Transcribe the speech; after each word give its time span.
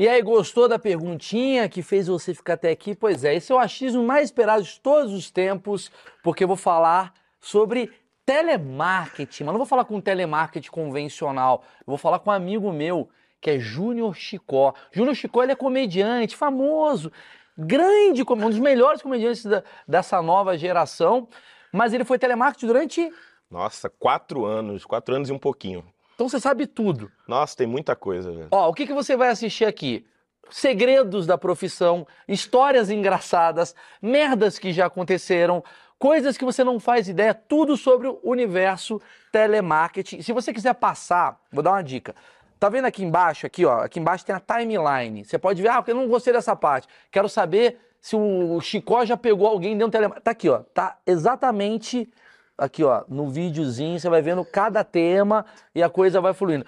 E 0.00 0.08
aí, 0.08 0.22
gostou 0.22 0.66
da 0.66 0.78
perguntinha 0.78 1.68
que 1.68 1.82
fez 1.82 2.06
você 2.06 2.32
ficar 2.32 2.54
até 2.54 2.70
aqui? 2.70 2.94
Pois 2.94 3.22
é, 3.22 3.34
esse 3.34 3.52
é 3.52 3.54
o 3.54 3.58
achismo 3.58 4.02
mais 4.02 4.24
esperado 4.24 4.62
de 4.62 4.80
todos 4.80 5.12
os 5.12 5.30
tempos, 5.30 5.92
porque 6.22 6.42
eu 6.42 6.48
vou 6.48 6.56
falar 6.56 7.12
sobre 7.38 7.92
telemarketing, 8.24 9.44
mas 9.44 9.52
não 9.52 9.58
vou 9.58 9.66
falar 9.66 9.84
com 9.84 10.00
telemarketing 10.00 10.70
convencional, 10.70 11.62
eu 11.80 11.84
vou 11.84 11.98
falar 11.98 12.18
com 12.18 12.30
um 12.30 12.32
amigo 12.32 12.72
meu, 12.72 13.10
que 13.42 13.50
é 13.50 13.58
Júnior 13.58 14.14
Chicó. 14.14 14.72
Júnior 14.90 15.14
Chicó, 15.14 15.42
ele 15.42 15.52
é 15.52 15.54
comediante, 15.54 16.34
famoso, 16.34 17.12
grande, 17.54 18.22
um 18.22 18.48
dos 18.48 18.58
melhores 18.58 19.02
comediantes 19.02 19.44
da, 19.44 19.62
dessa 19.86 20.22
nova 20.22 20.56
geração, 20.56 21.28
mas 21.70 21.92
ele 21.92 22.06
foi 22.06 22.18
telemarketing 22.18 22.66
durante... 22.66 23.12
Nossa, 23.50 23.90
quatro 23.90 24.46
anos, 24.46 24.86
quatro 24.86 25.14
anos 25.14 25.28
e 25.28 25.32
um 25.34 25.38
pouquinho. 25.38 25.84
Então 26.20 26.28
você 26.28 26.38
sabe 26.38 26.66
tudo. 26.66 27.10
Nossa, 27.26 27.56
tem 27.56 27.66
muita 27.66 27.96
coisa, 27.96 28.30
velho. 28.30 28.48
Ó, 28.50 28.68
o 28.68 28.74
que, 28.74 28.86
que 28.86 28.92
você 28.92 29.16
vai 29.16 29.30
assistir 29.30 29.64
aqui? 29.64 30.04
Segredos 30.50 31.26
da 31.26 31.38
profissão, 31.38 32.06
histórias 32.28 32.90
engraçadas, 32.90 33.74
merdas 34.02 34.58
que 34.58 34.70
já 34.70 34.84
aconteceram, 34.84 35.64
coisas 35.98 36.36
que 36.36 36.44
você 36.44 36.62
não 36.62 36.78
faz 36.78 37.08
ideia, 37.08 37.32
tudo 37.32 37.74
sobre 37.74 38.06
o 38.06 38.20
universo 38.22 39.00
telemarketing. 39.32 40.20
Se 40.20 40.30
você 40.30 40.52
quiser 40.52 40.74
passar, 40.74 41.40
vou 41.50 41.62
dar 41.62 41.70
uma 41.70 41.82
dica. 41.82 42.14
Tá 42.58 42.68
vendo 42.68 42.84
aqui 42.84 43.02
embaixo, 43.02 43.46
aqui, 43.46 43.64
ó, 43.64 43.78
aqui 43.78 43.98
embaixo 43.98 44.26
tem 44.26 44.36
a 44.36 44.40
timeline. 44.40 45.24
Você 45.24 45.38
pode 45.38 45.62
ver, 45.62 45.68
ah, 45.68 45.82
eu 45.86 45.94
não 45.94 46.06
gostei 46.06 46.34
dessa 46.34 46.54
parte. 46.54 46.86
Quero 47.10 47.30
saber 47.30 47.80
se 47.98 48.14
o 48.14 48.60
Chicó 48.60 49.06
já 49.06 49.16
pegou 49.16 49.46
alguém 49.46 49.72
dentro 49.72 49.88
do 49.88 49.92
telemarketing. 49.92 50.24
Tá 50.24 50.30
aqui, 50.32 50.50
ó, 50.50 50.58
tá 50.58 50.98
exatamente 51.06 52.12
aqui, 52.60 52.84
ó, 52.84 53.04
no 53.08 53.28
videozinho, 53.28 53.98
você 53.98 54.08
vai 54.08 54.22
vendo 54.22 54.44
cada 54.44 54.84
tema 54.84 55.44
e 55.74 55.82
a 55.82 55.88
coisa 55.88 56.20
vai 56.20 56.32
fluindo. 56.34 56.64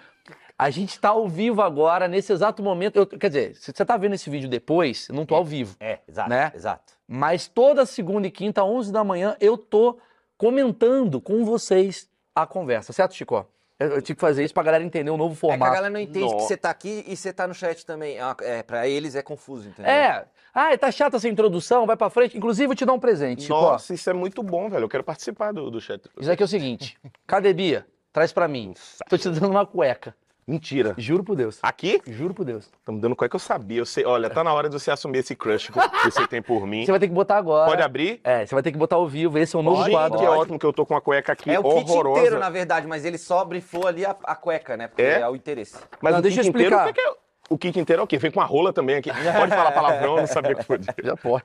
A 0.59 0.71
gente 0.71 0.91
está 0.91 1.09
ao 1.11 1.29
vivo 1.29 1.61
agora, 1.63 2.07
nesse 2.07 2.33
exato 2.33 2.63
momento. 2.63 2.97
Eu, 2.97 3.07
quer 3.07 3.29
dizer, 3.29 3.55
se 3.57 3.73
você 3.73 3.83
está 3.83 3.97
vendo 3.97 4.15
esse 4.15 4.31
vídeo 4.31 4.49
depois, 4.49 5.09
eu 5.09 5.15
não 5.15 5.27
tô 5.27 5.35
ao 5.35 5.45
vivo. 5.45 5.77
É, 5.81 5.99
exato, 6.09 6.31
né? 6.31 6.53
exato. 6.55 6.93
Mas 7.09 7.49
toda 7.49 7.85
segunda 7.85 8.27
e 8.27 8.31
quinta, 8.31 8.63
11 8.63 8.93
da 8.93 9.03
manhã, 9.03 9.37
eu 9.41 9.57
tô 9.59 9.99
comentando 10.37 11.21
com 11.21 11.45
vocês 11.45 12.09
a 12.35 12.47
conversa, 12.47 12.93
certo, 12.93 13.15
Chico? 13.15 13.47
Eu, 13.79 13.89
eu 13.97 14.03
tinha 14.03 14.15
que 14.15 14.21
fazer 14.21 14.45
isso 14.45 14.55
pra 14.55 14.63
galera 14.63 14.85
entender 14.85 15.11
o 15.11 15.17
novo 15.17 15.35
É 15.35 15.37
que 15.39 15.47
a 15.47 15.51
formato. 15.51 15.73
galera 15.73 15.91
não 15.93 16.01
entende 16.01 16.21
Nossa. 16.21 16.37
que 16.37 16.43
você 16.43 16.57
tá 16.57 16.71
aqui 16.71 17.05
e 17.07 17.17
você 17.17 17.33
tá 17.33 17.47
no 17.49 17.55
chat 17.55 17.85
também. 17.85 18.17
É, 18.19 18.35
É, 18.59 18.63
pra 18.63 18.87
eles 18.87 19.15
é 19.17 19.23
confuso, 19.23 19.69
entendeu? 19.69 19.91
É. 19.91 20.25
Ah, 20.55 20.77
tá 20.77 20.91
chata 20.91 21.17
essa 21.17 21.29
introdução, 21.29 21.87
vai 21.87 21.97
pra 21.97 22.11
frente. 22.11 22.37
Inclusive, 22.37 22.67
vou 22.67 22.77
te 22.77 22.85
dar 22.85 22.93
um 22.93 22.99
presente. 23.01 23.49
Nossa, 23.49 23.95
isso 23.95 24.09
é 24.11 24.13
muito 24.13 24.43
bom, 24.43 24.69
velho. 24.69 24.85
Eu 24.85 24.89
quero 24.89 25.03
participar 25.05 25.53
do, 25.53 25.71
do 25.71 25.81
chat. 25.81 26.03
Isso 26.21 26.31
aqui 26.31 26.43
é 26.43 26.47
o 26.47 26.49
seguinte. 26.49 26.99
Cadê 27.27 27.53
Bia? 27.55 27.87
Traz 28.13 28.33
pra 28.33 28.47
mim. 28.47 28.75
Tô 29.09 29.17
te 29.17 29.29
dando 29.31 29.49
uma 29.51 29.65
cueca. 29.65 30.15
Mentira. 30.47 30.93
Juro 30.99 31.23
por 31.23 31.37
Deus. 31.37 31.61
Aqui? 31.63 32.03
Juro 32.07 32.35
por 32.35 32.45
Deus. 32.45 32.69
Tá 32.85 32.91
me 32.93 33.01
dando 33.01 33.15
que 33.15 33.25
eu 33.37 33.39
sabia. 33.39 33.79
Eu 33.79 33.87
sei, 33.87 34.05
olha, 34.05 34.29
tá 34.29 34.43
na 34.43 34.53
hora 34.53 34.69
de 34.69 34.75
você 34.79 34.91
assumir 34.91 35.19
esse 35.19 35.37
crush 35.37 35.71
que 35.71 36.11
você 36.11 36.27
tem 36.27 36.43
por 36.43 36.67
mim. 36.67 36.85
Você 36.85 36.91
vai 36.91 36.99
ter 37.01 37.07
que 37.07 37.15
botar 37.15 37.37
agora. 37.39 37.71
Pode 37.71 37.81
abrir? 37.81 38.21
É, 38.25 38.45
você 38.45 38.53
vai 38.53 38.61
ter 38.63 38.73
que 38.73 38.77
botar 38.77 38.97
ao 38.97 39.07
vivo. 39.07 39.39
Esse 39.39 39.55
é 39.55 39.59
o 39.59 39.63
novo 39.63 39.79
Pode, 39.79 39.93
quadro. 39.93 40.19
que 40.19 40.25
é 40.25 40.29
ótimo 40.29 40.59
que 40.59 40.67
eu 40.67 40.73
tô 40.73 40.85
com 40.85 40.97
a 40.97 41.01
cueca 41.01 41.33
aqui 41.33 41.49
É 41.49 41.61
o 41.61 41.63
kit 41.63 41.91
horrorosa. 41.91 42.19
inteiro, 42.21 42.41
na 42.41 42.51
verdade, 42.51 42.89
mas 42.89 43.05
ele 43.05 43.19
só 43.19 43.45
brifou 43.45 43.87
ali 43.87 44.05
a, 44.05 44.17
a 44.25 44.35
cueca, 44.35 44.77
né? 44.77 44.89
Porque 44.89 45.01
É? 45.01 45.21
é, 45.21 45.29
o 45.29 45.37
interesse. 45.37 45.77
Mas 46.01 46.13
Não, 46.13 46.19
o 46.19 46.23
deixa 46.23 46.43
kit 46.43 46.49
eu 46.49 46.51
inteiro, 46.51 46.75
explicar. 46.75 46.91
o 46.91 46.93
que 46.93 47.01
que 47.01 47.09
é? 47.09 47.22
O 47.49 47.59
kit 47.59 47.79
inteiro 47.79 48.01
é 48.01 48.05
o 48.05 48.07
quê? 48.07 48.19
Vem 48.19 48.31
com 48.31 48.41
a 48.41 48.45
rola 48.45 48.73
também 48.73 48.97
aqui. 48.97 49.11
Pode 49.37 49.55
falar 49.55 49.73
palavrão, 49.73 50.17
eu 50.17 50.21
não 50.21 50.27
sabia 50.27 50.55
que 50.55 50.65
podia. 50.65 50.95
Já 51.03 51.17
pode. 51.17 51.45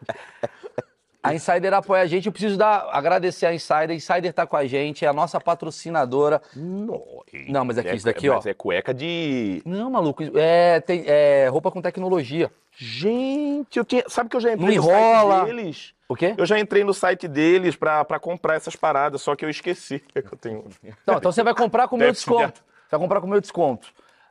A 1.28 1.34
Insider 1.34 1.74
apoia 1.74 2.04
a 2.04 2.06
gente. 2.06 2.28
Eu 2.28 2.32
preciso 2.32 2.58
dar, 2.58 2.88
agradecer 2.92 3.46
a 3.46 3.54
Insider. 3.54 3.92
A 3.92 3.94
Insider 3.94 4.34
tá 4.34 4.48
com 4.48 4.56
a 4.56 4.66
gente, 4.66 5.04
é 5.04 5.08
a 5.08 5.14
nossa 5.14 5.40
patrocinadora. 5.40 6.42
Não, 6.56 7.66
mas 7.66 7.78
aqui, 7.78 7.96
isso 7.96 8.06
daqui, 8.06 8.30
ó. 8.30 8.36
Mas 8.36 8.46
é 8.46 8.54
cueca 8.54 8.94
de... 8.94 9.62
Não, 9.66 9.90
maluco, 9.90 10.24
é, 10.36 10.80
tem, 10.80 11.04
é 11.06 11.48
roupa 11.50 11.70
com 11.70 11.82
tecnologia. 11.82 12.50
Gente, 12.78 13.78
eu 13.78 13.84
tinha... 13.84 14.04
Sabe 14.08 14.30
que 14.30 14.38
eu 14.38 14.40
já 14.40 14.50
Não 14.50 14.56
entrei 14.56 14.78
no 14.78 14.84
enrola. 14.84 15.40
site 15.40 15.46
deles? 15.48 15.94
O 16.08 16.16
quê? 16.16 16.36
Eu 16.38 16.46
já 16.46 16.60
entrei 16.60 16.84
no 16.86 16.94
site 16.94 17.28
deles 17.28 17.76
pra, 17.76 18.06
pra 18.06 18.20
comprar 18.20 18.56
essas 18.56 18.76
paradas, 18.76 19.22
só 19.22 19.36
que 19.36 19.44
eu 19.44 19.50
esqueci 19.50 20.00
que 20.14 20.20
eu 20.20 20.38
tenho... 20.38 20.64
Não, 21.06 21.18
então 21.18 21.32
você 21.32 21.44
vai 21.44 21.54
comprar 21.54 21.90
com 21.90 21.98
o 21.98 22.00
meu 22.00 22.12
desconto. 22.12 22.62
Você 22.62 22.92
vai 22.92 23.00
comprar 23.02 23.20
com 23.20 23.28
o 23.28 23.30
meu 23.30 23.42
desconto. 23.42 23.90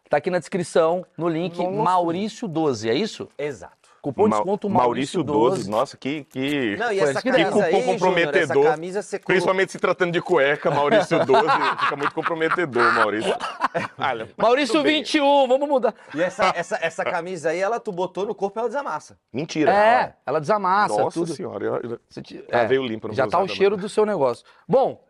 Tá 0.09 0.19
aqui 0.19 0.31
na 0.31 0.39
descrição, 0.39 1.05
no 1.19 1.29
link 1.29 1.59
Nossa. 1.59 1.91
Maurício12, 2.01 2.89
é 2.89 2.95
isso? 2.95 3.29
Exato. 3.39 3.75
Cupom 4.01 4.29
Ma- 4.29 4.37
desconto 4.37 4.71
Maurício 4.71 5.21
Maurício12. 5.25 5.27
12. 5.27 5.71
Nossa, 5.71 5.97
que... 5.97 6.23
que... 6.25 6.77
Não, 6.77 6.93
e 6.93 6.99
Foi 7.01 7.11
essa 7.11 7.23
que 7.23 7.29
camisa 7.33 7.51
cupom 7.51 7.65
aí, 7.65 7.83
comprometedor. 7.85 8.63
essa 8.65 8.71
camisa 8.77 9.03
você. 9.03 9.19
Principalmente 9.19 9.73
se 9.73 9.79
tratando 9.81 10.13
de 10.13 10.21
cueca, 10.23 10.71
Maurício 10.71 11.27
12, 11.27 11.43
fica 11.81 11.97
muito 11.97 12.15
comprometedor, 12.15 12.93
Maurício. 12.95 13.35
Olha, 13.99 14.29
Maurício 14.37 14.75
tudo 14.77 14.85
bem. 14.85 14.99
21, 15.03 15.49
vamos 15.49 15.69
mudar. 15.69 15.93
E 16.15 16.23
essa, 16.23 16.53
essa, 16.55 16.79
essa 16.81 17.05
camisa 17.05 17.51
aí, 17.51 17.59
ela 17.59 17.81
tu 17.81 17.91
botou 17.91 18.25
no 18.25 18.33
corpo 18.35 18.57
e 18.57 18.61
ela 18.61 18.69
desamassa. 18.69 19.19
Mentira. 19.33 19.73
É, 19.75 20.15
ela 20.25 20.39
desamassa 20.41 21.03
Nossa 21.03 21.19
tudo. 21.19 21.35
senhora. 21.35 21.65
eu- 21.65 21.81
eu- 21.91 22.01
Você 22.09 22.23
te- 22.23 22.45
Ah, 22.53 22.61
é, 22.61 22.67
veio 22.67 22.87
limpa, 22.87 23.09
não 23.09 23.15
Já 23.15 23.27
tá 23.27 23.41
o 23.41 23.49
cheiro 23.49 23.77
do 23.77 23.89
seu 23.89 24.07
negócio. 24.07 24.45
Bom, 24.69 25.03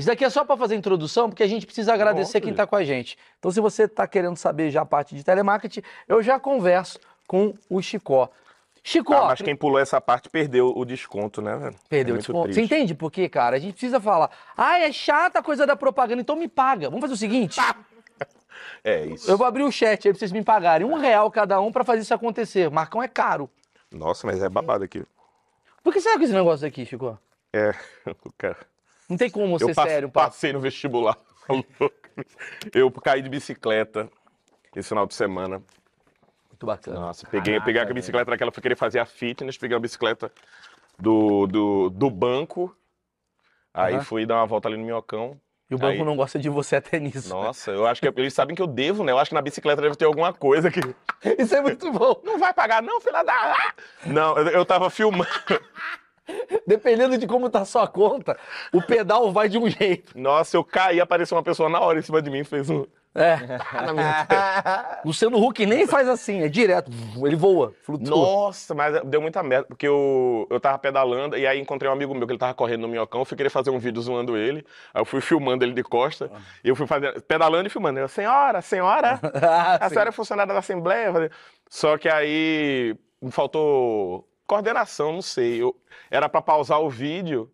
isso 0.00 0.08
daqui 0.08 0.24
é 0.24 0.30
só 0.30 0.44
para 0.44 0.56
fazer 0.56 0.74
a 0.74 0.78
introdução, 0.78 1.28
porque 1.28 1.42
a 1.42 1.46
gente 1.46 1.64
precisa 1.64 1.94
agradecer 1.94 2.40
quem 2.40 2.52
tá 2.52 2.66
com 2.66 2.76
a 2.76 2.84
gente. 2.84 3.16
Então, 3.38 3.50
se 3.50 3.60
você 3.60 3.86
tá 3.88 4.06
querendo 4.06 4.36
saber 4.36 4.70
já 4.70 4.82
a 4.82 4.86
parte 4.86 5.14
de 5.14 5.22
telemarketing, 5.24 5.82
eu 6.08 6.22
já 6.22 6.38
converso 6.40 6.98
com 7.26 7.54
o 7.68 7.80
Chicó. 7.80 8.28
Chicó, 8.82 9.14
Ah, 9.14 9.26
mas 9.26 9.42
quem 9.42 9.54
pulou 9.54 9.78
essa 9.78 10.00
parte 10.00 10.28
perdeu 10.30 10.72
o 10.74 10.84
desconto, 10.86 11.42
né, 11.42 11.54
velho? 11.56 11.76
perdeu 11.88 12.14
É 12.14 12.16
o 12.16 12.18
desconto. 12.18 12.48
Você 12.48 12.54
triste. 12.54 12.74
entende 12.74 12.94
por 12.94 13.10
quê, 13.12 13.28
cara? 13.28 13.56
A 13.56 13.58
gente 13.58 13.72
precisa 13.74 14.00
falar. 14.00 14.30
Ah, 14.56 14.78
é 14.80 14.90
chata 14.90 15.38
a 15.38 15.42
coisa 15.42 15.66
da 15.66 15.76
propaganda, 15.76 16.22
então 16.22 16.34
me 16.34 16.48
paga. 16.48 16.88
Vamos 16.88 17.02
fazer 17.02 17.12
o 17.12 17.16
seguinte: 17.16 17.60
É 18.82 19.04
isso. 19.04 19.30
eu 19.30 19.36
vou 19.36 19.46
abrir 19.46 19.62
o 19.64 19.70
chat 19.70 20.06
aí 20.08 20.12
pra 20.12 20.18
vocês 20.18 20.32
me 20.32 20.42
pagarem. 20.42 20.86
Um 20.86 20.94
real 20.94 21.30
cada 21.30 21.60
um 21.60 21.70
para 21.70 21.84
fazer 21.84 22.00
isso 22.00 22.14
acontecer. 22.14 22.70
Marcão 22.70 23.02
é 23.02 23.08
caro. 23.08 23.50
Nossa, 23.92 24.26
mas 24.26 24.42
é 24.42 24.48
babado 24.48 24.84
aqui. 24.84 25.04
Por 25.82 25.92
que 25.92 26.00
será 26.00 26.16
que 26.18 26.24
esse 26.24 26.32
negócio 26.32 26.66
aqui, 26.66 26.86
Chico? 26.86 27.18
É, 27.52 27.74
o 28.24 28.32
cara. 28.38 28.56
Não 29.10 29.16
tem 29.16 29.28
como 29.28 29.58
ser 29.58 29.64
Eu 29.70 29.74
passe- 29.74 29.88
sério, 29.90 30.08
papo. 30.08 30.26
passei 30.28 30.52
no 30.52 30.60
vestibular. 30.60 31.16
tá. 31.48 31.90
Eu 32.72 32.90
caí 32.92 33.20
de 33.20 33.28
bicicleta 33.28 34.08
esse 34.74 34.88
final 34.88 35.06
de 35.06 35.14
semana. 35.14 35.60
Muito 36.48 36.64
bacana. 36.66 37.00
Nossa, 37.00 37.26
peguei, 37.26 37.60
peguei 37.60 37.80
a 37.82 37.84
bicicleta 37.86 38.30
daquela, 38.30 38.52
fui 38.52 38.62
querer 38.62 38.76
fazer 38.76 39.00
a 39.00 39.04
fitness, 39.06 39.58
peguei 39.58 39.76
a 39.76 39.80
bicicleta 39.80 40.30
do, 40.98 41.46
do, 41.46 41.90
do 41.90 42.08
banco. 42.10 42.74
Aí 43.74 43.94
Aham. 43.94 44.04
fui 44.04 44.26
dar 44.26 44.36
uma 44.36 44.46
volta 44.46 44.68
ali 44.68 44.76
no 44.76 44.84
minhocão. 44.84 45.40
E 45.70 45.74
o 45.74 45.78
banco 45.78 45.92
Aí- 46.00 46.04
não 46.04 46.16
gosta 46.16 46.38
de 46.38 46.48
você 46.48 46.76
até 46.76 46.98
nisso. 46.98 47.28
Nossa, 47.30 47.70
eu 47.70 47.86
acho 47.86 48.00
que 48.00 48.08
eles 48.08 48.34
sabem 48.34 48.54
que 48.56 48.60
eu 48.62 48.66
devo, 48.66 49.04
né? 49.04 49.12
Eu 49.12 49.18
acho 49.18 49.30
que 49.30 49.34
na 49.34 49.40
bicicleta 49.42 49.80
deve 49.80 49.94
ter 49.96 50.04
alguma 50.04 50.32
coisa 50.32 50.68
que. 50.70 50.80
Isso 51.38 51.54
é 51.54 51.60
muito 51.62 51.90
bom. 51.92 52.20
Não 52.24 52.38
vai 52.38 52.52
pagar, 52.52 52.82
não, 52.82 53.00
filha 53.00 53.22
da. 53.22 53.72
Não, 54.04 54.36
eu, 54.36 54.48
eu 54.48 54.64
tava 54.66 54.90
filmando. 54.90 55.30
Dependendo 56.66 57.16
de 57.18 57.26
como 57.26 57.48
tá 57.50 57.60
a 57.60 57.64
sua 57.64 57.86
conta, 57.86 58.36
o 58.72 58.82
pedal 58.82 59.32
vai 59.32 59.48
de 59.48 59.58
um 59.58 59.68
jeito. 59.68 60.18
Nossa, 60.18 60.56
eu 60.56 60.64
caí, 60.64 61.00
apareceu 61.00 61.36
uma 61.36 61.42
pessoa 61.42 61.68
na 61.68 61.80
hora 61.80 61.98
em 61.98 62.02
cima 62.02 62.20
de 62.22 62.30
mim, 62.30 62.44
fez 62.44 62.68
um. 62.70 62.84
É. 63.12 63.36
na 63.84 63.92
minha- 63.92 65.00
Luciano 65.04 65.36
Huck 65.44 65.66
nem 65.66 65.84
faz 65.84 66.08
assim, 66.08 66.42
é 66.42 66.48
direto. 66.48 66.92
Ele 67.26 67.34
voa, 67.34 67.74
flutua. 67.82 68.08
Nossa, 68.16 68.72
mas 68.72 69.02
deu 69.04 69.20
muita 69.20 69.42
merda, 69.42 69.66
porque 69.66 69.88
eu, 69.88 70.46
eu 70.48 70.60
tava 70.60 70.78
pedalando 70.78 71.36
e 71.36 71.44
aí 71.44 71.58
encontrei 71.58 71.90
um 71.90 71.92
amigo 71.92 72.14
meu 72.14 72.24
que 72.24 72.32
ele 72.34 72.38
tava 72.38 72.54
correndo 72.54 72.82
no 72.82 72.88
minhocão, 72.88 73.20
eu 73.22 73.24
fui 73.24 73.36
querer 73.36 73.50
fazer 73.50 73.70
um 73.70 73.80
vídeo 73.80 74.00
zoando 74.00 74.36
ele, 74.36 74.64
aí 74.94 75.00
eu 75.00 75.04
fui 75.04 75.20
filmando 75.20 75.64
ele 75.64 75.72
de 75.72 75.82
costa, 75.82 76.30
e 76.62 76.68
eu 76.68 76.76
fui 76.76 76.86
fazer, 76.86 77.20
pedalando 77.22 77.66
e 77.66 77.70
filmando. 77.70 77.98
Eu, 77.98 78.06
senhora, 78.06 78.62
senhora, 78.62 79.18
Ah, 79.42 79.78
a 79.86 79.88
senhora 79.88 80.10
é 80.10 80.12
funcionária 80.12 80.52
da 80.52 80.60
Assembleia? 80.60 81.32
Só 81.68 81.98
que 81.98 82.08
aí 82.08 82.94
me 83.20 83.32
faltou 83.32 84.24
coordenação, 84.54 85.12
não 85.12 85.22
sei. 85.22 85.62
Eu, 85.62 85.76
era 86.10 86.28
pra 86.28 86.42
pausar 86.42 86.80
o 86.80 86.90
vídeo, 86.90 87.50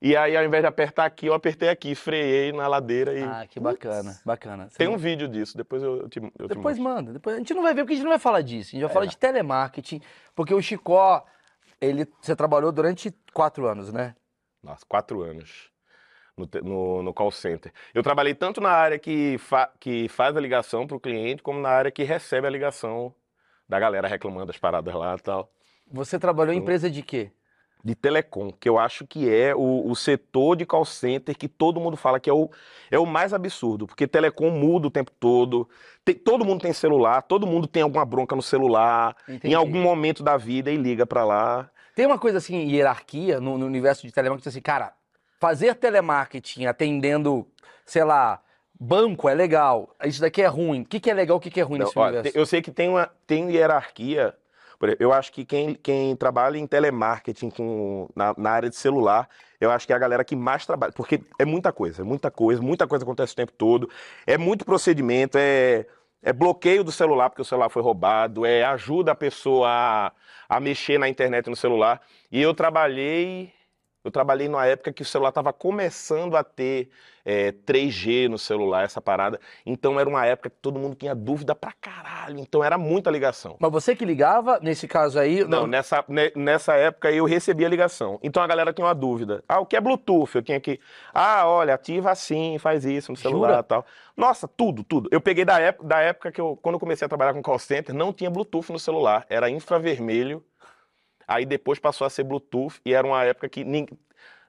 e 0.00 0.14
aí 0.16 0.36
ao 0.36 0.44
invés 0.44 0.62
de 0.62 0.66
apertar 0.68 1.06
aqui, 1.06 1.26
eu 1.26 1.34
apertei 1.34 1.68
aqui, 1.70 1.94
freiei 1.94 2.52
na 2.52 2.68
ladeira 2.68 3.18
e. 3.18 3.22
Ah, 3.22 3.46
que 3.48 3.58
bacana, 3.58 4.20
bacana. 4.24 4.68
Você 4.68 4.76
Tem 4.78 4.86
não- 4.86 4.94
um 4.94 4.98
vídeo 4.98 5.26
disso, 5.26 5.56
depois 5.56 5.82
eu, 5.82 6.08
te, 6.08 6.18
eu 6.20 6.46
te 6.46 6.54
Depois 6.54 6.78
mostro. 6.78 6.82
manda. 6.82 7.12
Depois... 7.12 7.34
A 7.34 7.38
gente 7.38 7.54
não 7.54 7.62
vai 7.62 7.72
ver, 7.74 7.82
porque 7.82 7.94
a 7.94 7.96
gente 7.96 8.04
não 8.04 8.10
vai 8.12 8.18
falar 8.18 8.42
disso. 8.42 8.70
A 8.70 8.72
gente 8.72 8.82
vai 8.82 8.90
É. 8.90 8.92
falar 8.94 9.06
de 9.06 9.16
telemarketing, 9.16 10.00
porque 10.34 10.52
o 10.54 10.60
Chicó, 10.60 11.24
ele, 11.80 12.06
você 12.20 12.36
trabalhou 12.36 12.70
durante 12.70 13.10
quatro 13.32 13.66
anos, 13.66 13.92
né? 13.92 14.14
Nossa, 14.62 14.84
quatro 14.86 15.22
anos 15.22 15.70
no, 16.36 16.46
te- 16.46 16.60
no, 16.60 17.02
no 17.02 17.14
call 17.14 17.30
center. 17.32 17.72
Eu 17.94 18.02
trabalhei 18.02 18.34
tanto 18.34 18.60
na 18.60 18.70
área 18.70 18.98
que, 18.98 19.38
fa- 19.38 19.70
que 19.80 20.08
faz 20.08 20.36
a 20.36 20.40
ligação 20.40 20.86
para 20.86 20.96
o 20.96 21.00
cliente, 21.00 21.42
como 21.42 21.58
na 21.58 21.70
área 21.70 21.90
que 21.90 22.02
recebe 22.04 22.46
a 22.46 22.50
ligação 22.50 23.14
da 23.68 23.78
galera 23.80 24.06
reclamando 24.06 24.46
das 24.46 24.58
paradas 24.58 24.94
lá 24.94 25.14
e 25.16 25.20
tal. 25.22 25.50
Você 25.90 26.18
trabalhou 26.18 26.52
em 26.52 26.58
empresa 26.58 26.90
de 26.90 27.02
quê? 27.02 27.30
De 27.82 27.94
telecom, 27.94 28.50
que 28.50 28.68
eu 28.68 28.76
acho 28.78 29.06
que 29.06 29.32
é 29.32 29.54
o, 29.54 29.88
o 29.88 29.94
setor 29.94 30.56
de 30.56 30.66
call 30.66 30.84
center 30.84 31.36
que 31.36 31.46
todo 31.48 31.80
mundo 31.80 31.96
fala 31.96 32.18
que 32.18 32.28
é 32.28 32.32
o, 32.32 32.50
é 32.90 32.98
o 32.98 33.06
mais 33.06 33.32
absurdo, 33.32 33.86
porque 33.86 34.06
telecom 34.06 34.50
muda 34.50 34.88
o 34.88 34.90
tempo 34.90 35.12
todo, 35.12 35.68
tem- 36.04 36.16
todo 36.16 36.44
mundo 36.44 36.60
tem 36.60 36.72
celular, 36.72 37.22
todo 37.22 37.46
mundo 37.46 37.68
tem 37.68 37.82
alguma 37.82 38.04
bronca 38.04 38.34
no 38.34 38.42
celular, 38.42 39.16
Entendi. 39.28 39.48
em 39.52 39.54
algum 39.54 39.80
momento 39.80 40.24
da 40.24 40.36
vida 40.36 40.70
e 40.72 40.76
liga 40.76 41.06
para 41.06 41.24
lá. 41.24 41.70
Tem 41.94 42.04
uma 42.04 42.18
coisa 42.18 42.38
assim, 42.38 42.68
hierarquia 42.68 43.40
no, 43.40 43.56
no 43.56 43.66
universo 43.66 44.04
de 44.06 44.12
telemarketing, 44.12 44.48
assim, 44.48 44.60
cara, 44.60 44.92
fazer 45.38 45.74
telemarketing 45.76 46.66
atendendo, 46.66 47.46
sei 47.86 48.02
lá, 48.02 48.42
banco 48.78 49.28
é 49.28 49.34
legal, 49.34 49.94
isso 50.04 50.20
daqui 50.20 50.42
é 50.42 50.46
ruim. 50.48 50.82
O 50.82 50.84
que, 50.84 50.98
que 50.98 51.10
é 51.10 51.14
legal, 51.14 51.36
o 51.36 51.40
que, 51.40 51.48
que 51.50 51.60
é 51.60 51.62
ruim 51.62 51.78
Não, 51.78 51.86
nesse 51.86 51.98
ó, 51.98 52.02
universo? 52.02 52.36
eu 52.36 52.44
sei 52.44 52.60
que 52.60 52.72
tem 52.72 52.88
uma 52.88 53.08
tem 53.24 53.48
hierarquia. 53.52 54.34
Eu 54.98 55.12
acho 55.12 55.32
que 55.32 55.44
quem, 55.44 55.74
quem 55.74 56.14
trabalha 56.14 56.56
em 56.56 56.66
telemarketing 56.66 57.50
com, 57.50 58.08
na, 58.14 58.32
na 58.36 58.50
área 58.50 58.70
de 58.70 58.76
celular, 58.76 59.28
eu 59.60 59.70
acho 59.72 59.86
que 59.86 59.92
é 59.92 59.96
a 59.96 59.98
galera 59.98 60.24
que 60.24 60.36
mais 60.36 60.64
trabalha. 60.64 60.92
Porque 60.92 61.20
é 61.38 61.44
muita 61.44 61.72
coisa, 61.72 62.02
é 62.02 62.04
muita 62.04 62.30
coisa, 62.30 62.62
muita 62.62 62.86
coisa 62.86 63.04
acontece 63.04 63.32
o 63.32 63.36
tempo 63.36 63.52
todo. 63.52 63.90
É 64.24 64.38
muito 64.38 64.64
procedimento, 64.64 65.36
é, 65.36 65.84
é 66.22 66.32
bloqueio 66.32 66.84
do 66.84 66.92
celular 66.92 67.28
porque 67.28 67.42
o 67.42 67.44
celular 67.44 67.68
foi 67.68 67.82
roubado, 67.82 68.46
é 68.46 68.62
ajuda 68.64 69.12
a 69.12 69.16
pessoa 69.16 69.68
a, 69.68 70.12
a 70.48 70.60
mexer 70.60 70.98
na 70.98 71.08
internet 71.08 71.50
no 71.50 71.56
celular. 71.56 72.00
E 72.30 72.40
eu 72.40 72.54
trabalhei. 72.54 73.57
Eu 74.08 74.12
trabalhei 74.12 74.48
numa 74.48 74.64
época 74.66 74.90
que 74.90 75.02
o 75.02 75.04
celular 75.04 75.28
estava 75.28 75.52
começando 75.52 76.34
a 76.34 76.42
ter 76.42 76.88
é, 77.26 77.52
3G 77.52 78.26
no 78.26 78.38
celular, 78.38 78.84
essa 78.84 79.02
parada. 79.02 79.38
Então 79.66 80.00
era 80.00 80.08
uma 80.08 80.24
época 80.24 80.48
que 80.48 80.56
todo 80.56 80.78
mundo 80.78 80.94
tinha 80.94 81.14
dúvida 81.14 81.54
pra 81.54 81.72
caralho. 81.78 82.38
Então 82.38 82.64
era 82.64 82.78
muita 82.78 83.10
ligação. 83.10 83.56
Mas 83.60 83.70
você 83.70 83.94
que 83.94 84.06
ligava, 84.06 84.58
nesse 84.62 84.88
caso 84.88 85.18
aí. 85.18 85.44
Não, 85.44 85.66
nessa, 85.66 86.02
ne- 86.08 86.32
nessa 86.34 86.74
época 86.74 87.12
eu 87.12 87.26
recebi 87.26 87.66
a 87.66 87.68
ligação. 87.68 88.18
Então 88.22 88.42
a 88.42 88.46
galera 88.46 88.72
tinha 88.72 88.86
uma 88.86 88.94
dúvida. 88.94 89.44
Ah, 89.46 89.60
o 89.60 89.66
que 89.66 89.76
é 89.76 89.80
Bluetooth? 89.80 90.36
Eu 90.36 90.42
tinha 90.42 90.58
que. 90.58 90.80
Ah, 91.12 91.46
olha, 91.46 91.74
ativa 91.74 92.10
assim, 92.10 92.56
faz 92.58 92.86
isso 92.86 93.12
no 93.12 93.16
celular 93.18 93.48
Jura? 93.48 93.60
e 93.60 93.64
tal. 93.64 93.86
Nossa, 94.16 94.48
tudo, 94.48 94.82
tudo. 94.82 95.10
Eu 95.12 95.20
peguei 95.20 95.44
da 95.44 95.60
época, 95.60 95.86
da 95.86 96.00
época 96.00 96.32
que 96.32 96.40
eu, 96.40 96.58
quando 96.62 96.76
eu 96.76 96.80
comecei 96.80 97.04
a 97.04 97.08
trabalhar 97.10 97.34
com 97.34 97.42
call 97.42 97.58
center, 97.58 97.94
não 97.94 98.10
tinha 98.10 98.30
Bluetooth 98.30 98.72
no 98.72 98.78
celular. 98.78 99.26
Era 99.28 99.50
infravermelho. 99.50 100.42
Aí 101.28 101.44
depois 101.44 101.78
passou 101.78 102.06
a 102.06 102.10
ser 102.10 102.24
Bluetooth 102.24 102.80
e 102.84 102.94
era 102.94 103.06
uma 103.06 103.22
época 103.22 103.48
que 103.50 103.62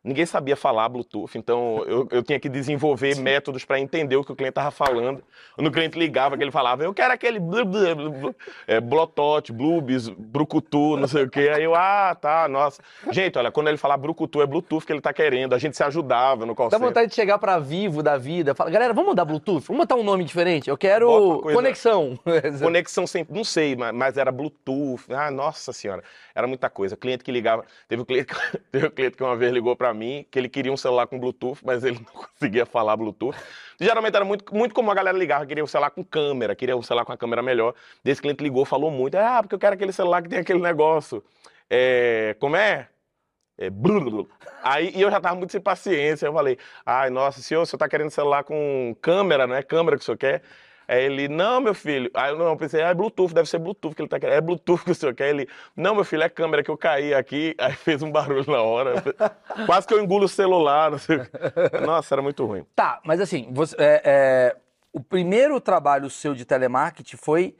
ninguém 0.03 0.25
sabia 0.25 0.55
falar 0.55 0.87
Bluetooth, 0.89 1.37
então 1.37 1.83
eu, 1.87 2.07
eu 2.11 2.23
tinha 2.23 2.39
que 2.39 2.47
desenvolver 2.49 3.15
métodos 3.17 3.65
para 3.65 3.79
entender 3.79 4.15
o 4.15 4.23
que 4.23 4.31
o 4.31 4.35
cliente 4.35 4.51
estava 4.51 4.71
falando. 4.71 5.23
Quando 5.55 5.67
o 5.67 5.71
cliente 5.71 5.97
ligava, 5.97 6.37
que 6.37 6.43
ele 6.43 6.51
falava, 6.51 6.83
eu 6.83 6.93
quero 6.93 7.13
aquele 7.13 7.39
blu, 7.39 7.65
blu, 7.65 8.11
blu, 8.11 8.35
é, 8.67 8.79
Blotot, 8.79 9.51
Bluebis, 9.51 10.09
Brucutu, 10.09 10.97
não 10.97 11.07
sei 11.07 11.23
o 11.23 11.29
quê. 11.29 11.51
Aí 11.53 11.63
eu, 11.63 11.75
ah, 11.75 12.15
tá, 12.19 12.47
nossa. 12.47 12.81
Gente, 13.11 13.37
olha, 13.37 13.51
quando 13.51 13.67
ele 13.67 13.77
falar 13.77 13.97
Brucutu, 13.97 14.41
é 14.41 14.45
Bluetooth 14.45 14.85
que 14.85 14.93
ele 14.93 15.01
tá 15.01 15.13
querendo. 15.13 15.53
A 15.53 15.57
gente 15.57 15.75
se 15.75 15.83
ajudava 15.83 16.45
no 16.45 16.55
call 16.55 16.69
Dá 16.69 16.77
vontade 16.77 17.09
de 17.09 17.15
chegar 17.15 17.37
pra 17.37 17.59
Vivo 17.59 18.01
da 18.01 18.17
vida. 18.17 18.55
Fala, 18.55 18.69
galera, 18.69 18.93
vamos 18.93 19.09
mudar 19.09 19.25
Bluetooth? 19.25 19.65
Vamos 19.67 19.83
botar 19.83 19.95
um 19.95 20.03
nome 20.03 20.23
diferente? 20.23 20.69
Eu 20.69 20.77
quero 20.77 21.41
conexão. 21.41 22.17
Conexão 22.61 23.05
sempre, 23.05 23.35
não 23.35 23.43
sei, 23.43 23.75
mas, 23.75 24.17
era 24.17 24.31
Bluetooth. 24.31 25.03
Ah, 25.09 25.29
nossa 25.31 25.73
senhora, 25.73 26.03
era 26.33 26.47
muita 26.47 26.69
coisa. 26.69 26.95
Cliente 26.95 27.23
que 27.23 27.31
ligava, 27.31 27.65
teve 27.87 28.01
um 28.01 28.05
cliente, 28.05 28.33
que- 28.33 28.57
teve 28.71 28.87
um 28.87 28.91
cliente 28.91 29.17
que 29.17 29.23
uma 29.23 29.35
vez 29.35 29.51
ligou 29.51 29.75
para 29.75 29.88
mim 29.94 30.25
que 30.30 30.39
ele 30.39 30.50
queria 30.50 30.71
um 30.71 30.77
celular 30.77 31.07
com 31.07 31.19
Bluetooth, 31.19 31.59
mas 31.63 31.83
ele 31.83 32.00
não 32.06 32.24
conseguia 32.24 32.65
falar 32.65 32.95
Bluetooth. 32.97 33.38
Geralmente 33.80 34.15
era 34.15 34.25
muito, 34.25 34.53
muito 34.53 34.74
como 34.74 34.91
a 34.91 34.94
galera 34.94 35.18
ligava, 35.18 35.45
queria 35.45 35.63
um 35.63 35.68
celular 35.68 35.91
com 35.91 36.03
câmera, 36.03 36.56
queria 36.56 36.75
um 36.75 36.81
celular 36.81 37.06
com 37.06 37.13
a 37.13 37.18
câmera 37.18 37.41
melhor. 37.41 37.74
Desse 38.03 38.21
cliente 38.21 38.44
ligou, 38.44 38.65
falou 38.65 38.91
muito, 38.91 39.15
ah, 39.15 39.39
porque 39.41 39.56
eu 39.56 39.59
quero 39.59 39.75
aquele 39.75 39.91
celular 39.91 40.21
que 40.21 40.30
tem 40.30 40.39
aquele 40.39 40.59
negócio. 40.59 41.24
É, 41.69 42.36
como 42.39 42.56
é? 42.56 42.89
É. 43.59 43.69
Aí 44.63 44.91
e 44.95 45.01
eu 45.01 45.12
já 45.12 45.19
tava 45.19 45.36
muito 45.36 45.51
sem 45.51 45.59
paciência. 45.59 46.25
Eu 46.27 46.33
falei, 46.33 46.57
ai, 46.85 47.09
nossa, 47.09 47.42
senhor, 47.42 47.63
o 47.63 47.65
senhor 47.65 47.77
tá 47.77 47.89
querendo 47.89 48.09
celular 48.09 48.44
com 48.45 48.95
câmera, 49.01 49.45
não 49.45 49.56
é 49.56 49.62
câmera 49.62 49.97
que 49.97 50.01
o 50.01 50.06
senhor 50.06 50.18
quer? 50.18 50.42
Aí 50.89 51.03
ele, 51.06 51.27
não, 51.27 51.62
meu 51.62 51.74
filho. 51.75 52.09
Aí 52.15 52.31
eu 52.31 52.38
não, 52.38 52.57
pensei, 52.57 52.81
ah, 52.81 52.89
é 52.89 52.94
Bluetooth, 52.95 53.31
deve 53.33 53.47
ser 53.47 53.59
Bluetooth 53.59 53.94
que 53.95 54.01
ele 54.01 54.09
tá 54.09 54.19
querendo. 54.19 54.36
É 54.38 54.41
Bluetooth 54.41 54.81
que 54.86 54.91
o 54.91 54.95
senhor 54.95 55.13
quer? 55.13 55.30
Ele, 55.30 55.47
não, 55.75 55.94
meu 55.94 56.03
filho, 56.03 56.24
é 56.24 56.30
câmera 56.30 56.63
que 56.63 56.69
eu 56.71 56.77
caí 56.77 57.13
aqui. 57.13 57.53
Aí 57.62 57.74
fez 57.74 58.01
um 58.01 58.12
barulho 58.12 58.50
na 58.51 58.62
hora. 58.62 58.95
Quase 59.68 59.86
que 59.88 59.94
eu 59.94 60.01
engulo 60.01 60.25
o 60.25 60.30
celular, 60.30 60.89
não 60.91 60.97
sei. 60.97 61.18
o 61.18 61.25
quê. 61.25 61.30
Nossa, 61.86 62.15
era 62.15 62.21
muito 62.21 62.44
ruim. 62.45 62.65
Tá, 62.75 63.00
mas 63.06 63.21
assim, 63.21 63.47
você- 63.51 63.75
é, 63.77 64.01
é, 64.03 64.56
o 64.91 65.00
primeiro 65.00 65.62
trabalho 65.62 66.09
seu 66.09 66.33
de 66.33 66.44
telemarketing 66.44 67.18
foi 67.18 67.56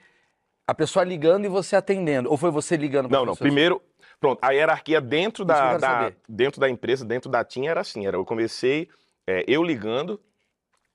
a 0.68 0.74
pessoa 0.74 1.06
ligando 1.06 1.46
e 1.46 1.48
você 1.48 1.76
atendendo? 1.76 2.30
Ou 2.32 2.38
foi 2.38 2.50
você 2.50 2.76
ligando 2.76 3.10
Não, 3.10 3.26
não. 3.26 3.36
Primeiro, 3.36 3.82
pronto, 4.20 4.40
a 4.42 4.52
hierarquia 4.52 5.00
dentro 5.00 5.44
que 5.46 5.48
da, 5.52 5.78
da- 5.78 6.12
dentro 6.28 6.60
da 6.60 6.68
empresa, 6.70 7.06
dentro 7.06 7.30
da 7.30 7.44
TIM, 7.44 7.68
era 7.68 7.82
assim. 7.82 8.08
Era, 8.08 8.18
eu 8.18 8.26
comecei 8.26 8.90
é, 9.28 9.44
eu 9.48 9.64
ligando, 9.64 10.20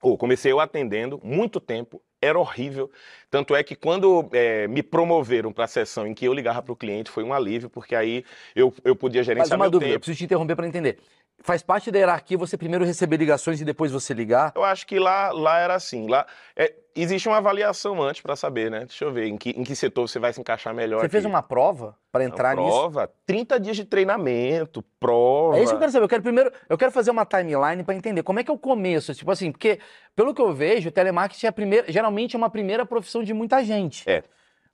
ou 0.03 0.19
comecei 0.19 0.51
eu 0.51 0.59
atendendo, 0.61 1.21
muito 1.23 1.61
tempo, 1.61 2.03
era 2.25 2.39
horrível. 2.39 2.91
Tanto 3.31 3.55
é 3.55 3.63
que 3.65 3.75
quando 3.77 4.29
é, 4.33 4.67
me 4.69 4.83
promoveram 4.83 5.53
para 5.53 5.65
a 5.65 5.69
sessão 5.69 6.07
em 6.07 6.15
que 6.15 6.25
eu 6.27 6.33
ligava 6.33 6.63
para 6.63 6.73
o 6.73 6.77
cliente, 6.77 7.11
foi 7.11 7.25
um 7.25 7.33
alívio, 7.35 7.69
porque 7.71 7.95
aí 7.95 8.25
eu, 8.55 8.73
eu 8.85 8.95
podia 8.97 9.23
Mas 9.37 9.51
gerenciar 9.51 9.59
uma 9.59 9.69
meu 9.69 9.71
dúvida, 9.71 9.95
eu 9.95 9.99
tempo. 9.99 10.01
preciso 10.01 10.19
te 10.19 10.25
interromper 10.25 10.57
pra 10.57 10.67
entender. 10.67 10.99
Faz 11.41 11.63
parte 11.63 11.91
da 11.91 11.99
hierarquia 11.99 12.39
você 12.39 12.57
primeiro 12.57 12.85
receber 12.85 13.17
ligações 13.17 13.61
e 13.61 13.65
depois 13.65 13.93
você 13.93 14.15
ligar? 14.15 14.53
Eu 14.55 14.65
acho 14.65 14.87
que 14.87 14.99
lá, 14.99 15.31
lá 15.31 15.59
era 15.59 15.75
assim. 15.75 16.09
Lá, 16.09 16.27
é, 16.57 16.73
existe 16.97 17.29
uma 17.29 17.39
avaliação 17.39 18.01
antes 18.03 18.23
para 18.23 18.37
saber, 18.37 18.71
né? 18.71 18.81
Deixa 18.87 19.05
eu 19.05 19.13
ver 19.13 19.27
em 19.27 19.37
que, 19.37 19.51
em 19.51 19.63
que 19.63 19.75
setor 19.75 20.09
você 20.09 20.19
vai 20.19 20.33
se 20.33 20.41
encaixar 20.41 20.73
melhor. 20.75 21.01
Você 21.01 21.09
fez 21.09 21.25
aqui. 21.25 21.33
uma 21.35 21.43
prova 21.43 21.97
pra 22.11 22.25
entrar 22.25 22.57
nisso? 22.57 22.69
prova, 22.69 23.13
30 23.27 23.61
dias 23.61 23.77
de 23.77 23.85
treinamento, 23.85 24.83
prova. 24.99 25.59
É 25.59 25.63
isso 25.63 25.73
que 25.73 25.77
eu 25.77 25.81
quero 25.81 25.93
saber. 25.93 26.05
Eu 26.05 26.09
quero 26.09 26.23
primeiro, 26.23 26.53
eu 26.69 26.79
quero 26.79 26.93
fazer 26.93 27.11
uma 27.11 27.27
timeline 27.27 27.83
pra 27.85 27.95
entender 27.95 28.23
como 28.23 28.41
é 28.41 28.45
que 28.45 28.51
é 28.51 28.55
o 28.55 28.59
começo, 28.59 29.15
tipo 29.15 29.31
assim, 29.31 29.51
porque 29.51 29.81
pelo 30.15 30.33
que 30.33 30.41
eu 30.41 30.53
vejo, 30.53 30.89
o 30.89 30.93
telemarketing 30.93 31.47
é 31.47 31.49
a 31.49 31.53
primeira, 31.53 31.93
geralmente 31.93 32.37
é 32.37 32.39
uma 32.39 32.51
primeira 32.51 32.87
profissão 32.87 33.23
de 33.23 33.35
muita 33.35 33.63
gente. 33.65 34.09
É. 34.09 34.23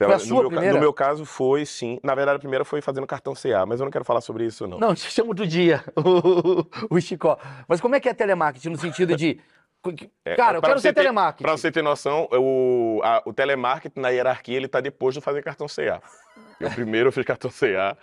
Foi 0.07 0.15
a 0.15 0.19
no, 0.19 0.25
sua 0.25 0.41
meu, 0.41 0.49
primeira? 0.51 0.75
no 0.75 0.81
meu 0.81 0.93
caso 0.93 1.25
foi 1.25 1.67
sim. 1.67 1.99
Na 2.03 2.15
verdade, 2.15 2.37
a 2.37 2.41
primeira 2.41 2.65
foi 2.65 2.81
fazendo 2.81 3.07
cartão 3.07 3.35
CA, 3.35 3.67
mas 3.67 3.81
eu 3.81 3.85
não 3.85 3.91
quero 3.91 4.05
falar 4.05 4.21
sobre 4.21 4.45
isso, 4.47 4.67
não. 4.67 4.79
Não, 4.79 4.95
te 4.95 5.11
chamo 5.11 5.35
do 5.35 5.47
dia, 5.47 5.85
o, 5.97 6.95
o 6.97 7.01
Chicó. 7.01 7.39
Mas 7.69 7.81
como 7.81 7.95
é 7.95 8.01
que 8.01 8.09
é 8.09 8.15
telemarketing 8.15 8.71
no 8.71 8.79
sentido 8.79 9.15
de 9.17 9.39
É, 10.25 10.37
cara, 10.37 10.57
eu 10.59 10.61
pra 10.61 10.71
quero 10.71 10.81
ser 10.81 10.89
ter- 10.89 11.01
telemarketing. 11.01 11.43
Pra 11.43 11.53
você 11.57 11.71
ter 11.71 11.83
noção, 11.83 12.29
o, 12.33 13.01
a- 13.05 13.23
o 13.27 13.33
telemarketing 13.33 14.01
na 14.01 14.09
hierarquia, 14.09 14.57
ele 14.57 14.69
tá 14.69 14.81
depois 14.81 15.15
de 15.15 15.21
fazer 15.21 15.43
cartão 15.43 15.67
CA. 15.69 16.01
Eu 16.59 16.71
primeiro 16.71 17.09
eu 17.09 17.13
fiz 17.13 17.25
cartão 17.25 17.51
CA. 17.51 17.97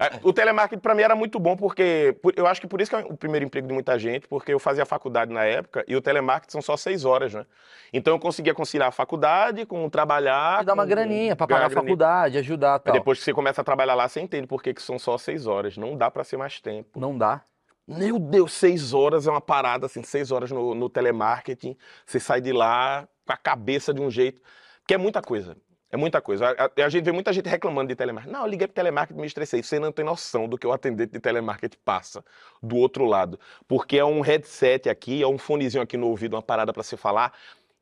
É, 0.00 0.20
O 0.22 0.32
telemarketing 0.32 0.80
para 0.80 0.94
mim 0.94 1.02
era 1.02 1.16
muito 1.16 1.40
bom 1.40 1.56
porque 1.56 2.16
por- 2.22 2.32
eu 2.36 2.46
acho 2.46 2.60
que 2.60 2.68
por 2.68 2.80
isso 2.80 2.88
que 2.88 2.94
é 2.96 3.00
o 3.00 3.16
primeiro 3.16 3.44
emprego 3.44 3.66
de 3.66 3.74
muita 3.74 3.98
gente, 3.98 4.28
porque 4.28 4.52
eu 4.52 4.58
fazia 4.60 4.86
faculdade 4.86 5.32
na 5.32 5.44
época 5.44 5.84
e 5.88 5.96
o 5.96 6.00
telemarketing 6.00 6.52
são 6.52 6.62
só 6.62 6.76
seis 6.76 7.04
horas, 7.04 7.34
né? 7.34 7.44
Então 7.92 8.14
eu 8.14 8.20
conseguia 8.20 8.54
conciliar 8.54 8.88
a 8.90 8.92
faculdade 8.92 9.66
com 9.66 9.88
trabalhar. 9.90 10.62
E 10.62 10.64
dar 10.64 10.74
uma 10.74 10.84
com- 10.84 10.88
graninha 10.88 11.34
pra 11.34 11.46
ganhar 11.46 11.58
pagar 11.58 11.66
a 11.66 11.68
graninha. 11.68 11.82
faculdade, 11.90 12.38
ajudar 12.38 12.74
Mas 12.74 12.82
tal. 12.84 12.92
depois 12.94 13.18
que 13.18 13.24
você 13.24 13.34
começa 13.34 13.60
a 13.60 13.64
trabalhar 13.64 13.96
lá, 13.96 14.08
você 14.08 14.20
entende 14.20 14.46
por 14.46 14.62
que, 14.62 14.72
que 14.72 14.80
são 14.82 15.00
só 15.00 15.18
seis 15.18 15.48
horas. 15.48 15.76
Não 15.76 15.96
dá 15.96 16.08
para 16.10 16.22
ser 16.22 16.36
mais 16.36 16.60
tempo. 16.60 17.00
Não 17.00 17.18
dá. 17.18 17.42
Meu 17.86 18.20
Deus, 18.20 18.52
seis 18.52 18.94
horas 18.94 19.26
é 19.26 19.30
uma 19.30 19.40
parada, 19.40 19.86
assim, 19.86 20.02
seis 20.04 20.30
horas 20.30 20.52
no, 20.52 20.74
no 20.76 20.88
telemarketing. 20.88 21.76
Você 22.06 22.20
sai 22.20 22.40
de 22.40 22.52
lá 22.52 23.08
com 23.26 23.32
a 23.32 23.36
cabeça 23.36 23.92
de 23.92 24.00
um 24.00 24.10
jeito. 24.10 24.40
Que 24.86 24.94
é 24.94 24.98
muita 24.98 25.20
coisa. 25.20 25.56
É 25.90 25.96
muita 25.96 26.20
coisa. 26.20 26.48
A, 26.50 26.66
a- 26.66 26.84
a 26.84 26.88
gente 26.88 27.04
vê 27.04 27.12
muita 27.12 27.32
gente 27.32 27.48
reclamando 27.48 27.88
de 27.88 27.96
telemarketing. 27.96 28.32
Não, 28.32 28.42
eu 28.42 28.46
liguei 28.50 28.66
pro 28.66 28.74
telemarketing 28.74 29.18
e 29.18 29.20
me 29.22 29.26
estressei. 29.26 29.62
Você 29.62 29.78
não 29.78 29.90
tem 29.90 30.04
noção 30.04 30.46
do 30.48 30.58
que 30.58 30.66
o 30.66 30.72
atendente 30.72 31.12
de 31.12 31.20
telemarketing 31.20 31.78
passa 31.84 32.22
do 32.62 32.76
outro 32.76 33.04
lado. 33.06 33.38
Porque 33.66 33.98
é 33.98 34.04
um 34.04 34.20
headset 34.20 34.88
aqui, 34.88 35.22
é 35.22 35.26
um 35.26 35.38
fonezinho 35.38 35.82
aqui 35.82 35.96
no 35.96 36.08
ouvido, 36.08 36.34
uma 36.36 36.42
parada 36.42 36.72
para 36.72 36.82
você 36.82 36.96
falar. 36.96 37.32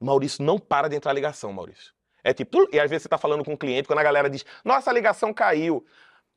Maurício, 0.00 0.44
não 0.44 0.58
para 0.58 0.88
de 0.88 0.96
entrar 0.96 1.12
ligação, 1.12 1.52
Maurício. 1.52 1.92
É 2.22 2.32
tipo, 2.32 2.68
e 2.72 2.78
às 2.78 2.88
vezes 2.90 3.04
você 3.04 3.08
tá 3.08 3.18
falando 3.18 3.44
com 3.44 3.52
um 3.52 3.56
cliente, 3.56 3.86
quando 3.88 4.00
a 4.00 4.02
galera 4.02 4.28
diz, 4.28 4.44
nossa, 4.64 4.90
a 4.90 4.92
ligação 4.92 5.32
caiu. 5.32 5.84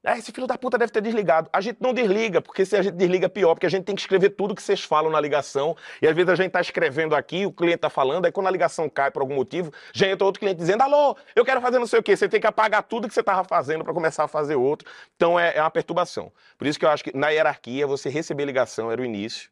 Ah, 0.01 0.17
esse 0.17 0.31
filho 0.31 0.47
da 0.47 0.57
puta 0.57 0.77
deve 0.77 0.93
ter 0.93 1.01
desligado. 1.01 1.49
A 1.51 1.59
gente 1.59 1.77
não 1.81 1.93
desliga, 1.93 2.41
porque 2.41 2.65
se 2.65 2.73
a 2.73 2.81
gente 2.81 2.93
desliga 2.93 3.25
é 3.25 3.29
pior, 3.29 3.53
porque 3.53 3.65
a 3.65 3.69
gente 3.69 3.83
tem 3.83 3.93
que 3.93 4.01
escrever 4.01 4.29
tudo 4.29 4.55
que 4.55 4.63
vocês 4.63 4.81
falam 4.81 5.11
na 5.11 5.19
ligação. 5.19 5.75
E 6.01 6.07
às 6.07 6.15
vezes 6.15 6.29
a 6.29 6.35
gente 6.35 6.51
tá 6.51 6.61
escrevendo 6.61 7.13
aqui, 7.13 7.45
o 7.45 7.51
cliente 7.51 7.79
tá 7.79 7.89
falando, 7.89 8.25
aí 8.25 8.31
quando 8.31 8.47
a 8.47 8.51
ligação 8.51 8.87
cai 8.89 9.11
por 9.11 9.21
algum 9.21 9.35
motivo, 9.35 9.73
já 9.93 10.07
entra 10.07 10.25
outro 10.25 10.39
cliente 10.39 10.57
dizendo: 10.57 10.81
alô, 10.83 11.17
eu 11.35 11.43
quero 11.43 11.59
fazer 11.59 11.79
não 11.79 11.87
sei 11.87 11.99
o 11.99 12.03
quê. 12.03 12.15
Você 12.15 12.29
tem 12.29 12.39
que 12.39 12.47
apagar 12.47 12.81
tudo 12.83 13.09
que 13.09 13.13
você 13.13 13.21
tava 13.21 13.43
fazendo 13.43 13.83
para 13.83 13.93
começar 13.93 14.23
a 14.23 14.27
fazer 14.27 14.55
outro. 14.55 14.89
Então 15.17 15.37
é, 15.37 15.57
é 15.57 15.61
uma 15.61 15.69
perturbação. 15.69 16.31
Por 16.57 16.65
isso 16.65 16.79
que 16.79 16.85
eu 16.85 16.89
acho 16.89 17.03
que 17.03 17.15
na 17.15 17.29
hierarquia, 17.29 17.85
você 17.85 18.09
receber 18.09 18.45
ligação 18.45 18.89
era 18.89 19.01
o 19.01 19.05
início. 19.05 19.49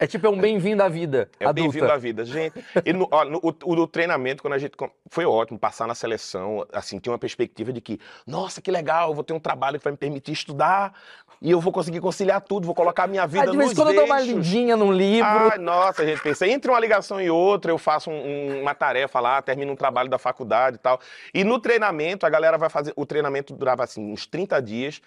É 0.00 0.06
tipo, 0.06 0.26
é 0.26 0.30
um 0.30 0.40
bem-vindo 0.40 0.82
à 0.82 0.88
vida 0.88 1.30
É 1.38 1.52
bem-vindo 1.52 1.92
à 1.92 1.98
vida. 1.98 2.24
Gente, 2.24 2.54
e 2.86 2.92
no, 2.92 3.06
ó, 3.10 3.22
no- 3.24 3.38
o, 3.42 3.72
o 3.74 3.86
treinamento, 3.86 4.42
quando 4.42 4.54
a 4.54 4.58
gente. 4.58 4.72
Foi 5.10 5.26
ótimo 5.26 5.58
passar 5.58 5.86
na 5.86 5.94
seleção, 5.94 6.66
assim, 6.72 6.98
tinha 6.98 7.12
uma 7.12 7.18
perspectiva 7.18 7.70
de 7.72 7.80
que, 7.82 8.00
nossa, 8.26 8.62
que 8.62 8.70
legal, 8.70 9.10
eu 9.10 9.14
vou 9.14 9.22
ter 9.22 9.34
um 9.34 9.38
trabalho 9.38 9.78
que 9.78 9.84
vai 9.84 9.90
me 9.92 9.98
permitir 9.98 10.32
estudar 10.32 10.94
e 11.42 11.50
eu 11.50 11.60
vou 11.60 11.70
conseguir 11.72 12.00
conciliar 12.00 12.40
tudo, 12.40 12.64
vou 12.64 12.74
colocar 12.74 13.04
a 13.04 13.06
minha 13.06 13.26
vida 13.26 13.50
Ah, 13.50 13.54
em 13.54 13.56
nos 13.58 13.74
quando 13.74 13.88
eu 13.90 13.94
dou 13.96 14.04
uma 14.06 14.20
eixos. 14.22 14.34
lidinha 14.36 14.76
num 14.76 14.92
livro. 14.92 15.26
Ai, 15.28 15.58
nossa, 15.58 16.02
a 16.02 16.06
gente 16.06 16.22
pensa, 16.22 16.46
entre 16.48 16.70
uma 16.70 16.80
ligação 16.80 17.20
e 17.20 17.28
outra, 17.30 17.70
eu 17.70 17.76
faço 17.78 18.10
um- 18.10 18.62
uma 18.62 18.74
tarefa 18.74 19.20
lá, 19.20 19.42
termino 19.42 19.72
um 19.72 19.76
trabalho 19.76 20.08
da 20.08 20.18
faculdade 20.18 20.76
e 20.76 20.78
tal. 20.78 20.98
E 21.34 21.44
no 21.44 21.58
treinamento, 21.58 22.24
a 22.24 22.30
galera 22.30 22.56
vai 22.56 22.70
fazer. 22.70 22.92
O 22.96 23.04
treinamento 23.04 23.54
durava 23.54 23.84
assim, 23.84 24.12
uns 24.12 24.26
30 24.26 24.60
dias. 24.62 25.00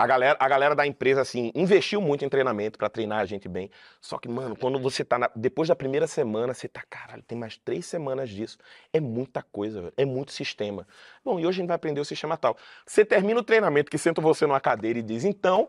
A 0.00 0.06
galera, 0.06 0.34
a 0.40 0.48
galera 0.48 0.74
da 0.74 0.86
empresa, 0.86 1.20
assim, 1.20 1.52
investiu 1.54 2.00
muito 2.00 2.24
em 2.24 2.28
treinamento 2.30 2.78
pra 2.78 2.88
treinar 2.88 3.18
a 3.18 3.26
gente 3.26 3.46
bem. 3.46 3.70
Só 4.00 4.16
que, 4.16 4.30
mano, 4.30 4.56
quando 4.56 4.78
você 4.80 5.04
tá 5.04 5.18
na- 5.18 5.30
depois 5.36 5.68
da 5.68 5.76
primeira 5.76 6.06
semana, 6.06 6.54
você 6.54 6.66
tá, 6.66 6.82
caralho, 6.88 7.22
tem 7.22 7.36
mais 7.36 7.58
três 7.58 7.84
semanas 7.84 8.30
disso. 8.30 8.56
É 8.94 8.98
muita 8.98 9.42
coisa, 9.42 9.82
velho. 9.82 9.92
É 9.98 10.06
muito 10.06 10.32
sistema. 10.32 10.88
Bom, 11.22 11.38
e 11.38 11.44
hoje 11.46 11.58
a 11.58 11.60
gente 11.60 11.66
vai 11.68 11.76
aprender 11.76 12.00
o 12.00 12.04
sistema 12.06 12.34
tal. 12.38 12.56
Você 12.86 13.04
termina 13.04 13.40
o 13.40 13.42
treinamento, 13.42 13.90
que 13.90 13.98
senta 13.98 14.22
você 14.22 14.46
numa 14.46 14.58
cadeira 14.58 14.98
e 14.98 15.02
diz, 15.02 15.22
então, 15.22 15.68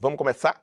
vamos 0.00 0.18
começar? 0.18 0.60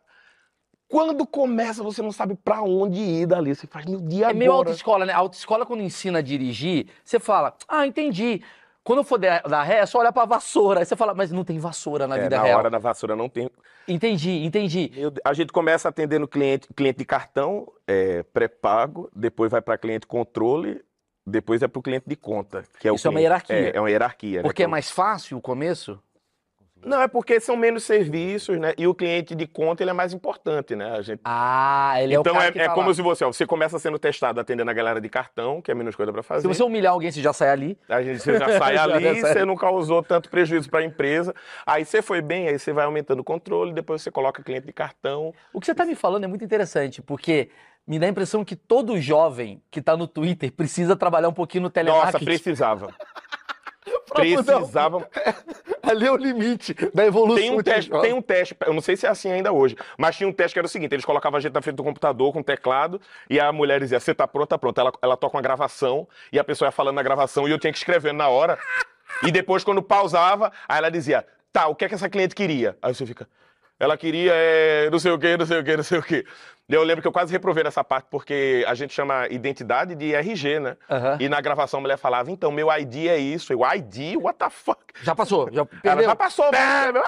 Quando 0.89 1.25
começa, 1.25 1.81
você 1.81 2.01
não 2.01 2.12
sabe 2.12 2.36
pra 2.36 2.62
onde 2.62 3.00
ir 3.00 3.25
dali. 3.25 3.55
Você 3.55 3.65
faz, 3.65 3.86
meu 3.86 4.01
dia 4.01 4.27
É 4.29 4.34
meio 4.34 4.51
autoescola, 4.51 5.05
né? 5.05 5.13
A 5.13 5.20
autoescola, 5.20 5.65
quando 5.65 5.81
ensina 5.81 6.20
a 6.20 6.22
dirigir, 6.22 6.88
você 7.01 7.17
fala, 7.17 7.55
ah, 7.65 7.88
entendi. 7.88 8.41
Quando 8.83 9.00
eu 9.00 9.03
for 9.03 9.19
dar 9.19 9.63
ré, 9.63 9.77
é 9.77 9.85
só 9.85 10.00
olhar 10.00 10.11
pra 10.11 10.25
vassoura. 10.25 10.79
Aí 10.79 10.85
você 10.85 10.95
fala, 10.95 11.13
mas 11.13 11.31
não 11.31 11.43
tem 11.43 11.59
vassoura 11.59 12.07
na 12.07 12.17
É, 12.17 12.23
vida 12.23 12.38
na 12.38 12.43
real. 12.43 12.59
hora 12.59 12.69
da 12.69 12.79
vassoura 12.79 13.15
não 13.15 13.29
tem. 13.29 13.50
Entendi, 13.88 14.43
entendi. 14.43 14.88
Deus, 14.89 15.13
A 15.23 15.33
gente 15.33 15.51
começa 15.53 15.88
atendendo 15.89 16.27
cliente, 16.27 16.67
cliente 16.75 16.97
de 17.00 17.05
cartão 17.05 17.71
é, 17.88 18.23
pré-pago, 18.23 19.09
depois 19.15 19.51
vai 19.51 19.61
para 19.61 19.77
cliente 19.77 20.07
controle, 20.07 20.83
depois 21.25 21.61
é 21.61 21.67
para 21.67 21.79
o 21.79 21.83
cliente 21.83 22.05
de 22.07 22.15
conta. 22.15 22.63
Que 22.79 22.88
é 22.88 22.91
o 22.91 22.95
Isso 22.95 23.07
é 23.07 23.09
uma 23.11 23.19
cliente- 23.19 23.23
hierarquia. 23.25 23.55
É, 23.55 23.77
é 23.77 23.79
uma 23.79 23.89
hierarquia. 23.91 24.38
né? 24.38 24.43
Porque 24.43 24.63
é 24.63 24.65
Que 24.65 24.71
mais 24.71 24.89
fácil 24.89 25.38
o 25.38 25.41
começo? 25.41 26.00
Não, 26.83 27.01
é 27.01 27.07
porque 27.07 27.39
são 27.39 27.55
menos 27.55 27.83
serviços, 27.83 28.59
né? 28.59 28.73
E 28.77 28.88
o 28.88 28.95
cliente 28.95 29.35
de 29.35 29.45
conta 29.45 29.83
ele 29.83 29.91
é 29.91 29.93
mais 29.93 30.13
importante, 30.13 30.75
né? 30.75 30.91
A 30.91 31.01
gente... 31.01 31.21
Ah, 31.23 31.93
ele 32.01 32.13
é 32.13 32.17
o 32.17 32.21
então 32.21 32.33
cara 32.33 32.47
é, 32.47 32.51
que 32.51 32.59
é 32.59 32.65
tá 32.65 32.73
como 32.73 32.88
lá. 32.88 32.93
se 32.93 33.01
você, 33.01 33.23
ó, 33.23 33.31
você 33.31 33.45
começa 33.45 33.77
sendo 33.79 34.00
testado 34.00 34.39
atendendo 34.39 34.69
a 34.69 34.73
galera 34.73 35.00
de 35.00 35.09
cartão, 35.09 35.61
que 35.61 35.71
é 35.71 35.75
menos 35.75 35.95
coisa 35.95 36.11
para 36.11 36.23
fazer. 36.23 36.41
Se 36.41 36.47
você 36.47 36.63
humilhar 36.63 36.93
alguém, 36.93 37.11
você 37.11 37.21
já 37.21 37.33
sai 37.33 37.50
ali. 37.50 37.77
A 37.88 38.01
gente 38.01 38.19
você 38.19 38.38
já 38.38 38.59
sai 38.59 38.75
Já 38.81 38.83
ali, 38.83 39.21
sai. 39.21 39.33
você 39.33 39.45
não 39.45 39.55
causou 39.55 40.01
tanto 40.01 40.29
prejuízo 40.29 40.69
para 40.69 40.79
a 40.79 40.83
empresa. 40.83 41.33
Aí 41.65 41.85
você 41.85 42.01
foi 42.01 42.21
bem, 42.21 42.47
aí 42.47 42.57
você 42.57 42.71
vai 42.73 42.85
aumentando 42.85 43.19
o 43.19 43.23
controle, 43.23 43.73
depois 43.73 44.01
você 44.01 44.09
coloca 44.11 44.43
cliente 44.43 44.65
de 44.65 44.73
cartão. 44.73 45.33
O 45.53 45.59
que 45.59 45.65
você 45.65 45.75
tá 45.75 45.85
me 45.85 45.95
falando 45.95 46.23
é 46.23 46.27
muito 46.27 46.43
interessante, 46.43 47.01
porque 47.01 47.50
me 47.88 48.00
dá 48.00 48.05
a 48.05 48.09
impressão 48.09 48.45
que 48.45 48.55
todo 48.55 49.00
jovem 49.00 49.61
que 49.69 49.81
tá 49.81 49.97
no 49.97 50.07
Twitter 50.07 50.51
precisa 50.51 50.95
trabalhar 50.95 51.29
um 51.29 51.33
pouquinho 51.33 51.63
no 51.63 51.67
Nossa, 51.67 51.73
telemarketing. 51.73 52.25
precisava. 52.25 52.88
Pra 54.13 54.23
mudar 54.25 54.55
o- 54.57 54.59
Precisava. 54.59 55.09
Ali 55.83 56.05
é 56.05 56.11
o 56.11 56.15
limite 56.17 56.73
da 56.93 57.05
evolução. 57.05 57.37
Tem 57.41 57.51
um, 57.51 57.61
teste, 57.63 57.91
tem 58.01 58.13
um 58.13 58.21
teste, 58.21 58.55
eu 58.65 58.73
não 58.73 58.81
sei 58.81 58.95
se 58.95 59.05
é 59.05 59.09
assim 59.09 59.31
ainda 59.31 59.51
hoje, 59.51 59.75
mas 59.97 60.15
tinha 60.15 60.27
um 60.27 60.33
teste 60.33 60.53
que 60.53 60.59
era 60.59 60.65
o 60.65 60.69
seguinte: 60.69 60.93
eles 60.93 61.05
colocavam 61.05 61.37
a 61.37 61.39
gente 61.41 61.53
na 61.53 61.61
frente 61.61 61.75
do 61.75 61.83
computador 61.83 62.31
com 62.33 62.39
um 62.39 62.43
teclado 62.43 62.99
e 63.29 63.39
a 63.39 63.51
mulher 63.51 63.79
dizia: 63.79 63.99
Você 63.99 64.13
tá 64.13 64.27
pronta? 64.27 64.47
Tá 64.49 64.57
pronta. 64.57 64.81
Ela, 64.81 64.93
ela 65.01 65.17
toca 65.17 65.35
uma 65.37 65.41
gravação 65.41 66.07
e 66.31 66.37
a 66.39 66.43
pessoa 66.43 66.67
ia 66.67 66.71
falando 66.71 66.95
na 66.95 67.03
gravação 67.03 67.47
e 67.47 67.51
eu 67.51 67.57
tinha 67.59 67.71
que 67.71 67.77
escrever 67.79 68.13
na 68.13 68.27
hora. 68.27 68.57
E 69.23 69.31
depois, 69.31 69.63
quando 69.63 69.81
pausava, 69.81 70.51
aí 70.67 70.77
ela 70.77 70.91
dizia: 70.91 71.25
Tá, 71.51 71.67
o 71.67 71.75
que 71.75 71.85
é 71.85 71.87
que 71.89 71.95
essa 71.95 72.09
cliente 72.09 72.35
queria? 72.35 72.77
Aí 72.81 72.93
você 72.93 73.05
fica. 73.05 73.27
Ela 73.79 73.97
queria 73.97 74.31
é, 74.35 74.89
não 74.91 74.99
sei 74.99 75.11
o 75.11 75.17
quê, 75.17 75.35
não 75.35 75.45
sei 75.45 75.59
o 75.59 75.63
quê, 75.63 75.75
não 75.77 75.83
sei 75.83 75.97
o 75.97 76.03
quê. 76.03 76.23
Eu 76.71 76.83
lembro 76.83 77.01
que 77.01 77.07
eu 77.07 77.11
quase 77.11 77.31
reprovei 77.31 77.63
nessa 77.63 77.83
parte, 77.83 78.05
porque 78.09 78.63
a 78.67 78.73
gente 78.73 78.93
chama 78.93 79.27
identidade 79.29 79.93
de 79.95 80.13
RG, 80.15 80.59
né? 80.59 80.77
Aham. 80.89 81.17
E 81.19 81.27
na 81.27 81.41
gravação 81.41 81.79
a 81.79 81.81
mulher 81.81 81.97
falava, 81.97 82.31
então, 82.31 82.51
meu 82.51 82.71
ID 82.71 83.07
é 83.07 83.17
isso. 83.17 83.51
Eu, 83.51 83.59
ID? 83.75 84.15
What 84.15 84.39
the 84.39 84.49
fuck? 84.49 84.79
Já 85.03 85.13
passou, 85.15 85.49
já 85.51 85.61
Ela 85.61 85.69
perdeu. 85.81 86.03
já 86.05 86.15
passou, 86.15 86.51
né? 86.51 86.59
Mano, 86.59 87.03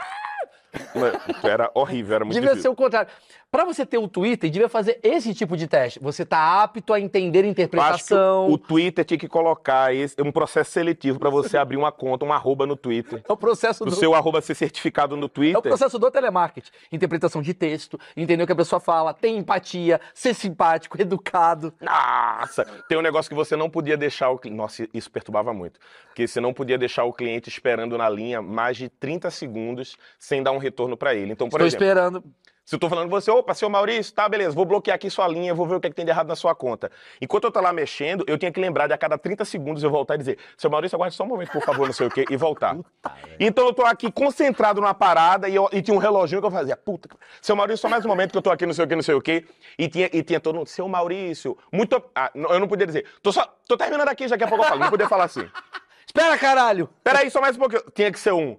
Era 1.43 1.69
horrível, 1.73 2.15
era 2.15 2.25
muito 2.25 2.33
Devia 2.35 2.49
difícil. 2.49 2.69
ser 2.71 2.73
o 2.73 2.75
contrário. 2.75 3.09
Pra 3.51 3.65
você 3.65 3.85
ter 3.85 3.99
o 3.99 4.07
Twitter, 4.07 4.49
devia 4.49 4.67
fazer 4.67 4.99
esse 5.03 5.31
tipo 5.33 5.55
de 5.55 5.67
teste. 5.67 5.99
Você 5.99 6.25
tá 6.25 6.63
apto 6.63 6.91
a 6.91 6.99
entender 6.99 7.45
a 7.45 7.47
interpretação. 7.47 8.49
o, 8.49 8.57
Twitter 8.57 9.05
tinha 9.05 9.17
que 9.17 9.27
colocar 9.27 9.93
esse, 9.93 10.19
um 10.19 10.31
processo 10.31 10.71
seletivo 10.71 11.19
pra 11.19 11.29
você 11.29 11.55
abrir 11.55 11.77
uma 11.77 11.91
conta, 11.91 12.25
um 12.25 12.33
arroba 12.33 12.65
no 12.65 12.75
Twitter. 12.75 13.23
É 13.27 13.31
o 13.31 13.37
processo 13.37 13.83
O 13.83 13.85
do... 13.85 13.95
seu 13.95 14.15
arroba 14.15 14.41
ser 14.41 14.55
certificado 14.55 15.15
no 15.15 15.23
É 15.23 15.25
o 15.25 15.29
Twitter. 15.29 15.61
processo 15.61 15.99
do 15.99 16.09
telemarketing. 16.09 16.71
Interpretação 16.91 17.43
de 17.43 17.53
texto, 17.53 17.99
entender 18.17 18.41
o 18.41 18.47
que 18.47 18.53
a 18.53 18.55
pessoa 18.55 18.79
fala, 18.79 19.13
ter 19.13 19.29
empatia, 19.29 20.01
ser 20.15 20.33
simpático, 20.33 20.99
educado. 21.01 21.71
Nossa! 21.79 22.65
Tem 22.89 22.97
um 22.97 23.01
negócio 23.01 23.29
que 23.29 23.35
você 23.35 23.55
não 23.55 23.69
podia 23.69 23.95
deixar 23.95 24.29
o 24.31 24.39
cliente. 24.39 24.57
Nossa, 24.57 24.87
isso 24.91 25.11
perturbava 25.11 25.53
muito. 25.53 25.79
Porque 26.07 26.27
você 26.27 26.41
não 26.41 26.53
podia 26.53 26.77
deixar 26.77 27.03
o 27.03 27.13
cliente 27.13 27.49
esperando 27.49 27.97
na 27.99 28.09
linha 28.09 28.41
mais 28.41 28.77
de 28.77 28.89
30 28.89 29.29
segundos 29.29 29.95
sem 30.17 30.41
dar 30.41 30.51
um 30.51 30.57
retorno 30.63 30.97
pra 30.97 31.13
ele. 31.13 31.31
Então, 31.33 31.47
por 31.49 31.57
Estou 31.61 31.67
exemplo. 31.67 31.85
esperando. 31.85 32.23
Se 32.65 32.75
eu 32.75 32.79
tô 32.79 32.87
falando 32.87 33.09
com 33.09 33.19
você, 33.19 33.29
opa, 33.29 33.53
seu 33.53 33.69
Maurício, 33.69 34.13
tá, 34.13 34.29
beleza, 34.29 34.55
vou 34.55 34.63
bloquear 34.63 34.95
aqui 34.95 35.09
sua 35.09 35.27
linha, 35.27 35.53
vou 35.53 35.67
ver 35.67 35.75
o 35.75 35.81
que, 35.81 35.87
é 35.87 35.89
que 35.89 35.95
tem 35.97 36.05
de 36.05 36.11
errado 36.11 36.29
na 36.29 36.35
sua 36.35 36.55
conta. 36.55 36.89
Enquanto 37.21 37.43
eu 37.43 37.51
tô 37.51 37.59
lá 37.59 37.73
mexendo, 37.73 38.23
eu 38.25 38.37
tinha 38.37 38.49
que 38.53 38.59
lembrar 38.61 38.87
de 38.87 38.93
a 38.93 38.97
cada 38.97 39.17
30 39.17 39.43
segundos 39.43 39.83
eu 39.83 39.89
voltar 39.91 40.15
e 40.15 40.19
dizer, 40.19 40.37
seu 40.57 40.69
Maurício, 40.69 40.95
aguarde 40.95 41.13
só 41.13 41.25
um 41.25 41.27
momento, 41.27 41.51
por 41.51 41.61
favor, 41.61 41.85
não 41.85 41.91
sei 41.93 42.07
o 42.07 42.09
quê, 42.09 42.23
e 42.29 42.37
voltar. 42.37 42.77
Então 43.37 43.65
eu 43.67 43.73
tô 43.73 43.83
aqui 43.85 44.09
concentrado 44.09 44.79
numa 44.79 44.93
parada 44.93 45.49
e, 45.49 45.55
eu- 45.55 45.67
e 45.73 45.81
tinha 45.81 45.93
um 45.93 45.97
reloginho 45.97 46.39
que 46.39 46.47
eu 46.47 46.51
fazia, 46.51 46.77
puta, 46.77 47.09
seu 47.41 47.53
Maurício, 47.53 47.81
só 47.81 47.89
mais 47.89 48.05
um 48.05 48.07
momento 48.07 48.31
que 48.31 48.37
eu 48.37 48.41
tô 48.41 48.49
aqui, 48.49 48.65
não 48.65 48.73
sei 48.73 48.85
o 48.85 48.87
quê, 48.87 48.95
não 48.95 49.03
sei 49.03 49.15
o 49.15 49.21
quê. 49.21 49.45
E 49.77 49.89
tinha, 49.89 50.09
e 50.13 50.23
tinha 50.23 50.39
todo 50.39 50.55
mundo, 50.55 50.67
seu 50.67 50.87
Maurício, 50.87 51.57
muito. 51.69 52.01
Ah, 52.15 52.31
eu 52.33 52.61
não 52.61 52.67
podia 52.69 52.87
dizer, 52.87 53.05
tô 53.21 53.33
só. 53.33 53.45
tô 53.67 53.75
terminando 53.75 54.07
aqui, 54.07 54.23
já 54.25 54.37
daqui 54.37 54.45
a 54.45 54.47
pouco 54.47 54.63
eu 54.63 54.69
falo, 54.69 54.79
não 54.79 54.89
podia 54.89 55.09
falar 55.09 55.25
assim. 55.25 55.45
Espera, 56.07 56.37
caralho! 56.37 56.89
Peraí, 57.03 57.29
só 57.29 57.41
mais 57.41 57.57
um 57.57 57.59
pouquinho. 57.59 57.81
Tinha 57.93 58.09
que 58.11 58.19
ser 58.19 58.31
um. 58.33 58.57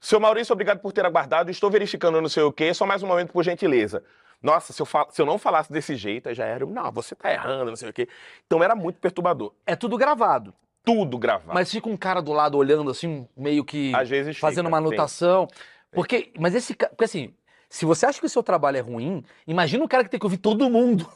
Seu 0.00 0.18
Maurício, 0.18 0.52
obrigado 0.52 0.78
por 0.80 0.92
ter 0.92 1.04
aguardado. 1.04 1.50
Estou 1.50 1.70
verificando 1.70 2.20
não 2.20 2.28
sei 2.28 2.42
o 2.42 2.52
quê. 2.52 2.72
Só 2.72 2.86
mais 2.86 3.02
um 3.02 3.06
momento, 3.06 3.32
por 3.32 3.44
gentileza. 3.44 4.02
Nossa, 4.42 4.72
se 4.72 4.80
eu, 4.80 4.86
fal- 4.86 5.08
se 5.10 5.20
eu 5.20 5.26
não 5.26 5.38
falasse 5.38 5.70
desse 5.70 5.94
jeito, 5.94 6.28
aí 6.30 6.34
já 6.34 6.46
era. 6.46 6.64
Não, 6.64 6.90
você 6.90 7.14
tá 7.14 7.30
errando, 7.30 7.66
não 7.66 7.76
sei 7.76 7.90
o 7.90 7.92
quê. 7.92 8.08
Então 8.46 8.62
era 8.62 8.74
muito 8.74 8.98
perturbador. 8.98 9.52
É 9.66 9.76
tudo 9.76 9.98
gravado. 9.98 10.54
Tudo 10.82 11.18
gravado. 11.18 11.52
Mas 11.52 11.70
fica 11.70 11.90
um 11.90 11.96
cara 11.96 12.22
do 12.22 12.32
lado 12.32 12.56
olhando 12.56 12.90
assim, 12.90 13.28
meio 13.36 13.62
que 13.62 13.94
Às 13.94 14.08
vezes 14.08 14.38
fazendo 14.38 14.64
fica, 14.64 14.68
uma 14.68 14.78
anotação. 14.78 15.46
Porque, 15.92 16.32
mas 16.38 16.54
esse 16.54 16.74
porque 16.74 17.04
assim, 17.04 17.34
se 17.68 17.84
você 17.84 18.06
acha 18.06 18.18
que 18.18 18.24
o 18.24 18.30
seu 18.30 18.42
trabalho 18.42 18.78
é 18.78 18.80
ruim, 18.80 19.22
imagina 19.46 19.84
o 19.84 19.88
cara 19.88 20.02
que 20.04 20.08
tem 20.10 20.18
que 20.18 20.24
ouvir 20.24 20.38
todo 20.38 20.70
mundo. 20.70 21.06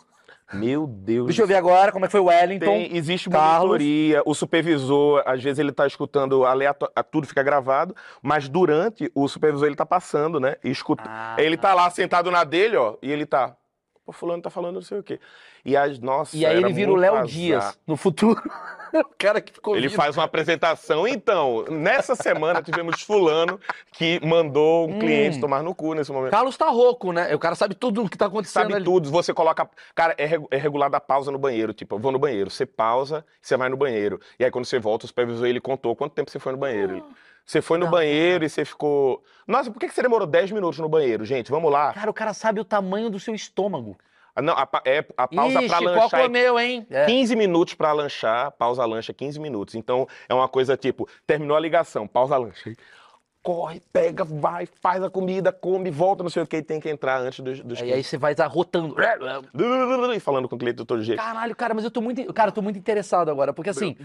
Meu 0.53 0.87
Deus. 0.87 1.27
Deixa 1.27 1.43
eu 1.43 1.47
ver 1.47 1.57
agora 1.57 1.91
como 1.91 2.05
é 2.05 2.09
que 2.09 2.13
foi 2.13 2.21
o 2.21 2.25
Wellington. 2.25 2.67
Tem, 2.67 2.97
existe 2.97 3.31
Carlos. 3.31 3.71
monitoria, 3.71 4.23
o 4.27 4.35
supervisor, 4.35 5.23
às 5.27 5.43
vezes 5.43 5.59
ele 5.59 5.73
tá 5.73 5.87
escutando 5.87 6.45
aleatório, 6.45 6.95
tudo 7.11 7.27
fica 7.27 7.43
gravado, 7.43 7.97
mas 8.23 8.49
durante 8.49 9.11
o 9.15 9.27
supervisor 9.27 9.67
ele 9.67 9.77
tá 9.77 9.87
passando, 9.87 10.39
né? 10.39 10.57
Escuta. 10.63 11.05
Ah. 11.07 11.37
Ele 11.39 11.57
tá 11.57 11.73
lá 11.73 11.89
sentado 11.91 12.31
na 12.31 12.45
dele, 12.45 12.77
ó, 12.77 12.97
e 13.03 13.11
ele 13.11 13.25
tá. 13.27 13.57
Pô, 14.05 14.13
fulano 14.13 14.43
tá 14.43 14.51
falando 14.51 14.75
não 14.75 14.83
sei 14.83 14.99
o 14.99 15.03
quê. 15.03 15.19
E 15.65 15.77
as, 15.77 15.99
nossa, 15.99 16.37
E 16.37 16.45
aí 16.45 16.59
ele 16.59 16.73
vira 16.73 16.93
o 16.93 16.97
Léo 16.97 17.15
azar. 17.15 17.27
Dias 17.27 17.79
no 17.87 17.97
futuro. 17.97 18.41
o 18.93 19.05
cara 19.19 19.41
que 19.41 19.53
ficou 19.53 19.75
Ele 19.77 19.89
faz 19.89 20.15
uma 20.17 20.25
apresentação. 20.25 21.09
Então, 21.09 21.65
nessa 21.71 22.15
semana 22.15 22.63
tivemos 22.63 23.01
fulano 23.01 23.59
que 23.93 24.21
mandou 24.25 24.89
um 24.89 24.97
Hum. 24.97 24.99
cliente 24.99 25.41
tomar 25.41 25.63
no 25.63 25.75
cu 25.75 25.95
nesse 25.95 26.13
momento. 26.13 26.33
Carlos 26.33 26.57
tá 26.57 26.69
rouco, 26.69 27.13
né? 27.13 27.35
O 27.35 27.39
cara 27.39 27.55
sabe 27.55 27.75
tudo 27.75 28.05
o 28.05 28.09
que 28.11 28.19
tá 28.19 28.27
acontecendo 28.27 28.63
Sabe 28.63 28.75
ali. 28.75 28.85
tudo, 28.85 29.11
você 29.11 29.33
coloca. 29.33 29.69
Cara, 29.95 30.15
é, 30.19 30.39
é 30.51 30.57
regulada 30.59 30.99
a 30.99 31.01
pausa 31.01 31.33
no 31.33 31.39
banheiro. 31.39 31.73
Tipo, 31.73 31.95
eu 31.95 31.99
vou 31.99 32.13
no 32.13 32.19
banheiro. 32.19 32.51
Você 32.51 32.67
pausa, 32.67 33.25
você 33.41 33.57
vai 33.57 33.71
no 33.71 33.77
banheiro. 33.77 34.21
E 34.39 34.45
aí, 34.45 34.51
quando 34.51 34.67
você 34.67 34.79
volta, 34.79 35.07
o 35.07 35.09
supervisor 35.09 35.47
ele 35.47 35.61
contou 35.61 35.97
quanto 35.97 36.13
tempo 36.13 36.31
você 36.31 36.39
foi 36.39 36.53
no 36.53 36.59
banheiro. 36.59 36.97
Ele- 36.97 37.05
Você 37.47 37.61
foi 37.61 37.77
no 37.77 37.85
Não. 37.85 37.91
banheiro 37.93 38.43
e 38.45 38.49
você 38.49 38.65
ficou. 38.65 39.23
Nossa, 39.47 39.71
por 39.71 39.79
que 39.79 39.89
você 39.91 40.01
demorou 40.03 40.27
10 40.27 40.51
minutos 40.51 40.79
no 40.79 40.89
banheiro, 40.89 41.27
gente? 41.27 41.51
Vamos 41.51 41.71
lá. 41.71 41.93
Cara, 41.93 42.11
o 42.11 42.15
cara 42.15 42.33
sabe 42.33 42.59
o 42.59 42.65
tamanho 42.65 43.11
do 43.11 43.21
seu 43.21 43.35
estômago. 43.35 43.99
Ah, 44.35 44.43
Não, 44.43 44.55
a, 44.55 44.69
é, 44.85 45.05
a 45.17 45.29
pausa 45.29 45.61
Ixi, 45.61 45.69
pra 45.69 45.79
qual 45.79 45.95
lanchar 45.95 46.21
é 46.21 46.23
comeu, 46.25 46.59
hein? 46.59 46.87
É. 46.91 47.07
15 47.07 47.37
minutos 47.37 47.75
pra 47.75 47.93
lanchar, 47.93 48.51
pausa 48.53 48.85
lancha 48.85 49.13
15 49.13 49.39
minutos. 49.39 49.75
Então 49.75 50.09
é 50.29 50.35
uma 50.35 50.49
coisa 50.49 50.77
tipo, 50.77 51.09
terminou 51.27 51.57
a 51.57 51.61
ligação, 51.61 52.07
pausa 52.07 52.37
lancha. 52.37 52.73
Corre, 53.43 53.81
pega, 53.93 54.25
vai, 54.25 54.67
faz 54.67 55.03
a 55.03 55.11
comida, 55.11 55.53
come, 55.53 55.91
volta, 55.91 56.23
não 56.23 56.31
sei 56.31 56.43
o 56.43 56.47
que, 56.47 56.63
tem 56.63 56.81
que 56.81 56.89
entrar 56.89 57.21
antes 57.21 57.41
dos, 57.41 57.61
dos 57.61 57.79
E 57.79 57.93
aí 57.93 58.03
você 58.03 58.17
vai 58.17 58.35
arrotando. 58.39 58.95
clientes. 58.95 60.17
E 60.17 60.21
falando 60.21 60.49
com 60.49 60.57
o 60.57 60.59
cliente 60.59 60.77
do 60.77 60.87
todo 60.87 61.03
jeito. 61.03 61.23
Caralho, 61.23 61.55
cara, 61.55 61.75
mas 61.75 61.85
eu 61.85 61.91
tô 61.91 62.01
muito. 62.01 62.33
Cara, 62.33 62.49
eu 62.49 62.55
tô 62.55 62.63
muito 62.63 62.79
interessado 62.79 63.31
agora, 63.31 63.53
porque 63.53 63.71
assim. 63.71 63.97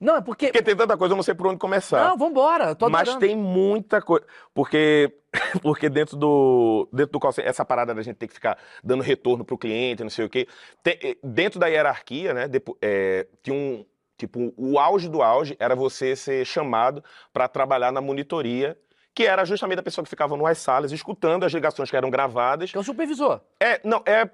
Não, 0.00 0.16
é 0.16 0.20
porque. 0.20 0.46
Porque 0.46 0.62
tem 0.62 0.76
tanta 0.76 0.96
coisa, 0.96 1.12
eu 1.12 1.16
não 1.16 1.22
sei 1.22 1.34
por 1.34 1.46
onde 1.46 1.58
começar. 1.58 2.10
Não, 2.10 2.16
vambora. 2.16 2.66
eu 2.66 2.76
Tô 2.76 2.88
Mas 2.88 3.14
tem 3.16 3.34
muita 3.34 4.00
coisa. 4.00 4.24
Porque, 4.54 5.12
porque 5.62 5.88
dentro 5.88 6.16
do 6.16 6.88
dentro 6.92 7.12
do 7.12 7.20
call 7.20 7.32
center, 7.32 7.48
essa 7.50 7.64
parada 7.64 7.94
da 7.94 8.02
gente 8.02 8.16
ter 8.16 8.28
que 8.28 8.34
ficar 8.34 8.58
dando 8.82 9.02
retorno 9.02 9.44
pro 9.44 9.58
cliente, 9.58 10.02
não 10.02 10.10
sei 10.10 10.24
o 10.24 10.28
quê. 10.28 10.46
tem- 10.82 10.98
eh, 11.02 11.16
dentro 11.22 11.58
da 11.58 11.66
hierarquia, 11.66 12.32
né? 12.34 12.48
depo- 12.48 12.76
eh, 12.82 13.26
tinha 13.42 13.54
um. 13.56 13.84
Tipo, 14.18 14.52
o 14.56 14.78
auge 14.78 15.08
do 15.10 15.22
auge 15.22 15.54
era 15.60 15.76
você 15.76 16.16
ser 16.16 16.44
chamado 16.46 17.04
para 17.34 17.46
trabalhar 17.48 17.92
na 17.92 18.00
monitoria, 18.00 18.74
que 19.14 19.26
era 19.26 19.44
justamente 19.44 19.80
a 19.80 19.82
pessoa 19.82 20.02
que 20.02 20.08
ficava 20.08 20.34
nas 20.38 20.56
salas, 20.56 20.90
escutando 20.90 21.44
as 21.44 21.52
ligações 21.52 21.90
que 21.90 21.96
eram 21.96 22.08
gravadas. 22.08 22.70
Que 22.70 22.78
é 22.78 22.80
o 22.80 22.84
supervisor. 22.84 23.42
É, 23.60 23.78
não, 23.84 24.02
é. 24.06 24.30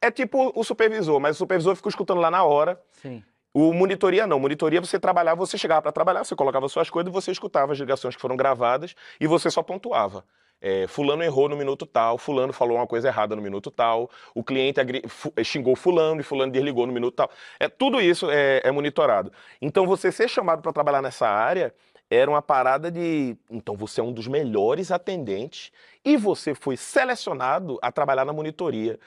É 0.00 0.10
tipo 0.10 0.52
o 0.54 0.62
supervisor, 0.62 1.18
mas 1.18 1.36
o 1.36 1.38
supervisor 1.38 1.74
fica 1.74 1.88
escutando 1.88 2.20
lá 2.20 2.30
na 2.30 2.44
hora. 2.44 2.78
Sim. 2.92 3.24
O 3.54 3.72
monitoria 3.72 4.26
não. 4.26 4.38
Monitoria 4.38 4.80
você 4.80 4.98
trabalhava, 4.98 5.36
você 5.36 5.56
chegava 5.58 5.82
para 5.82 5.92
trabalhar, 5.92 6.24
você 6.24 6.36
colocava 6.36 6.68
suas 6.68 6.90
coisas 6.90 7.10
e 7.10 7.12
você 7.12 7.30
escutava 7.32 7.72
as 7.72 7.78
ligações 7.78 8.14
que 8.14 8.20
foram 8.20 8.36
gravadas 8.36 8.94
e 9.20 9.26
você 9.26 9.50
só 9.50 9.62
pontuava. 9.62 10.24
É, 10.60 10.88
fulano 10.88 11.22
errou 11.22 11.48
no 11.48 11.56
minuto 11.56 11.86
tal, 11.86 12.18
fulano 12.18 12.52
falou 12.52 12.76
uma 12.78 12.86
coisa 12.86 13.06
errada 13.06 13.36
no 13.36 13.40
minuto 13.40 13.70
tal, 13.70 14.10
o 14.34 14.42
cliente 14.42 14.80
agri- 14.80 15.04
eh, 15.36 15.44
xingou 15.44 15.76
fulano 15.76 16.20
e 16.20 16.24
fulano 16.24 16.50
desligou 16.50 16.84
no 16.84 16.92
minuto 16.92 17.14
tal. 17.14 17.30
É, 17.60 17.68
tudo 17.68 18.00
isso 18.00 18.28
é, 18.28 18.60
é 18.64 18.70
monitorado. 18.72 19.32
Então 19.62 19.86
você 19.86 20.10
ser 20.10 20.28
chamado 20.28 20.60
para 20.60 20.72
trabalhar 20.72 21.00
nessa 21.00 21.28
área 21.28 21.72
era 22.10 22.28
uma 22.28 22.42
parada 22.42 22.90
de. 22.90 23.36
Então 23.48 23.76
você 23.76 24.00
é 24.00 24.04
um 24.04 24.12
dos 24.12 24.26
melhores 24.26 24.90
atendentes 24.90 25.70
e 26.04 26.16
você 26.16 26.54
foi 26.56 26.76
selecionado 26.76 27.78
a 27.80 27.92
trabalhar 27.92 28.24
na 28.24 28.32
monitoria. 28.32 28.98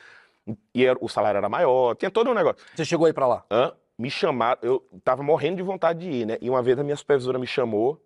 E 0.74 0.86
era- 0.86 0.98
o 1.02 1.10
salário 1.10 1.38
era 1.38 1.50
maior, 1.50 1.96
tinha 1.96 2.10
todo 2.10 2.30
um 2.30 2.34
negócio. 2.34 2.64
Você 2.74 2.86
chegou 2.86 3.08
aí 3.08 3.14
pra 3.14 3.28
lá. 3.28 3.44
Hã? 3.52 3.74
Me 4.02 4.10
chamaram, 4.10 4.60
eu 4.64 4.80
tava 5.04 5.22
morrendo 5.24 5.58
de 5.58 5.64
vontade 5.64 6.00
de 6.00 6.10
ir, 6.10 6.26
né? 6.26 6.38
E 6.42 6.50
uma 6.50 6.64
vez 6.64 6.78
a 6.80 6.84
minha 6.84 6.96
supervisora 6.96 7.38
me 7.38 7.46
chamou 7.46 8.02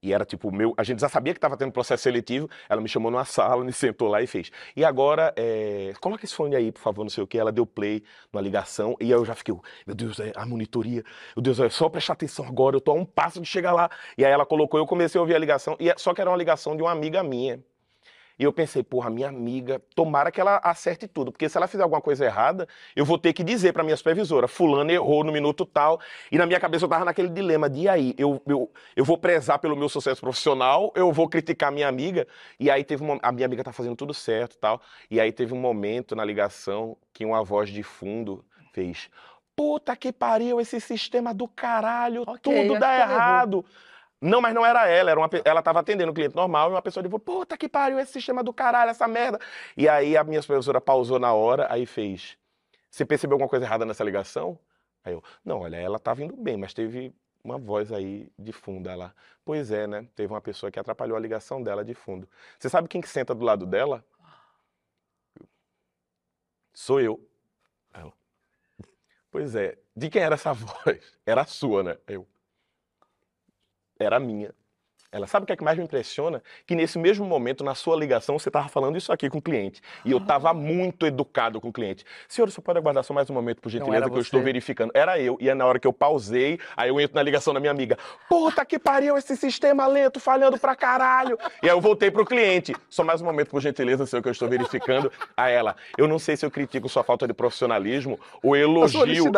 E 0.00 0.12
era 0.12 0.24
tipo, 0.24 0.52
meu, 0.52 0.74
a 0.76 0.84
gente 0.84 1.00
já 1.00 1.08
sabia 1.08 1.32
que 1.34 1.38
estava 1.38 1.56
tendo 1.56 1.72
processo 1.72 2.04
seletivo. 2.04 2.48
Ela 2.68 2.80
me 2.80 2.88
chamou 2.88 3.10
numa 3.10 3.24
sala, 3.24 3.64
me 3.64 3.72
sentou 3.72 4.06
lá 4.08 4.22
e 4.22 4.28
fez. 4.28 4.50
E 4.76 4.84
agora, 4.84 5.34
é, 5.36 5.92
coloca 6.00 6.24
esse 6.24 6.34
fone 6.34 6.54
aí, 6.54 6.70
por 6.70 6.80
favor, 6.80 7.02
não 7.02 7.10
sei 7.10 7.24
o 7.24 7.26
que. 7.26 7.36
Ela 7.36 7.50
deu 7.50 7.66
play 7.66 8.04
na 8.32 8.40
ligação. 8.40 8.96
E 9.00 9.06
aí 9.06 9.10
eu 9.10 9.24
já 9.24 9.34
fiquei, 9.34 9.54
meu 9.86 9.96
Deus, 9.96 10.20
é 10.20 10.32
a 10.36 10.46
monitoria. 10.46 11.02
Meu 11.36 11.42
Deus, 11.42 11.58
é 11.58 11.68
só 11.68 11.88
prestar 11.88 12.12
atenção 12.12 12.46
agora. 12.46 12.76
Eu 12.76 12.80
tô 12.80 12.92
a 12.92 12.94
um 12.94 13.04
passo 13.04 13.40
de 13.40 13.46
chegar 13.48 13.72
lá. 13.72 13.90
E 14.16 14.24
aí 14.24 14.30
ela 14.32 14.46
colocou, 14.46 14.78
eu 14.78 14.86
comecei 14.86 15.18
a 15.18 15.22
ouvir 15.22 15.34
a 15.34 15.38
ligação. 15.38 15.76
E 15.80 15.90
é, 15.90 15.94
só 15.98 16.14
que 16.14 16.20
era 16.20 16.30
uma 16.30 16.36
ligação 16.36 16.76
de 16.76 16.82
uma 16.82 16.92
amiga 16.92 17.22
minha. 17.24 17.60
E 18.38 18.44
eu 18.44 18.52
pensei, 18.52 18.84
porra, 18.84 19.10
minha 19.10 19.28
amiga, 19.28 19.82
tomara 19.94 20.30
que 20.30 20.40
ela 20.40 20.60
acerte 20.62 21.08
tudo, 21.08 21.32
porque 21.32 21.48
se 21.48 21.56
ela 21.56 21.66
fizer 21.66 21.82
alguma 21.82 22.00
coisa 22.00 22.24
errada, 22.24 22.68
eu 22.94 23.04
vou 23.04 23.18
ter 23.18 23.32
que 23.32 23.42
dizer 23.42 23.72
para 23.72 23.82
minha 23.82 23.96
supervisora, 23.96 24.46
fulano 24.46 24.90
errou 24.90 25.24
no 25.24 25.32
minuto 25.32 25.66
tal, 25.66 26.00
e 26.30 26.38
na 26.38 26.46
minha 26.46 26.60
cabeça 26.60 26.84
eu 26.84 26.88
tava 26.88 27.04
naquele 27.04 27.28
dilema 27.28 27.68
de, 27.68 27.80
e 27.80 27.88
aí, 27.88 28.14
eu, 28.16 28.40
eu, 28.46 28.70
eu 28.94 29.04
vou 29.04 29.18
prezar 29.18 29.58
pelo 29.58 29.76
meu 29.76 29.88
sucesso 29.88 30.20
profissional, 30.20 30.92
eu 30.94 31.12
vou 31.12 31.28
criticar 31.28 31.72
minha 31.72 31.88
amiga, 31.88 32.28
e 32.60 32.70
aí 32.70 32.84
teve 32.84 33.02
uma, 33.02 33.18
a 33.20 33.32
minha 33.32 33.46
amiga 33.46 33.64
tá 33.64 33.72
fazendo 33.72 33.96
tudo 33.96 34.14
certo 34.14 34.56
tal, 34.58 34.80
e 35.10 35.20
aí 35.20 35.32
teve 35.32 35.52
um 35.52 35.60
momento 35.60 36.14
na 36.14 36.24
ligação 36.24 36.96
que 37.12 37.24
uma 37.24 37.42
voz 37.42 37.70
de 37.70 37.82
fundo 37.82 38.44
fez, 38.72 39.10
puta 39.56 39.96
que 39.96 40.12
pariu, 40.12 40.60
esse 40.60 40.80
sistema 40.80 41.34
do 41.34 41.48
caralho, 41.48 42.22
Ok, 42.24 42.68
tudo 42.68 42.78
dá 42.78 42.96
errou. 43.00 43.64
Não, 44.20 44.40
mas 44.40 44.52
não 44.54 44.66
era 44.66 44.88
ela, 44.88 45.10
era 45.10 45.20
uma, 45.20 45.30
ela 45.44 45.62
tava 45.62 45.80
atendendo 45.80 46.10
um 46.10 46.14
cliente 46.14 46.34
normal 46.34 46.70
e 46.70 46.74
uma 46.74 46.82
pessoa 46.82 47.04
falou, 47.04 47.20
puta 47.20 47.56
que 47.56 47.68
pariu, 47.68 48.00
esse 48.00 48.12
sistema 48.12 48.42
do 48.42 48.52
caralho, 48.52 48.90
essa 48.90 49.06
merda. 49.06 49.38
E 49.76 49.88
aí 49.88 50.16
a 50.16 50.24
minha 50.24 50.42
supervisora 50.42 50.80
pausou 50.80 51.18
na 51.20 51.32
hora, 51.32 51.66
aí 51.70 51.86
fez, 51.86 52.36
você 52.90 53.04
percebeu 53.04 53.34
alguma 53.34 53.48
coisa 53.48 53.64
errada 53.64 53.84
nessa 53.84 54.02
ligação? 54.02 54.58
Aí 55.04 55.12
eu, 55.12 55.22
não, 55.44 55.60
olha, 55.60 55.76
ela 55.76 55.98
tá 56.00 56.12
vindo 56.14 56.36
bem, 56.36 56.56
mas 56.56 56.74
teve 56.74 57.14
uma 57.44 57.58
voz 57.58 57.92
aí 57.92 58.30
de 58.38 58.52
fundo. 58.52 58.88
Ela, 58.88 59.14
pois 59.44 59.70
é, 59.70 59.86
né? 59.86 60.06
Teve 60.16 60.32
uma 60.32 60.40
pessoa 60.40 60.70
que 60.70 60.78
atrapalhou 60.80 61.16
a 61.16 61.20
ligação 61.20 61.62
dela 61.62 61.84
de 61.84 61.94
fundo. 61.94 62.28
Você 62.58 62.68
sabe 62.68 62.88
quem 62.88 63.00
que 63.00 63.08
senta 63.08 63.34
do 63.34 63.44
lado 63.44 63.66
dela? 63.66 64.04
Sou 66.72 67.00
eu. 67.00 67.20
Ela, 67.92 68.12
pois 69.30 69.54
é, 69.54 69.78
de 69.96 70.10
quem 70.10 70.22
era 70.22 70.34
essa 70.34 70.52
voz? 70.54 71.18
Era 71.26 71.42
a 71.42 71.46
sua, 71.46 71.82
né? 71.82 71.98
Eu, 72.06 72.26
era 73.98 74.18
minha. 74.20 74.54
Ela 75.10 75.26
sabe 75.26 75.44
o 75.44 75.46
que 75.46 75.52
é 75.54 75.56
que 75.56 75.64
mais 75.64 75.78
me 75.78 75.84
impressiona? 75.84 76.42
Que 76.66 76.74
nesse 76.74 76.98
mesmo 76.98 77.24
momento, 77.24 77.64
na 77.64 77.74
sua 77.74 77.96
ligação, 77.96 78.38
você 78.38 78.50
estava 78.50 78.68
falando 78.68 78.98
isso 78.98 79.10
aqui 79.10 79.30
com 79.30 79.38
o 79.38 79.42
cliente. 79.42 79.80
E 80.04 80.12
eu 80.12 80.18
estava 80.18 80.52
muito 80.52 81.06
educado 81.06 81.58
com 81.62 81.68
o 81.68 81.72
cliente. 81.72 82.04
Senhor, 82.28 82.50
você 82.50 82.60
pode 82.60 82.78
aguardar 82.78 83.02
só 83.02 83.14
mais 83.14 83.30
um 83.30 83.32
momento, 83.32 83.62
por 83.62 83.70
gentileza, 83.70 84.10
que 84.10 84.16
eu 84.16 84.20
estou 84.20 84.40
você. 84.40 84.44
verificando. 84.44 84.90
Era 84.92 85.18
eu. 85.18 85.38
E 85.40 85.48
é 85.48 85.54
na 85.54 85.64
hora 85.64 85.78
que 85.78 85.86
eu 85.86 85.94
pausei, 85.94 86.60
aí 86.76 86.90
eu 86.90 87.00
entro 87.00 87.14
na 87.14 87.22
ligação 87.22 87.54
da 87.54 87.60
minha 87.60 87.70
amiga. 87.70 87.96
Puta 88.28 88.66
que 88.66 88.78
pariu, 88.78 89.16
esse 89.16 89.34
sistema 89.34 89.86
lento, 89.86 90.20
falhando 90.20 90.58
pra 90.58 90.76
caralho. 90.76 91.38
E 91.62 91.70
aí 91.70 91.74
eu 91.74 91.80
voltei 91.80 92.10
pro 92.10 92.26
cliente. 92.26 92.76
Só 92.90 93.02
mais 93.02 93.22
um 93.22 93.24
momento, 93.24 93.48
por 93.48 93.62
gentileza, 93.62 94.04
senhor, 94.04 94.20
que 94.20 94.28
eu 94.28 94.32
estou 94.32 94.46
verificando. 94.48 95.10
A 95.34 95.48
ela, 95.48 95.74
eu 95.96 96.06
não 96.06 96.18
sei 96.18 96.36
se 96.36 96.44
eu 96.44 96.50
critico 96.50 96.86
sua 96.86 97.02
falta 97.02 97.26
de 97.26 97.32
profissionalismo 97.32 98.20
ou 98.42 98.54
elogio. 98.54 99.32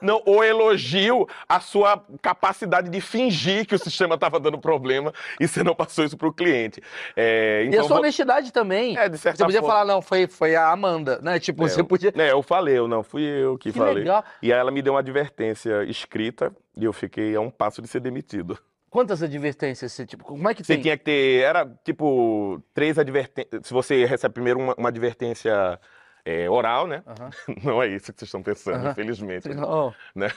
Não, 0.00 0.22
ou 0.24 0.44
elogio 0.44 1.26
a 1.48 1.58
sua 1.58 2.04
capacidade 2.20 2.88
de 2.88 3.00
fingir 3.00 3.66
que 3.66 3.74
o 3.74 3.78
sistema 3.78 4.14
estava 4.14 4.38
dando 4.38 4.51
problema 4.58 5.12
e 5.40 5.46
você 5.48 5.62
não 5.62 5.74
passou 5.74 6.04
isso 6.04 6.16
para 6.16 6.28
o 6.28 6.32
cliente. 6.32 6.80
É, 7.16 7.62
E 7.64 7.66
a 7.66 7.70
então, 7.70 7.84
sua 7.88 7.98
honestidade 7.98 8.52
também. 8.52 8.96
É, 8.96 9.08
de 9.08 9.18
certa 9.18 9.38
Você 9.38 9.44
podia 9.44 9.60
forma. 9.60 9.74
falar, 9.74 9.84
não, 9.92 10.02
foi, 10.02 10.26
foi 10.26 10.54
a 10.56 10.70
Amanda, 10.70 11.18
né? 11.22 11.38
Tipo, 11.38 11.64
É, 11.64 11.68
você 11.68 11.82
podia. 11.84 12.12
É, 12.16 12.32
eu 12.32 12.42
falei, 12.42 12.78
eu 12.78 12.88
não, 12.88 13.02
fui 13.02 13.22
eu 13.22 13.56
que, 13.58 13.72
Que 13.72 13.78
falei. 13.78 13.94
legal. 13.94 14.24
E 14.42 14.52
aí 14.52 14.58
ela 14.58 14.70
me 14.70 14.82
deu 14.82 14.94
uma 14.94 15.00
advertência 15.00 15.84
escrita 15.84 16.52
e 16.76 16.84
eu 16.84 16.92
fiquei 16.92 17.34
a 17.36 17.40
um 17.40 17.50
passo 17.50 17.80
de 17.82 17.88
ser 17.88 18.00
demitido. 18.00 18.58
Quantas 18.90 19.22
advertências 19.22 19.90
você, 19.90 20.04
tipo, 20.04 20.22
como 20.22 20.46
é 20.50 20.54
que 20.54 20.62
Você 20.62 20.74
tem? 20.74 20.82
tinha 20.82 20.98
que 20.98 21.04
ter, 21.04 21.42
era 21.42 21.66
tipo, 21.82 22.62
três 22.74 22.98
advertências. 22.98 23.66
Se 23.66 23.72
você 23.72 24.04
recebe 24.04 24.34
primeiro 24.34 24.58
uma, 24.60 24.74
uma 24.76 24.88
advertência 24.90 25.80
é, 26.24 26.48
oral, 26.48 26.86
né? 26.86 27.02
Aham. 27.06 27.30
Não 27.64 27.82
é 27.82 27.88
isso 27.88 28.12
que 28.12 28.18
vocês 28.20 28.28
estão 28.28 28.42
pensando, 28.42 28.76
Aham. 28.82 28.90
infelizmente. 28.92 29.48
Não. 29.48 29.94
né? 30.14 30.28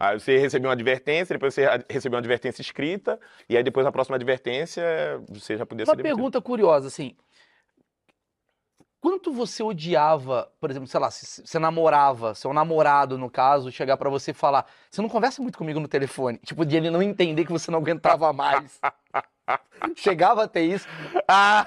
Aí 0.00 0.18
você 0.18 0.38
recebeu 0.38 0.68
uma 0.68 0.74
advertência, 0.74 1.34
depois 1.34 1.54
você 1.54 1.66
recebeu 1.88 2.16
uma 2.16 2.20
advertência 2.20 2.62
escrita, 2.62 3.20
e 3.48 3.56
aí 3.56 3.62
depois 3.62 3.86
a 3.86 3.92
próxima 3.92 4.16
advertência 4.16 4.82
você 5.28 5.56
já 5.56 5.66
podia 5.66 5.84
Uma 5.84 5.92
ser 5.92 5.96
demitido. 5.96 6.16
pergunta 6.16 6.40
curiosa, 6.40 6.88
assim. 6.88 7.14
Quanto 9.00 9.34
você 9.34 9.62
odiava, 9.62 10.50
por 10.58 10.70
exemplo, 10.70 10.88
sei 10.88 10.98
lá, 10.98 11.10
se 11.10 11.42
você 11.46 11.58
namorava, 11.58 12.34
seu 12.34 12.54
namorado, 12.54 13.18
no 13.18 13.28
caso, 13.28 13.70
chegar 13.70 13.98
pra 13.98 14.08
você 14.08 14.30
e 14.30 14.34
falar: 14.34 14.64
Você 14.90 15.02
não 15.02 15.10
conversa 15.10 15.42
muito 15.42 15.58
comigo 15.58 15.78
no 15.78 15.86
telefone. 15.86 16.38
Tipo, 16.38 16.64
de 16.64 16.74
ele 16.74 16.90
não 16.90 17.02
entender 17.02 17.44
que 17.44 17.52
você 17.52 17.70
não 17.70 17.80
aguentava 17.80 18.32
mais. 18.32 18.80
Chegava 19.96 20.44
a 20.44 20.48
ter 20.48 20.62
isso. 20.62 20.86
Ah, 21.28 21.66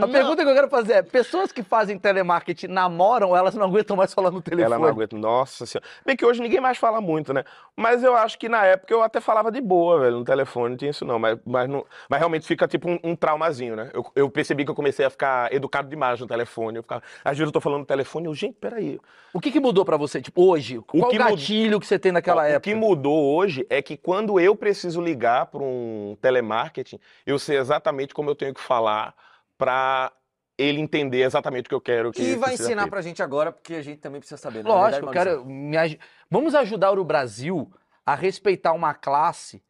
A 0.00 0.08
pergunta 0.08 0.44
que 0.44 0.50
eu 0.50 0.54
quero 0.54 0.68
fazer 0.68 0.92
é: 0.94 1.02
pessoas 1.02 1.50
que 1.52 1.62
fazem 1.62 1.98
telemarketing 1.98 2.68
namoram, 2.68 3.30
ou 3.30 3.36
elas 3.36 3.54
não 3.54 3.64
aguentam 3.66 3.96
mais 3.96 4.12
falar 4.14 4.30
no 4.30 4.40
telefone? 4.40 4.64
Ela 4.66 4.78
não 4.78 4.88
aguenta. 4.88 5.16
Nossa 5.16 5.66
senhora. 5.66 5.86
Bem 6.04 6.16
que 6.16 6.24
hoje 6.24 6.40
ninguém 6.40 6.60
mais 6.60 6.78
fala 6.78 7.00
muito, 7.00 7.32
né? 7.32 7.44
Mas 7.76 8.02
eu 8.02 8.14
acho 8.16 8.38
que 8.38 8.48
na 8.48 8.64
época 8.64 8.92
eu 8.92 9.02
até 9.02 9.20
falava 9.20 9.50
de 9.50 9.60
boa, 9.60 10.00
velho. 10.00 10.18
No 10.18 10.24
telefone 10.24 10.70
não 10.70 10.76
tinha 10.76 10.90
isso, 10.90 11.04
não. 11.04 11.18
Mas, 11.18 11.38
mas, 11.44 11.68
não- 11.68 11.84
mas 12.08 12.18
realmente 12.18 12.46
fica 12.46 12.66
tipo 12.68 12.88
um, 12.88 12.98
um 13.02 13.16
traumazinho, 13.16 13.74
né? 13.76 13.90
Eu, 13.92 14.06
eu 14.14 14.30
percebi 14.30 14.64
que 14.64 14.70
eu 14.70 14.74
comecei 14.74 15.04
a 15.04 15.10
ficar 15.10 15.52
educado 15.52 15.88
demais 15.88 16.20
no 16.20 16.26
telefone. 16.26 16.78
Eu 16.78 16.82
ficava, 16.82 17.02
às 17.24 17.36
vezes 17.36 17.48
eu 17.48 17.52
tô 17.52 17.60
falando 17.60 17.80
no 17.80 17.86
telefone, 17.86 18.26
eu, 18.26 18.34
gente, 18.34 18.54
peraí. 18.60 18.98
O 19.32 19.40
que, 19.40 19.50
que 19.50 19.60
mudou 19.60 19.84
pra 19.84 19.96
você? 19.98 20.20
Tipo, 20.22 20.50
hoje? 20.50 20.80
Qual 20.86 21.04
o 21.04 21.08
que 21.08 21.18
gatilho 21.18 21.78
que 21.78 21.86
você 21.86 21.98
tem 21.98 22.10
naquela 22.10 22.42
Ó, 22.42 22.44
época? 22.46 22.58
O 22.58 22.60
que 22.62 22.74
mudou 22.74 23.34
hoje 23.36 23.66
é 23.68 23.82
que 23.82 23.96
quando 23.96 24.40
eu 24.40 24.56
preciso 24.56 25.00
ligar 25.00 25.46
para 25.46 25.62
um 25.62 26.16
telemarketing, 26.22 26.98
eu 27.26 27.38
sei 27.46 27.58
exatamente 27.58 28.12
como 28.14 28.28
eu 28.30 28.34
tenho 28.34 28.52
que 28.54 28.60
falar 28.60 29.14
para 29.56 30.12
ele 30.58 30.80
entender 30.80 31.22
exatamente 31.22 31.66
o 31.66 31.68
que 31.68 31.74
eu 31.74 31.80
quero 31.80 32.12
que 32.12 32.22
E 32.22 32.36
vai 32.36 32.54
ensinar 32.54 32.82
feito. 32.82 32.90
pra 32.90 33.02
gente 33.02 33.22
agora, 33.22 33.52
porque 33.52 33.74
a 33.74 33.82
gente 33.82 33.98
também 34.00 34.20
precisa 34.20 34.38
saber. 34.38 34.62
Lógico, 34.64 35.04
eu 35.06 35.10
verdade, 35.12 35.30
quero. 35.30 35.44
me 35.46 35.76
aj- 35.76 35.98
Vamos 36.30 36.54
ajudar 36.54 36.98
o 36.98 37.04
Brasil 37.04 37.70
a 38.04 38.14
respeitar 38.14 38.72
uma 38.72 38.94
classe 38.94 39.62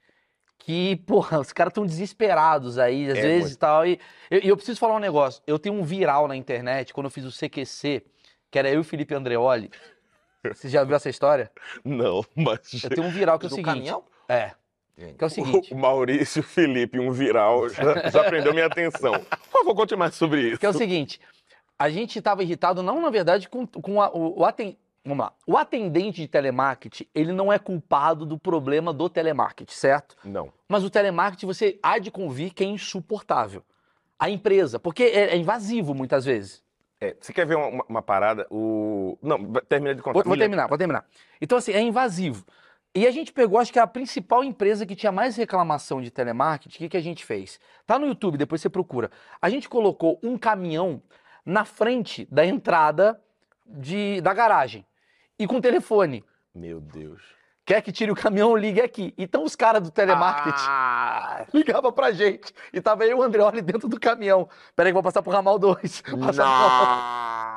que, 0.59 0.97
porra, 1.07 1.39
os 1.41 1.53
caras 1.53 1.71
estão 1.71 1.85
desesperados 1.87 2.79
aí, 2.79 3.11
às 3.11 3.19
É, 3.19 3.23
vezes 3.23 3.41
muito. 3.41 3.55
e 3.55 3.59
tal. 3.59 3.87
E 3.87 4.01
eu, 4.31 4.41
eu 4.41 4.57
preciso 4.57 4.79
falar 4.81 4.95
um 4.97 5.01
negócio. 5.01 5.43
Eu 5.47 5.59
tenho 5.59 5.75
um 5.75 5.83
viral 5.85 6.27
na 6.29 6.37
internet, 6.37 6.93
quando 6.95 7.07
eu 7.07 7.11
fiz 7.11 7.25
o 7.25 7.33
CQC, 7.33 8.03
que 8.51 8.59
era 8.59 8.69
eu 8.69 8.77
e 8.77 8.79
o 8.79 8.85
Felipe 8.85 9.15
Andreoli. 9.15 9.71
Você 10.55 10.69
já 10.69 10.85
viu 10.85 10.95
essa 10.97 11.09
história? 11.09 11.51
Não, 11.85 12.25
mas 12.37 12.85
Eu 12.85 12.91
tenho 12.91 13.07
um 13.07 13.11
viral 13.11 13.39
que 13.39 13.47
é 13.47 13.49
o 13.49 13.51
seguinte. 13.51 13.65
caminhão? 13.65 14.05
É, 14.29 14.53
que 14.97 15.23
é 15.23 15.27
o 15.27 15.31
seguinte. 15.31 15.73
o 15.75 15.77
Maurício 15.77 16.43
Felipe, 16.43 16.99
um 16.99 17.11
viral, 17.13 17.69
já, 17.69 18.09
já 18.09 18.25
prendeu 18.25 18.53
minha 18.55 18.67
atenção. 18.67 19.13
Por 19.13 19.51
favor, 19.61 19.75
conte 19.75 19.95
mais 19.95 20.15
sobre 20.15 20.41
isso. 20.51 20.59
Que 20.61 20.67
é 20.67 20.69
o 20.71 20.73
seguinte, 20.73 21.21
a 21.79 21.91
gente 21.91 22.19
estava 22.19 22.43
irritado, 22.43 22.83
não, 22.83 23.01
na 23.03 23.11
verdade, 23.11 23.49
com, 23.49 23.67
com 23.67 24.01
a- 24.01 24.11
o, 24.11 24.41
o 24.41 24.45
aten- 24.45 24.77
Vamos 25.05 25.25
lá. 25.25 25.33
O 25.47 25.57
atendente 25.57 26.21
de 26.21 26.27
telemarketing, 26.27 27.07
ele 27.15 27.33
não 27.33 27.53
é 27.53 27.61
culpado 27.61 28.27
do 28.27 28.37
problema 28.37 28.93
do 28.93 29.09
telemarketing, 29.09 29.73
certo? 29.73 30.17
Não. 30.25 30.53
Mas 30.69 30.83
o 30.83 30.91
telemarketing, 30.91 31.47
você 31.47 31.79
há 31.81 31.99
de 32.01 32.11
convir 32.11 32.53
que 32.53 32.65
é 32.65 32.67
insuportável. 32.67 33.63
A 34.19 34.29
empresa, 34.29 34.81
porque 34.81 35.05
é, 35.05 35.35
é 35.35 35.37
invasivo 35.37 35.95
muitas 35.95 36.25
vezes. 36.25 36.61
É, 37.01 37.15
você 37.21 37.33
quer 37.33 37.47
ver 37.47 37.55
uma, 37.57 37.67
uma- 37.69 37.85
uma 37.89 38.03
parada? 38.03 38.47
O... 38.51 39.17
Não, 39.23 39.39
termina 39.69 39.95
de 39.95 40.03
contar. 40.03 40.15
Vou, 40.15 40.25
vou 40.25 40.37
terminar, 40.37 40.67
vou 40.67 40.79
terminar. 40.79 41.05
Então, 41.41 41.59
assim, 41.59 41.71
é 41.73 41.81
invasivo. 41.81 42.45
E 42.97 43.07
a 43.07 43.11
gente 43.11 43.31
pegou, 43.31 43.59
acho 43.59 43.71
que 43.71 43.79
a 43.79 43.87
principal 43.87 44.43
empresa 44.43 44.87
que 44.87 44.97
tinha 44.97 45.13
mais 45.13 45.37
reclamação 45.37 46.01
de 46.01 46.11
telemarketing, 46.11 46.77
o 46.77 46.79
que, 46.79 46.89
que 46.89 46.97
a 46.97 47.01
gente 47.03 47.27
fez? 47.27 47.61
Tá 47.87 47.99
no 47.99 48.07
YouTube, 48.07 48.39
depois 48.39 48.63
você 48.63 48.71
procura. 48.71 49.11
A 49.41 49.51
gente 49.51 49.69
colocou 49.69 50.19
um 50.23 50.39
caminhão 50.39 51.03
na 51.45 51.67
frente 51.67 52.27
da 52.31 52.43
entrada 52.47 53.21
de, 53.67 54.23
da 54.23 54.33
garagem. 54.33 54.87
E 55.39 55.47
com 55.47 55.61
telefone. 55.61 56.25
Meu 56.55 56.81
Deus. 56.81 57.21
Quer 57.67 57.83
que 57.83 57.93
tire 57.93 58.11
o 58.11 58.17
caminhão, 58.17 58.57
ligue 58.57 58.81
aqui. 58.81 59.13
Então 59.19 59.45
os 59.45 59.55
caras 59.55 59.83
do 59.83 59.91
telemarketing 59.91 60.65
Ah, 60.67 61.45
ligavam 61.53 61.93
pra 61.93 62.13
gente. 62.13 62.51
E 62.73 62.81
tava 62.81 63.05
eu 63.05 63.11
e 63.11 63.15
o 63.15 63.23
Andreoli 63.23 63.61
dentro 63.61 63.91
do 63.91 64.01
caminhão. 64.01 64.49
Peraí 64.75 64.91
que 64.91 64.97
eu 64.97 65.03
vou 65.03 65.03
passar 65.03 65.21
pro 65.21 65.33
ramal 65.33 65.59
2. 65.59 66.03
nossa. 66.17 66.43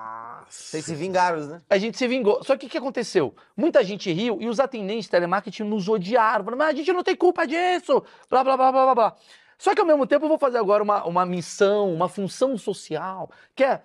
Vocês 0.50 0.84
se 0.84 0.96
vingaram, 0.96 1.46
né? 1.46 1.62
A 1.70 1.78
gente 1.78 1.98
se 1.98 2.08
vingou. 2.08 2.44
Só 2.44 2.58
que 2.58 2.66
o 2.66 2.70
que 2.70 2.78
aconteceu? 2.78 3.36
Muita 3.56 3.84
gente 3.84 4.12
riu 4.12 4.38
e 4.42 4.48
os 4.48 4.60
atendentes 4.60 5.06
de 5.06 5.12
telemarketing 5.12 5.64
nos 5.64 5.88
odiaram. 5.88 6.44
Falaram, 6.44 6.58
mas 6.58 6.70
a 6.70 6.78
gente 6.78 6.92
não 6.92 7.04
tem 7.04 7.16
culpa 7.16 7.46
disso. 7.46 8.04
Blá, 8.30 8.44
blá, 8.44 8.58
blá, 8.58 8.72
blá, 8.72 8.84
blá, 8.86 8.96
blá. 8.96 9.16
Só 9.58 9.76
que 9.76 9.82
ao 9.82 9.86
mesmo 9.86 10.08
tempo 10.08 10.26
eu 10.26 10.30
vou 10.30 10.40
fazer 10.40 10.58
agora 10.58 10.82
uma, 10.82 11.04
uma 11.06 11.26
missão, 11.26 11.94
uma 11.94 12.08
função 12.10 12.58
social, 12.58 13.30
que 13.54 13.64
é 13.64 13.82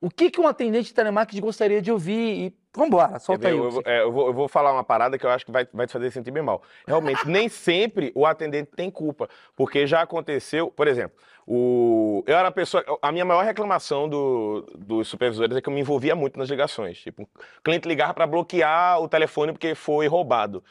o 0.00 0.08
que, 0.10 0.30
que 0.30 0.40
um 0.40 0.46
atendente 0.46 0.86
de 0.88 0.94
telemarketing 0.94 1.40
gostaria 1.40 1.82
de 1.82 1.90
ouvir. 1.90 2.46
E 2.46 2.54
vambora, 2.74 3.18
solta 3.18 3.48
aí. 3.48 3.56
eu, 3.56 3.82
é, 3.84 4.02
eu 4.02 4.12
vou, 4.12 4.26
eu 4.28 4.32
vou 4.32 4.46
falar 4.48 4.72
uma 4.72 4.84
parada 4.84 5.18
que 5.18 5.26
eu 5.26 5.30
acho 5.30 5.44
que 5.44 5.50
vai, 5.50 5.66
vai 5.72 5.86
te 5.86 5.92
fazer 5.92 6.10
sentir 6.12 6.30
bem 6.30 6.42
mal. 6.42 6.62
Realmente, 6.86 7.26
nem 7.28 7.48
sempre 7.48 8.12
o 8.14 8.24
atendente 8.24 8.70
tem 8.76 8.90
culpa. 8.90 9.28
Porque 9.56 9.86
já 9.86 10.02
aconteceu, 10.02 10.68
por 10.70 10.86
exemplo, 10.86 11.16
o, 11.46 12.22
eu 12.26 12.36
era 12.36 12.48
a 12.48 12.52
pessoa. 12.52 12.84
A 13.02 13.10
minha 13.10 13.24
maior 13.24 13.44
reclamação 13.44 14.08
do- 14.08 14.62
dos 14.78 15.08
supervisores 15.08 15.56
é 15.56 15.60
que 15.60 15.68
eu 15.68 15.72
me 15.72 15.80
envolvia 15.80 16.14
muito 16.14 16.38
nas 16.38 16.48
ligações. 16.48 16.98
Tipo, 17.00 17.22
o 17.22 17.62
cliente 17.64 17.88
ligava 17.88 18.14
para 18.14 18.26
bloquear 18.26 19.00
o 19.00 19.08
telefone 19.08 19.52
porque 19.52 19.74
foi 19.74 20.06
roubado. 20.06 20.62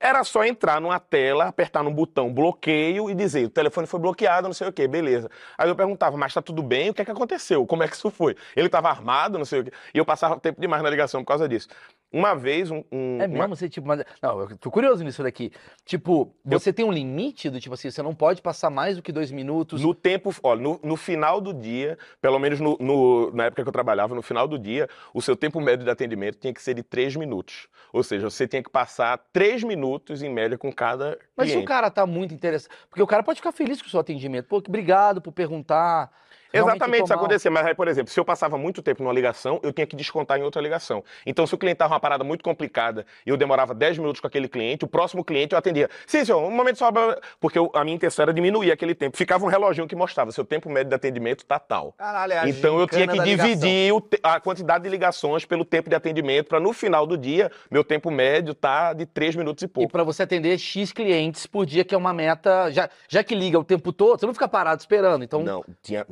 Era 0.00 0.24
só 0.24 0.44
entrar 0.44 0.80
numa 0.80 0.98
tela, 0.98 1.46
apertar 1.46 1.82
no 1.82 1.90
botão 1.90 2.32
bloqueio 2.32 3.08
e 3.08 3.14
dizer: 3.14 3.46
o 3.46 3.50
telefone 3.50 3.86
foi 3.86 4.00
bloqueado, 4.00 4.48
não 4.48 4.54
sei 4.54 4.68
o 4.68 4.72
quê, 4.72 4.88
beleza. 4.88 5.30
Aí 5.56 5.68
eu 5.68 5.76
perguntava, 5.76 6.16
mas 6.16 6.34
tá 6.34 6.42
tudo 6.42 6.62
bem? 6.62 6.90
O 6.90 6.94
que 6.94 7.02
é 7.02 7.04
que 7.04 7.10
aconteceu? 7.10 7.64
Como 7.66 7.82
é 7.82 7.88
que 7.88 7.94
isso 7.94 8.10
foi? 8.10 8.36
Ele 8.56 8.66
estava 8.66 8.88
armado, 8.90 9.38
não 9.38 9.44
sei 9.44 9.60
o 9.60 9.64
quê. 9.64 9.72
E 9.94 9.98
eu 9.98 10.04
passava 10.04 10.38
tempo 10.40 10.60
demais 10.60 10.82
na 10.82 10.90
ligação 10.90 11.22
por 11.22 11.28
causa 11.28 11.48
disso. 11.48 11.68
Uma 12.16 12.32
vez, 12.34 12.70
um. 12.70 12.84
um 12.92 13.18
É 13.20 13.26
uma- 13.26 13.38
mesmo 13.40 13.56
você, 13.56 13.68
tipo, 13.68 13.88
mas. 13.88 14.04
Não, 14.22 14.38
eu 14.40 14.56
tô 14.56 14.70
curioso 14.70 15.02
nisso 15.02 15.20
daqui. 15.20 15.50
Tipo, 15.84 16.32
você 16.44 16.72
tem 16.72 16.84
um 16.84 16.92
limite 16.92 17.50
do 17.50 17.58
tipo 17.58 17.74
assim, 17.74 17.90
você 17.90 18.00
não 18.02 18.14
pode 18.14 18.40
passar 18.40 18.70
mais 18.70 18.94
do 18.94 19.02
que 19.02 19.10
dois 19.10 19.32
minutos. 19.32 19.82
No 19.82 19.92
tempo, 19.92 20.32
olha, 20.44 20.60
no, 20.60 20.78
no 20.80 20.96
final 20.96 21.40
do 21.40 21.52
dia, 21.52 21.98
pelo 22.22 22.38
menos 22.38 22.60
no- 22.60 22.76
no- 22.78 23.32
na 23.32 23.46
época 23.46 23.64
que 23.64 23.68
eu 23.68 23.72
trabalhava, 23.72 24.14
no 24.14 24.22
final 24.22 24.46
do 24.46 24.56
dia, 24.56 24.88
o 25.12 25.20
seu 25.20 25.34
tempo 25.34 25.60
médio 25.60 25.84
de 25.84 25.90
atendimento 25.90 26.38
tinha 26.38 26.54
que 26.54 26.62
ser 26.62 26.74
de 26.74 26.84
três 26.84 27.16
minutos. 27.16 27.66
Ou 27.92 28.02
seja, 28.04 28.30
você 28.30 28.46
tinha 28.46 28.62
que 28.62 28.70
passar 28.70 29.18
três 29.32 29.64
minutos 29.64 30.22
em 30.22 30.28
média 30.30 30.56
com 30.56 30.72
cada 30.72 31.18
Mas 31.36 31.46
se 31.48 31.52
o 31.52 31.54
cliente. 31.56 31.66
cara 31.66 31.90
tá 31.90 32.06
muito 32.06 32.32
interessado. 32.32 32.70
Porque 32.88 33.02
o 33.02 33.06
cara 33.08 33.24
pode 33.24 33.40
ficar 33.40 33.50
feliz 33.50 33.82
com 33.82 33.88
o 33.88 33.90
seu 33.90 33.98
atendimento. 33.98 34.46
Pô, 34.46 34.62
que 34.62 34.70
obrigado 34.70 35.20
por 35.20 35.32
perguntar. 35.32 36.12
Exatamente, 36.58 37.04
isso 37.04 37.14
acontecia. 37.14 37.50
Mas 37.50 37.66
aí, 37.66 37.74
por 37.74 37.88
exemplo, 37.88 38.12
se 38.12 38.18
eu 38.18 38.24
passava 38.24 38.56
muito 38.56 38.82
tempo 38.82 39.02
numa 39.02 39.12
ligação, 39.12 39.60
eu 39.62 39.72
tinha 39.72 39.86
que 39.86 39.96
descontar 39.96 40.38
em 40.38 40.42
outra 40.42 40.60
ligação. 40.62 41.02
Então, 41.26 41.46
se 41.46 41.54
o 41.54 41.58
cliente 41.58 41.78
tava 41.78 41.94
uma 41.94 42.00
parada 42.00 42.24
muito 42.24 42.42
complicada 42.44 43.04
e 43.26 43.30
eu 43.30 43.36
demorava 43.36 43.74
10 43.74 43.98
minutos 43.98 44.20
com 44.20 44.26
aquele 44.26 44.48
cliente, 44.48 44.84
o 44.84 44.88
próximo 44.88 45.24
cliente 45.24 45.52
eu 45.52 45.58
atendia. 45.58 45.88
Sim, 46.06 46.24
senhor, 46.24 46.40
um 46.42 46.50
momento 46.50 46.78
só. 46.78 46.90
blá, 46.90 47.06
blá", 47.06 47.18
Porque 47.40 47.58
eu- 47.58 47.70
a 47.74 47.82
minha 47.84 47.96
intenção 47.96 48.22
era 48.24 48.32
diminuir 48.32 48.70
aquele 48.70 48.94
tempo. 48.94 49.16
Ficava 49.16 49.44
um 49.44 49.48
reloginho 49.48 49.86
que 49.88 49.96
mostrava 49.96 50.30
seu 50.32 50.44
tempo 50.44 50.68
médio 50.70 50.88
de 50.90 50.94
atendimento 50.94 51.44
tá 51.44 51.58
tal. 51.58 51.92
Caralho, 51.92 52.32
é 52.34 52.48
Então 52.48 52.78
eu 52.78 52.86
tinha 52.86 53.08
que 53.08 53.18
dividir 53.20 53.92
a 54.22 54.38
quantidade 54.40 54.84
de 54.84 54.90
ligações 54.90 55.44
pelo 55.44 55.64
tempo 55.64 55.88
de 55.88 55.96
atendimento 55.96 56.48
para 56.48 56.60
no 56.60 56.72
final 56.72 57.06
do 57.06 57.16
dia 57.18 57.50
meu 57.70 57.82
tempo 57.82 58.10
médio 58.10 58.54
tá 58.54 58.92
de 58.92 59.06
3 59.06 59.34
minutos 59.34 59.62
e 59.62 59.66
E 59.66 59.68
pouco. 59.68 59.90
pra 59.92 60.02
você 60.04 60.22
atender 60.22 60.58
X 60.58 60.92
clientes 60.92 61.46
por 61.46 61.66
dia, 61.66 61.84
que 61.84 61.94
é 61.94 61.98
uma 61.98 62.12
meta. 62.12 62.70
Já, 62.70 62.88
já 63.08 63.24
que 63.24 63.34
liga 63.34 63.58
o 63.58 63.64
tempo 63.64 63.92
todo, 63.92 64.20
você 64.20 64.26
não 64.26 64.34
fica 64.34 64.46
parado 64.48 64.80
esperando. 64.80 65.24
Então, 65.24 65.40
Não, 65.42 65.64
tinha. 65.82 66.06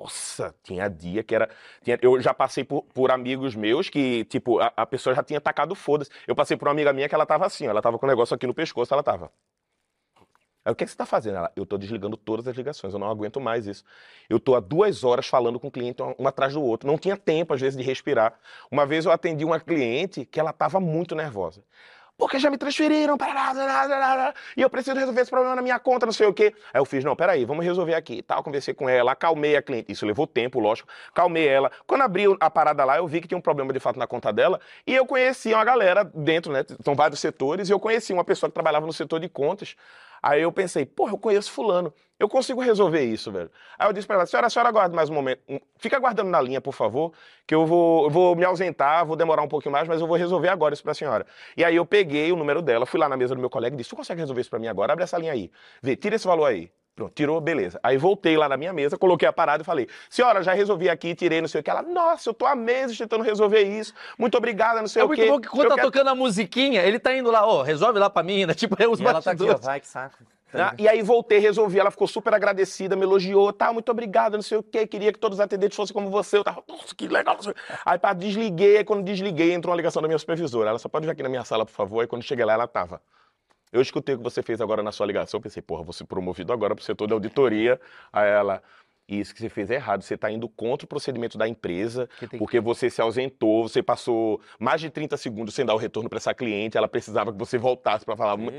Nossa, 0.00 0.54
tinha 0.62 0.88
dia 0.88 1.22
que 1.24 1.34
era. 1.34 1.48
tinha- 1.82 1.98
eu 2.02 2.20
já 2.20 2.34
passei 2.34 2.64
por, 2.64 2.82
por 2.94 3.10
amigos 3.10 3.54
meus 3.54 3.88
que, 3.88 4.24
tipo, 4.26 4.58
a, 4.60 4.72
a 4.76 4.86
pessoa 4.86 5.14
já 5.14 5.22
tinha 5.22 5.40
tacado 5.40 5.74
foda-se. 5.74 6.10
Eu 6.26 6.34
passei 6.34 6.56
por 6.56 6.66
uma 6.68 6.72
amiga 6.72 6.92
minha 6.92 7.08
que 7.08 7.14
ela 7.14 7.26
tava 7.26 7.46
assim, 7.46 7.66
ela 7.66 7.80
tava 7.82 7.98
com 7.98 8.06
um 8.06 8.08
negócio 8.08 8.34
aqui 8.34 8.46
no 8.46 8.54
pescoço, 8.54 8.92
ela 8.92 9.02
tava. 9.02 9.30
Aí, 10.64 10.72
o 10.72 10.74
que, 10.74 10.82
é 10.82 10.86
que 10.86 10.90
você 10.90 10.96
tá 10.96 11.06
fazendo? 11.06 11.36
Ela, 11.36 11.52
eu 11.54 11.64
tô 11.64 11.78
desligando 11.78 12.16
todas 12.16 12.48
as 12.48 12.56
ligações, 12.56 12.92
eu 12.92 12.98
não 12.98 13.08
aguento 13.08 13.40
mais 13.40 13.66
isso. 13.68 13.84
Eu 14.28 14.40
tô 14.40 14.56
há 14.56 14.60
duas 14.60 15.04
horas 15.04 15.26
falando 15.28 15.60
com 15.60 15.68
o 15.68 15.70
cliente, 15.70 16.02
um, 16.02 16.14
um 16.18 16.26
atrás 16.26 16.54
do 16.54 16.62
outro. 16.62 16.88
Não 16.88 16.98
tinha 16.98 17.16
tempo, 17.16 17.54
às 17.54 17.60
vezes, 17.60 17.76
de 17.76 17.84
respirar. 17.84 18.34
Uma 18.70 18.84
vez 18.84 19.04
eu 19.04 19.12
atendi 19.12 19.44
uma 19.44 19.60
cliente 19.60 20.24
que 20.24 20.40
ela 20.40 20.52
tava 20.52 20.80
muito 20.80 21.14
nervosa. 21.14 21.62
Porque 22.18 22.38
já 22.38 22.50
me 22.50 22.56
transferiram, 22.56 23.18
parará, 23.18 24.32
e 24.56 24.62
eu 24.62 24.70
preciso 24.70 24.96
resolver 24.96 25.20
esse 25.20 25.30
problema 25.30 25.54
na 25.54 25.60
minha 25.60 25.78
conta, 25.78 26.06
não 26.06 26.12
sei 26.12 26.26
o 26.26 26.32
quê. 26.32 26.54
Aí 26.72 26.80
eu 26.80 26.84
fiz, 26.86 27.04
não, 27.04 27.14
peraí, 27.14 27.44
vamos 27.44 27.64
resolver 27.64 27.94
aqui. 27.94 28.22
Tal, 28.22 28.42
conversei 28.42 28.72
com 28.72 28.88
ela, 28.88 29.12
acalmei 29.12 29.54
a 29.54 29.62
cliente. 29.62 29.92
Isso 29.92 30.06
levou 30.06 30.26
tempo, 30.26 30.58
lógico. 30.58 30.88
Calmei 31.12 31.46
ela. 31.46 31.70
Quando 31.86 32.02
abri 32.02 32.24
a 32.40 32.50
parada 32.50 32.84
lá, 32.84 32.96
eu 32.96 33.06
vi 33.06 33.20
que 33.20 33.28
tinha 33.28 33.36
um 33.36 33.42
problema 33.42 33.70
de 33.72 33.80
fato 33.80 33.98
na 33.98 34.06
conta 34.06 34.32
dela. 34.32 34.58
E 34.86 34.94
eu 34.94 35.04
conheci 35.04 35.52
uma 35.52 35.64
galera 35.64 36.04
dentro, 36.04 36.52
né? 36.52 36.64
São 36.82 36.94
vários 36.94 37.20
setores, 37.20 37.68
e 37.68 37.72
eu 37.72 37.78
conheci 37.78 38.14
uma 38.14 38.24
pessoa 38.24 38.48
que 38.48 38.54
trabalhava 38.54 38.86
no 38.86 38.92
setor 38.94 39.20
de 39.20 39.28
contas. 39.28 39.76
Aí 40.22 40.42
eu 40.42 40.52
pensei, 40.52 40.84
porra, 40.86 41.12
eu 41.12 41.18
conheço 41.18 41.50
fulano. 41.50 41.92
Eu 42.18 42.28
consigo 42.28 42.60
resolver 42.62 43.04
isso, 43.04 43.30
velho. 43.30 43.50
Aí 43.78 43.88
eu 43.88 43.92
disse 43.92 44.06
pra 44.06 44.16
ela, 44.16 44.26
senhora, 44.26 44.46
a 44.46 44.50
senhora 44.50 44.70
aguarda 44.70 44.96
mais 44.96 45.10
um 45.10 45.14
momento. 45.14 45.42
Fica 45.76 45.96
aguardando 45.96 46.30
na 46.30 46.40
linha, 46.40 46.60
por 46.60 46.72
favor, 46.72 47.12
que 47.46 47.54
eu 47.54 47.66
vou, 47.66 48.04
eu 48.04 48.10
vou 48.10 48.34
me 48.34 48.44
ausentar, 48.44 49.04
vou 49.04 49.16
demorar 49.16 49.42
um 49.42 49.48
pouquinho 49.48 49.72
mais, 49.72 49.86
mas 49.86 50.00
eu 50.00 50.06
vou 50.06 50.16
resolver 50.16 50.48
agora 50.48 50.72
isso 50.72 50.82
pra 50.82 50.94
senhora. 50.94 51.26
E 51.56 51.62
aí 51.62 51.76
eu 51.76 51.84
peguei 51.84 52.32
o 52.32 52.36
número 52.36 52.62
dela, 52.62 52.86
fui 52.86 52.98
lá 52.98 53.08
na 53.08 53.16
mesa 53.16 53.34
do 53.34 53.40
meu 53.40 53.50
colega 53.50 53.74
e 53.74 53.76
disse, 53.76 53.90
tu 53.90 53.96
consegue 53.96 54.20
resolver 54.20 54.40
isso 54.40 54.48
pra 54.48 54.58
mim 54.58 54.68
agora? 54.68 54.94
Abre 54.94 55.04
essa 55.04 55.18
linha 55.18 55.32
aí. 55.32 55.50
Vê, 55.82 55.94
tira 55.94 56.16
esse 56.16 56.26
valor 56.26 56.46
aí. 56.46 56.70
Pronto, 56.96 57.12
tirou, 57.14 57.38
beleza. 57.42 57.78
Aí 57.82 57.98
voltei 57.98 58.38
lá 58.38 58.48
na 58.48 58.56
minha 58.56 58.72
mesa, 58.72 58.96
coloquei 58.96 59.28
a 59.28 59.32
parada 59.32 59.62
e 59.62 59.66
falei, 59.66 59.86
senhora, 60.08 60.42
já 60.42 60.54
resolvi 60.54 60.88
aqui, 60.88 61.14
tirei, 61.14 61.42
não 61.42 61.46
sei 61.48 61.60
o 61.60 61.62
que. 61.62 61.68
Ela, 61.68 61.82
nossa, 61.82 62.30
eu 62.30 62.32
tô 62.32 62.46
há 62.46 62.56
meses 62.56 62.96
tentando 62.96 63.22
resolver 63.22 63.60
isso. 63.64 63.92
Muito 64.18 64.34
obrigada, 64.38 64.80
não 64.80 64.88
sei 64.88 65.02
é 65.02 65.04
o 65.04 65.08
muito 65.08 65.20
quê. 65.20 65.28
bom 65.28 65.38
que 65.38 65.46
quando 65.46 65.64
Eu 65.64 65.68
tá 65.68 65.74
quero- 65.74 65.90
tocando 65.90 66.08
a 66.08 66.14
musiquinha, 66.14 66.82
ele 66.82 66.98
tá 66.98 67.14
indo 67.14 67.30
lá, 67.30 67.46
ó, 67.46 67.60
resolve 67.60 67.98
lá 67.98 68.08
pra 68.08 68.22
mim, 68.22 68.46
né? 68.46 68.54
Tipo, 68.66 68.82
é 68.82 68.88
os 68.88 68.98
E 68.98 69.04
ela 69.04 69.20
tá 69.20 69.32
aqui, 69.32 69.42
ó, 69.44 69.58
vai, 69.58 69.78
que 69.78 69.86
saco. 69.86 70.16
Ah, 70.54 70.72
e 70.78 70.88
aí 70.88 71.02
voltei, 71.02 71.38
resolvi, 71.38 71.78
ela 71.78 71.90
ficou 71.90 72.06
super 72.08 72.32
agradecida, 72.32 72.96
me 72.96 73.02
elogiou, 73.02 73.52
tá, 73.52 73.74
muito 73.74 73.90
obrigada, 73.90 74.38
não 74.38 74.42
sei 74.42 74.56
o 74.56 74.62
quê, 74.62 74.86
queria 74.86 75.12
que 75.12 75.18
todos 75.18 75.36
os 75.38 75.44
atendentes 75.44 75.76
fossem 75.76 75.92
como 75.92 76.08
você. 76.08 76.38
Eu 76.38 76.44
tava, 76.44 76.62
nossa, 76.66 76.94
que 76.96 77.06
legal. 77.08 77.36
Aí 77.84 77.98
pá, 77.98 78.14
desliguei, 78.14 78.78
aí 78.78 78.84
quando 78.84 79.04
desliguei, 79.04 79.52
entrou 79.52 79.72
uma 79.72 79.76
ligação 79.76 80.00
da 80.00 80.08
minha 80.08 80.18
supervisora. 80.18 80.70
Ela 80.70 80.78
só 80.78 80.88
pode 80.88 81.04
vir 81.04 81.12
aqui 81.12 81.22
na 81.22 81.28
minha 81.28 81.44
sala, 81.44 81.66
por 81.66 81.72
favor. 81.72 82.00
Aí 82.00 82.06
quando 82.06 82.22
cheguei 82.22 82.44
lá, 82.46 82.54
ela 82.54 82.66
tava. 82.66 83.02
Eu 83.72 83.80
escutei 83.80 84.14
o 84.14 84.18
que 84.18 84.24
você 84.24 84.42
fez 84.42 84.60
agora 84.60 84.82
na 84.82 84.92
sua 84.92 85.06
ligação, 85.06 85.40
pensei, 85.40 85.62
porra, 85.62 85.82
vou 85.82 85.92
ser 85.92 86.04
promovido 86.04 86.52
agora 86.52 86.74
pro 86.74 86.84
setor 86.84 87.06
de 87.08 87.12
auditoria. 87.14 87.80
Aí 88.12 88.28
ela, 88.28 88.62
isso 89.08 89.34
que 89.34 89.40
você 89.40 89.48
fez 89.48 89.70
é 89.70 89.74
errado, 89.74 90.02
você 90.02 90.14
está 90.14 90.30
indo 90.30 90.48
contra 90.48 90.84
o 90.84 90.88
procedimento 90.88 91.38
da 91.38 91.46
empresa, 91.46 92.08
Que 92.18 92.38
porque 92.38 92.58
você 92.60 92.90
se 92.90 93.00
ausentou, 93.00 93.68
você 93.68 93.82
passou 93.82 94.40
mais 94.58 94.80
de 94.80 94.90
30 94.90 95.16
segundos 95.16 95.54
sem 95.54 95.64
dar 95.64 95.74
o 95.74 95.76
retorno 95.76 96.08
para 96.08 96.18
essa 96.18 96.34
cliente, 96.34 96.76
ela 96.76 96.88
precisava 96.88 97.32
que 97.32 97.38
você 97.38 97.56
voltasse 97.58 98.04
para 98.04 98.16
falar. 98.16 98.36
Meu. 98.36 98.52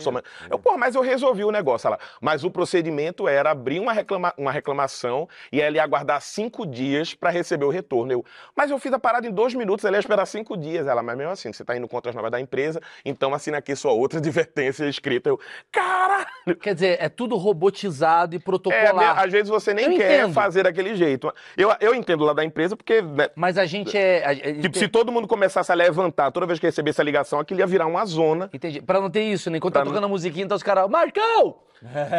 Eu, 0.50 0.58
pô, 0.60 0.78
mas 0.78 0.96
eu 0.96 1.02
resolvi 1.02 1.44
o 1.44 1.52
negócio. 1.52 1.88
Ela, 1.88 2.00
mas 2.22 2.44
o 2.44 2.52
procedimento 2.52 3.28
era 3.28 3.52
abrir 3.52 3.80
uma, 3.80 3.92
reclama- 3.92 4.34
uma 4.38 4.52
reclamação 4.52 5.28
e 5.52 5.62
ela 5.62 5.76
ia 5.76 5.84
aguardar 5.84 6.22
cinco 6.22 6.66
dias 6.66 7.14
para 7.14 7.30
receber 7.30 7.66
o 7.66 7.70
retorno. 7.70 8.12
Eu, 8.12 8.26
mas 8.56 8.72
eu 8.72 8.80
fiz 8.80 8.94
a 8.94 9.00
parada 9.00 9.28
em 9.28 9.32
dois 9.32 9.54
minutos, 9.54 9.84
ela 9.86 9.98
ia 9.98 10.00
esperar 10.00 10.26
cinco 10.26 10.56
dias. 10.56 10.88
Ela, 10.88 11.04
mas 11.04 11.18
mesmo 11.18 11.32
assim, 11.32 11.52
você 11.52 11.64
está 11.64 11.76
indo 11.76 11.88
contra 11.88 12.10
as 12.10 12.16
normas 12.16 12.32
da 12.32 12.40
empresa, 12.40 12.82
então 13.04 13.34
assina 13.34 13.58
aqui 13.58 13.76
sua 13.76 13.92
outra 13.92 14.20
advertência 14.20 14.86
escrita. 14.88 15.30
Eu, 15.30 15.40
caralho! 15.72 16.28
Quer 16.62 16.74
dizer, 16.74 16.98
é 17.02 17.10
tudo 17.10 17.36
robotizado 17.36 18.36
e 18.36 18.38
É, 18.38 18.40
protocolar. 18.40 19.20
às 19.20 19.32
vezes 19.32 19.50
você 19.50 19.74
nem 19.74 19.86
Eu 19.86 19.98
quer 19.98 20.20
entendo. 20.22 20.34
Fazer 20.42 20.64
daquele 20.64 20.96
jeito. 20.96 21.32
Eu, 21.56 21.74
eu 21.80 21.94
entendo 21.96 22.24
lá 22.24 22.34
da 22.34 22.44
empresa, 22.44 22.76
porque, 22.76 23.02
né, 23.02 23.30
Mas 23.36 23.58
a 23.58 23.66
gente 23.66 23.98
é. 23.98 24.26
a- 24.26 24.30
a 24.32 24.36
tipo, 24.36 24.62
tem- 24.70 24.74
se 24.74 24.88
todo 24.88 25.12
mundo 25.12 25.28
começasse 25.28 25.72
a 25.72 25.76
levantar 25.76 26.32
toda 26.32 26.46
vez 26.46 26.60
que 26.60 26.66
recebesse 26.66 27.00
a 27.02 27.04
ligação, 27.04 27.40
aquilo 27.40 27.60
ia 27.60 27.68
virar 27.68 27.86
uma 27.86 28.06
zona. 28.06 28.50
Entendi. 28.54 28.82
Pra 28.82 29.00
não 29.02 29.10
ter 29.10 29.24
isso, 29.24 29.50
né? 29.50 29.58
Enquanto 29.58 29.74
tá 29.74 29.80
Pra 29.80 29.86
não- 29.86 29.92
tocando 29.94 30.06
a 30.06 30.10
musiquinha, 30.10 30.48
tá 30.48 30.56
os 30.56 30.64
caras. 30.64 30.90
Marcão! 30.90 31.58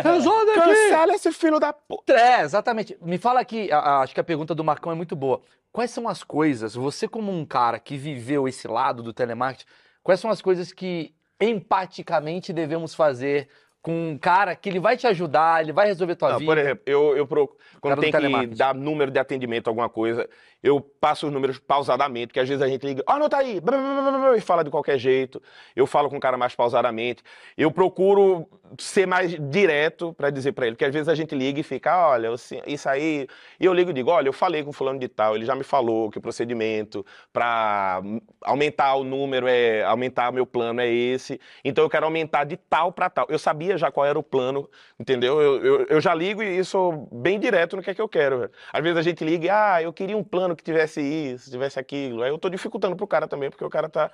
Resolve 0.04 0.50
aqui! 0.52 0.60
Cancela 0.60 1.14
esse 1.14 1.32
filho 1.32 1.58
da 1.58 1.72
puta. 1.72 2.12
É, 2.12 2.42
exatamente. 2.42 2.96
Me 3.02 3.18
fala 3.18 3.40
aqui, 3.40 3.70
a- 3.72 3.78
a- 3.78 4.00
acho 4.02 4.14
que 4.14 4.20
a 4.20 4.24
pergunta 4.24 4.54
do 4.54 4.62
Marcão 4.62 4.92
é 4.92 4.94
muito 4.94 5.16
boa. 5.16 5.40
Quais 5.72 5.90
são 5.90 6.08
as 6.08 6.22
coisas, 6.22 6.74
você 6.74 7.06
como 7.08 7.30
um 7.32 7.44
cara 7.44 7.78
que 7.78 7.96
viveu 7.96 8.48
esse 8.48 8.66
lado 8.68 9.02
do 9.02 9.12
telemarketing, 9.12 9.66
quais 10.02 10.20
são 10.20 10.30
as 10.30 10.40
coisas 10.40 10.72
que 10.72 11.12
empaticamente 11.40 12.52
devemos 12.52 12.94
fazer 12.94 13.48
com 13.88 14.10
um 14.10 14.18
cara 14.18 14.54
que 14.54 14.68
ele 14.68 14.78
vai 14.78 14.98
te 14.98 15.06
ajudar, 15.06 15.62
ele 15.62 15.72
vai 15.72 15.86
resolver 15.86 16.14
tua 16.14 16.32
Não, 16.32 16.38
vida? 16.38 16.50
por 16.52 16.58
exemplo, 16.58 16.82
eu, 16.84 17.16
eu 17.16 17.26
pro- 17.26 17.48
Cara 17.48 17.58
quando 17.80 17.94
do 17.96 18.00
tem 18.02 18.12
que 18.12 18.54
dar 18.54 18.74
número 18.74 19.10
de 19.10 19.18
atendimento 19.18 19.66
alguma 19.68 19.88
coisa, 19.88 20.28
eu 20.62 20.80
passo 20.80 21.26
os 21.26 21.32
números 21.32 21.58
pausadamente, 21.58 22.32
que 22.32 22.40
às 22.40 22.48
vezes 22.48 22.62
a 22.62 22.68
gente 22.68 22.84
liga, 22.84 23.02
ó, 23.06 23.14
aí, 23.36 23.60
blá, 23.60 23.76
blá, 23.76 24.10
blá, 24.10 24.18
blá, 24.18 24.36
e 24.36 24.40
fala 24.40 24.64
de 24.64 24.70
qualquer 24.70 24.98
jeito. 24.98 25.40
Eu 25.74 25.86
falo 25.86 26.08
com 26.10 26.16
o 26.16 26.20
cara 26.20 26.36
mais 26.36 26.54
pausadamente. 26.54 27.22
Eu 27.56 27.70
procuro 27.70 28.48
ser 28.78 29.06
mais 29.06 29.36
direto 29.50 30.12
para 30.14 30.30
dizer 30.30 30.52
para 30.52 30.66
ele, 30.66 30.74
porque 30.74 30.84
às 30.84 30.92
vezes 30.92 31.08
a 31.08 31.14
gente 31.14 31.34
liga 31.34 31.60
e 31.60 31.62
fica, 31.62 31.92
"Ah, 31.92 32.08
olha, 32.10 32.30
isso 32.66 32.88
aí. 32.88 33.26
E 33.58 33.64
eu 33.64 33.72
ligo 33.72 33.90
e 33.90 33.94
digo, 33.94 34.10
olha, 34.10 34.28
eu 34.28 34.32
falei 34.32 34.62
com 34.64 34.72
fulano 34.72 34.98
de 34.98 35.08
tal, 35.08 35.36
ele 35.36 35.44
já 35.44 35.54
me 35.54 35.64
falou 35.64 36.10
que 36.10 36.18
o 36.18 36.20
procedimento 36.20 37.04
para 37.32 38.02
aumentar 38.42 38.94
o 38.96 39.04
número 39.04 39.46
é 39.48 39.82
aumentar 39.84 40.32
meu 40.32 40.46
plano 40.46 40.80
é 40.80 40.88
esse. 40.88 41.40
Então 41.64 41.84
eu 41.84 41.90
quero 41.90 42.04
aumentar 42.04 42.44
de 42.44 42.56
tal 42.56 42.92
para 42.92 43.08
tal. 43.10 43.26
Eu 43.28 43.38
sabia 43.38 43.76
já 43.78 43.90
qual 43.90 44.06
era 44.06 44.18
o 44.18 44.22
plano, 44.22 44.68
entendeu? 44.98 45.40
Eu, 45.40 45.64
eu, 45.64 45.86
eu 45.86 46.00
já 46.00 46.14
ligo 46.14 46.42
e 46.42 46.64
sou 46.64 47.08
bem 47.12 47.38
direto 47.38 47.76
no 47.76 47.82
que 47.82 47.90
é 47.90 47.94
que 47.94 48.00
eu 48.00 48.08
quero. 48.08 48.50
Às 48.72 48.82
vezes 48.82 48.98
a 48.98 49.02
gente 49.02 49.24
liga 49.24 49.46
e, 49.46 49.50
ah, 49.50 49.82
eu 49.82 49.92
queria 49.92 50.16
um 50.16 50.24
plano 50.24 50.47
que 50.56 50.62
tivesse 50.64 51.00
isso, 51.00 51.50
tivesse 51.50 51.78
aquilo. 51.78 52.22
Aí 52.22 52.30
eu 52.30 52.38
tô 52.38 52.48
dificultando 52.48 52.96
pro 52.96 53.06
cara 53.06 53.26
também, 53.28 53.50
porque 53.50 53.64
o 53.64 53.70
cara 53.70 53.88
tá. 53.88 54.10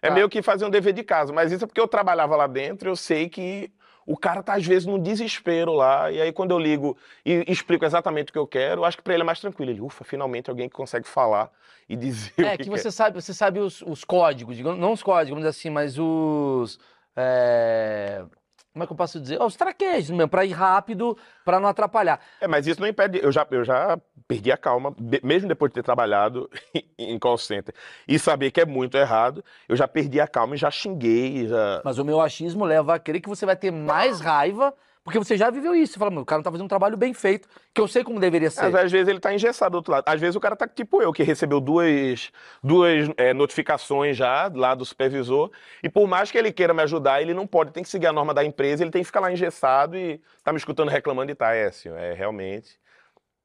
É 0.00 0.08
Tá. 0.08 0.14
meio 0.14 0.28
que 0.28 0.42
fazer 0.42 0.64
um 0.64 0.70
dever 0.70 0.92
de 0.92 1.04
casa. 1.04 1.32
Mas 1.32 1.52
isso 1.52 1.64
é 1.64 1.66
porque 1.66 1.80
eu 1.80 1.86
trabalhava 1.88 2.34
lá 2.36 2.46
dentro, 2.46 2.88
eu 2.90 2.96
sei 2.96 3.28
que 3.28 3.70
o 4.04 4.16
cara 4.16 4.42
tá 4.42 4.54
às 4.54 4.66
vezes 4.66 4.84
num 4.84 4.98
desespero 4.98 5.72
lá. 5.72 6.10
E 6.10 6.20
aí 6.20 6.32
quando 6.32 6.50
eu 6.50 6.58
ligo 6.58 6.96
e 7.24 7.44
explico 7.46 7.84
exatamente 7.84 8.30
o 8.30 8.32
que 8.32 8.38
eu 8.38 8.46
quero, 8.46 8.80
eu 8.80 8.84
acho 8.84 8.96
que 8.96 9.02
pra 9.02 9.14
ele 9.14 9.22
é 9.22 9.26
mais 9.26 9.40
tranquilo. 9.40 9.70
Ele, 9.70 9.80
ufa, 9.80 10.02
finalmente 10.02 10.50
alguém 10.50 10.68
que 10.68 10.74
consegue 10.74 11.06
falar 11.06 11.50
e 11.88 11.94
dizer 11.96 12.32
É 12.38 12.54
o 12.54 12.58
que, 12.58 12.64
que 12.64 12.70
quer. 12.70 12.78
você 12.78 12.90
sabe, 12.90 13.20
você 13.22 13.32
sabe 13.32 13.60
os, 13.60 13.80
os 13.82 14.02
códigos, 14.02 14.56
digamos, 14.56 14.78
não 14.80 14.92
os 14.92 15.02
códigos, 15.04 15.30
vamos 15.30 15.42
dizer 15.44 15.50
assim, 15.56 15.70
mas 15.70 15.96
os. 15.98 16.80
é, 17.16 18.24
Como 18.72 18.82
é 18.82 18.86
que 18.86 18.92
eu 18.92 18.96
posso 18.96 19.20
dizer? 19.20 19.40
Os 19.40 19.54
traquejos 19.54 20.10
mesmo, 20.10 20.28
pra 20.28 20.44
ir 20.44 20.50
rápido, 20.52 21.16
pra 21.44 21.60
não 21.60 21.68
atrapalhar. 21.68 22.18
É, 22.40 22.48
mas 22.48 22.66
isso 22.66 22.80
não 22.80 22.88
impede. 22.88 23.20
Eu 23.22 23.30
já, 23.30 23.46
eu 23.50 23.64
já 23.64 23.98
perdi 24.32 24.50
a 24.50 24.56
calma, 24.56 24.94
mesmo 25.22 25.48
depois 25.48 25.70
de 25.70 25.74
ter 25.74 25.82
trabalhado 25.82 26.48
em 26.98 27.18
call 27.18 27.36
center 27.36 27.74
e 28.08 28.18
saber 28.18 28.50
que 28.50 28.60
é 28.60 28.66
muito 28.66 28.96
errado, 28.96 29.44
eu 29.68 29.76
já 29.76 29.86
perdi 29.86 30.20
a 30.20 30.26
calma 30.26 30.54
e 30.54 30.58
já 30.58 30.70
xinguei, 30.70 31.46
já. 31.46 31.82
Mas 31.84 31.98
o 31.98 32.04
meu 32.04 32.20
achismo 32.20 32.64
leva 32.64 32.94
a 32.94 32.98
crer 32.98 33.20
que 33.20 33.28
você 33.28 33.44
vai 33.44 33.56
ter 33.56 33.70
mais 33.70 34.20
raiva 34.20 34.74
Porque 35.04 35.18
você 35.18 35.36
já 35.36 35.50
viveu 35.50 35.74
isso. 35.74 35.94
Você 35.94 35.98
fala, 35.98 36.12
meu, 36.12 36.22
o 36.22 36.24
cara 36.24 36.38
não 36.38 36.44
tá 36.44 36.50
fazendo 36.50 36.64
um 36.64 36.68
trabalho 36.68 36.96
bem 36.96 37.12
feito, 37.12 37.48
que 37.74 37.80
eu 37.80 37.88
sei 37.88 38.04
como 38.04 38.20
deveria 38.20 38.50
ser. 38.50 38.62
Mas 38.62 38.74
às 38.74 38.92
vezes 38.92 39.08
ele 39.08 39.18
tá 39.18 39.34
engessado 39.34 39.72
do 39.72 39.76
outro 39.76 39.92
lado. 39.92 40.04
Às 40.06 40.20
vezes 40.20 40.36
o 40.36 40.40
cara 40.40 40.54
tá 40.54 40.66
tipo 40.68 41.02
eu, 41.02 41.12
que 41.12 41.24
recebeu 41.24 41.60
duas, 41.60 42.30
duas 42.62 43.10
é, 43.16 43.34
notificações 43.34 44.16
já 44.16 44.50
lá 44.54 44.74
do 44.74 44.84
supervisor. 44.84 45.50
E 45.82 45.88
por 45.88 46.06
mais 46.06 46.30
que 46.30 46.38
ele 46.38 46.52
queira 46.52 46.72
me 46.72 46.82
ajudar, 46.82 47.20
ele 47.20 47.34
não 47.34 47.46
pode, 47.46 47.72
tem 47.72 47.82
que 47.82 47.88
seguir 47.88 48.06
a 48.06 48.12
norma 48.12 48.32
da 48.32 48.44
empresa, 48.44 48.84
ele 48.84 48.92
tem 48.92 49.02
que 49.02 49.06
ficar 49.06 49.20
lá 49.20 49.32
engessado 49.32 49.96
e 49.96 50.20
tá 50.44 50.52
me 50.52 50.58
escutando 50.58 50.88
reclamando 50.88 51.32
e 51.32 51.34
tá, 51.34 51.52
é 51.52 51.66
assim, 51.66 51.88
é 51.88 52.12
realmente. 52.12 52.80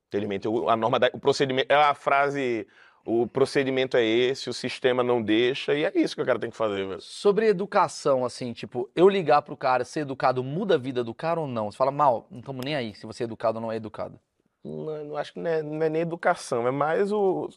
Infelizmente, 0.10 0.48
o- 0.48 0.70
a 0.70 0.76
norma 0.76 1.00
da, 1.00 1.10
o 1.14 1.20
procedimento. 1.20 1.72
É 1.72 1.76
a 1.76 1.94
frase. 1.94 2.68
O 3.10 3.26
procedimento 3.26 3.96
é 3.96 4.04
esse, 4.04 4.50
o 4.50 4.54
sistema 4.54 5.02
não 5.02 5.22
deixa, 5.22 5.74
e 5.74 5.86
é 5.86 5.92
isso 5.96 6.14
que 6.14 6.22
o 6.22 6.26
cara 6.26 6.38
tem 6.38 6.50
que 6.50 6.58
fazer, 6.58 6.86
velho. 6.86 7.00
Sobre 7.00 7.48
educação, 7.48 8.26
assim, 8.26 8.52
tipo, 8.52 8.90
eu 8.94 9.08
ligar 9.08 9.42
pro 9.44 9.56
cara, 9.56 9.86
ser 9.86 10.02
educado, 10.02 10.44
muda 10.44 10.76
a 10.76 10.78
vida 10.78 11.06
do 11.06 11.14
cara 11.14 11.40
ou 11.40 11.48
não? 11.48 11.72
Você 11.72 11.78
fala, 11.78 11.90
mal, 11.90 12.28
não 12.30 12.40
estamos 12.40 12.66
nem 12.66 12.76
aí 12.76 12.94
se 12.94 13.06
você 13.06 13.24
é 13.24 13.26
educado 13.26 13.60
ou 13.60 13.62
não 13.62 13.72
é 13.72 13.78
educado. 13.78 14.20
Não, 14.62 15.06
não 15.06 15.16
acho 15.16 15.32
que 15.32 15.40
não 15.40 15.50
é, 15.50 15.64
não 15.64 15.82
é 15.84 15.88
nem 15.88 16.02
educação, 16.02 16.68
é 16.68 16.72
mais 16.72 17.10
o. 17.14 17.48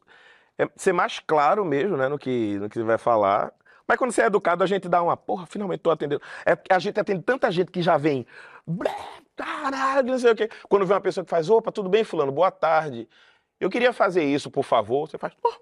É 0.57 0.69
ser 0.77 0.93
mais 0.93 1.19
claro 1.19 1.65
mesmo, 1.65 1.97
né, 1.97 2.07
no 2.07 2.17
que, 2.17 2.57
no 2.61 2.69
que 2.69 2.77
você 2.79 2.85
vai 2.85 2.99
falar. 2.99 3.53
Mas 3.89 3.99
quando 3.99 4.13
você 4.13 4.23
é 4.23 4.27
educado, 4.27 4.63
a 4.63 4.69
gente 4.69 4.89
dá 4.89 5.03
uma, 5.03 5.17
porra, 5.17 5.47
finalmente 5.47 5.81
tô 5.81 5.91
atendendo. 5.91 6.23
É 6.47 6.57
a 6.73 6.79
gente 6.79 7.01
atende 7.01 7.23
tanta 7.23 7.51
gente 7.51 7.73
que 7.73 7.83
já 7.83 7.97
vem, 7.97 8.25
"Blé, 8.65 8.95
caralho, 9.41 10.13
não 10.13 10.19
sei 10.19 10.33
o 10.33 10.37
quê. 10.37 10.49
Quando 10.69 10.87
vem 10.87 10.95
uma 10.95 11.01
pessoa 11.01 11.25
que 11.25 11.31
faz, 11.31 11.49
opa, 11.49 11.73
tudo 11.73 11.89
bem, 11.89 12.05
fulano, 12.05 12.33
boa 12.33 12.51
tarde. 12.51 13.09
Eu 13.59 13.71
queria 13.71 13.93
fazer 13.93 14.25
isso, 14.25 14.51
por 14.51 14.65
favor. 14.65 15.09
Você 15.09 15.19
faz, 15.19 15.33
oh, 15.43 15.53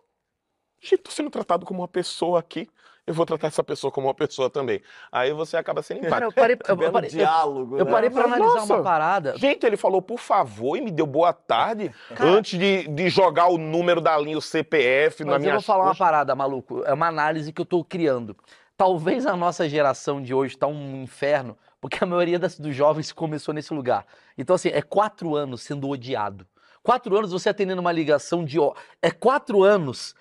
gente, 0.80 0.98
tô 0.98 1.10
sendo 1.10 1.30
tratado 1.30 1.64
como 1.64 1.80
uma 1.80 1.88
pessoa 1.88 2.38
aqui. 2.38 2.68
Eu 3.06 3.14
vou 3.14 3.24
tratar 3.24 3.46
essa 3.46 3.64
pessoa 3.64 3.90
como 3.90 4.06
uma 4.06 4.14
pessoa 4.14 4.50
também. 4.50 4.82
Aí 5.10 5.32
você 5.32 5.56
acaba 5.56 5.80
sendo 5.82 6.04
empático. 6.04 6.10
Cara, 6.10 6.24
eu 6.26 6.32
parei, 6.32 6.56
eu, 6.68 6.76
eu 6.84 6.92
parei, 6.92 7.08
eu, 7.08 7.12
diálogo, 7.12 7.78
eu 7.78 7.84
né? 7.86 7.90
parei 7.90 8.10
pra 8.10 8.24
analisar 8.24 8.54
Nossa. 8.54 8.74
uma 8.74 8.82
parada. 8.82 9.38
Gente, 9.38 9.64
ele 9.64 9.78
falou 9.78 10.02
por 10.02 10.18
favor 10.18 10.76
e 10.76 10.82
me 10.82 10.90
deu 10.90 11.06
boa 11.06 11.32
tarde 11.32 11.90
antes 12.20 12.58
de, 12.58 12.86
de 12.86 13.08
jogar 13.08 13.48
o 13.48 13.56
número 13.56 14.02
da 14.02 14.18
linha, 14.18 14.36
o 14.36 14.42
CPF 14.42 15.24
na 15.24 15.32
Mas 15.32 15.36
eu 15.36 15.40
minha 15.40 15.54
vou 15.54 15.62
falar 15.62 15.84
uma 15.84 15.94
parada, 15.94 16.34
maluco. 16.34 16.82
É 16.84 16.92
uma 16.92 17.06
análise 17.06 17.50
que 17.50 17.62
eu 17.62 17.66
tô 17.66 17.82
criando. 17.82 18.36
Talvez 18.76 19.24
a 19.24 19.34
nossa 19.34 19.66
geração 19.66 20.22
de 20.22 20.34
hoje 20.34 20.58
tá 20.58 20.66
um 20.66 21.02
inferno, 21.02 21.56
porque 21.80 22.02
a 22.02 22.06
maioria 22.06 22.38
das, 22.38 22.58
dos 22.58 22.74
jovens 22.74 23.12
começou 23.12 23.54
nesse 23.54 23.72
lugar. 23.72 24.06
Então, 24.36 24.56
assim, 24.56 24.68
é 24.68 24.82
quatro 24.82 25.36
anos 25.36 25.62
sendo 25.62 25.88
odiado. 25.88 26.46
Quatro 26.82 27.16
anos 27.16 27.32
você 27.32 27.48
atendendo 27.48 27.80
uma 27.80 27.92
ligação 27.92 28.44
de. 28.44 28.58
É 29.02 29.10
quatro 29.10 29.62
anos, 29.62 30.14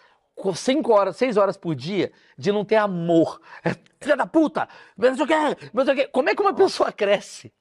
cinco 0.56 0.92
horas, 0.94 1.16
seis 1.16 1.38
horas 1.38 1.56
por 1.56 1.76
dia, 1.76 2.12
de 2.38 2.52
não 2.52 2.66
ter 2.66 2.76
amor. 2.76 3.40
É 3.64 3.76
filha 4.00 4.18
da 4.18 4.28
puta! 4.28 4.68
Não 4.98 5.16
sei 5.16 5.26
o 5.26 5.28
não 5.74 5.86
sei 5.86 5.94
o 5.94 5.98
quê. 5.98 6.08
Como 6.08 6.30
é 6.30 6.36
que 6.36 6.42
uma 6.42 6.54
pessoa 6.54 6.92
cresce? 6.92 7.52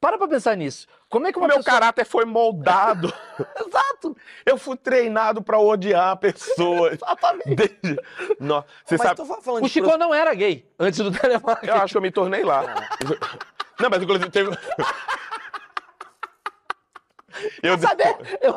Para 0.00 0.16
pra 0.16 0.26
pensar 0.26 0.56
nisso. 0.56 0.86
Como 1.10 1.26
é 1.26 1.32
que 1.32 1.38
O 1.38 1.42
meu 1.42 1.56
pessoa. 1.58 1.64
caráter 1.64 2.06
foi 2.06 2.24
moldado. 2.24 3.12
Exato! 3.66 4.16
Eu 4.46 4.56
fui 4.56 4.76
treinado 4.76 5.42
pra 5.42 5.58
odiar 5.58 6.16
pessoas. 6.16 6.94
Exatamente. 7.02 7.54
Desde... 7.54 8.00
Não, 8.40 8.64
você 8.84 8.96
Mas 8.96 9.02
sabe, 9.02 9.16
tô 9.16 9.26
fa- 9.26 9.40
falando 9.42 9.64
O 9.64 9.68
Chico 9.68 9.88
pro- 9.88 9.98
não 9.98 10.14
era 10.14 10.32
gay 10.34 10.66
antes 10.78 10.98
do 11.00 11.10
telemarketing. 11.12 11.66
eu 11.76 11.82
acho 11.82 11.92
que 11.92 11.98
eu 11.98 12.02
me 12.02 12.10
tornei 12.10 12.42
lá. 12.44 12.62
Não, 13.78 13.90
mas 13.90 14.02
inclusive 14.02 14.30
teve. 14.30 14.50
Eu, 17.62 17.78
Quer 17.78 17.88
saber? 17.88 18.16
Eu 18.42 18.54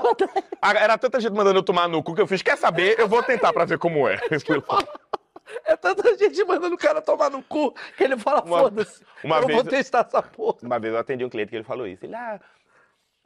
Ah, 0.62 0.72
Era 0.74 0.98
tanta 0.98 1.20
gente 1.22 1.32
mandando 1.34 1.60
eu 1.60 1.64
tomar 1.64 1.88
no 1.88 2.04
cu 2.04 2.14
que 2.16 2.22
eu 2.22 2.28
fiz. 2.28 2.42
Quer 2.42 2.58
saber? 2.58 3.00
Eu 3.00 3.08
vou 3.08 3.24
tentar 3.24 3.54
pra 3.54 3.64
ver 3.66 3.78
como 3.78 4.08
é. 4.10 4.20
É 5.66 5.76
tanta 5.76 6.18
gente 6.18 6.44
mandando 6.46 6.76
o 6.76 6.78
cara 6.78 7.02
tomar 7.02 7.30
no 7.30 7.42
cu 7.44 7.72
que 7.98 8.04
ele 8.04 8.18
fala, 8.18 8.42
foda-se. 8.46 9.04
eu 9.42 9.48
vez- 9.48 9.62
vou 9.62 9.70
testar 9.70 10.06
essa 10.08 10.22
porra. 10.22 10.58
Uma 10.64 10.80
vez 10.80 10.94
eu 10.94 11.00
atendi 11.00 11.24
um 11.26 11.30
cliente 11.30 11.50
que 11.50 11.56
ele 11.56 11.64
falou 11.64 11.88
isso. 11.88 12.06
Ele, 12.06 12.16
ah, 12.16 12.40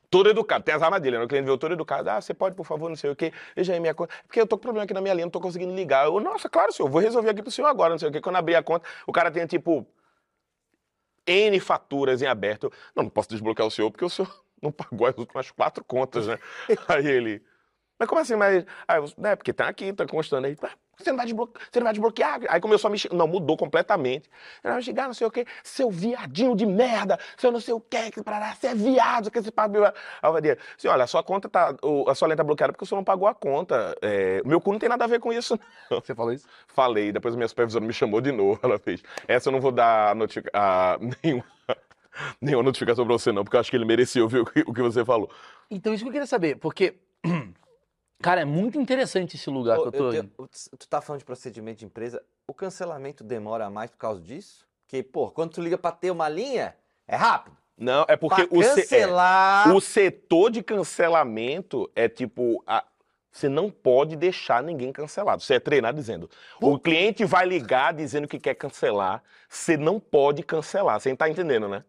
todo 0.10 0.30
educado, 0.30 0.64
tem 0.64 0.74
as 0.76 0.82
armadilhas, 0.82 1.20
né? 1.20 1.26
O 1.26 1.28
cliente 1.30 1.46
veio 1.46 1.58
todo 1.58 1.74
educado. 1.74 2.10
Ah, 2.10 2.20
você 2.22 2.34
pode, 2.34 2.56
por 2.56 2.66
favor, 2.66 2.90
não 2.90 2.96
sei 2.96 3.10
o 3.12 3.16
quê. 3.16 3.32
Veja 3.56 3.74
aí 3.74 3.80
minha 3.80 3.94
conta. 3.94 4.14
Porque 4.26 4.40
eu 4.40 4.48
tô 4.48 4.58
com 4.58 4.62
problema 4.64 4.84
aqui 4.86 4.94
na 4.94 5.02
minha 5.02 5.14
linha, 5.14 5.26
não 5.26 5.32
tô 5.32 5.40
conseguindo 5.42 5.74
ligar. 5.76 6.06
Eu, 6.06 6.20
nossa, 6.20 6.48
claro, 6.50 6.72
senhor, 6.72 6.90
vou 6.90 7.02
resolver 7.02 7.30
aqui 7.30 7.42
pro 7.42 7.52
senhor 7.52 7.68
agora, 7.68 7.92
não 7.92 8.00
sei 8.00 8.10
o 8.10 8.12
quê. 8.12 8.22
Quando 8.22 8.36
abri 8.38 8.56
a 8.56 8.64
conta, 8.64 8.88
o 9.06 9.12
cara 9.12 9.30
tinha, 9.32 9.46
tipo, 9.48 9.86
N 11.26 11.60
faturas 11.60 12.22
em 12.22 12.26
aberto. 12.28 12.66
Eu, 12.66 12.72
não, 12.96 13.04
não 13.04 13.10
posso 13.10 13.30
desbloquear 13.30 13.68
o 13.68 13.72
senhor, 13.72 13.92
porque 13.92 14.06
o 14.06 14.10
senhor 14.10 14.32
não 14.62 14.72
pagou 14.72 15.08
as 15.08 15.18
últimas 15.18 15.52
quatro 15.52 15.84
contas, 15.84 16.28
né? 16.28 16.40
aí 16.88 17.06
ele. 17.08 17.44
Mas 18.00 18.08
como 18.08 18.22
assim? 18.22 18.36
Mas. 18.36 18.66
Aí 18.88 18.98
eu, 19.00 19.12
né, 19.18 19.36
porque 19.36 19.52
tá 19.52 19.68
aqui, 19.68 19.92
tá 19.92 20.06
constando 20.06 20.48
aí. 20.48 20.56
"Ah, 20.62 20.72
Você 20.98 21.12
não, 21.12 21.18
vai 21.18 21.26
desbloquear, 21.28 21.68
você 21.72 21.80
não 21.80 21.84
vai 21.86 21.94
desbloquear? 21.94 22.40
Aí 22.50 22.60
começou 22.60 22.88
a 22.88 22.92
me. 22.92 22.98
Não, 23.12 23.28
mudou 23.28 23.56
completamente. 23.56 24.30
Ela 24.64 24.74
vai 24.74 24.84
xingar, 24.84 25.06
não 25.06 25.14
sei 25.14 25.28
o 25.28 25.32
quê. 25.32 25.46
Seu 25.64 25.92
viadinho 25.92 26.56
de 26.56 26.66
merda. 26.66 27.20
Seu 27.38 27.52
não 27.52 27.60
sei 27.60 27.74
o 27.74 27.80
quê. 27.80 28.10
Que 28.12 28.24
parará, 28.24 28.56
você 28.56 28.68
é 28.68 28.76
viado. 28.76 29.30
Que 29.30 29.38
esse 29.38 29.52
papo. 29.52 29.78
Aí 29.78 29.92
eu 30.24 30.34
falei, 30.34 30.58
assim, 30.76 30.88
olha, 30.88 31.04
a 31.04 31.08
sua 31.08 31.22
conta 31.22 31.48
tá. 31.48 31.76
A 32.08 32.16
sua 32.16 32.28
linha 32.28 32.38
tá 32.38 32.44
bloqueada 32.44 32.74
porque 32.74 32.84
o 32.84 32.88
senhor 32.88 33.00
não 33.00 33.04
pagou 33.06 33.28
a 33.28 33.36
conta. 33.36 33.96
É, 34.02 34.42
meu 34.44 34.60
cu 34.60 34.72
não 34.72 34.80
tem 34.80 34.90
nada 34.90 35.04
a 35.04 35.08
ver 35.08 35.20
com 35.20 35.32
isso, 35.32 35.60
não. 35.90 36.02
Você 36.02 36.16
falou 36.16 36.34
isso? 36.34 36.48
Falei, 36.68 37.12
depois 37.12 37.34
a 37.36 37.38
minha 37.38 37.48
supervisora 37.48 37.86
me 37.86 37.94
chamou 37.94 38.20
de 38.20 38.32
novo. 38.32 38.60
Ela 38.64 38.80
fez. 38.80 39.04
Essa 39.28 39.50
eu 39.50 39.52
não 39.52 39.62
vou 39.62 39.72
dar 39.72 40.16
notifica... 40.16 40.50
ah, 40.54 40.98
nenhuma, 41.24 41.46
nenhuma 42.42 42.64
notificação 42.64 43.06
pra 43.06 43.14
você, 43.14 43.32
não, 43.32 43.44
porque 43.44 43.56
eu 43.56 43.60
acho 43.60 43.70
que 43.70 43.78
ele 43.78 43.86
merecia 43.86 44.24
ouvir 44.24 44.40
o 44.40 44.74
que 44.74 44.82
você 44.82 45.06
falou. 45.06 45.30
Então, 45.70 45.94
isso 45.94 46.04
que 46.04 46.10
eu 46.10 46.14
queria 46.14 46.28
saber, 46.28 46.56
porque. 46.56 46.96
Cara, 48.22 48.42
é 48.42 48.46
muito 48.46 48.80
interessante 48.80 49.36
esse 49.36 49.50
lugar 49.50 49.78
Ô, 49.80 49.82
que 49.84 49.88
eu 49.90 49.92
tô 49.92 50.14
eu 50.14 50.26
o- 50.38 50.48
tu 50.48 50.88
tá 50.88 51.00
falando 51.02 51.20
de 51.20 51.26
procedimento 51.26 51.80
de 51.80 51.86
empresa, 51.86 52.22
o 52.48 52.54
cancelamento 52.54 53.24
demora 53.24 53.70
mais 53.70 53.92
por 53.92 53.98
causa 53.98 54.22
disso? 54.22 54.66
Porque, 54.84 55.04
pô, 55.04 55.30
quando 55.30 55.52
tu 55.52 55.62
liga 55.62 55.78
pra 55.78 55.92
ter 55.92 56.10
uma 56.12 56.28
linha, 56.28 56.76
é 57.08 57.16
rápido. 57.16 57.56
Não, 57.78 58.06
é 58.08 58.16
porque 58.16 58.48
Pra 58.48 58.58
o, 58.58 58.64
se- 58.64 58.70
é, 58.70 58.74
cancelar... 58.84 59.76
o 59.76 59.80
setor 59.82 60.50
de 60.50 60.64
cancelamento 60.64 61.90
é 61.96 62.10
tipo. 62.10 62.64
a- 62.66 62.84
Você 63.32 63.48
não 63.48 63.70
pode 63.70 64.16
deixar 64.16 64.64
ninguém 64.64 64.92
cancelado. 64.92 65.44
Você 65.44 65.56
é 65.56 65.60
treinado 65.60 65.96
dizendo. 66.00 66.28
O 66.60 66.80
cliente 66.80 67.24
vai 67.24 67.46
ligar 67.46 67.94
dizendo 67.94 68.28
que 68.28 68.40
quer 68.40 68.56
cancelar. 68.56 69.22
Você 69.48 69.78
não 69.78 70.00
pode 70.00 70.42
cancelar. 70.42 71.00
Você 71.00 71.16
tá 71.16 71.30
entendendo, 71.30 71.68
né? 71.68 71.84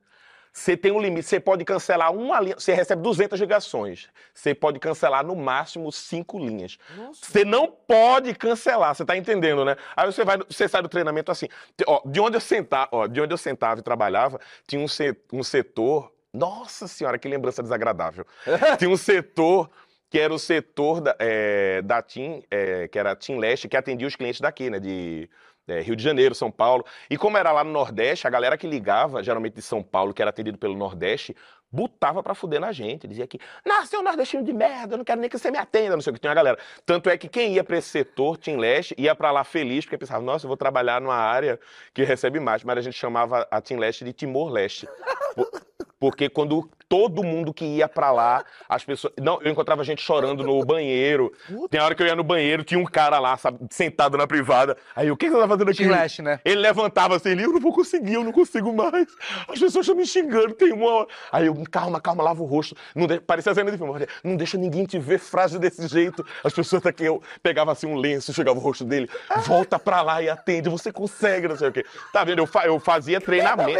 Você 0.58 0.76
tem 0.76 0.90
um 0.90 1.00
limite. 1.00 1.26
Você 1.26 1.38
pode 1.38 1.64
cancelar 1.64 2.12
uma 2.12 2.40
linha. 2.40 2.56
Você 2.58 2.74
recebe 2.74 3.00
200 3.00 3.38
ligações. 3.40 4.08
Você 4.34 4.54
pode 4.54 4.78
cancelar 4.80 5.24
no 5.24 5.36
máximo 5.36 5.92
cinco 5.92 6.38
linhas. 6.38 6.78
Nossa. 6.96 7.20
Você 7.26 7.44
não 7.44 7.68
pode 7.68 8.34
cancelar, 8.34 8.94
você 8.94 9.04
tá 9.04 9.16
entendendo, 9.16 9.64
né? 9.64 9.76
Aí 9.96 10.06
você 10.06 10.24
vai, 10.24 10.36
você 10.38 10.68
sai 10.68 10.82
do 10.82 10.88
treinamento 10.88 11.30
assim. 11.30 11.46
Ó, 11.86 12.02
de 12.04 12.20
onde 12.20 12.36
eu 12.36 12.40
sentava, 12.40 12.88
ó, 12.90 13.06
de 13.06 13.20
onde 13.20 13.32
eu 13.32 13.38
sentava 13.38 13.78
e 13.80 13.82
trabalhava, 13.82 14.40
tinha 14.66 14.82
um, 14.82 14.88
se- 14.88 15.16
um 15.32 15.42
setor. 15.42 16.12
Nossa 16.34 16.86
senhora, 16.86 17.18
que 17.18 17.26
lembrança 17.28 17.62
desagradável. 17.62 18.26
tinha 18.78 18.90
um 18.90 18.96
setor 18.96 19.70
que 20.10 20.18
era 20.18 20.32
o 20.32 20.38
setor 20.38 21.00
da, 21.00 21.14
eh, 21.18 21.82
da 21.82 22.02
TIM, 22.02 22.42
eh, 22.50 22.88
que 22.88 22.98
era 22.98 23.12
a 23.12 23.16
TIM 23.16 23.38
Leste, 23.38 23.68
que 23.68 23.76
atendia 23.76 24.06
os 24.08 24.16
clientes 24.16 24.40
daqui, 24.40 24.70
né? 24.70 24.78
De 24.80 25.28
eh, 25.68 25.80
Rio 25.80 25.94
de 25.94 26.02
Janeiro, 26.02 26.34
São 26.34 26.50
Paulo. 26.50 26.84
E 27.08 27.16
como 27.16 27.36
era 27.36 27.52
lá 27.52 27.62
no 27.62 27.70
Nordeste, 27.70 28.26
a 28.26 28.30
galera 28.30 28.56
que 28.58 28.66
ligava, 28.66 29.22
geralmente 29.22 29.54
de 29.54 29.62
São 29.62 29.82
Paulo, 29.82 30.12
que 30.14 30.20
era 30.22 30.30
atendido 30.30 30.58
pelo 30.58 30.74
Nordeste, 30.76 31.36
botava 31.70 32.22
pra 32.22 32.34
fuder 32.34 32.60
na 32.60 32.72
gente. 32.72 33.06
Dizia 33.06 33.26
que, 33.26 33.38
nossa, 33.66 33.86
seu 33.86 34.02
nordestino 34.02 34.42
de 34.42 34.52
merda, 34.52 34.94
eu 34.94 34.98
não 34.98 35.04
quero 35.04 35.20
nem 35.20 35.28
que 35.28 35.38
você 35.38 35.50
me 35.50 35.58
atenda, 35.58 35.94
não 35.96 36.00
sei 36.00 36.10
o 36.10 36.14
que. 36.14 36.20
Tinha 36.20 36.30
uma 36.30 36.34
galera. 36.34 36.58
Tanto 36.86 37.10
é 37.10 37.18
que 37.18 37.28
quem 37.28 37.52
ia 37.54 37.62
pra 37.62 37.76
esse 37.76 37.88
setor, 37.90 38.38
Tim 38.38 38.56
Leste, 38.56 38.94
ia 38.96 39.14
pra 39.14 39.30
lá 39.30 39.44
feliz, 39.44 39.84
porque 39.84 39.98
pensava, 39.98 40.22
nossa, 40.22 40.46
eu 40.46 40.48
vou 40.48 40.56
trabalhar 40.56 41.00
numa 41.00 41.14
área 41.16 41.60
que 41.92 42.02
recebe 42.04 42.40
mais. 42.40 42.64
Mas 42.64 42.78
a 42.78 42.80
gente 42.80 42.96
chamava 42.96 43.46
a 43.50 43.60
Tim 43.60 43.76
Leste 43.76 44.04
de 44.04 44.12
Timor 44.14 44.48
Leste. 44.50 44.88
Por- 45.34 45.50
Porque 46.00 46.28
quando 46.28 46.70
todo 46.88 47.22
mundo 47.22 47.52
que 47.52 47.64
ia 47.64 47.88
pra 47.88 48.10
lá, 48.10 48.44
as 48.68 48.84
pessoas. 48.84 49.12
Não, 49.20 49.40
eu 49.42 49.50
encontrava 49.50 49.84
gente 49.84 50.00
chorando 50.02 50.42
no 50.42 50.64
banheiro. 50.64 51.32
Tem 51.70 51.80
hora 51.80 51.94
que 51.94 52.02
eu 52.02 52.06
ia 52.06 52.16
no 52.16 52.24
banheiro, 52.24 52.64
tinha 52.64 52.80
um 52.80 52.84
cara 52.84 53.18
lá, 53.18 53.36
sabe, 53.36 53.58
sentado 53.70 54.16
na 54.16 54.26
privada. 54.26 54.76
Aí, 54.96 55.10
o 55.10 55.16
que 55.16 55.26
que 55.26 55.32
você 55.32 55.40
tá 55.42 55.48
fazendo 55.48 55.70
aqui? 55.70 55.86
Leste, 55.86 56.22
né? 56.22 56.40
Ele 56.44 56.60
levantava 56.60 57.16
assim, 57.16 57.30
ele, 57.30 57.44
eu 57.44 57.52
não 57.52 57.60
vou 57.60 57.72
conseguir, 57.72 58.14
eu 58.14 58.24
não 58.24 58.32
consigo 58.32 58.72
mais. 58.72 59.06
As 59.48 59.58
pessoas 59.58 59.76
estão 59.86 59.94
me 59.94 60.06
xingando, 60.06 60.54
tem 60.54 60.72
uma 60.72 60.90
hora. 60.90 61.08
Aí 61.30 61.46
eu, 61.46 61.54
calma, 61.70 62.00
calma, 62.00 62.22
lava 62.22 62.42
o 62.42 62.46
rosto. 62.46 62.74
Não 62.94 63.06
de... 63.06 63.20
Parecia 63.20 63.54
cena 63.54 63.70
de 63.70 63.76
filme. 63.76 63.92
eu 63.92 63.98
falei, 63.98 64.08
Não 64.24 64.36
deixa 64.36 64.56
ninguém 64.56 64.84
te 64.84 64.98
ver 64.98 65.18
frágil 65.18 65.58
desse 65.60 65.86
jeito. 65.88 66.24
As 66.42 66.52
pessoas 66.52 66.84
aqui, 66.86 67.04
eu 67.04 67.22
pegava 67.42 67.72
assim 67.72 67.86
um 67.86 67.96
lenço, 67.96 68.32
chegava 68.32 68.58
o 68.58 68.62
rosto 68.62 68.84
dele, 68.84 69.08
volta 69.44 69.78
pra 69.78 70.00
lá 70.02 70.22
e 70.22 70.28
atende, 70.30 70.68
você 70.68 70.90
consegue, 70.92 71.48
não 71.48 71.56
sei 71.56 71.68
o 71.68 71.72
quê. 71.72 71.84
Tá 72.12 72.24
vendo? 72.24 72.38
Eu, 72.38 72.46
fa- 72.46 72.64
eu 72.66 72.78
fazia 72.80 73.20
treinamento. 73.20 73.78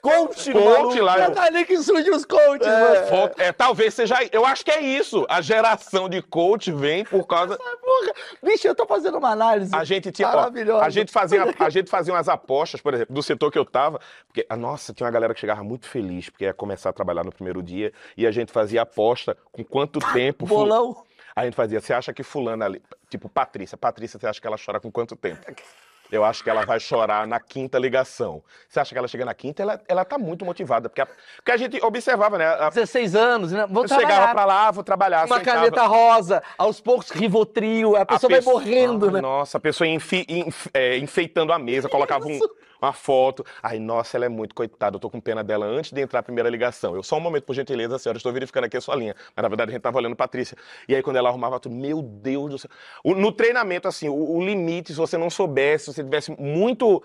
Coach, 0.00 0.52
Coach 0.52 1.00
lá, 1.00 1.18
eu- 1.18 1.24
É 1.24 1.30
dali 1.30 1.64
que 1.64 1.76
surge 1.78 2.10
os 2.10 2.24
coaches, 2.24 2.66
mano. 2.66 3.06
Volta- 3.10 3.42
É, 3.42 3.52
talvez 3.52 3.94
seja. 3.94 4.16
Eu 4.32 4.44
acho 4.46 4.64
que 4.64 4.70
é 4.70 4.80
isso. 4.80 5.26
A 5.28 5.40
geração 5.40 6.08
de 6.08 6.22
coach 6.22 6.70
vem 6.72 7.04
por 7.04 7.26
causa. 7.26 7.56
Porra, 7.58 8.12
bicho, 8.42 8.66
eu 8.66 8.74
tô 8.74 8.86
fazendo 8.86 9.18
uma 9.18 9.30
análise 9.30 9.74
A 9.74 9.84
gente 9.84 10.10
tinha. 10.12 10.28
ó, 10.28 10.36
maravilhosa. 10.36 10.84
a, 10.84 10.90
gente 10.90 11.12
fazia, 11.12 11.54
a 11.58 11.70
gente 11.70 11.90
fazia 11.90 12.12
umas 12.14 12.28
apostas, 12.28 12.80
por 12.80 12.94
exemplo, 12.94 13.14
do 13.14 13.22
setor 13.22 13.50
que 13.50 13.58
eu 13.58 13.64
tava. 13.64 14.00
Porque, 14.26 14.46
ah, 14.48 14.56
nossa, 14.56 14.92
tinha 14.92 15.06
uma 15.06 15.12
galera 15.12 15.34
que 15.34 15.40
chegava 15.40 15.62
muito 15.62 15.86
feliz, 15.88 16.28
porque 16.30 16.44
ia 16.44 16.54
começar 16.54 16.90
a 16.90 16.92
trabalhar 16.92 17.24
no 17.24 17.32
primeiro 17.32 17.62
dia. 17.62 17.92
E 18.16 18.26
a 18.26 18.30
gente 18.30 18.52
fazia 18.52 18.82
aposta 18.82 19.36
com 19.52 19.64
quanto 19.64 19.98
tempo. 20.12 20.46
Bolão. 20.46 21.04
A 21.34 21.44
gente 21.44 21.54
fazia, 21.54 21.80
você 21.80 21.92
acha 21.92 22.14
que 22.14 22.22
fulana 22.22 22.64
ali. 22.64 22.82
Tipo, 23.10 23.28
Patrícia. 23.28 23.76
Patrícia, 23.76 24.18
você 24.18 24.26
acha 24.26 24.40
que 24.40 24.46
ela 24.46 24.56
chora 24.56 24.80
com 24.80 24.90
quanto 24.90 25.14
tempo? 25.14 25.40
Eu 26.10 26.24
acho 26.24 26.42
que 26.44 26.48
ela 26.50 26.64
vai 26.64 26.78
chorar 26.78 27.26
na 27.26 27.40
quinta 27.40 27.78
ligação. 27.78 28.42
Você 28.68 28.78
acha 28.80 28.94
que 28.94 28.98
ela 28.98 29.08
chega 29.08 29.24
na 29.24 29.34
quinta? 29.34 29.62
Ela, 29.62 29.80
ela 29.88 30.04
tá 30.04 30.16
muito 30.18 30.44
motivada. 30.44 30.88
Porque 30.88 31.00
a, 31.00 31.06
porque 31.06 31.50
a 31.52 31.56
gente 31.56 31.82
observava, 31.84 32.38
né? 32.38 32.46
A, 32.46 32.68
16 32.70 33.14
anos, 33.16 33.52
né? 33.52 33.66
Vou 33.68 33.82
eu 33.84 33.88
chegava 33.88 34.06
trabalhar. 34.06 34.34
pra 34.34 34.44
lá, 34.44 34.70
vou 34.70 34.84
trabalhar. 34.84 35.26
Uma 35.26 35.38
sentava. 35.38 35.58
caneta 35.58 35.82
rosa, 35.86 36.42
aos 36.56 36.80
poucos 36.80 37.10
Rivotril, 37.10 37.96
a 37.96 38.02
A 38.02 38.06
pessoa 38.06 38.30
vai 38.30 38.38
pessoa- 38.38 38.54
morrendo, 38.60 39.06
Ai, 39.06 39.12
né? 39.14 39.20
Nossa, 39.20 39.58
a 39.58 39.60
pessoa 39.60 39.86
enfi- 39.88 40.26
enf- 40.28 40.68
é, 40.72 40.96
enfeitando 40.98 41.52
a 41.52 41.58
mesa, 41.58 41.88
colocava 41.88 42.24
um- 42.26 42.38
uma 42.86 42.92
foto. 42.92 43.44
Ai, 43.62 43.78
nossa, 43.78 44.16
ela 44.16 44.26
é 44.26 44.28
muito 44.28 44.54
coitada, 44.54 44.96
eu 44.96 45.00
tô 45.00 45.10
com 45.10 45.20
pena 45.20 45.42
dela 45.44 45.66
antes 45.66 45.92
de 45.92 46.00
entrar 46.00 46.20
a 46.20 46.22
primeira 46.22 46.48
ligação. 46.48 46.94
Eu 46.94 47.02
só 47.02 47.16
um 47.16 47.20
momento, 47.20 47.44
por 47.44 47.54
gentileza, 47.54 47.98
senhora, 47.98 48.16
estou 48.16 48.32
verificando 48.32 48.64
aqui 48.64 48.76
a 48.76 48.80
sua 48.80 48.96
linha. 48.96 49.14
Mas 49.34 49.42
na 49.42 49.48
verdade 49.48 49.70
a 49.70 49.72
gente 49.74 49.82
tava 49.82 49.98
olhando 49.98 50.16
Patrícia. 50.16 50.56
E 50.88 50.94
aí 50.94 51.02
quando 51.02 51.16
ela 51.16 51.28
arrumava 51.28 51.60
tudo, 51.60 51.74
meu 51.74 52.02
Deus 52.02 52.50
do 52.50 52.58
céu. 52.58 52.70
O- 53.04 53.14
no 53.14 53.32
treinamento, 53.32 53.88
assim, 53.88 54.08
o, 54.08 54.14
o 54.36 54.44
limite, 54.44 54.92
se 54.92 54.98
você 54.98 55.16
não 55.18 55.30
soubesse, 55.30 55.86
se 55.86 55.94
você 55.94 56.04
tivesse 56.04 56.30
muito 56.40 57.02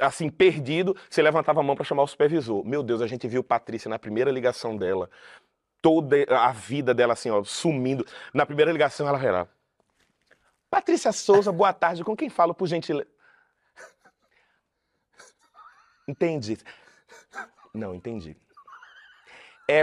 assim, 0.00 0.28
perdido, 0.28 0.94
você 1.08 1.22
levantava 1.22 1.60
a 1.60 1.62
mão 1.62 1.74
para 1.74 1.84
chamar 1.84 2.02
o 2.02 2.06
supervisor. 2.06 2.64
Meu 2.64 2.82
Deus, 2.82 3.00
a 3.00 3.06
gente 3.06 3.26
viu 3.26 3.42
Patrícia 3.42 3.88
na 3.88 3.98
primeira 3.98 4.30
ligação 4.30 4.76
dela, 4.76 5.08
toda 5.82 6.16
a 6.30 6.52
vida 6.52 6.94
dela 6.94 7.14
assim, 7.14 7.30
ó, 7.30 7.42
sumindo. 7.44 8.06
Na 8.34 8.46
primeira 8.46 8.72
ligação 8.72 9.08
ela 9.08 9.22
era 9.22 9.48
Patrícia 10.70 11.12
Souza, 11.12 11.52
boa 11.52 11.72
tarde. 11.72 12.02
Com 12.04 12.16
quem 12.16 12.30
falo, 12.30 12.54
por 12.54 12.66
gentileza? 12.66 13.08
Entendi. 16.06 16.58
Não, 17.74 17.94
entendi. 17.94 18.36
É. 19.68 19.82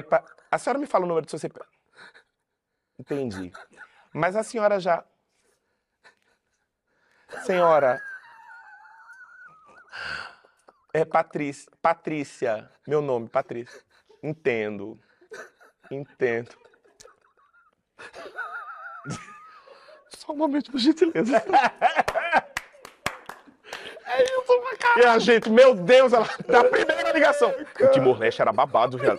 A 0.51 0.57
senhora 0.57 0.79
me 0.79 0.87
fala 0.87 1.05
o 1.05 1.07
número 1.07 1.25
do 1.25 1.29
seu 1.29 1.39
CPF. 1.39 1.69
Entendi. 2.97 3.51
Mas 4.13 4.35
a 4.35 4.43
senhora 4.43 4.79
já. 4.79 5.05
Senhora. 7.43 8.01
É 10.93 11.05
Patrícia. 11.05 11.71
Patrícia. 11.81 12.71
Meu 12.87 13.01
nome, 13.01 13.29
Patrícia. 13.29 13.81
Entendo. 14.21 14.99
Entendo. 15.89 16.57
Só 20.09 20.33
um 20.33 20.37
momento, 20.37 20.71
por 20.71 20.79
gentileza. 20.79 21.43
Isso, 24.23 24.61
pra 24.61 24.77
caralho. 24.77 25.01
E 25.01 25.05
a 25.05 25.19
gente, 25.19 25.49
meu 25.49 25.73
Deus, 25.75 26.13
ela, 26.13 26.27
da 26.47 26.63
primeira 26.63 27.11
ligação. 27.11 27.53
O 27.81 27.87
Timor-Leste 27.87 28.41
era 28.41 28.51
babado, 28.51 28.97
já. 28.97 29.17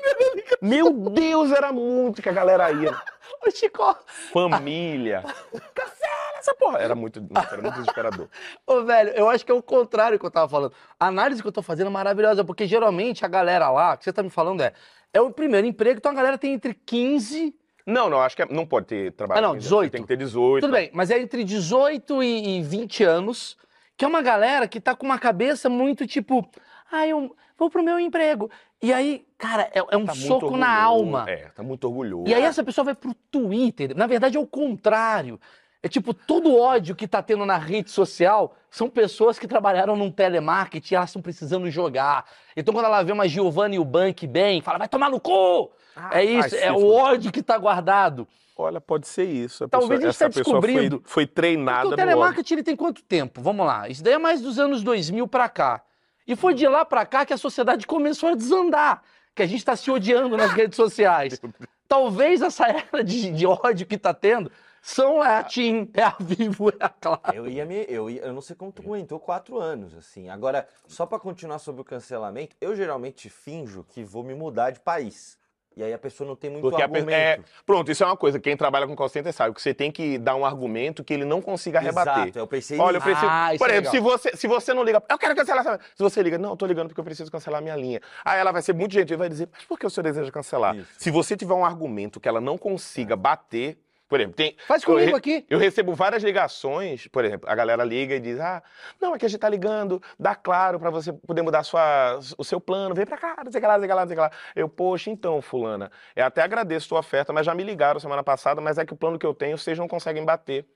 Meu 0.60 0.92
Deus, 0.92 1.50
era 1.52 1.72
muito 1.72 2.20
que 2.22 2.28
a 2.28 2.32
galera 2.32 2.70
ia. 2.72 2.92
Ô, 3.46 3.50
Chico, 3.50 3.96
Família. 4.32 5.22
Cancela 5.74 6.20
essa 6.40 6.54
porra. 6.54 6.78
Era 6.78 6.94
muito, 6.94 7.20
nossa, 7.30 7.52
era 7.52 7.62
muito 7.62 7.74
desesperador. 7.74 8.28
Ô, 8.66 8.82
velho, 8.82 9.10
eu 9.10 9.28
acho 9.28 9.44
que 9.44 9.52
é 9.52 9.54
o 9.54 9.62
contrário 9.62 10.18
que 10.18 10.26
eu 10.26 10.30
tava 10.30 10.48
falando. 10.48 10.72
A 10.98 11.06
análise 11.06 11.40
que 11.40 11.46
eu 11.48 11.52
tô 11.52 11.62
fazendo 11.62 11.86
é 11.88 11.90
maravilhosa, 11.90 12.44
porque 12.44 12.66
geralmente 12.66 13.24
a 13.24 13.28
galera 13.28 13.70
lá, 13.70 13.94
o 13.94 13.98
que 13.98 14.04
você 14.04 14.12
tá 14.12 14.22
me 14.22 14.30
falando 14.30 14.62
é, 14.62 14.72
é 15.12 15.20
o 15.20 15.30
primeiro 15.30 15.66
emprego, 15.66 15.98
então 15.98 16.10
a 16.10 16.14
galera 16.14 16.36
tem 16.38 16.54
entre 16.54 16.74
15. 16.74 17.54
Não, 17.86 18.10
não, 18.10 18.20
acho 18.20 18.36
que 18.36 18.42
é- 18.42 18.46
não 18.46 18.66
pode 18.66 18.86
ter 18.86 19.12
trabalho. 19.12 19.38
Ah, 19.38 19.42
não, 19.42 19.50
com 19.50 19.56
isso, 19.58 19.68
18. 19.68 19.92
Tem 19.92 20.02
que 20.02 20.08
ter 20.08 20.16
18. 20.16 20.62
Tudo 20.64 20.72
bem, 20.72 20.90
mas 20.92 21.10
é 21.10 21.18
entre 21.18 21.44
18 21.44 22.22
e, 22.22 22.58
e 22.58 22.62
20 22.62 23.04
anos, 23.04 23.56
que 24.00 24.04
é 24.06 24.08
uma 24.08 24.22
galera 24.22 24.66
que 24.66 24.80
tá 24.80 24.96
com 24.96 25.04
uma 25.04 25.18
cabeça 25.18 25.68
muito 25.68 26.06
tipo, 26.06 26.48
ah, 26.90 27.06
eu 27.06 27.36
vou 27.58 27.68
pro 27.68 27.82
meu 27.82 28.00
emprego. 28.00 28.50
E 28.80 28.94
aí, 28.94 29.26
cara, 29.36 29.70
é, 29.74 29.78
é 29.90 29.96
um 29.98 30.06
Tá 30.06 30.14
soco 30.14 30.56
na 30.56 30.74
alma. 30.74 31.26
É, 31.28 31.50
tá 31.50 31.62
muito 31.62 31.84
orgulhoso. 31.84 32.26
E 32.26 32.32
aí 32.32 32.42
essa 32.42 32.64
pessoa 32.64 32.82
vai 32.82 32.94
pro 32.94 33.12
Twitter. 33.30 33.94
Na 33.94 34.06
verdade 34.06 34.38
é 34.38 34.40
o 34.40 34.46
contrário. 34.46 35.38
É 35.82 35.88
tipo, 35.88 36.14
todo 36.14 36.56
ódio 36.56 36.96
que 36.96 37.06
tá 37.06 37.22
tendo 37.22 37.44
na 37.44 37.58
rede 37.58 37.90
social 37.90 38.56
são 38.70 38.88
pessoas 38.88 39.38
que 39.38 39.46
trabalharam 39.46 39.94
num 39.94 40.10
telemarketing 40.10 40.94
e 40.94 40.96
elas 40.96 41.10
estão 41.10 41.20
precisando 41.20 41.70
jogar. 41.70 42.24
Então 42.56 42.72
quando 42.72 42.86
ela 42.86 43.02
vê 43.02 43.12
uma 43.12 43.28
Giovanna 43.28 43.74
e 43.74 43.78
o 43.78 43.84
Bank 43.84 44.26
bem, 44.26 44.62
fala, 44.62 44.78
vai 44.78 44.88
tomar 44.88 45.10
no 45.10 45.20
cu! 45.20 45.70
Ah, 45.94 46.18
é 46.18 46.24
isso, 46.24 46.54
ai, 46.54 46.62
é 46.62 46.72
o 46.72 46.90
ódio 46.90 47.30
que 47.30 47.42
tá 47.42 47.58
guardado. 47.58 48.26
Olha, 48.60 48.80
pode 48.80 49.06
ser 49.08 49.24
isso. 49.24 49.64
A 49.64 49.68
Talvez 49.68 50.00
pessoa, 50.00 50.08
a 50.08 50.12
gente 50.12 50.18
tá 50.18 50.26
essa 50.26 50.34
pessoa 50.38 50.60
foi- 50.60 50.70
descobrindo. 50.70 51.02
Foi, 51.04 51.26
treinada 51.26 51.82
Porque 51.82 51.94
o 51.94 51.96
telemarketing 51.96 52.54
ele 52.54 52.62
tem 52.62 52.76
quanto 52.76 53.02
tempo? 53.02 53.40
Vamos 53.40 53.66
lá. 53.66 53.88
Isso 53.88 54.02
daí 54.02 54.14
é 54.14 54.18
mais 54.18 54.40
dos 54.40 54.58
anos 54.58 54.82
2000 54.82 55.26
pra 55.26 55.48
cá. 55.48 55.82
E 56.26 56.36
foi 56.36 56.54
de 56.54 56.66
lá 56.68 56.84
pra 56.84 57.04
cá 57.06 57.24
que 57.26 57.32
a 57.32 57.38
sociedade 57.38 57.86
começou 57.86 58.30
a 58.30 58.34
desandar. 58.34 59.02
Que 59.34 59.42
a 59.42 59.46
gente 59.46 59.64
tá 59.64 59.74
se 59.74 59.90
odiando 59.90 60.36
nas 60.36 60.52
redes 60.52 60.76
sociais. 60.76 61.40
Talvez 61.88 62.40
essa 62.40 62.66
era 62.68 63.02
de, 63.02 63.32
de 63.32 63.46
ódio 63.46 63.86
que 63.86 63.98
tá 63.98 64.14
tendo 64.14 64.50
são 64.82 65.22
é 65.22 65.38
a 65.38 65.44
TIM, 65.44 65.90
é 65.92 66.02
a 66.02 66.16
Vivo, 66.18 66.70
é 66.70 66.74
a 66.80 66.88
Claro. 66.88 67.34
Eu 67.34 67.46
ia 67.46 67.64
me. 67.66 67.84
Eu, 67.88 68.08
ia, 68.08 68.22
eu 68.22 68.32
não 68.32 68.40
sei 68.40 68.56
como 68.56 68.72
tu 68.72 68.82
aguentou 68.82 69.20
quatro 69.20 69.58
anos, 69.58 69.94
assim. 69.94 70.28
Agora, 70.28 70.66
só 70.86 71.04
pra 71.04 71.18
continuar 71.18 71.58
sobre 71.58 71.82
o 71.82 71.84
cancelamento, 71.84 72.56
eu 72.60 72.74
geralmente 72.74 73.28
finjo 73.28 73.84
que 73.88 74.02
vou 74.02 74.24
me 74.24 74.34
mudar 74.34 74.70
de 74.70 74.80
país. 74.80 75.38
E 75.76 75.84
aí 75.84 75.92
a 75.94 75.98
pessoa 75.98 76.26
não 76.26 76.34
tem 76.34 76.50
muito 76.50 76.62
Porque 76.62 76.82
a 76.82 76.88
pe- 76.88 76.98
argumento. 76.98 77.16
é, 77.16 77.38
pronto, 77.64 77.90
isso 77.92 78.02
é 78.02 78.06
uma 78.06 78.16
coisa. 78.16 78.40
Quem 78.40 78.56
trabalha 78.56 78.86
com 78.86 78.96
call 78.96 79.08
center 79.08 79.32
sabe 79.32 79.54
que 79.54 79.62
você 79.62 79.72
tem 79.72 79.90
que 79.90 80.18
dar 80.18 80.34
um 80.34 80.44
argumento 80.44 81.04
que 81.04 81.14
ele 81.14 81.24
não 81.24 81.40
consiga 81.40 81.78
rebater. 81.78 82.24
Exato, 82.24 82.38
eu 82.40 82.46
pensei 82.46 82.78
Olha, 82.78 82.96
eu 82.96 83.00
preciso. 83.00 83.26
Ah, 83.30 83.50
por 83.56 83.70
é 83.70 83.74
exemplo, 83.74 83.90
se 83.90 83.96
legal. 83.98 84.10
você, 84.18 84.36
se 84.36 84.46
você 84.48 84.74
não 84.74 84.82
liga, 84.82 85.02
eu 85.08 85.16
quero 85.18 85.34
cancelar 85.36 85.60
essa. 85.60 85.80
Se 85.94 86.02
você 86.02 86.22
liga, 86.22 86.36
não, 86.38 86.50
eu 86.50 86.56
tô 86.56 86.66
ligando 86.66 86.88
porque 86.88 87.00
eu 87.00 87.04
preciso 87.04 87.30
cancelar 87.30 87.62
minha 87.62 87.76
linha. 87.76 88.00
Aí 88.24 88.40
ela 88.40 88.50
vai 88.52 88.62
ser 88.62 88.72
muito 88.74 88.92
gentil 88.92 89.14
e 89.14 89.18
vai 89.18 89.28
dizer, 89.28 89.48
mas 89.52 89.64
por 89.64 89.78
que 89.78 89.86
o 89.86 89.90
senhor 89.90 90.02
deseja 90.04 90.30
cancelar? 90.32 90.74
Isso. 90.76 90.88
Se 90.98 91.10
você 91.10 91.36
tiver 91.36 91.54
um 91.54 91.64
argumento 91.64 92.18
que 92.20 92.28
ela 92.28 92.40
não 92.40 92.58
consiga 92.58 93.14
bater, 93.14 93.78
por 94.10 94.20
exemplo, 94.20 94.36
tem. 94.36 94.56
Faz 94.66 94.82
eu 94.82 94.86
comigo 94.88 95.10
re- 95.12 95.16
aqui. 95.16 95.46
Eu 95.48 95.58
recebo 95.58 95.94
várias 95.94 96.22
ligações, 96.22 97.06
por 97.06 97.24
exemplo, 97.24 97.48
a 97.48 97.54
galera 97.54 97.84
liga 97.84 98.14
e 98.16 98.20
diz: 98.20 98.38
Ah, 98.40 98.62
não, 99.00 99.14
é 99.14 99.18
que 99.18 99.24
a 99.24 99.28
gente 99.28 99.40
tá 99.40 99.48
ligando, 99.48 100.02
dá 100.18 100.34
claro 100.34 100.78
pra 100.80 100.90
você 100.90 101.12
poder 101.12 101.42
mudar 101.42 101.62
sua, 101.62 102.18
o 102.36 102.42
seu 102.44 102.60
plano, 102.60 102.94
vem 102.94 103.06
pra 103.06 103.16
cá, 103.16 103.36
não 103.44 103.50
sei 103.52 103.58
o 103.58 103.62
que 103.62 103.66
lá, 103.68 103.74
não 103.74 103.80
sei 103.80 103.86
o 103.86 103.88
que 103.88 103.94
lá, 103.94 104.00
não 104.02 104.08
sei 104.08 104.16
o 104.16 104.18
que 104.18 104.22
lá. 104.22 104.32
Eu, 104.56 104.68
poxa, 104.68 105.08
então, 105.10 105.40
fulana, 105.40 105.90
eu 106.14 106.24
até 106.26 106.42
agradeço 106.42 106.88
sua 106.88 106.98
oferta, 106.98 107.32
mas 107.32 107.46
já 107.46 107.54
me 107.54 107.62
ligaram 107.62 108.00
semana 108.00 108.22
passada, 108.24 108.60
mas 108.60 108.76
é 108.76 108.84
que 108.84 108.92
o 108.92 108.96
plano 108.96 109.18
que 109.18 109.24
eu 109.24 109.32
tenho, 109.32 109.56
vocês 109.56 109.78
não 109.78 109.86
conseguem 109.88 110.24
bater. 110.24 110.66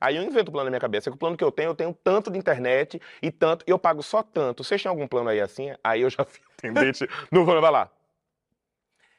Aí 0.00 0.16
eu 0.16 0.22
invento 0.22 0.48
o 0.48 0.52
plano 0.52 0.64
na 0.66 0.70
minha 0.70 0.80
cabeça, 0.80 1.08
é 1.08 1.10
que 1.10 1.16
o 1.16 1.18
plano 1.18 1.36
que 1.36 1.44
eu 1.44 1.52
tenho, 1.52 1.70
eu 1.70 1.74
tenho 1.74 1.92
tanto 1.92 2.30
de 2.30 2.38
internet 2.38 3.02
e 3.20 3.30
tanto, 3.30 3.64
e 3.66 3.70
eu 3.70 3.78
pago 3.78 4.02
só 4.02 4.22
tanto. 4.22 4.64
Vocês 4.64 4.82
têm 4.82 4.88
algum 4.88 5.06
plano 5.06 5.28
aí 5.28 5.40
assim? 5.40 5.72
Aí 5.84 6.00
eu 6.02 6.08
já 6.10 6.24
fico 6.24 6.46
tendente 6.56 7.06
no 7.30 7.44
plano, 7.44 7.60
vai 7.60 7.70
lá. 7.70 7.90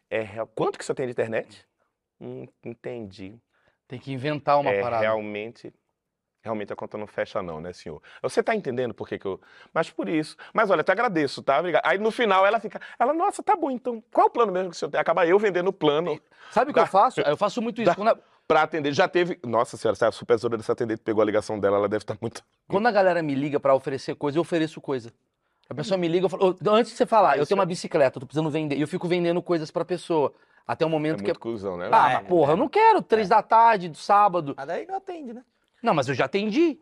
É, 0.09 0.21
real- 0.21 0.47
quanto 0.55 0.79
que 0.79 0.85
você 0.85 0.93
tem 0.95 1.05
de 1.05 1.11
internet? 1.11 1.65
Hum, 2.19 2.47
entendi. 2.65 3.37
Tem 3.89 3.99
que 3.99 4.13
inventar 4.13 4.59
uma 4.59 4.69
é, 4.69 4.81
parada. 4.81 5.01
realmente, 5.01 5.73
realmente 6.43 6.71
a 6.71 6.75
conta 6.75 6.95
não 6.95 7.07
fecha 7.07 7.41
não, 7.41 7.59
né, 7.59 7.73
senhor? 7.73 7.99
Você 8.21 8.43
tá 8.43 8.53
entendendo 8.55 8.93
por 8.93 9.09
que 9.09 9.17
que 9.17 9.25
eu... 9.25 9.41
Mas 9.73 9.89
por 9.89 10.07
isso. 10.07 10.37
Mas 10.53 10.69
olha, 10.69 10.83
te 10.83 10.91
agradeço, 10.91 11.41
tá? 11.41 11.57
Obrigado. 11.57 11.81
Aí 11.83 11.97
no 11.97 12.11
final 12.11 12.45
ela 12.45 12.59
fica, 12.59 12.79
ela, 12.99 13.11
nossa, 13.15 13.41
tá 13.41 13.55
bom, 13.55 13.71
então, 13.71 14.01
qual 14.13 14.27
o 14.27 14.29
plano 14.29 14.51
mesmo 14.51 14.69
que 14.69 14.75
o 14.75 14.79
senhor 14.79 14.91
tem? 14.91 15.01
Acaba 15.01 15.25
eu 15.25 15.39
vendendo 15.39 15.69
o 15.69 15.73
plano 15.73 16.21
Sabe 16.51 16.69
o 16.69 16.73
que 16.73 16.79
eu 16.79 16.85
faço? 16.85 17.19
Eu 17.19 17.35
faço 17.35 17.63
muito 17.63 17.81
isso. 17.81 17.89
Dá- 17.89 17.95
Quando 17.95 18.09
a, 18.09 18.19
pra 18.47 18.61
atender. 18.61 18.93
Já 18.93 19.07
teve... 19.07 19.39
Nossa 19.43 19.75
senhora, 19.75 19.95
se 19.95 20.05
a 20.05 20.11
supervisora 20.11 20.55
dessa 20.55 20.73
atendente 20.73 21.01
pegou 21.01 21.23
a 21.23 21.25
ligação 21.25 21.59
dela, 21.59 21.77
ela 21.77 21.89
deve 21.89 22.03
estar 22.03 22.15
muito... 22.21 22.43
quando 22.69 22.85
a 22.85 22.91
galera 22.91 23.23
me 23.23 23.33
liga 23.33 23.59
pra 23.59 23.73
oferecer 23.73 24.13
coisa, 24.13 24.37
eu 24.37 24.41
ofereço 24.41 24.79
coisa. 24.79 25.11
A 25.67 25.73
pessoa 25.73 25.97
me 25.97 26.07
liga, 26.07 26.25
eu 26.25 26.29
falo, 26.29 26.57
"Ô, 26.63 26.69
antes 26.71 26.91
de 26.91 26.97
você 26.97 27.05
falar, 27.07 27.37
eu 27.37 27.45
tenho 27.45 27.57
uma 27.57 27.63
é- 27.63 27.67
bicicleta, 27.67 28.17
eu 28.17 28.21
tô 28.21 28.25
precisando 28.27 28.49
vender. 28.51 28.75
E 28.75 28.81
eu 28.81 28.87
fico 28.87 29.07
vendendo 29.07 29.41
coisas 29.41 29.69
pra 29.71 29.83
pessoa. 29.83 30.33
Até 30.71 30.85
o 30.85 30.87
É 30.87 30.91
momento 30.91 31.17
que. 31.17 31.23
muito 31.23 31.39
cuzão, 31.39 31.77
né? 31.77 31.89
Ah, 31.91 32.11
É, 32.11 32.13
mas 32.19 32.27
porra, 32.27 32.51
é. 32.51 32.53
eu 32.53 32.57
não 32.57 32.69
quero. 32.69 33.01
Três 33.01 33.27
da 33.27 33.41
tarde, 33.41 33.89
do 33.89 33.97
sábado. 33.97 34.53
Mas 34.55 34.67
daí 34.67 34.85
não 34.85 34.95
atende, 34.97 35.33
né? 35.33 35.43
Não, 35.81 35.95
mas 35.95 36.07
eu 36.07 36.13
já 36.13 36.25
atendi. 36.25 36.79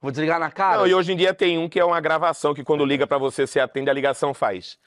Vou 0.00 0.10
desligar 0.10 0.40
na 0.40 0.50
cara. 0.50 0.78
Não, 0.78 0.86
e 0.86 0.94
hoje 0.94 1.12
em 1.12 1.16
dia 1.16 1.34
tem 1.34 1.58
um 1.58 1.68
que 1.68 1.78
é 1.78 1.84
uma 1.84 2.00
gravação, 2.00 2.54
que 2.54 2.64
quando 2.64 2.82
liga 2.86 3.06
pra 3.06 3.18
você, 3.18 3.46
você 3.46 3.60
atende, 3.60 3.90
a 3.90 3.92
ligação 3.92 4.32
faz. 4.32 4.78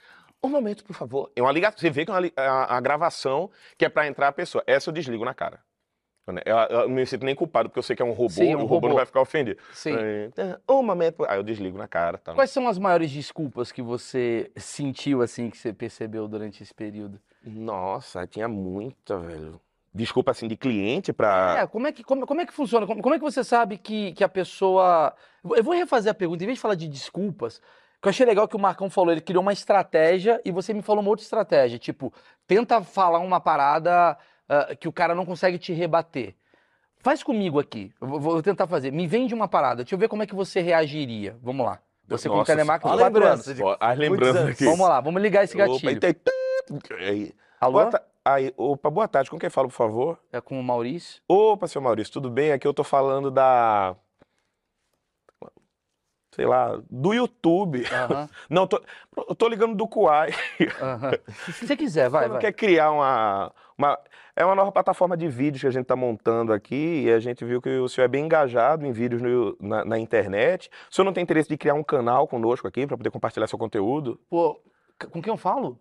Um 0.43 0.49
momento, 0.49 0.83
por 0.83 0.95
favor. 0.95 1.31
É 1.35 1.41
uma 1.43 1.51
ligação. 1.51 1.77
Você 1.77 1.91
vê 1.91 2.05
que 2.05 2.11
é 2.11 2.13
uma 2.15 2.31
a, 2.35 2.77
a 2.77 2.81
gravação 2.81 3.51
que 3.77 3.85
é 3.85 3.89
pra 3.89 4.07
entrar 4.07 4.29
a 4.29 4.31
pessoa. 4.31 4.63
Essa 4.65 4.89
eu 4.89 4.93
desligo 4.93 5.23
na 5.23 5.35
cara. 5.35 5.59
Eu, 6.45 6.57
eu 6.79 6.79
não 6.87 6.95
me 6.95 7.05
sinto 7.05 7.25
nem 7.25 7.35
culpado, 7.35 7.69
porque 7.69 7.77
eu 7.79 7.83
sei 7.83 7.95
que 7.95 8.01
é 8.01 8.05
um 8.05 8.13
robô, 8.13 8.29
Sim, 8.29 8.47
é 8.47 8.51
e 8.51 8.55
um 8.55 8.59
o 8.59 8.61
robô, 8.61 8.75
robô. 8.75 8.87
não 8.87 8.95
vai 8.95 9.05
ficar 9.05 9.21
ofendido. 9.21 9.59
Sim. 9.73 9.95
Aí, 9.95 10.31
Um 10.69 10.81
momento. 10.81 11.23
Aí 11.27 11.37
eu 11.37 11.43
desligo 11.43 11.77
na 11.77 11.87
cara. 11.87 12.17
Tá? 12.17 12.33
Quais 12.33 12.49
são 12.49 12.67
as 12.67 12.79
maiores 12.79 13.11
desculpas 13.11 13.71
que 13.71 13.81
você 13.81 14.49
sentiu, 14.55 15.21
assim, 15.21 15.49
que 15.51 15.57
você 15.57 15.71
percebeu 15.73 16.27
durante 16.27 16.63
esse 16.63 16.73
período? 16.73 17.19
Nossa, 17.43 18.25
tinha 18.25 18.47
muita, 18.47 19.17
velho. 19.19 19.59
Desculpa, 19.93 20.31
assim, 20.31 20.47
de 20.47 20.55
cliente 20.57 21.13
pra. 21.13 21.59
É, 21.61 21.67
como 21.67 21.85
é 21.85 21.91
que, 21.91 22.03
como, 22.03 22.25
como 22.25 22.41
é 22.41 22.45
que 22.45 22.53
funciona? 22.53 22.87
Como, 22.87 23.01
como 23.01 23.13
é 23.13 23.19
que 23.19 23.23
você 23.23 23.43
sabe 23.43 23.77
que, 23.77 24.11
que 24.13 24.23
a 24.23 24.29
pessoa. 24.29 25.13
Eu 25.55 25.63
vou 25.63 25.75
refazer 25.75 26.11
a 26.11 26.15
pergunta, 26.15 26.43
em 26.43 26.47
vez 26.47 26.57
de 26.57 26.61
falar 26.61 26.75
de 26.75 26.87
desculpas, 26.87 27.61
que 28.01 28.07
eu 28.07 28.09
achei 28.09 28.25
legal 28.25 28.47
que 28.47 28.55
o 28.55 28.59
Marcão 28.59 28.89
falou, 28.89 29.11
ele 29.11 29.21
criou 29.21 29.41
uma 29.43 29.53
estratégia 29.53 30.41
e 30.43 30.51
você 30.51 30.73
me 30.73 30.81
falou 30.81 31.01
uma 31.01 31.09
outra 31.09 31.23
estratégia. 31.23 31.77
Tipo, 31.77 32.11
tenta 32.47 32.81
falar 32.81 33.19
uma 33.19 33.39
parada 33.39 34.17
ah, 34.49 34.75
que 34.79 34.87
o 34.87 34.91
cara 34.91 35.13
não 35.13 35.25
consegue 35.25 35.59
te 35.59 35.73
rebater. 35.73 36.33
Faz 36.99 37.21
comigo 37.21 37.59
aqui. 37.59 37.91
Eu 38.01 38.07
vou, 38.07 38.19
vou 38.19 38.41
tentar 38.41 38.65
fazer. 38.65 38.89
Me 38.91 39.05
vende 39.05 39.33
uma 39.33 39.47
parada. 39.47 39.83
Deixa 39.83 39.93
eu 39.93 39.99
ver 39.99 40.07
como 40.07 40.23
é 40.23 40.25
que 40.25 40.33
você 40.33 40.59
reagiria. 40.61 41.37
Vamos 41.43 41.65
lá. 41.65 41.79
Você 42.07 42.27
com 42.27 42.43
telemarketing 42.43 42.89
quatro 42.97 43.05
lembrança 43.05 43.51
anos. 43.51 43.61
de- 43.61 43.77
As 43.79 43.97
lembranças 43.97 44.47
aqui. 44.47 44.65
Vamos 44.65 44.87
lá, 44.87 44.99
vamos 44.99 45.21
ligar 45.21 45.43
esse 45.43 45.55
Opa, 45.55 45.67
gatilho. 45.67 45.89
Aí. 45.89 46.15
Alô? 47.59 47.79
Boa, 47.79 47.91
ta- 47.91 48.03
aí, 48.25 48.53
opa, 48.57 48.89
boa 48.89 49.07
tarde. 49.07 49.29
Com 49.29 49.39
quem 49.39 49.49
fala, 49.49 49.67
por 49.67 49.73
favor? 49.73 50.19
É 50.31 50.39
com 50.41 50.59
o 50.59 50.63
Maurício? 50.63 51.21
Opa, 51.27 51.67
seu 51.67 51.81
Maurício, 51.81 52.13
tudo 52.13 52.29
bem? 52.29 52.51
Aqui 52.51 52.67
eu 52.67 52.73
tô 52.73 52.83
falando 52.83 53.29
da. 53.31 53.95
sei 56.31 56.45
lá, 56.47 56.81
do 56.89 57.13
YouTube. 57.13 57.83
Aham, 57.91 58.27
Não, 58.49 58.65
tô, 58.65 58.81
eu 59.29 59.35
tô 59.35 59.47
ligando 59.47 59.75
do 59.75 59.87
Kuai. 59.87 60.31
aham. 60.81 61.11
Se 61.51 61.67
você 61.67 61.75
quiser, 61.77 62.09
vai, 62.09 62.23
Você 62.25 62.27
não 62.27 62.33
vai. 62.33 62.41
quer 62.41 62.53
criar 62.53 62.91
uma, 62.91 63.53
uma. 63.77 63.99
É 64.35 64.43
uma 64.43 64.55
nova 64.55 64.71
plataforma 64.71 65.15
de 65.15 65.27
vídeos 65.27 65.61
que 65.61 65.67
a 65.67 65.71
gente 65.71 65.83
está 65.83 65.95
montando 65.95 66.51
aqui 66.51 67.03
e 67.03 67.11
a 67.11 67.19
gente 67.19 67.45
viu 67.45 67.61
que 67.61 67.69
o 67.69 67.87
senhor 67.87 68.05
é 68.05 68.07
bem 68.07 68.25
engajado 68.25 68.83
em 68.83 68.91
vídeos 68.91 69.21
no- 69.21 69.55
na, 69.61 69.85
na 69.85 69.99
internet. 69.99 70.71
O 70.89 70.95
senhor 70.95 71.05
não 71.05 71.13
tem 71.13 71.21
interesse 71.21 71.47
de 71.47 71.55
criar 71.55 71.75
um 71.75 71.83
canal 71.83 72.27
conosco 72.27 72.67
aqui 72.67 72.87
para 72.87 72.97
poder 72.97 73.11
compartilhar 73.11 73.45
seu 73.45 73.59
conteúdo? 73.59 74.19
Pô, 74.27 74.59
com 75.11 75.21
quem 75.21 75.31
eu 75.31 75.37
falo? 75.37 75.79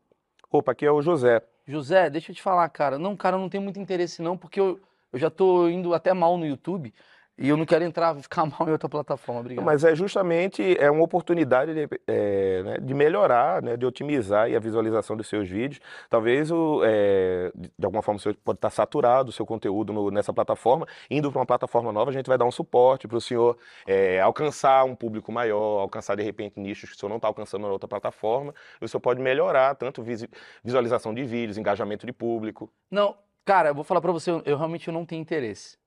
Opa, 0.52 0.72
aqui 0.72 0.84
é 0.84 0.92
o 0.92 1.00
José. 1.00 1.40
José, 1.66 2.10
deixa 2.10 2.30
eu 2.30 2.36
te 2.36 2.42
falar, 2.42 2.68
cara. 2.68 2.98
Não, 2.98 3.16
cara, 3.16 3.36
eu 3.36 3.40
não 3.40 3.48
tenho 3.48 3.62
muito 3.62 3.80
interesse 3.80 4.20
não, 4.20 4.36
porque 4.36 4.60
eu, 4.60 4.78
eu 5.10 5.18
já 5.18 5.30
tô 5.30 5.66
indo 5.66 5.94
até 5.94 6.12
mal 6.12 6.36
no 6.36 6.44
YouTube 6.44 6.92
e 7.38 7.48
eu 7.48 7.56
não 7.56 7.64
quero 7.64 7.84
entrar, 7.84 8.14
ficar 8.16 8.44
mal 8.46 8.68
em 8.68 8.72
outra 8.72 8.88
plataforma, 8.88 9.40
obrigado. 9.40 9.64
Mas 9.64 9.84
é 9.84 9.94
justamente 9.94 10.76
é 10.78 10.90
uma 10.90 11.02
oportunidade 11.02 11.74
de, 11.74 11.88
é, 12.06 12.62
né, 12.62 12.78
de 12.78 12.94
melhorar, 12.94 13.62
né, 13.62 13.76
de 13.76 13.86
otimizar 13.86 14.52
a 14.54 14.58
visualização 14.58 15.16
dos 15.16 15.26
seus 15.28 15.48
vídeos. 15.48 15.80
Talvez 16.08 16.50
o, 16.50 16.82
é, 16.84 17.50
de 17.54 17.84
alguma 17.84 18.02
forma 18.02 18.18
o 18.18 18.20
senhor 18.20 18.36
pode 18.44 18.58
estar 18.58 18.70
saturado 18.70 19.30
o 19.30 19.32
seu 19.32 19.46
conteúdo 19.46 19.92
no- 19.92 20.10
nessa 20.10 20.32
plataforma. 20.32 20.86
Indo 21.10 21.30
para 21.30 21.40
uma 21.40 21.46
plataforma 21.46 21.90
nova, 21.92 22.10
a 22.10 22.14
gente 22.14 22.26
vai 22.26 22.36
dar 22.38 22.44
um 22.44 22.50
suporte 22.52 23.08
para 23.08 23.16
o 23.16 23.20
senhor 23.20 23.56
é, 23.86 24.20
alcançar 24.20 24.84
um 24.84 24.94
público 24.94 25.32
maior, 25.32 25.80
alcançar 25.80 26.14
de 26.16 26.22
repente 26.22 26.60
nichos 26.60 26.90
que 26.90 26.96
o 26.96 26.98
senhor 26.98 27.08
não 27.10 27.16
está 27.16 27.28
alcançando 27.28 27.62
na 27.62 27.72
outra 27.72 27.88
plataforma. 27.88 28.54
E 28.80 28.84
o 28.84 28.88
senhor 28.88 29.00
pode 29.00 29.20
melhorar 29.20 29.74
tanto 29.74 30.02
visualização 30.62 31.14
de 31.14 31.24
vídeos, 31.24 31.58
engajamento 31.58 32.06
de 32.06 32.12
público. 32.12 32.72
Não, 32.90 33.16
cara, 33.44 33.70
eu 33.70 33.74
vou 33.74 33.84
falar 33.84 34.00
pra 34.00 34.12
você, 34.12 34.30
eu, 34.30 34.42
eu 34.44 34.56
realmente 34.56 34.90
não 34.90 35.04
tenho 35.06 35.20
interesse. 35.22 35.81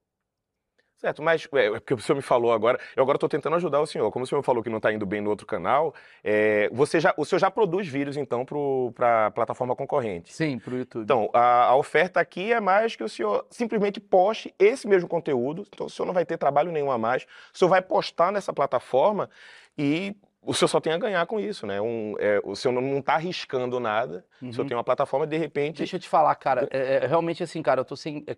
Certo, 0.96 1.22
mas 1.22 1.46
é, 1.54 1.70
porque 1.70 1.92
o 1.92 1.98
senhor 1.98 2.16
me 2.16 2.22
falou 2.22 2.52
agora, 2.52 2.80
eu 2.96 3.02
agora 3.02 3.16
estou 3.16 3.28
tentando 3.28 3.54
ajudar 3.56 3.80
o 3.80 3.86
senhor. 3.86 4.10
Como 4.10 4.24
o 4.24 4.26
senhor 4.26 4.42
falou 4.42 4.62
que 4.62 4.70
não 4.70 4.78
está 4.78 4.90
indo 4.90 5.04
bem 5.04 5.20
no 5.20 5.28
outro 5.28 5.46
canal, 5.46 5.94
é, 6.24 6.70
você 6.72 6.98
já, 6.98 7.12
o 7.18 7.24
senhor 7.24 7.38
já 7.38 7.50
produz 7.50 7.86
vídeos 7.86 8.16
então 8.16 8.46
para 8.94 9.26
a 9.26 9.30
plataforma 9.30 9.76
concorrente. 9.76 10.32
Sim, 10.32 10.58
pro 10.58 10.76
YouTube. 10.76 11.02
Então, 11.04 11.28
a, 11.34 11.64
a 11.66 11.76
oferta 11.76 12.18
aqui 12.18 12.50
é 12.50 12.60
mais 12.60 12.96
que 12.96 13.04
o 13.04 13.08
senhor 13.08 13.46
simplesmente 13.50 14.00
poste 14.00 14.54
esse 14.58 14.88
mesmo 14.88 15.06
conteúdo, 15.06 15.66
então 15.70 15.86
o 15.86 15.90
senhor 15.90 16.06
não 16.06 16.14
vai 16.14 16.24
ter 16.24 16.38
trabalho 16.38 16.72
nenhum 16.72 16.90
a 16.90 16.96
mais, 16.96 17.26
o 17.54 17.58
senhor 17.58 17.68
vai 17.68 17.82
postar 17.82 18.32
nessa 18.32 18.52
plataforma 18.52 19.28
e 19.76 20.16
o 20.40 20.54
senhor 20.54 20.68
só 20.68 20.80
tem 20.80 20.92
a 20.92 20.98
ganhar 20.98 21.26
com 21.26 21.38
isso, 21.38 21.66
né? 21.66 21.80
Um, 21.80 22.14
é, 22.18 22.40
o 22.42 22.54
senhor 22.54 22.72
não 22.80 22.98
está 22.98 23.14
arriscando 23.14 23.78
nada, 23.80 24.24
o 24.40 24.46
senhor 24.46 24.60
Uhum. 24.60 24.68
tem 24.68 24.76
uma 24.76 24.84
plataforma 24.84 25.26
de 25.26 25.36
repente. 25.36 25.78
Deixa 25.78 25.96
eu 25.96 26.00
te 26.00 26.08
falar, 26.08 26.34
cara, 26.36 26.66
é, 26.70 27.04
é 27.04 27.06
realmente 27.06 27.42
assim, 27.42 27.60
cara, 27.60 27.80
eu 27.80 27.84
tô 27.84 27.96
sem, 27.96 28.24
é 28.26 28.34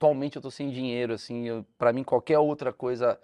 atualmente 0.00 0.36
eu 0.36 0.42
tô 0.42 0.50
sem 0.50 0.70
dinheiro, 0.70 1.12
assim, 1.12 1.62
pra 1.76 1.92
mim 1.92 2.02
qualquer 2.02 2.38
outra 2.38 2.72
coisa 2.72 3.20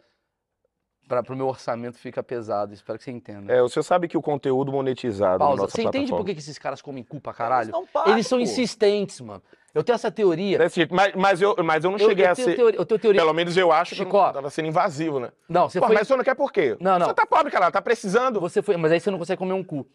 para 1.09 1.23
pro 1.23 1.37
meu 1.37 1.47
orçamento 1.47 1.97
fica 1.99 2.23
pesado, 2.23 2.75
espero 2.75 2.99
que 2.99 3.05
você 3.05 3.13
entenda. 3.13 3.51
É, 3.51 3.63
o 3.63 3.69
senhor 3.69 3.85
sabe 3.85 4.09
que 4.09 4.19
o 4.19 4.21
conteúdo 4.21 4.73
monetizado 4.73 5.39
Pausa, 5.39 5.69
você 5.69 5.85
entende 5.85 6.11
por 6.11 6.25
que, 6.27 6.35
que 6.35 6.41
esses 6.41 6.59
caras 6.59 6.83
comem 6.83 7.03
cu 7.03 7.19
pra 7.21 7.33
caralho? 7.33 7.73
param, 7.93 8.13
Eles 8.13 8.27
são 8.27 8.39
pô. 8.39 8.43
insistentes, 8.45 9.21
mano. 9.21 9.43
Eu 9.73 9.85
tenho 9.85 9.95
essa 9.95 10.11
teoria. 10.11 10.59
Desse 10.59 10.77
jeito, 10.77 10.95
mas, 10.95 11.15
mas, 11.15 11.41
eu, 11.41 11.55
mas 11.65 11.85
eu 11.85 11.91
não 11.93 11.99
Eu, 11.99 12.09
cheguei 12.09 12.27
eu 12.27 12.31
a 12.31 12.35
ser. 12.35 12.57
teoria, 12.57 12.79
eu 12.81 12.85
tenho 12.85 12.99
teoria. 12.99 13.21
Pelo 13.21 13.33
menos 13.33 13.57
eu 13.57 13.71
acho 13.73 13.95
que 13.95 14.01
eu 14.03 14.05
Chicó. 14.05 14.27
não 14.27 14.33
tava 14.33 14.51
sendo 14.51 14.69
invasivo, 14.69 15.21
né? 15.21 15.31
Não, 15.49 15.69
você 15.69 15.79
Pô, 15.81 15.87
foi. 15.87 15.95
mas 15.95 16.03
o 16.03 16.07
senhor 16.07 16.17
não 16.19 16.25
quer 16.25 16.35
por 16.35 16.53
quê? 16.53 16.77
Não, 16.81 16.99
não. 16.99 17.07
Você 17.07 17.15
tá 17.15 17.25
pobre, 17.27 17.53
cara, 17.53 17.71
tá 17.71 17.81
precisando. 17.81 18.41
Você 18.41 18.61
foi, 18.61 18.77
mas 18.77 18.91
aí 18.91 19.01
você 19.01 19.11
não 19.11 19.19
consegue 19.19 19.39
comer 19.39 19.53
um 19.53 19.63
cu. 19.65 19.87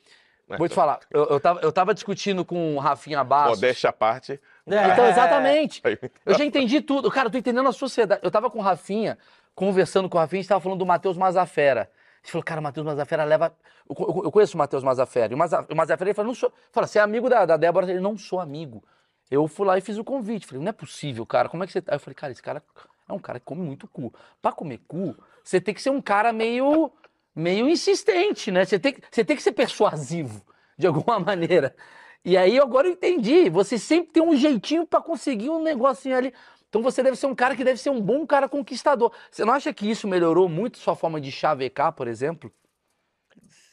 É, 0.56 0.58
Vou 0.58 0.68
te 0.70 0.76
falar, 0.76 0.99
eu, 1.10 1.26
eu, 1.26 1.39
tava, 1.39 1.60
eu 1.62 1.72
tava 1.72 1.93
discutindo 1.93 2.43
com 2.45 2.76
o 2.76 2.80
Rafinha 2.80 3.24
Bastos. 3.24 3.60
Modéstia 3.60 3.89
à 3.89 3.93
parte. 3.93 4.39
Então, 4.68 5.06
É. 5.06 5.10
exatamente. 5.10 5.82
Aí- 5.84 5.97
Eu 6.26 6.38
já 6.38 6.45
entendi 6.45 6.82
tudo. 6.82 7.10
Cara, 7.12 7.28
eu 7.28 7.32
tô 7.32 7.38
entendendo 7.38 7.68
a 7.68 7.72
sociedade. 7.72 8.22
Eu 8.24 8.32
tava 8.32 8.49
com 8.49 8.60
o 8.60 8.62
Rafinha, 8.62 9.18
conversando 9.56 10.08
com 10.10 10.18
o 10.18 10.22
Rafinha, 10.22 10.39
a 10.39 10.41
gente 10.43 10.49
tava 10.49 10.62
falando 10.62 10.80
do 10.80 10.86
Matheus 10.86 11.18
Mazafera. 11.18 11.89
A 11.91 12.18
gente 12.24 12.32
falou, 12.34 12.43
cara, 12.43 12.60
o 12.60 12.64
Matheus 12.64 12.86
Mazafera 12.86 13.24
leva. 13.24 13.54
Eu, 13.89 14.22
eu 14.26 14.32
conheço 14.32 14.56
o 14.56 14.58
Matheus 14.58 14.84
Mazafera. 14.84 15.34
E 15.34 15.36
o, 15.36 15.38
Maza... 15.38 15.66
o 15.70 15.76
Mazafera 15.76 16.10
ele 16.10 16.14
falou, 16.16 16.28
não 16.28 16.36
sou. 16.36 16.54
Fala, 16.72 16.86
você 16.88 16.99
é 16.99 17.02
amigo 17.02 17.28
da, 17.30 17.45
da 17.45 17.58
Débora? 17.58 17.89
Ele 17.89 17.99
não 17.99 18.18
sou 18.18 18.39
amigo. 18.39 18.84
Eu 19.30 19.47
fui 19.47 19.66
lá 19.66 19.78
e 19.78 19.82
fiz 19.82 19.97
o 19.97 20.04
convite. 20.04 20.45
Falei, 20.45 20.62
não 20.62 20.70
é 20.70 20.74
possível, 20.74 21.26
cara. 21.26 21.49
Como 21.49 21.64
é 21.64 21.68
que 21.68 21.74
você 21.74 21.82
tá? 21.82 21.93
Aí 21.93 21.95
eu 21.95 21.99
falei, 21.99 22.14
cara, 22.16 22.32
esse 22.32 22.41
cara 22.43 22.62
é 23.10 23.14
um 23.14 23.20
cara 23.20 23.39
que 23.39 23.45
come 23.45 23.62
muito 23.62 23.88
cu. 23.88 24.14
Pra 24.41 24.52
comer 24.52 24.80
cu, 24.88 25.16
você 25.43 25.60
tem 25.60 25.74
que 25.74 25.82
ser 25.82 25.89
um 25.89 26.02
cara 26.02 26.32
meio. 26.32 26.91
Meio 27.36 27.67
insistente, 27.69 28.51
né? 28.51 28.65
Você 28.65 28.79
tem, 28.79 28.95
você 29.09 29.23
tem 29.23 29.36
que 29.36 29.43
ser 29.43 29.51
persuasivo, 29.53 30.41
de 30.77 30.88
alguma 30.88 31.19
maneira. 31.21 31.75
E 32.23 32.38
aí 32.38 32.59
agora 32.59 32.88
eu 32.88 32.93
entendi. 32.93 33.49
Você 33.49 33.77
sempre 33.77 34.13
tem 34.13 34.23
um 34.23 34.36
jeitinho 34.36 34.86
pra 34.86 35.01
conseguir 35.01 35.49
um 35.49 35.61
negocinho 35.61 36.17
ali. 36.17 36.34
Então 36.69 36.82
você 36.82 37.03
deve 37.03 37.17
ser 37.17 37.27
um 37.27 37.36
cara 37.36 37.55
que 37.55 37.63
deve 37.63 37.79
ser 37.79 37.89
um 37.89 38.01
bom 38.01 38.25
cara 38.25 38.47
conquistador. 38.47 39.11
Você 39.29 39.43
não 39.43 39.53
acha 39.53 39.73
que 39.73 39.89
isso 39.89 40.07
melhorou 40.07 40.47
muito 40.47 40.77
sua 40.77 40.95
forma 40.95 41.19
de 41.19 41.32
chavecar, 41.32 41.91
por 41.93 42.07
exemplo? 42.07 42.51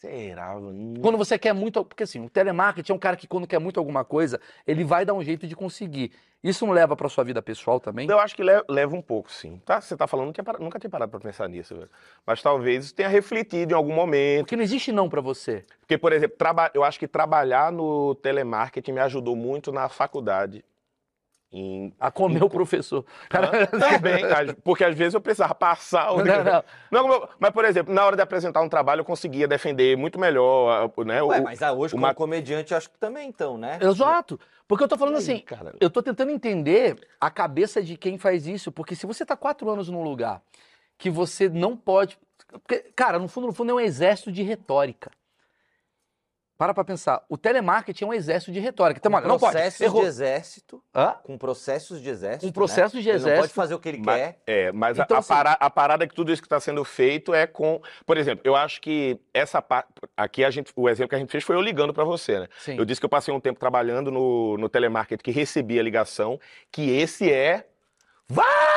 Será? 0.01 0.55
Quando 1.03 1.19
você 1.19 1.37
quer 1.37 1.53
muito. 1.53 1.85
Porque 1.85 2.05
assim, 2.05 2.25
o 2.25 2.31
telemarketing 2.31 2.93
é 2.93 2.95
um 2.95 2.99
cara 2.99 3.17
que, 3.17 3.27
quando 3.27 3.47
quer 3.49 3.59
muito 3.59 3.79
alguma 3.81 4.05
coisa, 4.05 4.41
ele 4.67 4.85
vai 4.85 5.05
dar 5.05 5.13
um 5.15 5.23
jeito 5.25 5.47
de 5.47 5.57
conseguir. 5.57 6.13
Isso 6.43 6.65
não 6.65 6.73
leva 6.73 6.95
pra 6.95 7.09
sua 7.09 7.25
vida 7.25 7.43
pessoal 7.43 7.81
também? 7.81 8.09
Eu 8.09 8.21
acho 8.21 8.37
que 8.37 8.45
le- 8.45 8.63
leva 8.69 8.95
um 8.95 9.03
pouco, 9.03 9.31
sim. 9.33 9.61
Tá? 9.67 9.81
Você 9.81 9.97
tá 9.97 10.07
falando, 10.07 10.33
tinha 10.33 10.45
para- 10.45 10.61
nunca 10.61 10.79
tinha 10.79 10.89
parado 10.89 11.11
pra 11.11 11.19
pensar 11.19 11.49
nisso, 11.49 11.75
velho. 11.75 11.91
Mas 12.25 12.41
talvez 12.41 12.93
tenha 12.93 13.09
refletido 13.09 13.73
em 13.73 13.77
algum 13.77 13.93
momento. 13.93 14.43
Porque 14.45 14.55
não 14.55 14.63
existe 14.63 14.93
não 14.93 15.09
pra 15.09 15.21
você. 15.21 15.65
Porque, 15.81 15.99
por 15.99 16.13
exemplo, 16.13 16.37
traba- 16.39 16.71
eu 16.75 16.85
acho 16.85 16.97
que 16.97 17.09
trabalhar 17.09 17.73
no 17.73 18.15
telemarketing 18.15 18.93
me 18.93 19.01
ajudou 19.01 19.35
muito 19.35 19.73
na 19.73 19.89
faculdade. 19.89 20.65
Em... 21.51 21.95
A 21.99 22.11
comer 22.11 22.43
o 22.45 22.51
professor. 22.51 23.05
Também, 23.31 24.23
às- 24.31 24.53
porque 24.63 24.85
às 24.85 24.95
vezes 24.95 25.15
eu 25.15 25.21
precisava 25.21 25.55
passar 25.55 26.13
o. 26.13 26.23
Não, 26.23 26.45
não. 26.45 27.09
Não, 27.09 27.29
mas, 27.39 27.51
por 27.53 27.65
exemplo, 27.65 27.95
na 27.95 28.05
hora 28.05 28.17
de 28.17 28.23
apresentar 28.23 28.61
um 28.61 28.69
trabalho, 28.69 29.01
eu 29.01 29.05
conseguia 29.05 29.49
defender 29.49 29.97
muito 29.97 30.19
melhor, 30.19 30.93
né? 31.07 31.23
Ué, 31.23 31.41
o- 31.41 31.45
mas 31.45 31.63
ah, 31.63 31.73
hoje 31.73 31.95
o 31.95 31.99
como 31.99 32.15
comediante, 32.15 32.73
eu 32.73 32.79
acho 32.79 32.91
que 32.91 32.99
também 32.99 33.29
então, 33.29 33.57
né? 33.57 33.79
Exato. 33.81 34.39
Porque 34.67 34.85
eu 34.85 34.89
tô 34.89 34.99
falando 34.99 35.15
aí, 35.17 35.23
assim, 35.23 35.39
cara? 35.39 35.75
eu 35.81 35.89
tô 35.89 36.03
tentando 36.03 36.31
entender 36.31 36.99
a 37.19 37.31
cabeça 37.31 37.83
de 37.83 37.97
quem 37.97 38.19
faz 38.19 38.47
isso, 38.47 38.71
porque 38.71 38.95
se 38.95 39.07
você 39.07 39.25
tá 39.25 39.35
quatro 39.35 39.71
anos 39.71 39.89
num 39.89 40.03
lugar 40.03 40.43
que 40.99 41.09
você 41.09 41.49
não 41.49 41.75
pode. 41.75 42.19
porque, 42.51 42.81
cara, 42.95 43.19
no 43.19 43.29
fundo, 43.29 43.47
no 43.47 43.53
fundo, 43.55 43.71
é 43.71 43.75
um 43.75 43.81
exército 43.81 44.31
de 44.31 44.43
retórica. 44.43 45.11
Para 46.59 46.75
pra 46.75 46.83
pensar. 46.83 47.23
O 47.29 47.39
telemarketing 47.39 48.03
é 48.05 48.07
um 48.09 48.13
exército 48.13 48.51
de 48.51 48.59
retórica. 48.59 48.99
Então, 48.99 49.13
Com 49.13 49.17
olha, 49.19 49.29
não 49.29 49.39
pode. 49.39 49.53
processos 49.53 49.81
Errou. 49.81 50.01
de 50.03 50.09
exército, 50.09 50.83
Hã? 50.93 51.15
com 51.23 51.39
processos 51.39 52.03
de 52.03 52.09
exército. 52.11 52.47
Com 52.47 52.53
processos 52.53 52.95
né? 52.95 53.01
de 53.01 53.09
Ele 53.09 53.19
não 53.19 53.23
pode 53.25 53.33
exército. 53.37 53.55
fazer 53.55 53.75
o 53.75 53.79
que 53.79 53.89
ele 53.89 54.03
Mas- 54.05 54.21
quer. 54.21 54.39
É, 54.45 54.73
mas 54.73 54.99
a- 54.99 55.05
Então, 55.05 55.17
a, 55.17 55.21
assim- 55.21 55.29
para- 55.29 55.53
a 55.53 55.71
parada 55.71 56.03
é 56.03 56.09
que 56.09 56.15
tudo 56.17 56.33
isso 56.33 56.43
que 56.43 56.47
está 56.47 56.59
sendo 56.59 56.85
feito 56.85 57.33
é 57.33 57.47
com. 57.47 57.81
Por 58.05 58.17
exemplo, 58.17 58.43
eu 58.45 58.57
acho 58.57 58.81
que 58.81 59.21
essa 59.33 59.63
parte. 59.63 59.89
Aqui 60.17 60.45
a 60.45 60.51
gente, 60.51 60.73
o 60.75 60.89
exemplo 60.89 61.11
que 61.11 61.15
a 61.15 61.19
gente 61.21 61.31
fez 61.31 61.45
foi 61.45 61.55
eu 61.55 61.61
ligando 61.63 61.95
para 61.95 62.03
você, 62.03 62.41
né? 62.41 62.49
Sim. 62.59 62.77
Eu 62.77 62.85
disse 62.85 63.01
que 63.01 63.05
eu 63.07 63.11
passei 63.11 63.33
um 63.33 63.39
tempo 63.39 63.61
trabalhando 63.61 64.11
no, 64.11 64.59
no 64.59 64.69
telemarketing 64.69 65.23
que 65.23 65.31
recebia 65.31 65.81
ligação, 65.81 66.41
que 66.73 66.91
esse 66.91 67.33
é. 67.33 67.69
Vai! 68.29 68.68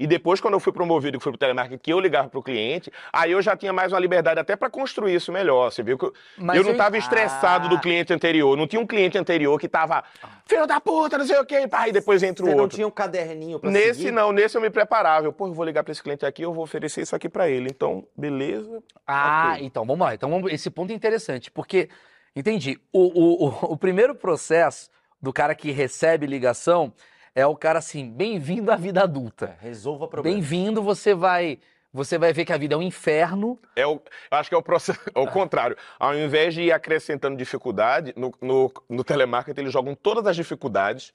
E 0.00 0.06
depois, 0.06 0.40
quando 0.40 0.54
eu 0.54 0.60
fui 0.60 0.72
promovido 0.72 1.18
e 1.18 1.20
fui 1.20 1.30
pro 1.30 1.38
telemarketing, 1.38 1.76
que 1.82 1.92
eu 1.92 2.00
ligava 2.00 2.26
pro 2.30 2.42
cliente, 2.42 2.90
aí 3.12 3.32
eu 3.32 3.42
já 3.42 3.54
tinha 3.54 3.70
mais 3.70 3.92
uma 3.92 3.98
liberdade 4.00 4.40
até 4.40 4.56
para 4.56 4.70
construir 4.70 5.14
isso 5.14 5.30
melhor. 5.30 5.70
Você 5.70 5.82
viu 5.82 5.98
que 5.98 6.06
eu, 6.06 6.14
eu 6.38 6.44
não 6.44 6.54
eu- 6.54 6.70
estava 6.70 6.96
estressado 6.96 7.68
do 7.68 7.76
Ah. 7.76 7.80
cliente 7.80 8.10
anterior. 8.10 8.56
Não 8.56 8.66
tinha 8.66 8.80
um 8.80 8.86
cliente 8.86 9.18
anterior 9.18 9.60
que 9.60 9.68
tava, 9.68 10.02
filho 10.46 10.66
da 10.66 10.80
puta, 10.80 11.18
não 11.18 11.26
sei 11.26 11.38
o 11.38 11.44
quê, 11.44 11.68
pá, 11.68 11.86
e 11.86 11.92
depois 11.92 12.22
entra 12.22 12.42
o 12.42 12.48
Você 12.48 12.54
não 12.54 12.62
outro. 12.62 12.76
tinha 12.76 12.86
um 12.86 12.90
caderninho 12.90 13.60
pra 13.60 13.70
Nesse 13.70 13.98
seguir? 14.00 14.10
não, 14.10 14.32
nesse 14.32 14.56
eu 14.56 14.62
me 14.62 14.70
preparava. 14.70 15.26
Eu, 15.26 15.34
pô, 15.34 15.48
eu 15.48 15.52
vou 15.52 15.66
ligar 15.66 15.84
para 15.84 15.92
esse 15.92 16.02
cliente 16.02 16.24
aqui, 16.24 16.40
eu 16.40 16.54
vou 16.54 16.64
oferecer 16.64 17.02
isso 17.02 17.14
aqui 17.14 17.28
para 17.28 17.50
ele. 17.50 17.68
Então, 17.70 18.06
beleza. 18.16 18.82
Ah, 19.06 19.50
Ok. 19.52 19.66
então 19.66 19.84
vamos 19.84 20.06
lá. 20.06 20.14
Então 20.14 20.30
vamos- 20.30 20.50
esse 20.50 20.70
ponto 20.70 20.90
é 20.92 20.96
interessante, 20.96 21.50
porque, 21.50 21.90
entendi, 22.34 22.80
o, 22.90 23.00
o, 23.00 23.48
o, 23.48 23.72
o 23.72 23.76
primeiro 23.76 24.14
processo 24.14 24.88
do 25.20 25.30
cara 25.30 25.54
que 25.54 25.70
recebe 25.70 26.26
ligação 26.26 26.90
é 27.34 27.46
o 27.46 27.56
cara 27.56 27.78
assim, 27.78 28.10
bem-vindo 28.10 28.70
à 28.70 28.76
vida 28.76 29.02
adulta. 29.02 29.56
É, 29.60 29.64
Resolva 29.64 30.08
problema. 30.08 30.34
Bem-vindo, 30.34 30.82
você 30.82 31.14
vai, 31.14 31.58
você 31.92 32.18
vai 32.18 32.32
ver 32.32 32.44
que 32.44 32.52
a 32.52 32.56
vida 32.56 32.74
é 32.74 32.78
um 32.78 32.82
inferno. 32.82 33.58
É 33.76 33.86
o, 33.86 34.00
eu 34.30 34.38
acho 34.38 34.48
que 34.48 34.54
é 34.54 34.58
o 34.58 34.62
processo, 34.62 35.00
é 35.14 35.18
o 35.18 35.26
contrário. 35.26 35.76
Ao 35.98 36.14
invés 36.16 36.54
de 36.54 36.62
ir 36.62 36.72
acrescentando 36.72 37.36
dificuldade, 37.36 38.12
no, 38.16 38.32
no, 38.40 38.72
no 38.88 39.04
telemarketing 39.04 39.60
eles 39.60 39.72
jogam 39.72 39.94
todas 39.94 40.26
as 40.26 40.36
dificuldades. 40.36 41.12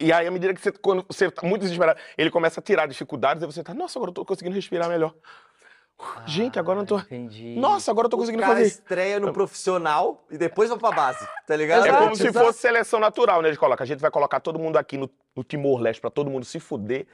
E 0.00 0.12
aí, 0.12 0.26
à 0.26 0.30
medida 0.30 0.52
que 0.52 0.60
você, 0.60 0.72
quando 0.72 1.04
você 1.08 1.30
tá 1.30 1.46
muito 1.46 1.62
desesperado, 1.62 2.00
ele 2.18 2.30
começa 2.30 2.58
a 2.58 2.62
tirar 2.62 2.86
dificuldades, 2.86 3.42
e 3.42 3.46
você 3.46 3.62
tá, 3.62 3.72
nossa, 3.72 3.98
agora 3.98 4.10
eu 4.10 4.14
tô 4.14 4.24
conseguindo 4.24 4.56
respirar 4.56 4.88
melhor. 4.88 5.14
Gente, 6.26 6.58
agora 6.58 6.76
eu 6.78 6.80
não 6.80 6.86
tô. 6.86 6.96
Ah, 6.96 7.00
Entendi. 7.00 7.56
Nossa, 7.58 7.90
agora 7.90 8.06
eu 8.06 8.10
tô 8.10 8.16
O 8.16 8.20
conseguindo 8.20 8.42
cara 8.42 8.54
fazer. 8.54 8.66
estreia 8.66 9.18
no 9.20 9.32
profissional 9.32 10.22
e 10.30 10.36
depois 10.38 10.68
vai 10.70 10.78
pra 10.78 10.92
base, 10.92 11.26
tá 11.46 11.56
ligado? 11.56 11.84
É 11.84 11.88
Exato, 11.88 12.02
como 12.04 12.16
se 12.16 12.26
exato. 12.26 12.46
fosse 12.46 12.58
seleção 12.60 13.00
natural, 13.00 13.42
né? 13.42 13.50
De 13.50 13.58
coloca. 13.58 13.82
A 13.82 13.86
gente 13.86 14.00
vai 14.00 14.10
colocar 14.10 14.40
todo 14.40 14.58
mundo 14.58 14.76
aqui 14.76 14.96
no 14.96 15.08
no 15.34 15.42
Timor-Leste 15.42 16.00
para 16.00 16.10
todo 16.10 16.30
mundo 16.30 16.44
se 16.44 16.60
fuder. 16.60 17.06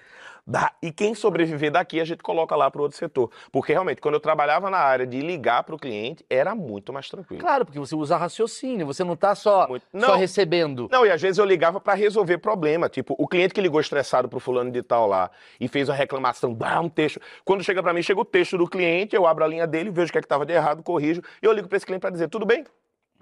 Dá. 0.46 0.72
E 0.82 0.90
quem 0.90 1.14
sobreviver 1.14 1.70
daqui, 1.70 2.00
a 2.00 2.04
gente 2.06 2.22
coloca 2.22 2.56
lá 2.56 2.70
para 2.70 2.80
o 2.80 2.82
outro 2.82 2.96
setor. 2.96 3.30
Porque 3.52 3.70
realmente, 3.70 4.00
quando 4.00 4.14
eu 4.14 4.20
trabalhava 4.20 4.70
na 4.70 4.78
área 4.78 5.06
de 5.06 5.20
ligar 5.20 5.62
para 5.62 5.74
o 5.74 5.78
cliente, 5.78 6.24
era 6.30 6.54
muito 6.54 6.90
mais 6.90 7.06
tranquilo. 7.10 7.40
Claro, 7.42 7.66
porque 7.66 7.78
você 7.78 7.94
usa 7.94 8.16
raciocínio, 8.16 8.86
você 8.86 9.04
não 9.04 9.14
tá 9.14 9.34
só, 9.34 9.68
Muito- 9.68 9.84
só 9.98 10.16
recebendo. 10.16 10.88
Não, 10.90 11.04
e 11.04 11.10
às 11.10 11.20
vezes 11.20 11.36
eu 11.36 11.44
ligava 11.44 11.78
para 11.80 11.92
resolver 11.92 12.38
problema. 12.38 12.88
Tipo, 12.88 13.14
o 13.18 13.28
cliente 13.28 13.52
que 13.52 13.60
ligou 13.60 13.78
estressado 13.78 14.26
pro 14.26 14.40
fulano 14.40 14.70
de 14.70 14.82
tal 14.82 15.06
lá 15.06 15.30
e 15.60 15.68
fez 15.68 15.90
a 15.90 15.94
reclamação, 15.94 16.54
dá 16.54 16.80
um 16.80 16.88
texto. 16.88 17.20
Quando 17.44 17.62
chega 17.62 17.82
para 17.82 17.92
mim, 17.92 18.02
chega 18.02 18.20
o 18.20 18.24
texto 18.24 18.56
do 18.56 18.66
cliente, 18.66 19.14
eu 19.14 19.26
abro 19.26 19.44
a 19.44 19.46
linha 19.46 19.66
dele, 19.66 19.90
vejo 19.90 20.08
o 20.08 20.12
que 20.12 20.18
é 20.18 20.22
que 20.22 20.28
tava 20.28 20.46
de 20.46 20.54
errado, 20.54 20.82
corrijo, 20.82 21.20
e 21.42 21.46
eu 21.46 21.52
ligo 21.52 21.68
para 21.68 21.76
esse 21.76 21.84
cliente 21.84 22.00
para 22.00 22.10
dizer, 22.10 22.28
tudo 22.28 22.46
bem? 22.46 22.64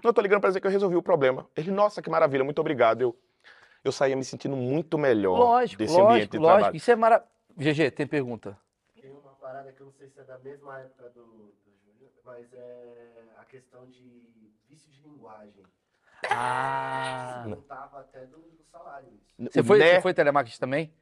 Não, 0.01 0.09
eu 0.09 0.13
tô 0.13 0.21
ligando 0.21 0.39
para 0.39 0.51
dizer 0.51 0.61
que 0.61 0.67
eu 0.67 0.71
resolvi 0.71 0.95
o 0.95 1.01
problema. 1.01 1.45
Ele, 1.57 1.71
nossa, 1.71 2.01
que 2.01 2.09
maravilha, 2.09 2.43
muito 2.43 2.59
obrigado. 2.59 3.01
Eu, 3.01 3.15
eu 3.87 3.91
saía 3.91 4.15
me 4.15 4.23
sentindo 4.23 4.55
muito 4.55 4.97
melhor 4.97 5.37
Lógico, 5.37 5.79
desse 5.81 5.93
ambiente 5.95 6.11
lógico, 6.13 6.31
de 6.31 6.37
lógico. 6.37 6.57
trabalho. 6.57 6.75
Isso 6.77 6.91
é 6.91 6.95
maravilhoso. 6.95 7.37
GG, 7.57 7.91
tem 7.91 8.05
pergunta? 8.07 8.57
Tem 8.99 9.09
uma 9.11 9.31
parada 9.33 9.71
que 9.71 9.81
eu 9.81 9.85
não 9.87 9.93
sei 9.93 10.07
se 10.09 10.19
é 10.19 10.23
da 10.23 10.37
mesma 10.37 10.79
época 10.79 11.09
do, 11.09 11.23
do 11.25 11.73
Júnior, 11.83 12.11
mas 12.23 12.53
é 12.53 13.23
a 13.39 13.45
questão 13.45 13.87
de 13.87 14.29
vício 14.69 14.91
de 14.91 15.01
linguagem. 15.01 15.63
Ah. 16.29 17.45
Não 17.47 17.61
tava 17.61 17.99
até 18.01 18.25
do, 18.25 18.37
do 18.37 18.63
salário 18.63 19.09
isso. 19.13 19.49
Você 19.51 19.63
foi, 19.63 19.79
né- 19.79 19.95
você 19.95 20.01
foi 20.01 20.13
telemarketing 20.13 20.59
também? 20.59 20.93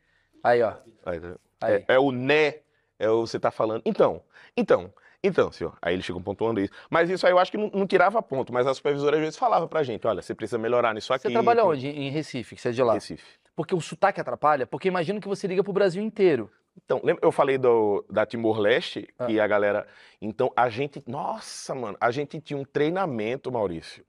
Aí, 0.43 0.61
ó. 0.61 0.75
Aí, 1.05 1.19
tá? 1.19 1.35
Aí. 1.61 1.73
É, 1.87 1.95
é 1.95 1.99
o 1.99 2.11
né, 2.11 2.59
é 2.99 3.09
o 3.09 3.25
você 3.25 3.39
tá 3.39 3.51
falando. 3.51 3.81
Então, 3.85 4.21
então, 4.55 4.93
então, 5.25 5.51
senhor. 5.51 5.77
Aí 5.81 5.93
eles 5.93 6.05
ficam 6.05 6.21
pontuando 6.21 6.59
isso. 6.59 6.71
Mas 6.89 7.09
isso 7.09 7.25
aí 7.25 7.31
eu 7.33 7.39
acho 7.39 7.51
que 7.51 7.57
não, 7.57 7.69
não 7.73 7.87
tirava 7.87 8.21
ponto, 8.21 8.53
mas 8.53 8.65
a 8.67 8.73
supervisora 8.73 9.15
às 9.17 9.21
vezes 9.21 9.37
falava 9.37 9.67
pra 9.67 9.83
gente, 9.83 10.05
olha, 10.07 10.21
você 10.21 10.33
precisa 10.35 10.57
melhorar 10.57 10.93
nisso 10.93 11.13
aqui. 11.13 11.27
Você 11.27 11.33
trabalha 11.33 11.63
onde? 11.65 11.87
Em 11.87 12.09
Recife, 12.09 12.55
que 12.55 12.61
você 12.61 12.69
é 12.69 12.71
de 12.71 12.83
lá. 12.83 12.93
Recife. 12.93 13.23
Porque 13.55 13.73
o 13.73 13.81
sotaque 13.81 14.19
atrapalha? 14.19 14.65
Porque 14.67 14.87
imagino 14.87 15.21
que 15.21 15.27
você 15.27 15.47
liga 15.47 15.63
pro 15.63 15.71
Brasil 15.73 16.03
inteiro. 16.03 16.51
Então, 16.83 16.99
lembra, 17.03 17.25
eu 17.25 17.31
falei 17.31 17.57
do, 17.57 18.03
da 18.09 18.25
Timor-Leste, 18.25 19.07
Ah. 19.17 19.25
que 19.27 19.39
a 19.39 19.47
galera. 19.47 19.87
Então, 20.21 20.51
a 20.57 20.67
gente. 20.69 21.01
Nossa, 21.07 21.73
mano, 21.73 21.95
a 22.01 22.11
gente 22.11 22.41
tinha 22.41 22.59
um 22.59 22.65
treinamento, 22.65 23.49
Maurício. 23.49 24.03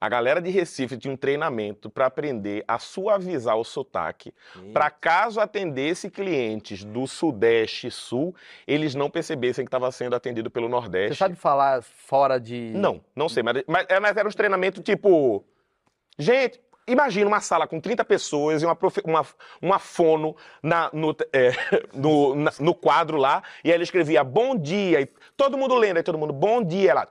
A 0.00 0.08
galera 0.08 0.40
de 0.40 0.48
Recife 0.48 0.96
tinha 0.96 1.12
um 1.12 1.16
treinamento 1.16 1.90
para 1.90 2.06
aprender 2.06 2.64
a 2.66 2.78
suavizar 2.78 3.56
o 3.56 3.64
sotaque, 3.64 4.32
para 4.72 4.90
caso 4.90 5.38
atendesse 5.40 6.08
clientes 6.08 6.82
do 6.82 7.06
Sudeste 7.06 7.88
e 7.88 7.90
Sul, 7.90 8.34
eles 8.66 8.94
não 8.94 9.10
percebessem 9.10 9.62
que 9.64 9.68
estava 9.68 9.92
sendo 9.92 10.16
atendido 10.16 10.50
pelo 10.50 10.68
Nordeste. 10.70 11.12
Você 11.14 11.18
sabe 11.18 11.36
falar 11.36 11.82
fora 11.82 12.40
de. 12.40 12.72
Não, 12.74 13.00
não 13.14 13.28
sei, 13.28 13.42
mas, 13.42 13.62
mas, 13.66 13.84
é, 13.90 14.00
mas 14.00 14.16
era 14.16 14.26
uns 14.26 14.34
treinamentos 14.34 14.82
tipo. 14.82 15.44
Gente, 16.18 16.58
imagina 16.86 17.28
uma 17.28 17.40
sala 17.40 17.66
com 17.66 17.78
30 17.78 18.02
pessoas 18.04 18.62
e 18.62 18.66
uma, 18.66 18.74
profe- 18.76 19.02
uma, 19.04 19.24
uma 19.60 19.78
fono 19.78 20.34
na, 20.62 20.90
no, 20.94 21.14
é, 21.32 21.50
no, 21.94 22.34
na- 22.34 22.52
no 22.58 22.74
quadro 22.74 23.18
lá, 23.18 23.42
e 23.62 23.68
aí 23.68 23.74
ele 23.76 23.84
escrevia 23.84 24.24
bom 24.24 24.56
dia, 24.56 25.02
e 25.02 25.06
todo 25.36 25.58
mundo 25.58 25.74
lendo, 25.74 25.98
aí 25.98 26.02
todo 26.02 26.16
mundo, 26.18 26.32
bom 26.32 26.62
dia, 26.64 26.90
ela. 26.92 27.08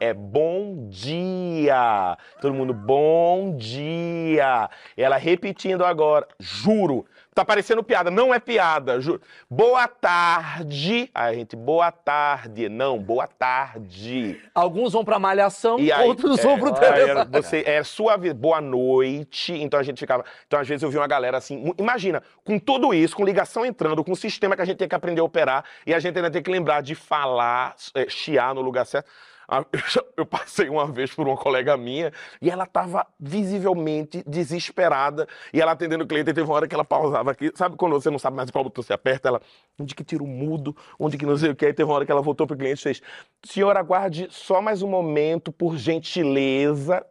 É 0.00 0.14
bom 0.14 0.86
dia. 0.88 2.16
Todo 2.40 2.54
mundo, 2.54 2.72
bom 2.72 3.56
dia. 3.56 4.70
Ela 4.96 5.16
repetindo 5.16 5.84
agora, 5.84 6.26
juro. 6.38 7.04
Tá 7.34 7.44
parecendo 7.44 7.84
piada, 7.84 8.10
não 8.10 8.34
é 8.34 8.40
piada, 8.40 9.00
juro. 9.00 9.20
Boa 9.48 9.86
tarde. 9.88 11.10
Aí 11.14 11.34
a 11.34 11.34
gente, 11.34 11.56
boa 11.56 11.90
tarde. 11.90 12.68
Não, 12.68 12.98
boa 12.98 13.26
tarde. 13.26 14.40
Alguns 14.54 14.92
vão 14.92 15.04
pra 15.04 15.18
malhação, 15.18 15.78
E 15.78 15.90
aí, 15.90 16.06
outros 16.06 16.38
é, 16.38 16.42
vão 16.42 16.58
pro 16.58 16.72
telemarketing. 16.72 17.30
você 17.30 17.62
é 17.66 17.82
suave, 17.82 18.32
boa 18.32 18.60
noite. 18.60 19.52
Então 19.52 19.78
a 19.78 19.82
gente 19.82 19.98
ficava. 19.98 20.24
Então 20.46 20.60
às 20.60 20.66
vezes 20.68 20.82
eu 20.82 20.90
vi 20.90 20.96
uma 20.96 21.06
galera 21.06 21.38
assim. 21.38 21.72
Imagina, 21.78 22.22
com 22.44 22.58
tudo 22.58 22.94
isso, 22.94 23.16
com 23.16 23.24
ligação 23.24 23.64
entrando, 23.66 24.04
com 24.04 24.12
o 24.12 24.16
sistema 24.16 24.54
que 24.54 24.62
a 24.62 24.64
gente 24.64 24.78
tem 24.78 24.88
que 24.88 24.94
aprender 24.94 25.20
a 25.20 25.24
operar 25.24 25.64
e 25.86 25.92
a 25.94 25.98
gente 25.98 26.16
ainda 26.16 26.30
tem 26.30 26.42
que 26.42 26.50
lembrar 26.50 26.82
de 26.82 26.94
falar, 26.94 27.74
é, 27.94 28.08
chiar 28.08 28.54
no 28.54 28.60
lugar 28.60 28.84
certo. 28.84 29.08
Eu 30.16 30.26
passei 30.26 30.68
uma 30.68 30.86
vez 30.86 31.14
por 31.14 31.26
uma 31.26 31.36
colega 31.36 31.76
minha 31.76 32.12
e 32.40 32.50
ela 32.50 32.64
estava 32.64 33.06
visivelmente 33.18 34.22
desesperada 34.26 35.26
e 35.52 35.60
ela 35.60 35.72
atendendo 35.72 36.04
o 36.04 36.06
cliente 36.06 36.30
e 36.30 36.34
teve 36.34 36.46
uma 36.46 36.54
hora 36.54 36.68
que 36.68 36.74
ela 36.74 36.84
pausava 36.84 37.30
aqui. 37.30 37.50
Sabe 37.54 37.76
quando 37.76 37.92
você 37.92 38.10
não 38.10 38.18
sabe 38.18 38.36
mais 38.36 38.50
qual 38.50 38.64
botão 38.64 38.82
você 38.82 38.92
aperta? 38.92 39.28
Ela, 39.28 39.40
onde 39.78 39.94
que 39.94 40.04
tira 40.04 40.22
o 40.22 40.26
mudo? 40.26 40.76
Onde 40.98 41.16
que 41.16 41.24
não 41.24 41.36
sei 41.36 41.50
o 41.50 41.56
que? 41.56 41.64
Aí 41.66 41.72
teve 41.72 41.88
uma 41.88 41.94
hora 41.94 42.04
que 42.04 42.12
ela 42.12 42.20
voltou 42.20 42.46
pro 42.46 42.56
cliente 42.56 42.80
e 42.80 42.82
fez, 42.82 43.02
senhora, 43.44 43.80
aguarde 43.80 44.28
só 44.30 44.60
mais 44.60 44.82
um 44.82 44.88
momento, 44.88 45.50
por 45.50 45.76
gentileza, 45.76 47.04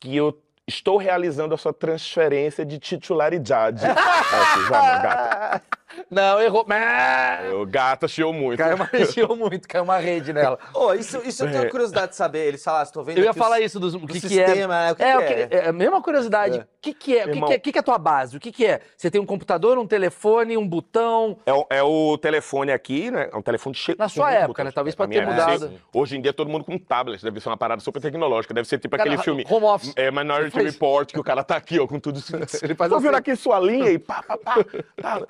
que 0.00 0.16
eu 0.16 0.40
estou 0.66 0.96
realizando 0.96 1.54
a 1.54 1.58
sua 1.58 1.72
transferência 1.72 2.64
de 2.64 2.78
titularidade. 2.78 3.84
Ah, 4.72 4.98
gata. 4.98 5.79
Não, 6.10 6.40
errou. 6.40 6.64
Mas- 6.66 7.46
Eu, 7.46 7.66
gata, 7.66 8.06
chiou 8.08 8.32
muito. 8.32 8.58
Caiu 8.58 8.76
uma, 8.76 8.88
mexeu 8.92 9.36
muito, 9.36 9.66
caiu 9.68 9.84
uma 9.84 9.98
rede 9.98 10.32
nela. 10.32 10.58
Ô, 10.74 10.92
isso, 10.94 11.20
isso 11.24 11.44
eu 11.44 11.50
tenho 11.50 11.64
É. 11.64 11.68
curiosidade 11.68 12.10
de 12.10 12.16
saber. 12.16 12.46
Eles 12.46 12.62
falaram, 12.62 12.84
estou 12.84 13.02
vendo 13.04 13.18
Eu 13.18 13.24
ia 13.24 13.32
falar 13.34 13.60
o, 13.60 13.62
isso 13.62 13.78
dos, 13.80 13.94
o 13.94 13.98
do 13.98 14.06
que, 14.06 14.20
que 14.20 14.40
é. 14.40 14.46
sistema, 14.46 14.86
né? 14.86 14.92
O 14.92 14.96
que, 14.96 15.02
É, 15.02 15.16
que 15.16 15.22
o 15.44 15.48
que- 15.48 15.54
é 15.56 15.68
a 15.68 15.72
mesma 15.72 16.00
curiosidade. 16.02 16.58
É. 16.58 16.60
O 16.62 16.66
que, 16.80 16.94
que 16.94 17.18
é? 17.18 17.24
O 17.26 17.32
que, 17.32 17.32
que 17.40 17.52
é? 17.52 17.56
O 17.56 17.60
que, 17.60 17.72
que 17.72 17.78
é 17.78 17.80
a 17.80 17.82
tua 17.84 17.98
base? 17.98 18.36
O 18.36 18.40
que, 18.40 18.50
que 18.52 18.64
é? 18.66 18.80
Você 18.96 19.10
tem 19.10 19.20
um 19.20 19.26
computador, 19.26 19.78
um 19.78 19.86
telefone, 19.86 20.56
um 20.56 20.66
botão. 20.66 21.36
É, 21.44 21.52
o- 21.52 21.66
é 21.68 21.82
o 21.82 22.16
telefone 22.18 22.72
aqui, 22.72 23.10
né? 23.10 23.28
É 23.32 23.36
um 23.36 23.42
telefone 23.42 23.74
cheio. 23.74 23.96
Na 23.98 24.08
sua 24.08 24.32
época, 24.32 24.64
né? 24.64 24.70
Talvez 24.72 24.96
minha 24.96 25.08
ter 25.08 25.26
mudado. 25.26 25.72
Hoje 25.92 26.16
em 26.16 26.20
dia 26.22 26.32
todo 26.32 26.48
mundo 26.48 26.64
com 26.64 26.78
tablet, 26.78 27.22
deve 27.22 27.40
ser 27.40 27.48
uma 27.48 27.56
parada 27.56 27.80
super 27.82 28.00
tecnológica. 28.00 28.54
Deve 28.54 28.66
ser 28.68 28.78
tipo 28.78 28.94
aquele 28.96 29.16
Cara, 29.16 29.22
filme 29.24 29.44
Home 29.50 29.66
office. 29.66 29.92
é, 29.96 30.10
Minority 30.10 30.56
Ele 30.58 30.64
faz- 30.64 30.74
Report, 30.74 31.12
que 31.12 31.20
o 31.20 31.24
cara 31.24 31.42
tá 31.44 31.56
aqui, 31.56 31.78
ó, 31.78 31.86
com 31.86 31.98
tudo 32.00 32.18
isso. 32.20 32.34
Ele 32.64 32.74
faz 32.74 32.88
Tô 32.90 32.96
assim. 32.96 33.06
vendo 33.06 33.16
aqui 33.16 33.36
sua 33.36 33.58
linha 33.60 33.90
e 33.90 33.98
pá, 33.98 34.22
pá, 34.22 34.38
pá. 34.38 35.20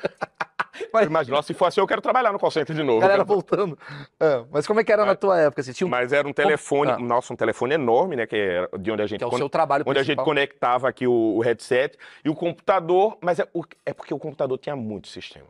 Mas, 1.11 1.29
nossa, 1.29 1.49
se 1.49 1.55
for 1.55 1.67
assim, 1.67 1.81
eu 1.81 1.87
quero 1.87 2.01
trabalhar 2.01 2.33
no 2.33 2.39
call 2.39 2.51
center 2.51 2.75
de 2.75 2.83
novo. 2.83 3.01
Galera 3.01 3.25
voltando. 3.25 3.79
É, 4.19 4.45
mas 4.51 4.67
como 4.67 4.81
é 4.81 4.85
que 4.85 4.93
era 4.93 5.05
na 5.05 5.15
tua 5.15 5.39
época? 5.41 5.63
Você 5.63 5.73
tinha 5.73 5.87
um. 5.87 5.91
Mas 5.91 6.13
era 6.13 6.27
um 6.27 6.33
telefone, 6.33 6.93
Ah. 6.93 6.99
nossa, 6.99 7.33
um 7.33 7.37
telefone 7.37 7.75
enorme, 7.75 8.17
né? 8.17 8.27
Que 8.27 8.37
era 8.37 8.69
de 8.79 8.91
onde 8.91 9.03
a 9.03 9.07
gente 9.07 9.19
Que 9.19 9.25
é 9.25 9.27
o 9.27 9.31
con- 9.31 9.37
seu 9.37 9.49
trabalho 9.49 9.85
onde 9.87 9.99
a 9.99 10.03
gente 10.03 10.09
principal. 10.17 10.25
conectava 10.25 10.89
aqui 10.89 11.07
o, 11.07 11.13
o 11.37 11.41
headset 11.41 11.99
e 12.25 12.29
o 12.31 12.35
computador, 12.35 13.19
mas 13.21 13.39
é, 13.39 13.49
o- 13.53 13.65
é 13.85 13.93
porque 13.93 14.15
o 14.15 14.19
computador 14.19 14.59
tinha 14.59 14.77
muito 14.77 15.09
sistema. 15.09 15.49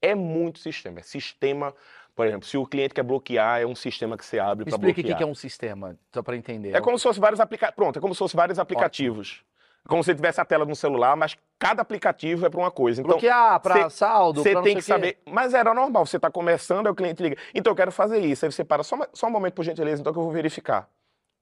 É 0.00 0.14
muito 0.14 0.58
sistema. 0.58 0.98
É 1.00 1.02
sistema, 1.02 1.72
por 2.14 2.26
exemplo, 2.26 2.46
se 2.46 2.56
o 2.56 2.66
cliente 2.66 2.92
quer 2.94 3.02
bloquear, 3.04 3.60
é 3.60 3.66
um 3.66 3.74
sistema 3.74 4.16
que 4.16 4.24
você 4.24 4.38
abre 4.38 4.64
para 4.64 4.74
explica 4.74 4.94
bloquear. 4.94 5.14
o 5.14 5.18
que 5.18 5.22
é 5.22 5.26
um 5.26 5.34
sistema, 5.34 5.96
só 6.12 6.22
pra 6.22 6.36
entender. 6.36 6.74
É 6.74 6.80
como 6.80 6.98
se 6.98 7.02
fosse 7.04 7.20
vários 7.20 7.38
aplicativos. 7.40 7.76
Pronto, 7.76 7.98
é 7.98 8.00
como 8.02 8.14
se 8.14 8.18
fosse 8.18 8.34
vários 8.36 8.58
aplicativos. 8.58 9.44
Como 9.88 10.02
se 10.04 10.14
tivesse 10.14 10.40
a 10.40 10.44
tela 10.44 10.64
no 10.64 10.76
celular, 10.76 11.16
mas 11.16 11.36
cada 11.58 11.82
aplicativo 11.82 12.46
é 12.46 12.50
para 12.50 12.60
uma 12.60 12.70
coisa. 12.70 13.00
Então, 13.00 13.12
Bloquear 13.18 13.60
cê- 13.62 13.90
saldo, 13.90 14.42
você 14.42 14.54
tem 14.62 14.74
que 14.74 14.80
o 14.80 14.82
saber. 14.82 15.18
Mas 15.26 15.54
era 15.54 15.74
normal, 15.74 16.06
você 16.06 16.16
está 16.16 16.30
começando, 16.30 16.86
aí 16.86 16.92
o 16.92 16.94
cliente 16.94 17.22
liga. 17.22 17.36
Então 17.54 17.72
eu 17.72 17.76
quero 17.76 17.90
fazer 17.90 18.18
isso. 18.20 18.44
Aí 18.44 18.52
você 18.52 18.64
para 18.64 18.82
só, 18.82 18.96
só 19.12 19.26
um 19.26 19.30
momento, 19.30 19.54
por 19.54 19.64
gentileza, 19.64 20.00
então 20.00 20.12
que 20.12 20.18
eu 20.18 20.22
vou 20.22 20.32
verificar. 20.32 20.88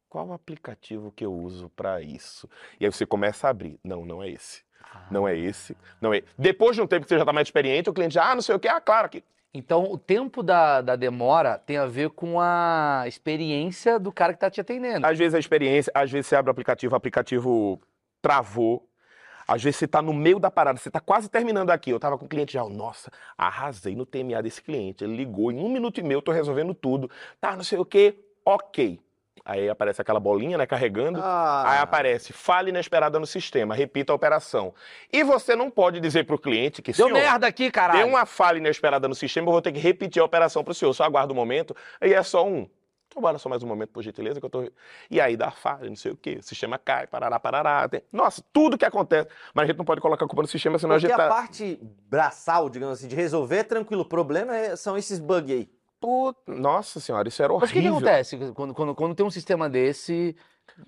Qual 0.09 0.32
aplicativo 0.32 1.12
que 1.12 1.24
eu 1.24 1.32
uso 1.32 1.68
para 1.70 2.01
isso? 2.01 2.49
E 2.80 2.84
aí 2.84 2.91
você 2.91 3.07
começa 3.07 3.47
a 3.47 3.51
abrir. 3.51 3.78
Não, 3.84 4.05
não 4.05 4.22
é 4.22 4.28
esse. 4.30 4.62
Não 5.11 5.28
é 5.28 5.36
esse. 5.38 5.76
Não 6.01 6.12
é. 6.12 6.22
Depois 6.36 6.74
de 6.74 6.82
um 6.82 6.86
tempo 6.86 7.03
que 7.05 7.09
você 7.11 7.16
já 7.16 7.22
está 7.22 7.32
mais 7.32 7.47
experiente, 7.47 7.88
o 7.88 7.93
cliente 7.93 8.14
já, 8.14 8.30
ah, 8.30 8.34
não 8.34 8.43
sei 8.43 8.55
o 8.55 8.59
quê, 8.59 8.66
ah, 8.68 8.80
claro 8.80 9.09
que. 9.09 9.22
Então, 9.53 9.84
o 9.84 9.99
tempo 9.99 10.43
da, 10.43 10.80
da 10.80 10.97
demora 10.97 11.59
tem 11.59 11.76
a 11.76 11.86
ver 11.86 12.11
com 12.11 12.41
a 12.41 13.03
experiência 13.07 13.99
do 13.99 14.12
cara 14.12 14.32
que 14.32 14.38
tá 14.41 14.51
te 14.51 14.61
atendendo. 14.61 15.05
Às 15.07 15.18
vezes 15.18 15.34
a 15.34 15.38
experiência, 15.38 15.91
às 15.95 16.11
vezes 16.11 16.26
você 16.26 16.36
abre 16.36 16.51
o 16.51 16.53
aplicativo, 16.53 16.95
o 16.95 16.97
aplicativo 16.97 17.80
travou. 18.20 18.86
Às 19.46 19.62
vezes 19.62 19.78
você 19.78 19.84
está 19.86 20.00
no 20.00 20.12
meio 20.12 20.38
da 20.38 20.48
parada, 20.50 20.78
você 20.78 20.88
está 20.88 21.00
quase 21.00 21.28
terminando 21.28 21.70
aqui. 21.70 21.90
Eu 21.90 21.96
estava 21.96 22.16
com 22.16 22.24
o 22.24 22.28
cliente 22.28 22.52
já, 22.52 22.62
nossa, 22.68 23.10
arrasei 23.36 23.96
no 23.96 24.06
TMA 24.06 24.40
desse 24.42 24.62
cliente. 24.62 25.02
Ele 25.02 25.16
ligou, 25.16 25.50
em 25.50 25.58
um 25.58 25.68
minuto 25.68 25.98
e 25.98 26.02
meio 26.04 26.18
eu 26.18 26.22
tô 26.22 26.30
resolvendo 26.30 26.72
tudo. 26.72 27.10
Tá, 27.40 27.56
não 27.56 27.64
sei 27.64 27.78
o 27.78 27.84
quê, 27.84 28.16
ok. 28.44 29.00
Aí 29.44 29.68
aparece 29.68 30.00
aquela 30.00 30.20
bolinha, 30.20 30.56
né, 30.58 30.66
carregando. 30.66 31.18
Ah, 31.20 31.64
Aí 31.66 31.78
aparece, 31.78 32.32
falha 32.32 32.68
inesperada 32.68 33.18
no 33.18 33.26
sistema, 33.26 33.74
repita 33.74 34.12
a 34.12 34.14
operação. 34.14 34.72
E 35.12 35.24
você 35.24 35.56
não 35.56 35.70
pode 35.70 35.98
dizer 35.98 36.24
para 36.24 36.36
o 36.36 36.38
cliente 36.38 36.82
que, 36.82 36.92
Deu 36.92 37.08
merda 37.08 37.46
aqui, 37.46 37.70
caralho. 37.70 38.00
deu 38.00 38.08
uma 38.08 38.26
falha 38.26 38.58
inesperada 38.58 39.08
no 39.08 39.14
sistema, 39.14 39.48
eu 39.48 39.52
vou 39.52 39.62
ter 39.62 39.72
que 39.72 39.80
repetir 39.80 40.20
a 40.20 40.24
operação 40.24 40.62
para 40.62 40.72
o 40.72 40.74
senhor. 40.74 40.92
Só 40.92 41.04
aguarda 41.04 41.32
um 41.32 41.36
momento, 41.36 41.74
aí 42.00 42.12
é 42.12 42.22
só 42.22 42.46
um. 42.46 42.68
Trabalha 43.11 43.38
só 43.38 43.48
mais 43.48 43.62
um 43.62 43.66
momento, 43.66 43.90
por 43.90 44.02
gentileza, 44.04 44.38
que 44.38 44.46
eu 44.46 44.50
tô. 44.50 44.70
E 45.11 45.20
aí 45.20 45.36
dá 45.36 45.50
falha, 45.50 45.88
não 45.88 45.96
sei 45.96 46.12
o 46.12 46.16
quê. 46.16 46.36
O 46.38 46.42
sistema 46.44 46.78
cai, 46.78 47.08
parará, 47.08 47.40
parará. 47.40 47.88
Tem... 47.88 48.02
Nossa, 48.12 48.40
tudo 48.52 48.78
que 48.78 48.84
acontece. 48.84 49.28
Mas 49.52 49.64
a 49.64 49.66
gente 49.66 49.78
não 49.78 49.84
pode 49.84 50.00
colocar 50.00 50.24
a 50.24 50.28
culpa 50.28 50.42
no 50.42 50.48
sistema, 50.48 50.78
senão 50.78 50.94
Porque 50.94 51.06
a 51.06 51.08
gente 51.08 51.20
a 51.20 51.24
tá. 51.24 51.28
parte 51.28 51.80
braçal, 52.08 52.70
digamos 52.70 52.98
assim, 52.98 53.08
de 53.08 53.16
resolver 53.16 53.56
é 53.56 53.62
tranquilo. 53.64 54.02
O 54.02 54.08
problema 54.08 54.56
é- 54.56 54.76
são 54.76 54.96
esses 54.96 55.18
bugs 55.18 55.50
aí. 55.52 55.68
Pô, 56.00 56.34
Nossa 56.46 57.00
senhora, 57.00 57.28
isso 57.28 57.42
era 57.42 57.52
Mas 57.52 57.64
o 57.64 57.66
que, 57.66 57.72
que 57.72 57.78
horrível. 57.90 57.96
acontece 58.08 58.38
quando, 58.54 58.72
quando, 58.72 58.94
quando 58.94 59.14
tem 59.14 59.26
um 59.26 59.30
sistema 59.30 59.68
desse, 59.68 60.34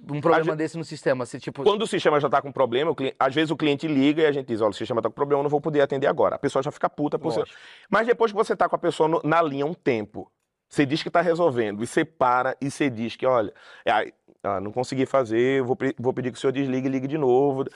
um 0.08 0.20
problema 0.20 0.44
gente- 0.44 0.56
desse 0.56 0.78
no 0.78 0.84
sistema? 0.84 1.26
Você, 1.26 1.38
tipo, 1.40 1.64
Quando 1.64 1.82
o 1.82 1.86
sistema 1.88 2.18
já 2.20 2.30
tá 2.30 2.40
com 2.40 2.50
problema, 2.52 2.90
o 2.92 2.94
cliente- 2.94 3.16
às 3.18 3.34
vezes 3.34 3.50
o 3.50 3.56
cliente 3.56 3.86
liga 3.88 4.22
e 4.22 4.26
a 4.26 4.32
gente 4.32 4.46
diz: 4.46 4.60
olha, 4.62 4.70
o 4.70 4.74
sistema 4.74 5.02
tá 5.02 5.10
com 5.10 5.14
problema, 5.14 5.40
eu 5.40 5.42
não 5.42 5.50
vou 5.50 5.60
poder 5.60 5.80
atender 5.82 6.06
agora. 6.06 6.36
A 6.36 6.38
pessoa 6.38 6.62
já 6.62 6.70
fica 6.70 6.88
puta 6.88 7.18
por. 7.18 7.46
Mas 7.90 8.06
depois 8.06 8.30
que 8.30 8.36
você 8.38 8.56
tá 8.56 8.68
com 8.68 8.76
a 8.76 8.78
pessoa 8.78 9.06
no- 9.08 9.20
na 9.22 9.42
linha 9.42 9.66
um 9.66 9.74
tempo, 9.74 10.30
você 10.72 10.86
diz 10.86 11.02
que 11.02 11.10
tá 11.10 11.20
resolvendo, 11.20 11.82
e 11.82 11.86
você 11.86 12.02
para 12.02 12.56
e 12.58 12.70
você 12.70 12.88
diz 12.88 13.14
que, 13.14 13.26
olha, 13.26 13.52
é, 13.84 14.10
ah, 14.42 14.58
não 14.58 14.72
consegui 14.72 15.04
fazer, 15.04 15.62
vou, 15.62 15.76
vou 15.98 16.14
pedir 16.14 16.32
que 16.32 16.38
o 16.38 16.40
senhor 16.40 16.50
desligue 16.52 16.86
e 16.88 16.90
ligue 16.90 17.06
de 17.06 17.18
novo. 17.18 17.66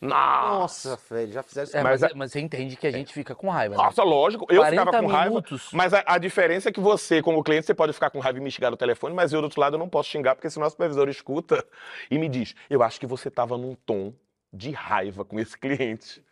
Nossa! 0.00 0.90
Nossa, 0.90 1.14
velho, 1.14 1.32
já 1.32 1.42
fizeram 1.42 1.66
isso. 1.66 1.76
É, 1.76 1.82
Mas 1.82 2.00
mas, 2.00 2.12
a- 2.12 2.14
mas 2.14 2.30
você 2.30 2.38
entende 2.38 2.76
que 2.76 2.86
a 2.86 2.92
gente 2.92 3.12
fica 3.12 3.34
com 3.34 3.48
raiva, 3.48 3.76
né? 3.76 3.82
Nossa, 3.82 4.04
lógico, 4.04 4.46
eu 4.50 4.60
40 4.60 4.84
ficava 4.84 5.02
com 5.04 5.10
raiva. 5.10 5.28
minutos. 5.30 5.68
Mas 5.72 5.92
a, 5.92 6.04
a 6.06 6.16
diferença 6.18 6.68
é 6.68 6.72
que 6.72 6.78
você, 6.80 7.20
como 7.20 7.42
cliente, 7.42 7.66
você 7.66 7.74
pode 7.74 7.92
ficar 7.92 8.10
com 8.10 8.20
raiva 8.20 8.38
e 8.38 8.40
me 8.40 8.50
xingar 8.52 8.70
no 8.70 8.76
telefone, 8.76 9.14
mas 9.14 9.32
eu 9.32 9.40
do 9.40 9.44
outro 9.44 9.60
lado 9.60 9.74
eu 9.74 9.78
não 9.78 9.88
posso 9.88 10.10
xingar, 10.10 10.36
porque 10.36 10.48
senão 10.48 10.68
o 10.68 10.70
supervisor 10.70 11.08
escuta 11.08 11.64
e 12.08 12.18
me 12.18 12.28
diz: 12.28 12.54
Eu 12.70 12.84
acho 12.84 13.00
que 13.00 13.06
você 13.06 13.26
estava 13.28 13.58
num 13.58 13.74
tom 13.74 14.12
de 14.52 14.70
raiva 14.70 15.24
com 15.24 15.40
esse 15.40 15.58
cliente. 15.58 16.22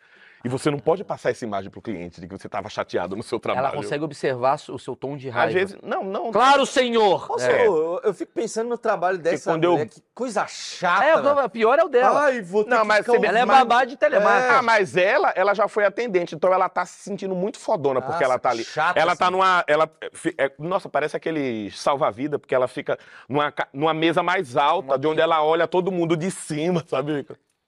E 0.45 0.49
você 0.49 0.69
não 0.69 0.77
pode 0.77 1.05
passar 1.05 1.29
essa 1.29 1.45
imagem 1.45 1.71
pro 1.71 1.81
cliente 1.81 2.19
de 2.19 2.27
que 2.27 2.37
você 2.37 2.47
estava 2.47 2.67
chateado 2.67 3.15
no 3.15 3.23
seu 3.23 3.39
trabalho. 3.39 3.67
Ela 3.67 3.75
consegue 3.75 4.03
observar 4.03 4.59
o 4.69 4.77
seu 4.77 4.93
tom 4.93 5.15
de 5.15 5.29
raiva. 5.29 5.47
Às 5.47 5.53
vezes, 5.53 5.77
não, 5.81 6.03
não. 6.03 6.33
Claro, 6.33 6.65
senhor! 6.65 7.29
Nossa, 7.29 7.49
é. 7.49 7.65
eu, 7.65 8.01
eu 8.03 8.13
fico 8.13 8.33
pensando 8.33 8.67
no 8.67 8.77
trabalho 8.77 9.17
dessa 9.17 9.49
quando 9.49 9.63
eu- 9.63 9.71
mulher, 9.71 9.87
que 9.87 10.03
coisa 10.13 10.45
chata. 10.45 11.05
É, 11.05 11.15
o 11.15 11.49
pior 11.49 11.79
é 11.79 11.83
o 11.85 11.87
dela. 11.87 12.23
Ai, 12.25 12.41
vou 12.41 12.65
ter 12.65 12.71
Não, 12.71 12.81
que 12.81 12.87
mas 12.87 13.05
ficar 13.05 13.19
você- 13.19 13.25
ela 13.25 13.39
é 13.39 13.45
babá 13.45 13.85
de 13.85 13.95
telemarketing. 13.95 14.53
Ah, 14.55 14.61
mas 14.61 14.97
ela, 14.97 15.31
ela 15.33 15.53
já 15.53 15.69
foi 15.69 15.85
atendente, 15.85 16.35
então 16.35 16.53
ela 16.53 16.67
tá 16.67 16.85
se 16.85 17.01
sentindo 17.03 17.33
muito 17.33 17.57
fodona 17.57 18.01
porque 18.01 18.11
Nossa, 18.15 18.25
ela 18.25 18.37
tá 18.37 18.49
ali. 18.49 18.65
chata, 18.65 18.99
ela 18.99 19.15
tá 19.15 19.25
assim. 19.27 19.31
numa. 19.31 19.63
Ela, 19.65 19.89
é, 20.37 20.51
nossa, 20.59 20.89
parece 20.89 21.15
aquele 21.15 21.71
salva-vida, 21.71 22.37
porque 22.37 22.53
ela 22.53 22.67
fica 22.67 22.99
numa, 23.29 23.53
numa 23.71 23.93
mesa 23.93 24.21
mais 24.21 24.57
alta, 24.57 24.99
de 24.99 25.07
onde 25.07 25.21
ela 25.21 25.41
olha 25.41 25.69
todo 25.69 25.89
mundo 25.89 26.17
de 26.17 26.29
cima, 26.29 26.83
sabe? 26.85 27.25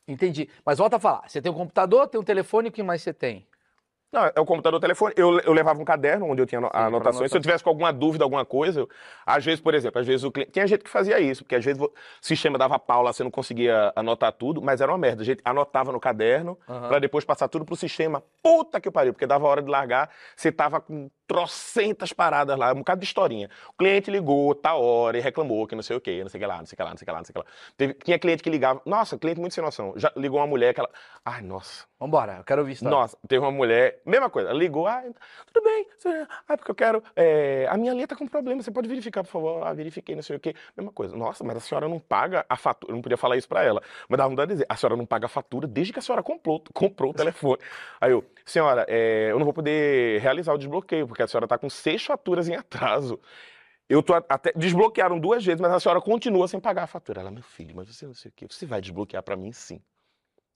Entendi. 0.08 0.49
Mas 0.66 0.78
volta 0.78 0.97
a 0.97 0.99
falar. 0.99 1.28
Você 1.28 1.41
tem 1.41 1.51
um 1.51 1.56
computador, 1.56 2.08
tem 2.08 2.20
um 2.20 2.24
telefone, 2.24 2.70
o 2.70 2.72
que 2.72 2.84
mais 2.84 3.01
você 3.01 3.14
tem? 3.14 3.47
Não, 4.14 4.24
é 4.34 4.39
o 4.39 4.45
computador, 4.45 4.78
o 4.78 4.80
telefone. 4.82 5.14
Eu, 5.18 5.39
eu 5.41 5.51
levava 5.51 5.82
um 5.82 5.84
caderno 5.84 6.26
onde 6.28 6.41
eu 6.41 6.45
tinha 6.45 6.62
pra 6.62 6.86
anotações. 6.86 7.30
Se 7.30 7.36
eu 7.36 7.41
tivesse 7.41 7.62
com 7.62 7.70
alguma 7.70 7.91
dúvida, 7.91 8.24
alguma 8.24 8.45
coisa, 8.45 8.82
eu- 8.82 8.89
às 9.26 9.43
vezes, 9.43 9.60
por 9.60 9.74
exemplo, 9.74 9.99
às 9.99 10.08
vezes 10.08 10.24
o 10.24 10.32
cliente. 10.32 10.51
Tinha 10.51 10.66
gente 10.66 10.86
que 10.86 10.89
fazia 10.89 11.20
isso, 11.20 11.43
porque 11.43 11.56
às 11.56 11.66
vezes 11.66 11.82
o 11.82 11.91
sistema 12.22 12.58
dava 12.58 12.80
pau 12.80 13.01
lá, 13.01 13.12
você 13.12 13.26
não 13.26 13.32
conseguia 13.32 13.91
anotar 13.93 14.32
tudo, 14.32 14.62
mas 14.62 14.80
era 14.80 14.89
uma 14.89 14.97
merda. 14.97 15.22
A 15.22 15.26
gente 15.26 15.41
anotava 15.43 15.91
no 15.91 15.99
caderno 15.99 16.58
Aham. 16.70 16.88
pra 16.88 16.99
depois 16.99 17.26
passar 17.26 17.49
tudo 17.49 17.66
pro 17.66 17.76
sistema. 17.76 18.24
Puta 18.41 18.80
que 18.80 18.89
pariu, 18.89 19.12
porque 19.12 19.28
dava 19.28 19.47
hora 19.47 19.62
de 19.62 19.70
largar, 19.70 20.10
você 20.34 20.49
tava 20.49 20.80
com 20.80 21.10
trocentas 21.28 22.14
paradas 22.14 22.58
lá, 22.58 22.72
um 22.72 22.78
bocado 22.78 23.00
de 23.02 23.06
historinha. 23.06 23.50
O 23.70 23.74
cliente 23.74 24.10
ligou, 24.12 24.54
tá 24.56 24.76
hora, 24.76 25.18
e 25.18 25.22
reclamou 25.22 25.66
que 25.68 25.76
não 25.76 25.84
sei 25.84 25.96
o 25.98 26.02
quê, 26.02 26.22
não 26.22 26.30
sei 26.30 26.40
o 26.40 26.42
que 26.42 26.48
lá, 26.48 26.58
não 26.60 26.66
sei 26.66 26.74
o 26.76 26.78
que 26.78 26.84
lá, 26.84 26.90
não 26.90 26.98
sei 26.98 27.04
o 27.04 27.06
que 27.06 27.12
lá, 27.12 27.18
não 27.18 27.26
sei 27.26 27.32
o 27.32 27.34
que 27.34 27.40
lá. 27.40 27.46
Teve- 27.78 27.94
tinha 27.96 28.20
cliente 28.20 28.44
que 28.44 28.50
ligava. 28.50 28.82
Nossa, 28.86 29.18
cliente 29.18 29.40
muito 29.40 29.54
sem 29.54 29.64
noção. 29.64 29.94
Já 29.96 30.12
ligou 30.16 30.40
uma 30.40 30.48
mulher 30.48 30.74
que 30.74 30.80
ela. 30.80 30.90
Ai, 31.26 31.42
nossa. 31.42 31.86
Vambora, 32.00 32.38
eu 32.40 32.44
quero 32.44 32.62
ouvir 32.62 32.74
isso. 32.74 32.84
Nossa, 32.84 33.18
teve 33.28 33.44
uma 33.44 33.52
mulher, 33.52 34.02
mesma 34.06 34.30
coisa, 34.30 34.50
ela 34.50 34.60
ligou, 34.60 34.86
ah, 34.86 35.02
tudo 35.52 35.64
bem, 35.64 35.88
ah, 36.48 36.58
porque 36.58 36.70
eu 36.70 36.76
quero, 36.76 37.02
é, 37.16 37.66
a 37.70 37.78
minha 37.78 37.94
linha 37.94 38.06
tá 38.06 38.18
com 38.18 38.28
problema, 38.28 38.62
você 38.62 38.70
pode 38.70 38.88
verificar, 38.90 39.24
por 39.24 39.30
favor, 39.30 39.66
ah, 39.66 39.74
verifiquei, 39.74 40.14
não 40.14 40.22
sei 40.22 40.36
o 40.36 40.40
quê, 40.40 40.54
mesma 40.76 40.92
coisa, 40.92 41.16
nossa, 41.16 41.42
mas 41.44 41.56
a 41.56 41.60
senhora 41.62 41.88
não 41.88 41.98
paga 41.98 42.46
a 42.50 42.58
fatura, 42.58 42.92
eu 42.92 42.96
não 42.96 43.02
podia 43.02 43.16
falar 43.18 43.38
isso 43.38 43.48
pra 43.48 43.64
ela, 43.64 43.82
mas 44.10 44.18
dava 44.18 44.30
vontade 44.30 44.50
de 44.50 44.54
dizer, 44.56 44.66
a 44.68 44.76
senhora 44.76 44.98
não 44.98 45.06
paga 45.06 45.26
a 45.28 45.30
fatura 45.30 45.68
desde 45.68 45.94
que 45.94 46.00
a 46.00 46.02
senhora 46.02 46.22
comprou, 46.22 46.62
comprou 46.74 47.12
o 47.12 47.14
telefone. 47.14 47.60
Aí 48.02 48.12
eu, 48.12 48.26
senhora, 48.46 48.86
é, 48.90 49.30
eu 49.32 49.38
não 49.40 49.46
vou 49.46 49.54
poder 49.54 50.20
realizar 50.22 50.54
o 50.54 50.58
desbloqueio, 50.58 51.08
porque 51.16 51.24
a 51.24 51.28
senhora 51.28 51.47
tá 51.47 51.57
com 51.57 51.70
seis 51.70 52.03
faturas 52.03 52.49
em 52.49 52.55
atraso. 52.55 53.18
Eu 53.88 54.03
tô 54.03 54.13
até 54.13 54.51
desbloquearam 54.53 55.18
duas 55.18 55.45
vezes, 55.45 55.61
mas 55.61 55.72
a 55.72 55.80
senhora 55.80 56.01
continua 56.01 56.47
sem 56.47 56.59
pagar 56.59 56.84
a 56.84 56.88
fatura. 56.88 57.22
Ela, 57.22 57.32
meu 57.32 57.43
filho, 57.43 57.74
mas 57.74 57.88
você 57.88 58.05
não 58.05 58.13
sei 58.13 58.30
o 58.30 58.34
quê, 58.36 58.45
você 58.49 58.66
vai 58.66 58.82
desbloquear 58.82 59.24
pra 59.24 59.38
mim 59.38 59.53
sim. 59.53 59.82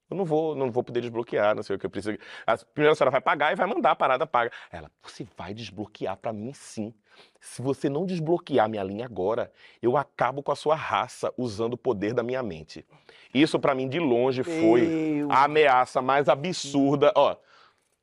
Eu 0.09 0.17
não 0.17 0.25
vou, 0.25 0.55
não 0.55 0.71
vou 0.71 0.83
poder 0.83 1.01
desbloquear, 1.01 1.55
não 1.55 1.61
sei 1.61 1.75
o 1.75 1.79
que 1.79 1.85
eu 1.85 1.89
preciso. 1.89 2.17
A, 2.45 2.57
primeiro 2.57 2.91
a 2.91 2.95
senhora 2.95 3.11
vai 3.11 3.21
pagar 3.21 3.53
e 3.53 3.55
vai 3.55 3.67
mandar 3.67 3.91
a 3.91 3.95
parada 3.95 4.25
paga. 4.25 4.51
Ela, 4.71 4.91
você 5.01 5.25
vai 5.37 5.53
desbloquear 5.53 6.17
pra 6.17 6.33
mim 6.33 6.51
sim. 6.51 6.93
Se 7.39 7.61
você 7.61 7.87
não 7.87 8.05
desbloquear 8.05 8.67
minha 8.67 8.83
linha 8.83 9.05
agora, 9.05 9.51
eu 9.81 9.95
acabo 9.95 10.41
com 10.41 10.51
a 10.51 10.55
sua 10.55 10.75
raça 10.75 11.31
usando 11.37 11.73
o 11.73 11.77
poder 11.77 12.13
da 12.13 12.23
minha 12.23 12.41
mente. 12.41 12.85
Isso 13.33 13.59
pra 13.59 13.75
mim 13.75 13.87
de 13.87 13.99
longe 13.99 14.43
foi 14.43 15.23
a 15.29 15.43
ameaça 15.43 16.01
mais 16.01 16.27
absurda, 16.27 17.13
ó. 17.15 17.37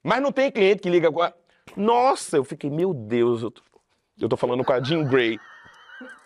Mas 0.03 0.23
não 0.23 0.31
tem 0.31 0.53
cliente 0.53 0.83
que 0.83 0.89
liga 0.89 1.11
com 1.11 1.21
a... 1.21 1.35
Nossa, 1.75 2.37
eu 2.37 2.45
fiquei, 2.45 2.71
meu 2.71 2.93
Deus, 2.95 3.43
eu 3.43 3.51
tô, 3.51 3.63
eu 4.21 4.29
tô 4.29 4.37
falando 4.37 4.65
com 4.65 4.73
a 4.73 4.83
Jean 4.83 5.05
Grey. 5.05 5.39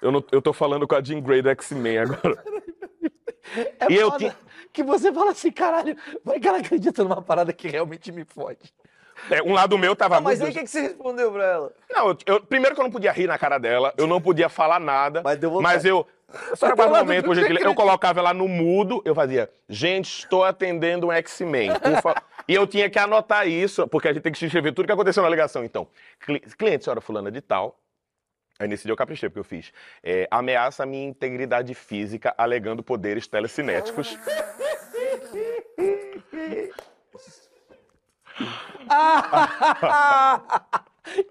Eu, 0.03 0.11
não, 0.13 0.25
eu 0.33 0.43
tô 0.43 0.53
falando 0.53 0.87
com 0.87 0.95
a 0.95 1.03
Jean 1.03 1.21
Grey 1.21 1.43
do 1.43 1.49
X-Men 1.51 1.99
agora. 1.99 2.43
É 3.81 3.91
E 3.91 3.97
eu 3.97 4.11
tinha- 4.17 4.37
que 4.73 4.83
você 4.83 5.13
fala 5.13 5.33
assim, 5.33 5.51
caralho, 5.51 5.97
vai 6.25 6.39
que 6.39 6.47
ela 6.47 6.59
acredita 6.59 7.03
numa 7.03 7.21
parada 7.23 7.53
que 7.53 7.69
realmente 7.69 8.13
me 8.13 8.25
fode. 8.25 8.73
É, 9.29 9.43
um 9.43 9.53
lado 9.53 9.77
meu 9.77 9.95
tava 9.95 10.17
Ah, 10.17 10.21
mas 10.21 10.41
aí 10.41 10.51
o 10.51 10.53
que, 10.53 10.61
que 10.61 10.71
você 10.71 10.81
respondeu 10.83 11.31
pra 11.33 11.45
ela? 11.45 11.73
Não, 11.91 12.09
eu, 12.11 12.19
eu- 12.27 12.41
primeiro 12.41 12.75
que 12.75 12.81
eu 12.81 12.85
não 12.85 12.91
podia 12.93 13.13
rir 13.13 13.27
na 13.27 13.37
cara 13.39 13.59
dela, 13.59 13.93
eu 13.99 14.07
não 14.07 14.21
podia 14.21 14.49
falar 14.49 14.79
nada. 14.81 15.21
Mas 15.23 15.39
deu 15.39 15.51
vontade. 15.51 15.75
Mas 15.75 15.85
eu. 15.85 16.07
Só 16.55 16.75
Mas 16.77 16.87
um 16.87 16.95
momento, 16.95 17.25
por 17.25 17.35
gentileza, 17.35 17.67
eu 17.67 17.75
colocava 17.75 18.21
ela 18.21 18.33
no 18.33 18.47
mudo, 18.47 19.03
eu 19.05 19.17
fazia, 19.17 19.51
gente, 19.69 20.21
estou 20.21 20.45
atendendo 20.45 21.09
um 21.09 21.13
X-Men. 21.13 21.73
por 21.81 22.01
fa-" 22.01 22.23
e 22.51 22.55
eu 22.55 22.67
tinha 22.67 22.91
que 22.91 22.99
anotar 22.99 23.47
isso, 23.47 23.87
porque 23.87 24.09
a 24.09 24.13
gente 24.13 24.23
tem 24.23 24.33
que 24.33 24.45
escrever 24.45 24.73
tudo 24.73 24.87
que 24.87 24.93
aconteceu 24.93 25.23
na 25.23 25.29
ligação. 25.29 25.65
Então, 25.65 25.87
cli- 26.19 26.41
cliente, 26.41 26.85
senhora 26.85 27.01
fulana 27.01 27.31
de 27.31 27.41
tal. 27.41 27.79
Aí 28.59 28.69
nesse 28.69 28.83
dia 28.85 28.93
eu 28.93 28.97
caprichei, 28.97 29.29
porque 29.29 29.41
eu 29.41 29.45
fiz. 29.45 29.73
é, 30.03 30.27
ameaça 30.31 30.83
a 30.83 30.87
minha 30.87 31.07
integridade 31.09 31.73
física 31.75 32.35
alegando 32.37 32.83
poderes 32.83 33.27
telecinéticos. 33.27 34.19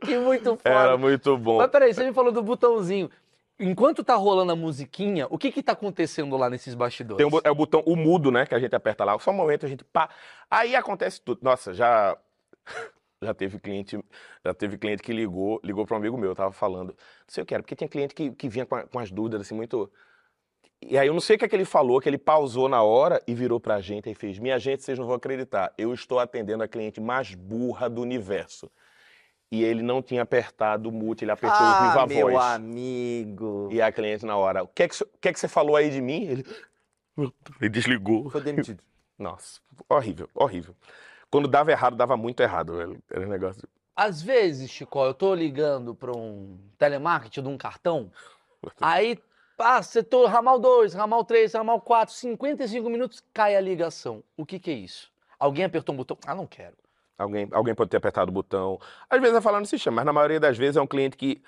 que 0.02 0.18
muito 0.18 0.56
foda. 0.58 0.70
Era 0.70 0.98
muito 0.98 1.38
bom. 1.38 1.58
Mas 1.58 1.72
peraí, 1.72 1.94
você 1.94 2.04
me 2.04 2.14
falou 2.14 2.32
do 2.32 2.42
botãozinho. 2.42 3.10
Enquanto 3.60 4.04
tá 4.04 4.16
rolando 4.16 4.54
a 4.54 4.56
musiquinha, 4.56 5.28
o 5.30 5.38
que 5.38 5.52
que 5.52 5.62
tá 5.62 5.74
acontecendo 5.74 6.38
lá 6.38 6.50
nesses 6.50 6.74
bastidores? 6.74 7.26
Um, 7.34 7.40
é 7.44 7.52
o 7.52 7.56
botão, 7.56 7.84
o 7.86 7.96
mudo, 7.96 8.32
né? 8.32 8.46
Que 8.46 8.56
a 8.56 8.60
gente 8.60 8.74
aperta 8.76 9.04
lá. 9.04 9.20
Só 9.20 9.32
um 9.32 9.34
momento 9.34 9.66
a 9.66 9.70
gente 9.70 9.84
pá. 9.84 10.10
Aí 10.50 10.76
acontece 10.76 11.22
tudo. 11.22 11.40
Nossa, 11.42 11.74
já. 11.74 12.18
Já 13.22 13.34
teve 13.34 13.60
cliente, 13.60 14.00
já 14.46 14.54
teve 14.54 14.78
cliente 14.78 15.04
que 15.04 15.12
ligou, 15.12 15.60
ligou 15.62 15.86
para 15.86 15.94
um 15.94 15.98
amigo 16.00 16.18
meu, 16.18 16.30
eu 16.30 16.36
tava 16.36 16.54
falando, 16.54 16.92
não 16.92 16.96
sei 17.28 17.44
o 17.44 17.46
que 17.46 17.54
era, 17.54 17.62
porque 17.62 17.76
tinha 17.76 17.90
cliente 17.90 18.16
que, 18.16 18.32
que 18.32 18.48
vinha 18.48 18.66
com, 18.66 18.76
a- 18.76 18.84
com 18.88 18.98
as 18.98 19.12
dúvidas 19.12 19.42
assim 19.42 19.54
muito. 19.54 19.92
E 20.82 20.98
aí 20.98 21.06
eu 21.06 21.14
não 21.14 21.20
sei 21.20 21.36
o 21.36 21.40
que 21.40 21.44
é 21.44 21.50
que 21.50 21.54
ele 21.54 21.66
falou, 21.66 22.00
que 22.00 22.08
ele 22.08 22.18
pausou 22.18 22.70
na 22.70 22.82
hora 22.82 23.22
e 23.28 23.34
virou 23.36 23.60
pra 23.60 23.82
gente 23.82 24.10
e 24.10 24.16
fez: 24.16 24.40
"Minha 24.40 24.58
gente, 24.58 24.84
vocês 24.84 24.98
não 24.98 25.06
vão 25.06 25.18
acreditar, 25.18 25.74
eu 25.78 25.94
estou 25.94 26.18
atendendo 26.18 26.64
a 26.64 26.68
cliente 26.70 27.02
mais 27.02 27.36
burra 27.36 27.90
do 27.90 28.02
universo". 28.02 28.72
E 29.52 29.64
ele 29.64 29.82
não 29.82 30.02
tinha 30.02 30.22
apertado 30.22 30.90
o 30.90 30.92
mute, 30.92 31.24
ele 31.24 31.32
apertou 31.32 31.60
o 31.60 31.70
ah, 31.70 31.88
viva 31.90 32.06
meu 32.08 32.30
voz. 32.30 32.46
amigo. 32.54 33.70
E 33.72 33.82
a 33.82 33.92
cliente 33.92 34.26
na 34.26 34.38
hora, 34.38 34.64
o 34.64 34.68
que 34.68 34.84
é 34.84 34.88
que, 34.88 34.96
você- 34.96 35.04
o 35.04 35.18
que 35.20 35.28
é 35.30 35.34
que 35.34 35.40
você 35.40 35.48
falou 35.48 35.76
aí 35.76 35.90
de 35.90 36.02
mim? 36.02 36.24
Ele, 36.26 36.46
ele 37.60 37.70
desligou. 37.70 38.30
Foi 38.30 38.42
demitido. 38.42 38.84
Nossa, 39.18 39.60
horrível, 39.90 40.30
horrível. 40.36 40.76
Quando 41.32 41.48
dava 41.48 41.72
errado, 41.72 41.96
dava 41.96 42.16
muito 42.16 42.42
errado, 42.42 42.78
velho. 42.78 43.02
Era 43.12 43.26
um 43.26 43.30
negócio. 43.30 43.68
Às 43.96 44.22
vezes, 44.22 44.70
Chico, 44.72 45.04
eu 45.04 45.14
tô 45.14 45.34
ligando 45.36 45.94
pra 45.94 46.12
um 46.16 46.58
telemarketing 46.78 47.42
de 47.42 47.48
um 47.50 47.58
cartão, 47.58 48.10
aí, 48.80 49.20
ah, 49.58 49.84
setor 49.84 50.30
ramal 50.30 50.58
2, 50.58 50.94
ramal 50.94 51.26
3, 51.26 51.54
ramal 51.54 51.82
4, 51.82 52.14
55 52.16 52.90
minutos, 52.90 53.22
cai 53.34 53.58
a 53.58 53.62
ligação. 53.62 54.24
O 54.38 54.46
que 54.46 54.58
que 54.58 54.72
é 54.72 54.74
isso? 54.76 55.12
Alguém 55.38 55.66
apertou 55.66 55.94
um 55.94 55.98
botão? 55.98 56.18
Ah, 56.26 56.34
não 56.34 56.48
quero. 56.48 56.76
Alguém, 57.20 57.48
alguém 57.52 57.76
pode 57.76 57.90
ter 57.90 57.98
apertado 57.98 58.32
o 58.32 58.34
botão. 58.34 58.80
Às 59.10 59.20
vezes 59.22 59.36
é 59.36 59.42
falando 59.42 59.62
no 59.62 59.68
sistema, 59.68 59.98
mas 59.98 60.06
na 60.06 60.14
maioria 60.14 60.40
das 60.40 60.58
vezes 60.58 60.78
é 60.78 60.82
um 60.82 60.88
cliente 60.88 61.18
que. 61.18 61.42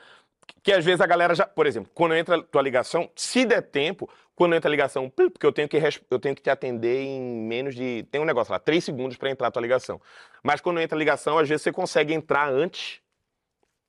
Que 0.64 0.74
às 0.74 0.84
vezes 0.84 1.00
a 1.02 1.08
galera 1.08 1.34
já. 1.34 1.46
Por 1.48 1.66
exemplo, 1.66 1.90
quando 1.94 2.14
entra 2.16 2.36
a 2.38 2.44
tua 2.44 2.62
ligação, 2.62 3.10
se 3.16 3.46
der 3.46 3.62
tempo, 3.62 4.10
quando 4.36 4.54
entra 4.56 4.70
a 4.70 4.72
ligação, 4.72 5.10
porque 5.10 5.46
eu 5.46 5.52
tenho 5.52 5.70
que, 5.70 5.78
eu 6.10 6.20
tenho 6.20 6.36
que 6.36 6.42
te 6.42 6.50
atender 6.50 7.02
em 7.02 7.22
menos 7.22 7.74
de. 7.74 8.06
Tem 8.12 8.20
um 8.20 8.26
negócio 8.26 8.52
lá, 8.52 8.60
três 8.60 8.84
segundos 8.84 9.18
para 9.18 9.30
entrar 9.32 9.48
a 9.48 9.52
tua 9.52 9.62
ligação. 9.62 10.02
Mas 10.44 10.60
quando 10.60 10.80
entra 10.82 10.98
a 10.98 11.00
ligação, 11.00 11.38
às 11.38 11.48
vezes 11.48 11.62
você 11.64 11.72
consegue 11.72 12.14
entrar 12.14 12.50
antes 12.52 13.00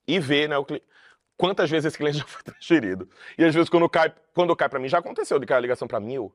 e 0.07 0.18
ver, 0.18 0.49
né, 0.49 0.59
o 0.59 0.64
cli- 0.64 0.83
quantas 1.37 1.70
vezes 1.70 1.87
esse 1.87 1.99
cliente 1.99 2.18
já 2.20 2.26
foi 2.26 2.43
transferido. 2.43 3.09
E 3.39 3.45
às 3.45 3.55
vezes 3.55 3.68
quando 3.70 3.89
cai, 3.89 4.12
quando 4.35 4.55
cai 4.57 4.68
para 4.68 4.78
mim, 4.78 4.89
já 4.89 4.99
aconteceu 4.99 5.39
de 5.39 5.47
cair 5.47 5.59
a 5.59 5.61
ligação 5.61 5.89
para 5.89 6.01
eu. 6.11 6.33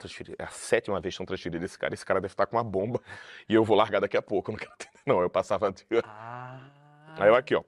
Não, 0.00 0.08
transferi. 0.08 0.34
É 0.38 0.44
a 0.44 0.48
sétima 0.48 1.00
vez 1.00 1.12
que 1.12 1.16
estão 1.22 1.26
transferindo 1.26 1.64
esse 1.64 1.78
cara. 1.78 1.92
Esse 1.94 2.04
cara 2.06 2.20
deve 2.20 2.32
estar 2.32 2.46
com 2.46 2.56
uma 2.56 2.64
bomba. 2.64 3.00
E 3.48 3.54
eu 3.54 3.64
vou 3.64 3.76
largar 3.76 4.00
daqui 4.00 4.16
a 4.16 4.22
pouco. 4.22 4.50
eu 4.50 4.52
Não, 4.54 4.58
quero 4.58 4.72
atender, 4.72 5.00
não. 5.06 5.20
eu 5.20 5.28
passava. 5.30 5.70
de- 5.72 5.84
Ah, 6.04 6.60
Aí 7.18 7.28
eu 7.28 7.34
aqui, 7.34 7.54
ó. 7.54 7.62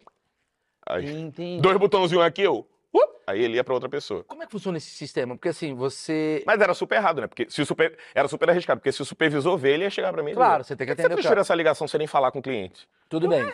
Aí, 0.86 1.10
entendi. 1.20 1.60
dois 1.60 1.76
botãozinhos 1.76 2.24
aqui, 2.24 2.42
eu. 2.42 2.66
uh, 2.94 3.00
aí 3.26 3.42
ele 3.42 3.54
ia 3.56 3.64
pra 3.64 3.74
outra 3.74 3.88
pessoa. 3.88 4.24
Como 4.24 4.42
é 4.42 4.46
que 4.46 4.52
funciona 4.52 4.78
esse 4.78 4.90
sistema? 4.90 5.34
Porque 5.36 5.48
assim, 5.48 5.74
você... 5.74 6.42
Mas 6.46 6.60
era 6.60 6.74
super 6.74 6.96
errado, 6.96 7.20
né? 7.20 7.26
Porque 7.26 7.46
se 7.50 7.60
o 7.62 7.66
super. 7.66 7.96
Era 8.14 8.26
super 8.28 8.48
arriscado, 8.50 8.80
porque 8.80 8.92
se 8.92 9.00
o 9.02 9.04
supervisor 9.04 9.56
ver, 9.56 9.74
ele 9.74 9.84
ia 9.84 9.90
chegar 9.90 10.12
pra 10.12 10.22
mim 10.22 10.30
dizer, 10.30 10.40
Claro, 10.40 10.64
você 10.64 10.74
tem 10.76 10.86
que 10.86 10.92
"Por 10.92 10.96
que 10.96 11.02
você 11.02 11.06
atender 11.06 11.14
o 11.14 11.22
transferiu 11.22 11.40
essa 11.42 11.54
ligação 11.54 11.86
sem 11.88 11.98
nem 11.98 12.06
falar 12.06 12.30
com 12.32 12.38
o 12.38 12.42
cliente? 12.42 12.88
Tudo 13.08 13.28
bem. 13.28 13.44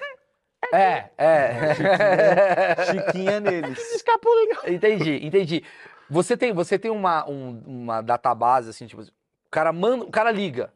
É, 0.72 1.10
é. 1.16 2.74
Chiquinha 2.86 3.38
neles. 3.40 3.78
Escapulinho. 3.94 4.56
Entendi, 4.66 5.24
entendi. 5.24 5.64
Você 6.10 6.36
tem, 6.36 6.52
você 6.52 6.78
tem 6.78 6.90
uma, 6.90 7.28
um- 7.28 7.62
uma 7.66 8.00
database, 8.00 8.70
assim, 8.70 8.86
tipo, 8.86 9.02
o 9.02 9.50
cara 9.50 9.72
manda, 9.72 10.04
o 10.04 10.10
cara 10.10 10.30
liga. 10.30 10.72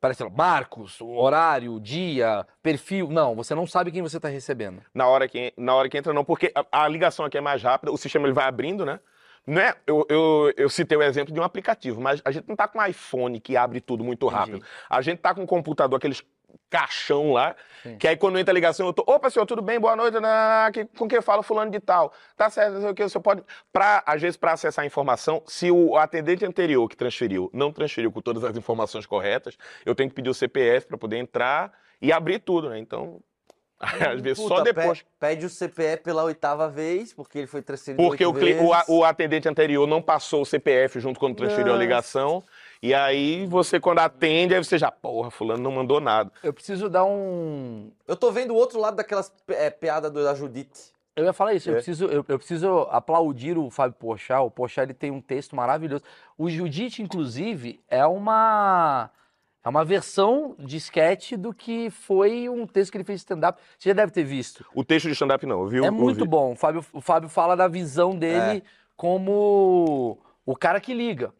Parece 0.00 0.24
Marcos, 0.30 0.98
horário, 1.02 1.78
dia, 1.78 2.46
perfil. 2.62 3.08
Não, 3.10 3.34
você 3.34 3.54
não 3.54 3.66
sabe 3.66 3.90
quem 3.90 4.00
você 4.00 4.16
está 4.16 4.28
recebendo. 4.28 4.80
Na 4.94 5.06
hora 5.06 5.28
que, 5.28 5.52
na 5.58 5.74
hora 5.74 5.90
que 5.90 5.98
entra, 5.98 6.12
não, 6.14 6.24
porque 6.24 6.50
a, 6.54 6.84
a 6.84 6.88
ligação 6.88 7.26
aqui 7.26 7.36
é 7.36 7.40
mais 7.40 7.62
rápida, 7.62 7.92
o 7.92 7.98
sistema 7.98 8.26
ele 8.26 8.32
vai 8.32 8.46
abrindo, 8.46 8.86
né? 8.86 8.98
Não 9.46 9.60
é, 9.60 9.74
eu, 9.86 10.06
eu, 10.08 10.52
eu 10.56 10.70
citei 10.70 10.96
o 10.96 11.02
exemplo 11.02 11.34
de 11.34 11.40
um 11.40 11.42
aplicativo, 11.42 12.00
mas 12.00 12.22
a 12.24 12.30
gente 12.30 12.48
não 12.48 12.56
tá 12.56 12.66
com 12.66 12.78
um 12.78 12.86
iPhone 12.86 13.38
que 13.40 13.58
abre 13.58 13.80
tudo 13.80 14.02
muito 14.02 14.26
rápido. 14.26 14.56
Entendi. 14.58 14.72
A 14.88 15.02
gente 15.02 15.18
tá 15.18 15.34
com 15.34 15.42
um 15.42 15.46
computador, 15.46 15.98
aqueles 15.98 16.22
caixão 16.68 17.32
lá, 17.32 17.54
Sim. 17.82 17.96
que 17.98 18.06
aí 18.06 18.16
quando 18.16 18.38
entra 18.38 18.52
a 18.52 18.54
ligação, 18.54 18.86
eu 18.86 18.92
tô, 18.92 19.02
opa, 19.06 19.28
senhor, 19.30 19.44
tudo 19.46 19.60
bem? 19.62 19.78
Boa 19.80 19.96
noite, 19.96 20.20
né, 20.20 20.30
que- 20.72 20.84
com 20.84 21.08
quem 21.08 21.16
eu 21.16 21.22
falo? 21.22 21.42
Fulano 21.42 21.70
de 21.70 21.80
tal. 21.80 22.12
Tá 22.36 22.48
certo, 22.50 22.74
não 22.74 22.80
sei 22.82 22.90
o 22.90 22.94
que, 22.94 23.02
o 23.04 23.08
senhor 23.08 23.22
pode... 23.22 23.42
Pra, 23.72 24.02
às 24.06 24.20
vezes, 24.20 24.36
para 24.36 24.52
acessar 24.52 24.82
a 24.82 24.86
informação, 24.86 25.42
se 25.46 25.70
o 25.70 25.96
atendente 25.96 26.44
anterior 26.44 26.88
que 26.88 26.96
transferiu 26.96 27.50
não 27.52 27.72
transferiu 27.72 28.12
com 28.12 28.20
todas 28.20 28.44
as 28.44 28.56
informações 28.56 29.06
corretas, 29.06 29.56
eu 29.84 29.94
tenho 29.94 30.08
que 30.08 30.14
pedir 30.14 30.30
o 30.30 30.34
CPF 30.34 30.86
para 30.86 30.98
poder 30.98 31.16
entrar 31.16 31.72
e 32.00 32.12
abrir 32.12 32.38
tudo, 32.38 32.70
né? 32.70 32.78
Então, 32.78 33.20
às 34.14 34.20
vezes, 34.20 34.38
só 34.42 34.56
Puta, 34.58 34.64
pe- 34.64 34.72
depois. 34.74 35.04
Pede 35.18 35.46
o 35.46 35.48
CPF 35.48 36.02
pela 36.02 36.22
oitava 36.22 36.68
vez, 36.68 37.14
porque 37.14 37.38
ele 37.38 37.46
foi 37.46 37.62
transferido 37.62 38.02
Porque 38.02 38.26
o, 38.26 38.32
o, 38.66 38.74
a- 38.74 38.84
o 38.88 39.04
atendente 39.04 39.48
anterior 39.48 39.86
não 39.86 40.02
passou 40.02 40.42
o 40.42 40.46
CPF 40.46 41.00
junto 41.00 41.18
quando 41.18 41.34
transferiu 41.36 41.68
a 41.68 41.76
Nossa. 41.76 41.78
ligação. 41.82 42.44
E 42.82 42.94
aí 42.94 43.46
você, 43.46 43.78
quando 43.78 43.98
atende, 43.98 44.54
aí 44.54 44.64
você 44.64 44.78
já, 44.78 44.90
porra, 44.90 45.30
fulano 45.30 45.62
não 45.62 45.70
mandou 45.70 46.00
nada. 46.00 46.32
Eu 46.42 46.52
preciso 46.52 46.88
dar 46.88 47.04
um. 47.04 47.90
Eu 48.08 48.16
tô 48.16 48.32
vendo 48.32 48.52
o 48.52 48.56
outro 48.56 48.80
lado 48.80 48.96
daquelas 48.96 49.32
é, 49.48 49.68
piadas 49.68 50.10
da 50.12 50.34
Judite. 50.34 50.92
Eu 51.14 51.24
ia 51.24 51.32
falar 51.32 51.52
isso, 51.52 51.68
eu, 51.68 51.74
É. 51.74 51.76
preciso, 51.76 52.06
eu, 52.06 52.24
eu 52.26 52.38
preciso 52.38 52.88
aplaudir 52.90 53.58
o 53.58 53.68
Fábio 53.68 53.96
Porchat. 53.98 54.40
O 54.40 54.50
Porchat 54.50 54.86
ele 54.86 54.94
tem 54.94 55.10
um 55.10 55.20
texto 55.20 55.54
maravilhoso. 55.54 56.02
O 56.38 56.48
Judite, 56.48 57.02
inclusive, 57.02 57.80
é 57.88 58.06
uma 58.06 59.10
é 59.62 59.68
uma 59.68 59.84
versão 59.84 60.54
de 60.58 60.78
sketch 60.78 61.32
do 61.32 61.52
que 61.52 61.90
foi 61.90 62.48
um 62.48 62.66
texto 62.66 62.92
que 62.92 62.96
ele 62.96 63.04
fez 63.04 63.18
de 63.18 63.24
stand-up. 63.24 63.60
Você 63.78 63.90
já 63.90 63.94
deve 63.94 64.10
ter 64.10 64.24
visto. 64.24 64.64
O 64.74 64.82
texto 64.82 65.04
de 65.06 65.12
stand-up 65.12 65.44
não, 65.44 65.66
viu? 65.66 65.84
é 65.84 65.90
muito 65.90 66.24
bom. 66.24 66.52
O 66.52 66.56
Fábio, 66.56 66.82
o 66.94 67.00
Fábio 67.02 67.28
fala 67.28 67.54
da 67.54 67.68
visão 67.68 68.16
dele 68.16 68.64
como 68.96 70.16
o 70.46 70.56
cara 70.56 70.80
que 70.80 70.94
liga. 70.94 71.30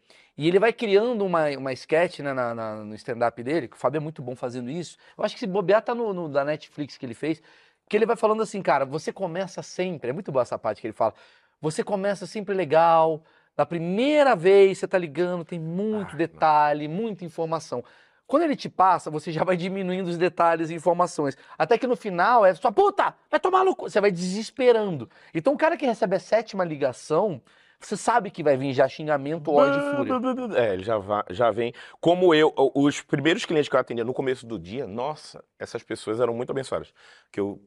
E 0.41 0.47
ele 0.47 0.57
vai 0.57 0.73
criando 0.73 1.23
uma, 1.23 1.49
uma 1.51 1.71
sketch 1.71 2.17
né, 2.21 2.33
na- 2.33 2.55
na- 2.55 2.77
no 2.77 2.95
stand-up 2.95 3.43
dele, 3.43 3.67
que 3.67 3.75
o 3.75 3.79
Fábio 3.79 3.97
é 3.97 4.01
muito 4.01 4.23
bom 4.23 4.35
fazendo 4.35 4.71
isso. 4.71 4.97
Eu 5.15 5.23
acho 5.23 5.35
que 5.35 5.39
se 5.39 5.45
bobear 5.45 5.83
tá 5.83 5.93
no, 5.93 6.11
no- 6.15 6.27
da 6.27 6.43
Netflix 6.43 6.97
que 6.97 7.05
ele 7.05 7.13
fez, 7.13 7.39
que 7.87 7.95
ele 7.95 8.07
vai 8.07 8.15
falando 8.15 8.41
assim, 8.41 8.59
cara, 8.59 8.83
você 8.83 9.13
começa 9.13 9.61
sempre, 9.61 10.09
é 10.09 10.13
muito 10.13 10.31
boa 10.31 10.41
essa 10.41 10.57
parte 10.57 10.81
que 10.81 10.87
ele 10.87 10.93
fala, 10.95 11.13
você 11.61 11.83
começa 11.83 12.25
sempre 12.25 12.55
legal, 12.55 13.21
na 13.55 13.67
primeira 13.67 14.35
vez 14.35 14.79
você 14.79 14.87
tá 14.87 14.97
ligando, 14.97 15.45
tem 15.45 15.59
muito 15.59 16.13
Ah, 16.15 16.17
detalhe, 16.17 16.87
muita 16.87 17.23
informação. 17.23 17.83
Quando 18.25 18.41
ele 18.41 18.55
te 18.55 18.67
passa, 18.67 19.11
você 19.11 19.31
já 19.31 19.43
vai 19.43 19.55
diminuindo 19.55 20.09
os 20.09 20.17
detalhes 20.17 20.71
e 20.71 20.73
informações. 20.73 21.37
Até 21.55 21.77
que 21.77 21.85
no 21.85 21.95
final 21.95 22.43
é 22.43 22.55
sua 22.55 22.71
puta, 22.71 23.13
vai 23.29 23.39
tomar 23.39 23.63
no 23.63 23.75
cu. 23.75 23.87
Você 23.87 24.01
vai 24.01 24.09
desesperando. 24.11 25.07
Então 25.35 25.53
o 25.53 25.57
cara 25.57 25.77
que 25.77 25.85
recebe 25.85 26.15
a 26.15 26.19
sétima 26.19 26.63
ligação, 26.63 27.39
você 27.87 27.97
sabe 27.97 28.29
que 28.31 28.43
vai 28.43 28.55
vir 28.57 28.73
já 28.73 28.87
xingamento, 28.87 29.51
ódio 29.51 29.79
e 29.79 29.95
fúria. 29.95 30.57
É, 30.59 30.73
ele 30.73 30.83
já, 30.83 30.95
já 31.29 31.51
vem. 31.51 31.73
Como 31.99 32.33
eu, 32.33 32.53
os 32.75 33.01
primeiros 33.01 33.45
clientes 33.45 33.69
que 33.69 33.75
eu 33.75 33.79
atendia 33.79 34.03
no 34.05 34.13
começo 34.13 34.45
do 34.45 34.57
dia, 34.59 34.85
nossa, 34.87 35.43
essas 35.59 35.83
pessoas 35.83 36.19
eram 36.19 36.33
muito 36.33 36.51
abençoadas. 36.51 36.93
Que 37.31 37.39
eu 37.39 37.61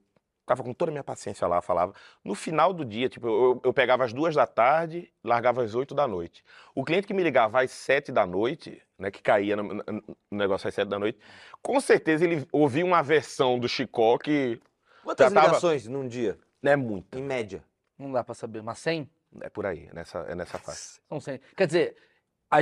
tava 0.47 0.63
com 0.63 0.75
toda 0.75 0.91
a 0.91 0.93
minha 0.93 1.03
paciência 1.05 1.47
lá, 1.47 1.63
falava. 1.63 1.95
No 2.23 2.35
final 2.35 2.73
do 2.73 2.85
dia, 2.85 3.09
tipo, 3.09 3.27
eu, 3.27 3.61
eu 3.65 3.73
pegava 3.73 4.05
às 4.05 4.13
duas 4.13 4.35
da 4.35 4.47
tarde, 4.47 5.11
largava 5.25 5.63
às 5.63 5.75
oito 5.75 5.95
da 5.95 6.07
noite. 6.07 6.45
O 6.75 6.85
cliente 6.85 7.07
que 7.07 7.15
me 7.15 7.23
ligava 7.23 7.63
às 7.63 7.71
sete 7.71 8.13
da 8.13 8.27
noite, 8.27 8.81
né, 8.99 9.11
que 9.11 9.23
caía 9.23 9.57
no, 9.57 9.63
no- 9.75 10.17
negócio 10.31 10.69
às 10.69 10.75
sete 10.75 10.89
da 10.89 10.99
noite, 10.99 11.19
com 11.63 11.81
certeza 11.81 12.25
ele 12.25 12.47
ouvia 12.53 12.85
uma 12.85 13.03
versão 13.03 13.59
do 13.59 13.67
Chicó 13.69 14.19
que 14.19 14.61
Quantas 15.03 15.33
tava- 15.33 15.47
ligações 15.47 15.87
num 15.89 16.07
dia, 16.07 16.39
não 16.63 16.73
é 16.73 16.77
muita. 16.77 17.19
em 17.19 17.23
média? 17.23 17.65
Não 17.99 18.13
dá 18.13 18.23
pra 18.23 18.35
saber, 18.35 18.63
mas 18.63 18.79
100? 18.81 19.09
É 19.41 19.49
por 19.49 19.67
aí, 19.67 19.89
nessa, 19.93 20.19
é 20.21 20.35
nessa 20.35 20.59
faixa. 20.59 21.01
São 21.09 21.21
100. 21.21 21.41
Quer 21.57 21.67
dizer, 21.67 21.97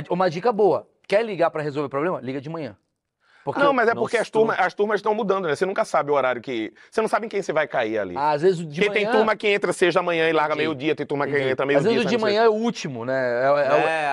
uma 0.09 0.29
dica 0.29 0.51
boa, 0.51 0.89
quer 1.07 1.23
ligar 1.23 1.51
pra 1.51 1.61
resolver 1.61 1.87
o 1.87 1.89
problema? 1.89 2.19
Liga 2.21 2.41
de 2.41 2.49
manhã. 2.49 2.77
Porque 3.43 3.59
Não, 3.59 3.73
mas 3.73 3.89
é 3.89 3.93
porque 3.93 4.15
as 4.17 4.29
turmas, 4.29 4.57
as 4.59 4.73
turmas 4.73 4.99
estão 4.99 5.13
mudando, 5.13 5.47
né? 5.47 5.55
Você 5.55 5.65
nunca 5.65 5.83
sabe 5.83 6.09
o 6.11 6.13
horário 6.13 6.41
que. 6.41 6.71
Você 6.89 7.01
não 7.01 7.07
sabe 7.09 7.25
em 7.25 7.29
quem 7.29 7.41
você 7.41 7.51
vai 7.51 7.67
cair 7.67 7.97
ali. 7.99 8.15
às 8.17 8.41
vezes 8.41 8.59
o 8.61 8.65
de 8.65 8.79
Porque 8.81 8.89
manhã... 8.99 9.09
tem 9.09 9.17
turma 9.17 9.35
que 9.35 9.47
entra 9.47 9.73
seja 9.73 9.99
amanhã 9.99 10.29
e 10.29 10.33
larga 10.33 10.55
meio-dia, 10.55 10.95
tem 10.95 11.05
turma 11.05 11.25
que 11.25 11.33
Entendi. 11.33 11.49
entra 11.49 11.63
Às 11.65 11.67
meio-dia. 11.67 11.89
vezes 11.91 12.05
o 12.05 12.09
de 12.09 12.17
manhã 12.17 12.43
é 12.43 12.49
o 12.49 12.53
último, 12.53 13.03
né? 13.03 13.13
É, 13.13 13.45
é- 13.45 13.47
é 13.47 13.51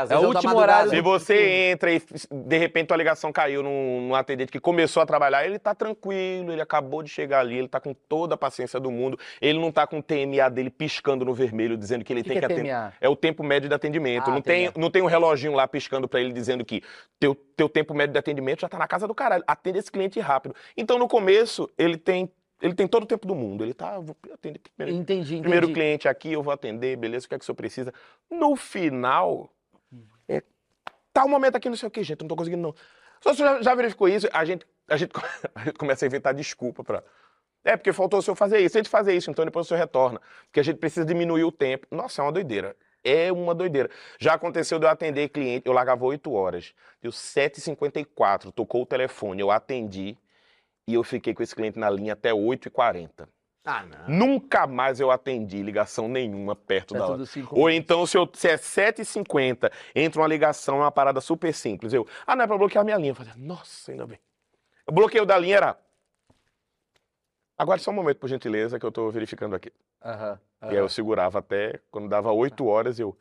o- 0.01 0.03
às 0.03 0.11
é 0.11 0.19
o 0.19 0.21
da 0.23 0.29
último 0.29 0.57
horário. 0.57 0.91
Se 0.91 1.01
você 1.01 1.71
entra 1.71 1.93
e 1.93 2.03
de 2.31 2.59
repente 2.59 2.93
a 2.93 2.97
ligação 2.97 3.33
caiu 3.33 3.63
num, 3.63 4.09
num 4.09 4.15
atendente 4.15 4.51
que 4.51 4.59
começou 4.61 5.03
a 5.03 5.07
trabalhar, 5.07 5.45
ele 5.45 5.59
tá 5.59 5.75
tranquilo, 5.75 6.53
ele 6.53 6.61
acabou 6.63 7.03
de 7.03 7.09
chegar 7.11 7.41
ali, 7.41 7.57
ele 7.59 7.69
tá 7.69 7.79
com 7.81 7.95
toda 7.95 8.35
a 8.35 8.39
paciência 8.39 8.81
do 8.81 8.91
mundo, 8.91 9.19
ele 9.41 9.59
não 9.59 9.71
tá 9.71 9.87
com 9.87 9.99
o 9.99 10.03
TMA 10.03 10.49
dele 10.51 10.71
piscando 10.71 11.25
no 11.25 11.35
vermelho, 11.35 11.77
dizendo 11.77 12.05
que 12.05 12.13
ele 12.13 12.23
que, 12.23 12.29
tem 12.31 12.41
que 12.41 12.47
que 12.47 12.53
é 12.53 12.57
atender. 12.57 12.71
TMA? 12.71 12.93
É 13.01 13.09
o 13.09 13.17
tempo 13.17 13.43
médio 13.43 13.69
de 13.69 13.75
atendimento. 13.75 14.29
Ah, 14.31 14.35
não, 14.35 14.41
tem, 14.41 14.71
não 14.77 14.91
tem 14.91 15.03
um 15.03 15.07
reloginho 15.07 15.53
lá 15.55 15.69
piscando 15.69 16.09
pra 16.09 16.21
ele 16.21 16.33
dizendo 16.33 16.65
que 16.65 16.83
teu, 17.19 17.35
teu 17.61 17.69
tempo 17.69 17.93
médio 17.93 18.15
de 18.15 18.19
atendimento 18.19 18.63
já 18.63 18.71
tá 18.71 18.79
na 18.79 18.89
casa 18.89 19.07
do 19.07 19.15
caralho. 19.15 19.45
Atende 19.47 19.79
esse 19.79 19.93
cliente 19.93 20.19
rápido. 20.19 20.55
Então, 20.75 20.99
no 20.99 21.07
começo, 21.07 21.69
ele 21.77 21.99
tem, 21.99 22.33
ele 22.63 22.75
tem 22.75 22.89
todo 22.89 23.03
o 23.03 23.07
tempo 23.07 23.27
do 23.27 23.35
mundo. 23.35 23.63
Ele 23.63 23.75
tá, 23.75 23.99
vou 23.99 24.17
atender 24.33 24.61
primeiro, 24.61 24.99
Entendi, 24.99 25.35
entendi. 25.35 25.43
primeiro 25.43 25.71
cliente 25.71 26.09
aqui, 26.09 26.33
eu 26.33 26.43
vou 26.43 26.55
atender, 26.55 26.97
beleza, 26.97 27.27
o 27.27 27.29
que 27.29 27.35
é 27.35 27.39
que 27.39 27.43
o 27.43 27.47
senhor 27.47 27.57
precisa? 27.57 27.93
No 28.31 28.57
final, 28.57 29.53
é, 30.27 30.43
tá 31.13 31.23
um 31.27 31.29
momento 31.29 31.57
aqui, 31.57 31.69
não 31.69 31.77
sei 31.77 31.87
o 31.87 31.91
que, 31.91 32.03
gente, 32.03 32.23
não 32.23 32.29
tô 32.29 32.37
conseguindo 32.37 32.63
não. 32.63 32.75
Só 33.21 33.35
você 33.35 33.43
já, 33.43 33.61
já 33.61 33.75
verificou 33.75 34.09
isso? 34.09 34.27
A 34.33 34.43
gente, 34.43 34.67
a, 34.89 34.97
gente, 34.97 35.13
a 35.55 35.65
gente 35.67 35.77
começa 35.77 36.07
a 36.07 36.07
inventar 36.07 36.33
desculpa 36.33 36.83
pra... 36.83 37.05
É, 37.63 37.77
porque 37.77 37.93
faltou 37.93 38.21
o 38.21 38.23
senhor 38.23 38.37
fazer 38.37 38.59
isso. 38.61 38.73
Se 38.73 38.79
a 38.79 38.83
gente 38.83 38.89
fazer 38.89 39.15
isso, 39.15 39.31
então 39.31 39.45
depois 39.45 39.67
o 39.67 39.69
senhor 39.69 39.81
retorna. 39.81 40.19
Porque 40.47 40.61
a 40.61 40.63
gente 40.63 40.79
precisa 40.79 41.05
diminuir 41.05 41.45
o 41.45 41.53
tempo. 41.53 41.87
Nossa, 41.91 42.23
é 42.23 42.25
uma 42.25 42.33
doideira. 42.33 42.75
É 43.03 43.33
uma 43.33 43.55
doideira. 43.55 43.91
Já 44.19 44.35
aconteceu 44.35 44.79
de 44.79 44.87
eu 44.87 44.91
atender 44.91 45.29
cliente, 45.29 45.67
eu 45.67 45.73
largava 45.73 46.05
8 46.05 46.33
horas. 46.33 46.75
Deu 47.01 47.11
7h54, 47.11 48.53
tocou 48.53 48.83
o 48.83 48.87
telefone, 48.87 49.41
eu 49.41 49.51
atendi 49.51 50.17
e 50.87 50.95
eu 50.95 51.03
fiquei 51.05 51.33
com 51.33 51.43
esse 51.43 51.55
cliente 51.55 51.79
na 51.79 51.89
linha 51.89 52.13
até 52.13 52.33
8h40. 52.33 53.29
Ah, 53.65 53.85
não. 53.85 54.09
Nunca 54.27 54.67
mais 54.67 55.01
eu 55.01 55.11
atendi 55.11 55.63
ligação 55.63 56.09
nenhuma 56.09 56.57
perto 56.57 56.95
da 56.95 57.07
hora. 57.07 57.25
Ou 57.51 57.71
então, 57.71 58.07
se, 58.07 58.17
eu, 58.17 58.29
se 58.33 58.49
é 58.49 58.57
7h50, 58.57 59.71
entra 59.95 60.21
uma 60.21 60.27
ligação, 60.27 60.77
é 60.77 60.81
uma 60.81 60.91
parada 60.91 61.21
super 61.21 61.53
simples. 61.53 61.93
Eu, 61.93 62.07
ah, 62.27 62.35
não 62.35 62.45
é 62.45 62.47
pra 62.47 62.57
bloquear 62.57 62.85
minha 62.85 62.97
linha. 62.97 63.11
Eu 63.11 63.15
falei, 63.15 63.33
nossa, 63.37 63.93
ainda 63.93 64.07
bem. 64.07 64.19
O 64.87 64.93
bloqueio 64.93 65.27
da 65.27 65.39
linha 65.39 65.57
era. 65.59 65.79
Agora 67.61 67.79
só 67.79 67.91
um 67.91 67.95
momento, 67.95 68.17
por 68.19 68.29
gentileza, 68.29 68.79
que 68.79 68.87
eu 68.87 68.91
tô 68.91 69.11
verificando 69.11 69.55
aqui. 69.55 69.71
Aham, 70.03 70.39
E 70.63 70.67
aí 70.69 70.77
eu 70.77 70.89
segurava 70.89 71.41
até 71.41 71.79
quando 71.91 72.09
dava 72.09 72.33
8 72.33 72.67
horas, 72.67 72.99
eu. 72.99 73.15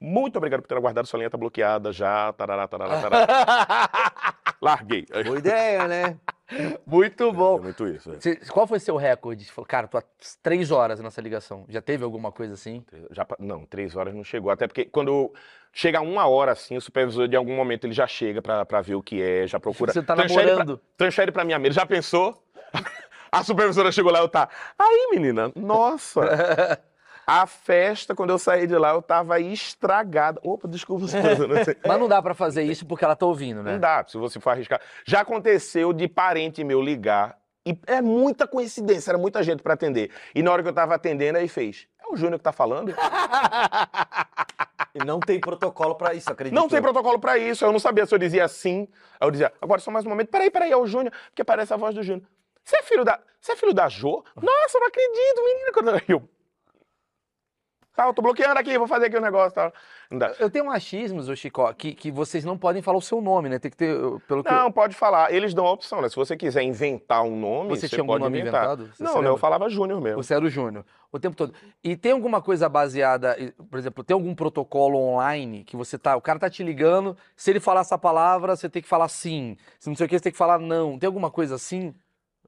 Muito 0.00 0.36
obrigado 0.36 0.62
por 0.62 0.66
ter 0.66 0.76
aguardado, 0.76 1.06
sua 1.06 1.18
linha 1.18 1.30
tá 1.30 1.38
bloqueada 1.38 1.92
já. 1.92 2.32
Tarará, 2.32 2.66
tarará, 2.66 3.00
tarará. 3.00 3.26
Larguei. 4.60 5.06
Boa 5.24 5.38
ideia, 5.38 5.86
né? 5.86 6.18
Muito 6.84 7.28
É 7.28 7.32
bom. 7.32 7.58
muito 7.60 7.86
isso. 7.86 8.12
é. 8.12 8.20
Você- 8.20 8.36
qual 8.50 8.66
foi 8.66 8.78
seu 8.80 8.96
recorde? 8.96 9.44
Falou, 9.50 9.66
cara, 9.66 9.86
tô 9.88 9.96
há 9.96 10.02
três 10.42 10.70
horas 10.70 11.00
nessa 11.00 11.20
ligação. 11.20 11.64
Já 11.68 11.80
teve 11.80 12.04
alguma 12.04 12.30
coisa 12.30 12.52
assim? 12.54 12.84
Já, 13.10 13.26
não, 13.38 13.64
três 13.64 13.96
horas 13.96 14.12
não 14.14 14.22
chegou. 14.24 14.50
Até 14.50 14.66
porque 14.66 14.84
quando 14.84 15.32
chega 15.72 16.00
uma 16.02 16.26
hora 16.26 16.52
assim, 16.52 16.76
o 16.76 16.80
supervisor 16.80 17.26
de 17.26 17.36
algum 17.36 17.54
momento 17.56 17.84
ele 17.86 17.94
já 17.94 18.06
chega 18.06 18.42
pra, 18.42 18.66
pra 18.66 18.82
ver 18.82 18.96
o 18.96 19.02
que 19.02 19.22
é, 19.22 19.46
já 19.46 19.58
procura. 19.58 19.92
Você 19.92 20.02
tá 20.02 20.14
Transfere 20.14 20.42
pra- 20.46 20.56
namorando. 20.58 20.80
transfere 20.96 21.32
pra 21.32 21.44
minha 21.44 21.58
mesa. 21.58 21.74
Já 21.76 21.86
pensou? 21.86 22.42
A 23.32 23.42
supervisora 23.42 23.90
chegou 23.90 24.12
lá, 24.12 24.18
eu 24.18 24.28
tá. 24.28 24.46
Aí, 24.78 25.08
menina, 25.10 25.50
nossa. 25.56 26.20
A 27.26 27.46
festa, 27.46 28.16
quando 28.16 28.30
eu 28.30 28.38
saí 28.38 28.66
de 28.66 28.76
lá, 28.76 28.90
eu 28.90 29.00
tava 29.00 29.40
estragada. 29.40 30.40
Opa, 30.42 30.68
desculpa, 30.68 31.06
supervisora. 31.06 31.76
Mas 31.86 31.98
não 31.98 32.08
dá 32.08 32.20
pra 32.20 32.34
fazer 32.34 32.64
isso 32.64 32.84
porque 32.84 33.04
ela 33.04 33.16
tá 33.16 33.24
ouvindo, 33.24 33.62
né? 33.62 33.72
Não 33.72 33.78
dá, 33.78 34.04
se 34.06 34.18
você 34.18 34.38
for 34.38 34.50
arriscar. 34.50 34.80
Já 35.06 35.20
aconteceu 35.20 35.92
de 35.92 36.08
parente 36.08 36.62
meu 36.62 36.82
ligar. 36.82 37.38
E 37.64 37.78
é 37.86 38.02
muita 38.02 38.46
coincidência, 38.46 39.12
era 39.12 39.18
muita 39.18 39.40
gente 39.42 39.62
pra 39.62 39.74
atender. 39.74 40.10
E 40.34 40.42
na 40.42 40.50
hora 40.50 40.62
que 40.64 40.68
eu 40.68 40.72
tava 40.72 40.96
atendendo, 40.96 41.38
aí 41.38 41.46
fez. 41.46 41.86
É 42.04 42.12
o 42.12 42.16
Júnior 42.16 42.38
que 42.38 42.44
tá 42.44 42.52
falando? 42.52 42.92
E 44.94 45.02
não 45.06 45.18
tem 45.18 45.40
protocolo 45.40 45.94
pra 45.94 46.12
isso, 46.12 46.30
acredito. 46.30 46.54
Não 46.54 46.68
tem 46.68 46.82
protocolo 46.82 47.18
pra 47.18 47.38
isso. 47.38 47.64
Eu 47.64 47.72
não 47.72 47.78
sabia 47.78 48.04
se 48.04 48.14
eu 48.14 48.18
dizia 48.18 48.46
sim. 48.46 48.86
Aí 49.18 49.26
eu 49.26 49.30
dizia, 49.30 49.50
agora 49.58 49.80
só 49.80 49.90
mais 49.90 50.04
um 50.04 50.10
momento. 50.10 50.28
Peraí, 50.28 50.50
peraí, 50.50 50.70
é 50.70 50.76
o 50.76 50.86
Júnior, 50.86 51.14
porque 51.30 51.42
parece 51.42 51.72
a 51.72 51.78
voz 51.78 51.94
do 51.94 52.02
Júnior. 52.02 52.26
Você 52.64 52.76
é 52.76 52.82
filho 52.82 53.04
da. 53.04 53.20
Você 53.40 53.52
é 53.52 53.56
filho 53.56 53.74
da 53.74 53.88
Jo? 53.88 54.24
Nossa, 54.40 54.76
eu 54.76 54.80
não 54.80 54.88
acredito, 54.88 55.44
menina. 55.44 55.72
Quando 55.72 56.02
eu. 56.08 56.28
Tá, 57.94 58.06
eu 58.06 58.14
tô 58.14 58.22
bloqueando 58.22 58.58
aqui, 58.58 58.78
vou 58.78 58.88
fazer 58.88 59.06
aqui 59.06 59.16
o 59.16 59.20
negócio. 59.20 59.52
Tá. 59.52 59.70
Eu 60.38 60.50
tenho 60.50 60.64
um 60.64 60.70
achismos, 60.70 61.28
ô 61.28 61.36
Chico, 61.36 61.72
que, 61.74 61.94
que 61.94 62.10
vocês 62.10 62.42
não 62.42 62.56
podem 62.56 62.80
falar 62.80 62.96
o 62.96 63.02
seu 63.02 63.20
nome, 63.20 63.50
né? 63.50 63.58
Tem 63.58 63.70
que 63.70 63.76
ter, 63.76 63.94
pelo 64.26 64.42
que 64.42 64.50
Não, 64.50 64.72
pode 64.72 64.94
falar. 64.94 65.32
Eles 65.32 65.52
dão 65.52 65.66
a 65.66 65.72
opção, 65.72 66.00
né? 66.00 66.08
Se 66.08 66.16
você 66.16 66.34
quiser 66.34 66.62
inventar 66.62 67.22
um 67.22 67.38
nome, 67.38 67.70
Você 67.70 67.82
você, 67.82 67.88
tinha 67.90 68.00
algum 68.00 68.14
pode 68.14 68.24
nome 68.24 68.40
inventar. 68.40 68.64
inventado? 68.64 68.94
Você 68.94 69.02
não, 69.02 69.20
não, 69.20 69.30
eu 69.32 69.36
falava 69.36 69.68
Júnior 69.68 70.00
mesmo. 70.00 70.22
Você 70.22 70.32
era 70.34 70.44
o 70.44 70.48
Júnior 70.48 70.84
o 71.12 71.18
tempo 71.20 71.36
todo. 71.36 71.52
E 71.84 71.94
tem 71.94 72.12
alguma 72.12 72.40
coisa 72.40 72.68
baseada, 72.68 73.36
por 73.70 73.78
exemplo, 73.78 74.02
tem 74.02 74.14
algum 74.14 74.34
protocolo 74.34 74.98
online 74.98 75.62
que 75.62 75.76
você 75.76 75.98
tá, 75.98 76.16
o 76.16 76.22
cara 76.22 76.38
tá 76.38 76.48
te 76.48 76.62
ligando, 76.62 77.14
se 77.36 77.50
ele 77.50 77.60
falar 77.60 77.82
essa 77.82 77.98
palavra, 77.98 78.56
você 78.56 78.68
tem 78.68 78.80
que 78.80 78.88
falar 78.88 79.08
sim. 79.08 79.58
Se 79.78 79.90
não 79.90 79.94
sei 79.94 80.06
o 80.06 80.08
que, 80.08 80.16
você 80.16 80.22
tem 80.22 80.32
que 80.32 80.38
falar 80.38 80.58
não. 80.58 80.98
Tem 80.98 81.06
alguma 81.06 81.30
coisa 81.30 81.54
assim? 81.56 81.94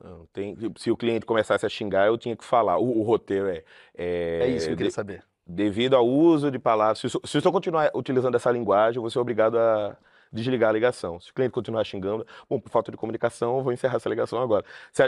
Não, 0.05 0.27
tem- 0.33 0.57
se 0.77 0.91
o 0.91 0.97
cliente 0.97 1.25
começasse 1.25 1.65
a 1.65 1.69
xingar, 1.69 2.07
eu 2.07 2.19
tinha 2.19 2.37
que 2.37 2.45
falar. 2.45 2.79
O, 2.79 2.99
o 3.01 3.03
roteiro 3.03 3.49
é. 3.49 3.65
É 3.95 4.47
isso 4.49 4.67
que 4.67 4.73
eu 4.73 4.77
queria 4.77 4.91
de- 4.91 4.95
saber. 4.95 5.23
devido 5.47 5.97
ao 5.97 6.07
uso 6.07 6.51
de 6.51 6.59
palavras, 6.59 6.99
se, 6.99 7.09
se 7.09 7.17
o 7.39 7.41
senhor 7.41 7.53
continuar 7.53 7.91
utilizando 7.95 8.35
essa 8.35 8.51
linguagem, 8.51 8.97
eu 8.97 9.03
vou 9.03 9.11
ser 9.11 9.19
obrigado 9.19 9.59
a 9.59 9.97
desligar 10.35 10.70
a 10.70 10.72
ligação. 10.72 11.20
Se 11.20 11.30
o 11.30 11.35
cliente 11.35 11.53
continuar 11.53 11.85
xingando, 11.85 12.26
bom, 12.51 12.59
por 12.59 12.68
falta 12.68 12.91
de 12.91 12.97
comunicação, 12.97 13.59
eu 13.59 13.62
vou 13.62 13.72
encerrar 13.72 13.97
essa 13.97 14.09
ligação 14.09 14.43
agora. 14.43 14.64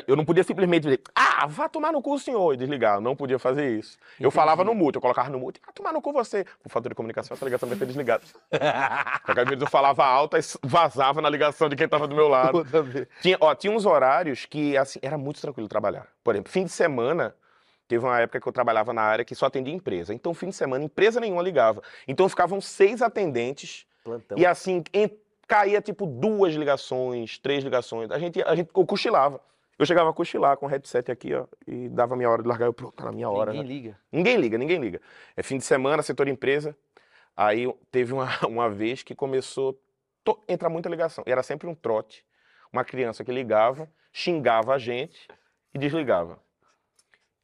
Eu 0.06 0.16
não 0.16 0.24
podia 0.24 0.44
simplesmente 0.44 0.84
dizer, 0.84 1.00
ah, 1.14 1.46
vá 1.46 1.68
tomar 1.68 1.92
no 1.92 2.00
cu, 2.00 2.18
senhor, 2.18 2.54
e 2.54 2.56
desligar. 2.56 2.96
Eu 2.96 3.00
não 3.00 3.16
podia 3.16 3.38
fazer 3.38 3.76
isso. 3.76 3.98
Eu 4.20 4.30
falava 4.30 4.62
no 4.62 4.74
mute, 4.74 4.96
eu 4.96 5.02
colocava 5.02 5.28
no 5.28 5.38
mute, 5.38 5.60
ah, 5.66 5.72
tomar 5.72 5.92
no 5.92 6.00
cu 6.00 6.12
você. 6.12 6.44
Por 6.62 6.70
falta 6.70 6.88
de 6.88 6.94
comunicação, 6.94 7.34
essa 7.34 7.44
ligação 7.44 7.68
vai 7.68 7.76
ser 7.76 7.86
desligada. 7.86 8.22
Às 9.26 9.34
vezes 9.44 9.60
eu 9.60 9.68
falava 9.68 10.04
alto 10.04 10.36
e 10.36 10.40
vazava 10.62 11.20
na 11.20 11.28
ligação 11.28 11.68
de 11.68 11.76
quem 11.76 11.86
estava 11.86 12.06
do 12.06 12.14
meu 12.14 12.28
lado. 12.28 12.64
Tinha, 13.20 13.36
ó, 13.40 13.54
tinha 13.54 13.72
uns 13.72 13.84
horários 13.84 14.46
que, 14.46 14.76
assim, 14.76 14.98
era 15.02 15.18
muito 15.18 15.40
tranquilo 15.40 15.68
trabalhar. 15.68 16.06
Por 16.22 16.34
exemplo, 16.34 16.52
fim 16.52 16.64
de 16.64 16.70
semana, 16.70 17.34
teve 17.88 18.04
uma 18.04 18.20
época 18.20 18.40
que 18.40 18.48
eu 18.48 18.52
trabalhava 18.52 18.92
na 18.92 19.02
área 19.02 19.24
que 19.24 19.34
só 19.34 19.46
atendia 19.46 19.74
empresa. 19.74 20.14
Então, 20.14 20.32
fim 20.32 20.50
de 20.50 20.56
semana, 20.56 20.84
empresa 20.84 21.20
nenhuma 21.20 21.42
ligava. 21.42 21.82
Então, 22.06 22.28
ficavam 22.28 22.60
seis 22.60 23.02
atendentes 23.02 23.86
Plantão. 24.06 24.38
e, 24.38 24.46
assim, 24.46 24.82
em- 24.94 25.10
caía, 25.46 25.80
tipo, 25.80 26.06
duas 26.06 26.54
ligações, 26.54 27.38
três 27.38 27.62
ligações. 27.62 28.10
A 28.10 28.18
gente, 28.18 28.42
a 28.42 28.54
gente 28.54 28.70
eu 28.74 28.86
cochilava. 28.86 29.40
Eu 29.78 29.84
chegava 29.84 30.08
a 30.08 30.12
cochilar 30.12 30.56
com 30.56 30.64
o 30.64 30.68
headset 30.68 31.10
aqui, 31.12 31.34
ó, 31.34 31.44
e 31.66 31.90
dava 31.90 32.16
minha 32.16 32.30
hora 32.30 32.42
de 32.42 32.48
largar. 32.48 32.64
Eu, 32.66 32.72
pronto, 32.72 32.94
tá 32.94 33.04
na 33.04 33.12
minha 33.12 33.28
hora, 33.28 33.52
Ninguém 33.52 33.68
né? 33.68 33.74
liga. 33.74 33.98
Ninguém 34.10 34.36
liga, 34.38 34.56
ninguém 34.58 34.80
liga. 34.80 35.00
É 35.36 35.42
fim 35.42 35.58
de 35.58 35.64
semana, 35.64 36.02
setor 36.02 36.28
empresa. 36.28 36.74
Aí 37.36 37.70
teve 37.90 38.12
uma, 38.14 38.26
uma 38.48 38.70
vez 38.70 39.02
que 39.02 39.14
começou 39.14 39.78
a 40.26 40.34
entrar 40.52 40.70
muita 40.70 40.88
ligação. 40.88 41.22
E 41.26 41.30
era 41.30 41.42
sempre 41.42 41.66
um 41.68 41.74
trote. 41.74 42.24
Uma 42.72 42.84
criança 42.84 43.22
que 43.22 43.30
ligava, 43.30 43.86
xingava 44.12 44.74
a 44.74 44.78
gente 44.78 45.28
e 45.74 45.78
desligava. 45.78 46.38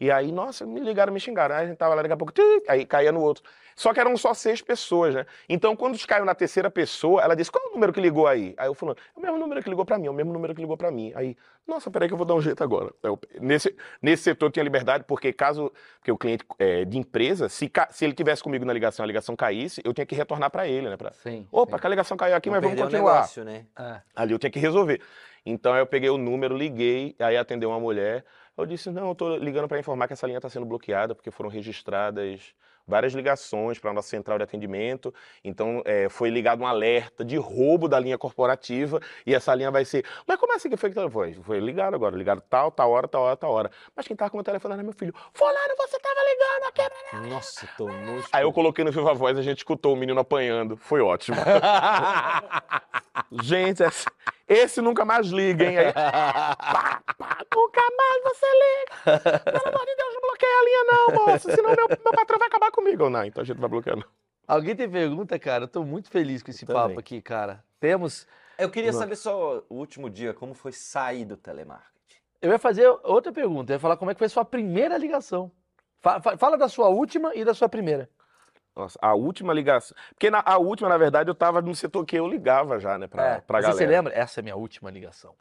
E 0.01 0.11
aí, 0.11 0.33
nossa, 0.33 0.67
me 0.67 0.81
ligaram, 0.81 1.13
me 1.13 1.21
xingaram. 1.21 1.55
Aí 1.55 1.65
a 1.65 1.67
gente 1.69 1.77
tava 1.77 1.95
lá, 1.95 2.03
daqui 2.03 2.13
a 2.13 2.17
pouco, 2.17 2.33
aí 2.69 2.85
caía 2.85 3.13
no 3.13 3.21
outro. 3.21 3.45
Só 3.77 3.95
que 3.95 4.01
eram 4.01 4.17
só 4.17 4.35
seis 4.35 4.61
pessoas, 4.61 5.15
né? 5.15 5.25
Então, 5.49 5.75
quando 5.77 5.97
caiu 6.07 6.25
na 6.25 6.35
terceira 6.35 6.71
pessoa, 6.71 7.23
ela 7.23 7.35
disse, 7.35 7.51
qual 7.51 7.65
é 7.65 7.69
o 7.69 7.73
número 7.73 7.93
que 7.93 8.01
ligou 8.01 8.27
aí? 8.27 8.53
Aí 8.57 8.67
eu 8.67 8.75
falando, 8.75 8.99
é 8.99 9.19
o 9.19 9.23
mesmo 9.23 9.39
número 9.39 9.63
que 9.63 9.71
ligou 9.71 9.85
pra 9.85 9.97
mim, 9.99 10.07
é 10.07 10.11
o 10.11 10.15
mesmo 10.15 10.33
número 10.33 10.55
que 10.55 10.61
ligou 10.61 10.77
pra 10.77 10.91
mim. 10.91 11.13
Aí, 11.15 11.37
nossa, 11.67 11.91
peraí 11.91 12.09
que 12.09 12.15
eu 12.15 12.19
vou 12.19 12.27
dar 12.27 12.35
um 12.35 12.41
jeito 12.43 12.63
agora. 12.63 12.93
Eu- 13.03 13.19
nesse, 13.41 13.75
nesse 14.03 14.25
setor 14.25 14.51
tinha 14.51 14.63
liberdade, 14.63 15.05
porque 15.07 15.33
caso 15.33 15.73
porque 15.99 16.11
o 16.13 16.19
cliente 16.19 16.45
é, 16.59 16.85
de 16.85 16.99
empresa, 16.99 17.49
se, 17.49 17.71
se 17.91 18.05
ele 18.05 18.13
tivesse 18.13 18.43
comigo 18.43 18.65
na 18.65 18.73
ligação, 18.73 19.05
a 19.05 19.07
ligação 19.07 19.35
caísse, 19.37 19.81
eu 19.85 19.95
tinha 19.95 20.05
que 20.05 20.15
retornar 20.15 20.51
pra 20.51 20.67
ele, 20.67 20.91
né? 20.91 20.97
Pra, 20.97 21.13
Sim. 21.13 21.47
Opa, 21.51 21.79
que 21.79 21.87
a 21.87 21.91
ligação 21.91 22.17
caiu 22.17 22.37
aqui, 22.37 22.51
Não 22.51 22.55
mas 22.57 22.63
vamos 22.65 22.81
continuar. 22.81 23.13
negócio, 23.15 23.45
né? 23.45 23.61
sim. 23.77 23.83
É. 23.85 24.01
Ali 24.17 24.33
eu 24.33 24.39
tinha 24.39 24.51
que 24.51 24.59
resolver. 24.59 25.01
Então 25.47 25.73
aí 25.73 25.81
eu 25.81 25.87
peguei 25.87 26.11
o 26.11 26.19
número, 26.19 26.57
liguei, 26.57 27.17
aí 27.19 27.37
atendeu 27.37 27.71
uma 27.71 27.81
mulher. 27.81 28.25
Eu 28.57 28.67
disse: 28.67 28.91
Não, 28.91 29.09
eu 29.09 29.15
tô 29.15 29.37
ligando 29.37 29.67
para 29.69 29.79
informar 29.79 30.07
que 30.07 30.13
essa 30.13 30.27
linha 30.27 30.39
está 30.39 30.49
sendo 30.49 30.67
bloqueada, 30.67 31.15
porque 31.15 31.31
foram 31.31 31.49
registradas 31.51 32.55
várias 32.85 33.13
ligações 33.15 33.79
para 33.79 33.91
a 33.91 33.95
nossa 33.95 34.09
central 34.09 34.37
de 34.39 34.45
atendimento. 34.45 35.15
Então 35.45 35.83
é, 35.85 36.09
foi 36.09 36.31
ligado 36.31 36.63
um 36.63 36.67
alerta 36.67 37.25
de 37.25 37.37
roubo 37.37 37.87
da 37.89 37.99
linha 37.99 38.19
corporativa 38.19 39.01
e 39.25 39.35
essa 39.35 39.55
linha 39.55 39.71
vai 39.71 39.85
ser. 39.85 40.05
Mas 40.27 40.37
como 40.39 40.53
assim 40.55 40.69
que 40.69 40.77
foi 40.77 40.91
que 40.91 40.97
tá- 40.97 41.09
foi? 41.09 41.33
Foi 41.35 41.61
ligado 41.61 41.95
agora, 41.95 42.17
ligado 42.17 42.43
tal, 42.51 42.71
tal 42.73 42.91
hora, 42.91 43.07
tal 43.09 43.23
hora, 43.23 43.37
tal 43.37 43.53
hora. 43.53 43.71
Mas 43.95 44.07
quem 44.07 44.17
tava 44.17 44.31
com 44.31 44.39
o 44.39 44.43
telefone 44.43 44.75
era 44.75 44.83
meu 44.83 44.93
filho. 44.93 45.15
Fulano, 45.33 45.75
você 45.77 45.99
tava 46.01 46.21
ligando 46.29 46.69
aqui. 46.69 47.29
Nossa, 47.31 47.69
tomou. 47.79 48.23
Aí 48.33 48.43
eu 48.43 48.53
coloquei 48.53 48.85
no 48.85 48.91
Viva 48.91 49.15
Voz, 49.15 49.39
a 49.39 49.43
gente 49.43 49.59
escutou 49.59 49.93
o 49.95 49.97
menino 49.97 50.19
apanhando. 50.21 50.77
Foi 50.77 51.01
ótimo. 51.01 51.37
Gente, 53.43 53.83
esse, 53.83 54.07
esse 54.49 54.81
nunca 54.83 55.05
mais 55.05 55.27
liga, 55.29 55.65
hein? 55.65 55.79
Aí, 55.79 55.93
pá, 55.95 57.03
pá, 57.19 57.39
nunca 57.55 57.81
mais 57.97 58.23
você 58.25 58.47
liga. 58.47 59.19
Pelo 59.41 59.69
amor 59.69 59.87
de 59.87 59.97
Deus, 59.97 60.15
não 60.15 60.21
bloqueia 60.21 60.53
a 60.53 60.65
linha 60.65 60.85
não, 60.85 61.27
moço. 61.27 61.51
Senão 61.51 61.71
meu, 61.75 61.89
meu 61.89 62.13
patrão 62.13 62.39
vai 62.39 62.49
acabar 62.49 62.71
comigo. 62.71 63.09
Não, 63.09 63.25
então 63.25 63.43
a 63.43 63.45
gente 63.45 63.57
não 63.57 63.61
vai 63.63 63.71
bloquear 63.71 63.97
não. 63.97 64.05
Alguém 64.47 64.75
tem 64.77 64.91
pergunta, 64.91 65.39
cara? 65.39 65.65
Eu 65.65 65.69
tô 65.69 65.85
muito 65.85 66.11
feliz 66.11 66.43
com 66.43 66.51
esse 66.51 66.67
Também. 66.67 66.83
papo 66.83 67.01
aqui, 67.01 67.23
cara. 67.23 67.65
Temos. 67.81 68.27
Eu 68.59 68.69
queria 68.71 68.93
saber 68.93 69.17
só 69.17 69.63
o 69.69 69.77
último 69.77 70.11
dia, 70.11 70.35
como 70.35 70.53
foi 70.55 70.73
sair 70.73 71.25
do 71.25 71.37
telemarketing. 71.37 71.91
Eu 72.41 72.51
ia 72.51 72.59
fazer 72.59 72.87
outra 73.03 73.33
pergunta. 73.33 73.73
Eu 73.73 73.77
ia 73.77 73.81
falar 73.81 73.97
como 73.97 74.11
é 74.11 74.15
que 74.15 74.19
foi 74.19 74.27
a 74.27 74.31
sua 74.31 74.45
primeira 74.45 74.99
ligação. 74.99 75.51
Fa- 76.01 76.21
fa- 76.21 76.37
Fala 76.37 76.59
da 76.59 76.69
sua 76.69 76.89
última 76.89 77.35
e 77.35 77.45
da 77.45 77.55
sua 77.55 77.69
primeira. 77.69 78.11
Nossa, 78.75 78.99
a 79.03 79.15
última 79.15 79.53
ligação. 79.53 79.97
Porque 80.11 80.31
na, 80.31 80.43
a 80.45 80.57
última, 80.59 80.89
na 80.89 80.97
verdade, 80.97 81.31
eu 81.31 81.35
tava 81.35 81.61
no 81.61 81.75
setor 81.75 82.05
que 82.07 82.17
eu 82.17 82.27
ligava 82.27 82.81
já, 82.81 82.97
né, 82.97 83.07
pra, 83.07 83.23
É, 83.23 83.41
pra 83.41 83.61
galera. 83.61 83.77
Você 83.79 83.87
lembra? 83.87 84.15
Essa 84.15 84.41
é 84.41 84.43
a 84.43 84.45
minha 84.45 84.57
última 84.57 84.91
ligação. 84.91 85.35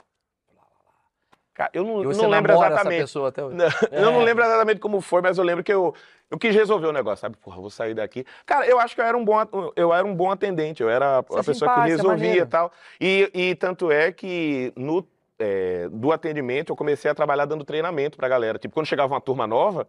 Cara, 1.53 1.69
eu 1.73 1.83
não, 1.83 2.01
não 2.01 2.29
lembro 2.29 2.53
essa 2.53 2.67
exatamente. 2.67 3.01
pessoa 3.01 3.29
até 3.29 3.43
hoje. 3.43 3.57
Não, 3.57 3.65
Eu 3.91 4.11
não 4.11 4.21
É. 4.21 4.23
lembro 4.23 4.43
exatamente 4.43 4.79
como 4.79 5.01
foi, 5.01 5.21
mas 5.21 5.37
eu 5.37 5.43
lembro 5.43 5.63
que 5.63 5.71
eu, 5.71 5.93
eu 6.29 6.37
quis 6.37 6.55
resolver 6.55 6.87
o 6.87 6.93
negócio, 6.93 7.21
sabe? 7.21 7.35
Porra, 7.37 7.57
vou 7.57 7.69
sair 7.69 7.93
daqui. 7.93 8.25
Cara, 8.45 8.65
eu 8.65 8.79
acho 8.79 8.95
que 8.95 9.01
eu 9.01 9.05
era 9.05 9.17
um 9.17 9.23
bom, 9.23 9.37
eu 9.75 9.93
era 9.93 10.05
um 10.05 10.15
bom 10.15 10.31
atendente, 10.31 10.81
eu 10.81 10.89
era 10.89 11.19
a 11.19 11.21
Você 11.21 11.39
é 11.39 11.43
pessoa 11.43 11.53
que 11.53 11.53
simpático, 11.53 11.87
é 11.87 11.89
resolvia 11.89 12.41
e 12.41 12.45
tal. 12.45 12.71
E, 12.99 13.31
e 13.33 13.55
tanto 13.55 13.91
é 13.91 14.11
que 14.13 14.71
no, 14.77 15.05
é, 15.37 15.89
do 15.89 16.11
atendimento 16.13 16.71
eu 16.71 16.75
comecei 16.75 17.11
a 17.11 17.15
trabalhar 17.15 17.45
dando 17.45 17.65
treinamento 17.65 18.17
pra 18.17 18.29
galera. 18.29 18.57
Tipo, 18.57 18.73
quando 18.73 18.87
chegava 18.87 19.13
uma 19.13 19.21
turma 19.21 19.45
nova, 19.45 19.87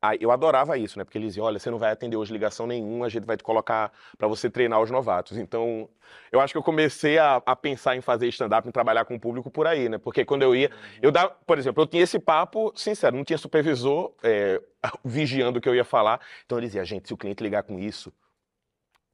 aí 0.00 0.18
eu 0.20 0.30
adorava 0.30 0.78
isso, 0.78 0.98
né? 0.98 1.04
Porque 1.04 1.18
eles 1.18 1.28
diziam, 1.28 1.46
olha, 1.46 1.58
você 1.58 1.70
não 1.70 1.78
vai 1.78 1.92
atender 1.92 2.16
hoje 2.16 2.32
ligação 2.32 2.66
nenhuma, 2.66 3.06
a 3.06 3.08
gente 3.08 3.24
vai 3.24 3.36
te 3.36 3.42
colocar 3.42 3.92
pra 4.16 4.26
você 4.26 4.48
treinar 4.48 4.80
os 4.80 4.90
novatos. 4.90 5.36
Então, 5.36 5.88
eu 6.32 6.40
acho 6.40 6.52
que 6.54 6.58
eu 6.58 6.62
comecei 6.62 7.18
a, 7.18 7.42
a 7.44 7.54
pensar 7.54 7.96
em 7.96 8.00
fazer 8.00 8.28
stand-up, 8.28 8.66
em 8.68 8.72
trabalhar 8.72 9.04
com 9.04 9.14
o 9.14 9.20
público 9.20 9.50
por 9.50 9.66
aí, 9.66 9.88
né? 9.88 9.98
Porque 9.98 10.24
quando 10.24 10.42
eu 10.42 10.54
ia, 10.54 10.70
eu 11.02 11.10
dava, 11.10 11.36
por 11.46 11.58
exemplo, 11.58 11.82
eu 11.82 11.86
tinha 11.86 12.02
esse 12.02 12.18
papo 12.18 12.72
sincero, 12.74 13.16
não 13.16 13.24
tinha 13.24 13.38
supervisor 13.38 14.12
é, 14.22 14.60
vigiando 15.04 15.58
o 15.58 15.62
que 15.62 15.68
eu 15.68 15.74
ia 15.74 15.84
falar. 15.84 16.20
Então 16.46 16.58
eu 16.58 16.62
dizia, 16.62 16.84
gente, 16.84 17.08
se 17.08 17.14
o 17.14 17.16
cliente 17.16 17.42
ligar 17.42 17.62
com 17.62 17.78
isso, 17.78 18.12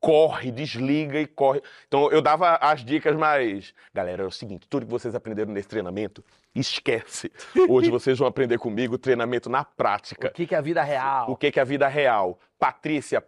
corre, 0.00 0.50
desliga 0.50 1.20
e 1.20 1.26
corre. 1.26 1.62
Então 1.86 2.10
eu 2.10 2.22
dava 2.22 2.56
as 2.56 2.84
dicas 2.84 3.16
mais. 3.16 3.74
Galera, 3.92 4.22
é 4.22 4.26
o 4.26 4.30
seguinte: 4.30 4.66
tudo 4.68 4.86
que 4.86 4.92
vocês 4.92 5.14
aprenderam 5.14 5.52
nesse 5.52 5.68
treinamento, 5.68 6.24
esquece. 6.54 7.30
Hoje 7.68 7.90
vocês 7.92 8.18
vão 8.18 8.28
aprender 8.28 8.58
comigo 8.58 8.98
treinamento 8.98 9.48
na 9.48 9.64
prática. 9.64 10.28
O 10.28 10.32
que, 10.32 10.46
que 10.46 10.54
é 10.54 10.58
a 10.58 10.62
vida 10.62 10.82
real? 10.82 11.30
O 11.30 11.36
que 11.36 11.50
que 11.50 11.58
é 11.58 11.62
a 11.62 11.66
vida 11.66 11.88
real? 11.88 12.38
Patrícia, 12.58 13.22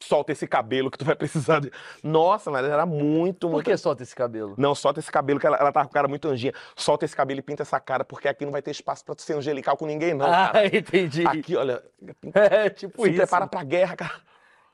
solta 0.00 0.32
esse 0.32 0.46
cabelo 0.46 0.90
que 0.90 0.98
tu 0.98 1.04
vai 1.04 1.14
precisar 1.14 1.60
de. 1.60 1.70
Nossa, 2.02 2.50
mas 2.50 2.64
era 2.64 2.86
muito, 2.86 3.46
Por 3.46 3.54
muito. 3.54 3.70
que 3.70 3.76
solta 3.76 4.02
esse 4.02 4.14
cabelo? 4.14 4.54
Não, 4.56 4.74
solta 4.74 5.00
esse 5.00 5.10
cabelo, 5.10 5.38
que 5.38 5.46
ela, 5.46 5.56
ela 5.56 5.72
tava 5.72 5.86
com 5.86 5.92
cara 5.92 6.08
muito 6.08 6.26
anjinha. 6.28 6.52
Solta 6.74 7.04
esse 7.04 7.14
cabelo 7.14 7.40
e 7.40 7.42
pinta 7.42 7.62
essa 7.62 7.78
cara, 7.78 8.04
porque 8.04 8.28
aqui 8.28 8.44
não 8.44 8.52
vai 8.52 8.62
ter 8.62 8.70
espaço 8.70 9.04
pra 9.04 9.14
tu 9.14 9.22
ser 9.22 9.34
angelical 9.34 9.76
com 9.76 9.86
ninguém, 9.86 10.14
não, 10.14 10.26
ah, 10.26 10.50
cara. 10.52 10.66
entendi. 10.74 11.26
Aqui, 11.26 11.56
olha, 11.56 11.82
É 12.34 12.70
tipo 12.70 13.02
se 13.02 13.08
isso. 13.10 13.16
prepara 13.18 13.46
pra 13.46 13.62
guerra, 13.62 13.96
cara. 13.96 14.29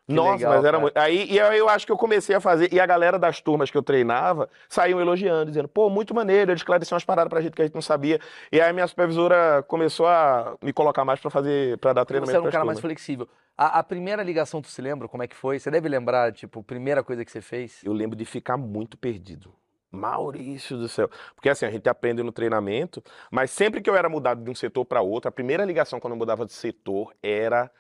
Que 0.09 0.15
Nossa, 0.15 0.37
legal, 0.37 0.53
mas 0.55 0.65
era 0.65 0.71
cara. 0.73 0.81
muito. 0.81 0.97
Aí 0.97 1.27
e 1.29 1.37
eu, 1.37 1.47
eu 1.53 1.69
acho 1.69 1.85
que 1.85 1.91
eu 1.91 1.97
comecei 1.97 2.37
a 2.37 2.41
fazer. 2.41 2.73
E 2.73 2.79
a 2.79 2.87
galera 2.87 3.19
das 3.19 3.41
turmas 3.41 3.71
que 3.73 3.77
eu 3.77 3.83
treinava 3.83 4.49
saíam 4.69 5.01
elogiando, 5.01 5.47
dizendo, 5.51 5.67
pô, 5.67 5.91
muito 5.91 6.15
maneiro, 6.15 6.53
ele 6.53 6.57
esclareceu 6.57 6.95
umas 6.95 7.05
paradas 7.05 7.29
pra 7.29 7.41
gente 7.41 7.55
que 7.55 7.63
a 7.63 7.65
gente 7.65 7.75
não 7.75 7.83
sabia. 7.83 8.21
E 8.53 8.61
aí 8.61 8.73
minha 8.73 8.87
supervisora 8.87 9.65
começou 9.65 10.07
a 10.07 10.57
me 10.63 10.73
colocar 10.73 11.05
mais 11.05 11.19
pra 11.19 11.29
fazer, 11.29 11.77
pra 11.79 11.93
dar 11.93 12.05
treinamento 12.05 12.31
Você 12.31 12.37
era 12.37 12.49
um 12.49 12.51
cara 12.53 12.65
mais 12.65 12.79
turmas. 12.79 12.93
flexível. 12.93 13.29
A, 13.59 13.81
a 13.81 13.83
primeira 13.83 14.23
ligação, 14.23 14.63
tu 14.63 14.69
se 14.69 14.81
lembra 14.81 15.09
como 15.09 15.25
é 15.25 15.27
que 15.27 15.35
foi? 15.35 15.59
Você 15.59 15.71
deve 15.73 15.89
lembrar, 15.89 16.33
tipo, 16.33 16.61
a 16.61 16.63
primeira 16.63 17.03
coisa 17.03 17.25
que 17.25 17.31
você 17.33 17.41
fez? 17.41 17.81
Eu 17.83 17.93
lembro 17.93 18.15
de 18.17 18.25
ficar 18.25 18.57
muito 18.57 18.97
perdido. 18.97 19.53
Maurício 19.91 20.77
do 20.77 20.89
céu. 20.89 21.09
Porque 21.35 21.49
assim, 21.49 21.67
a 21.67 21.71
gente 21.71 21.89
aprende 21.89 22.23
no 22.23 22.31
treinamento, 22.31 23.03
mas 23.31 23.51
sempre 23.51 23.81
que 23.81 23.89
eu 23.89 23.97
era 23.97 24.09
mudado 24.09 24.43
de 24.45 24.51
um 24.51 24.55
setor 24.55 24.85
para 24.85 25.01
outro, 25.01 25.29
a 25.29 25.33
primeira 25.33 25.65
ligação 25.65 25.99
quando 25.99 26.13
eu 26.13 26.19
mudava 26.19 26.47
de 26.47 26.53
setor 26.53 27.13
era. 27.23 27.71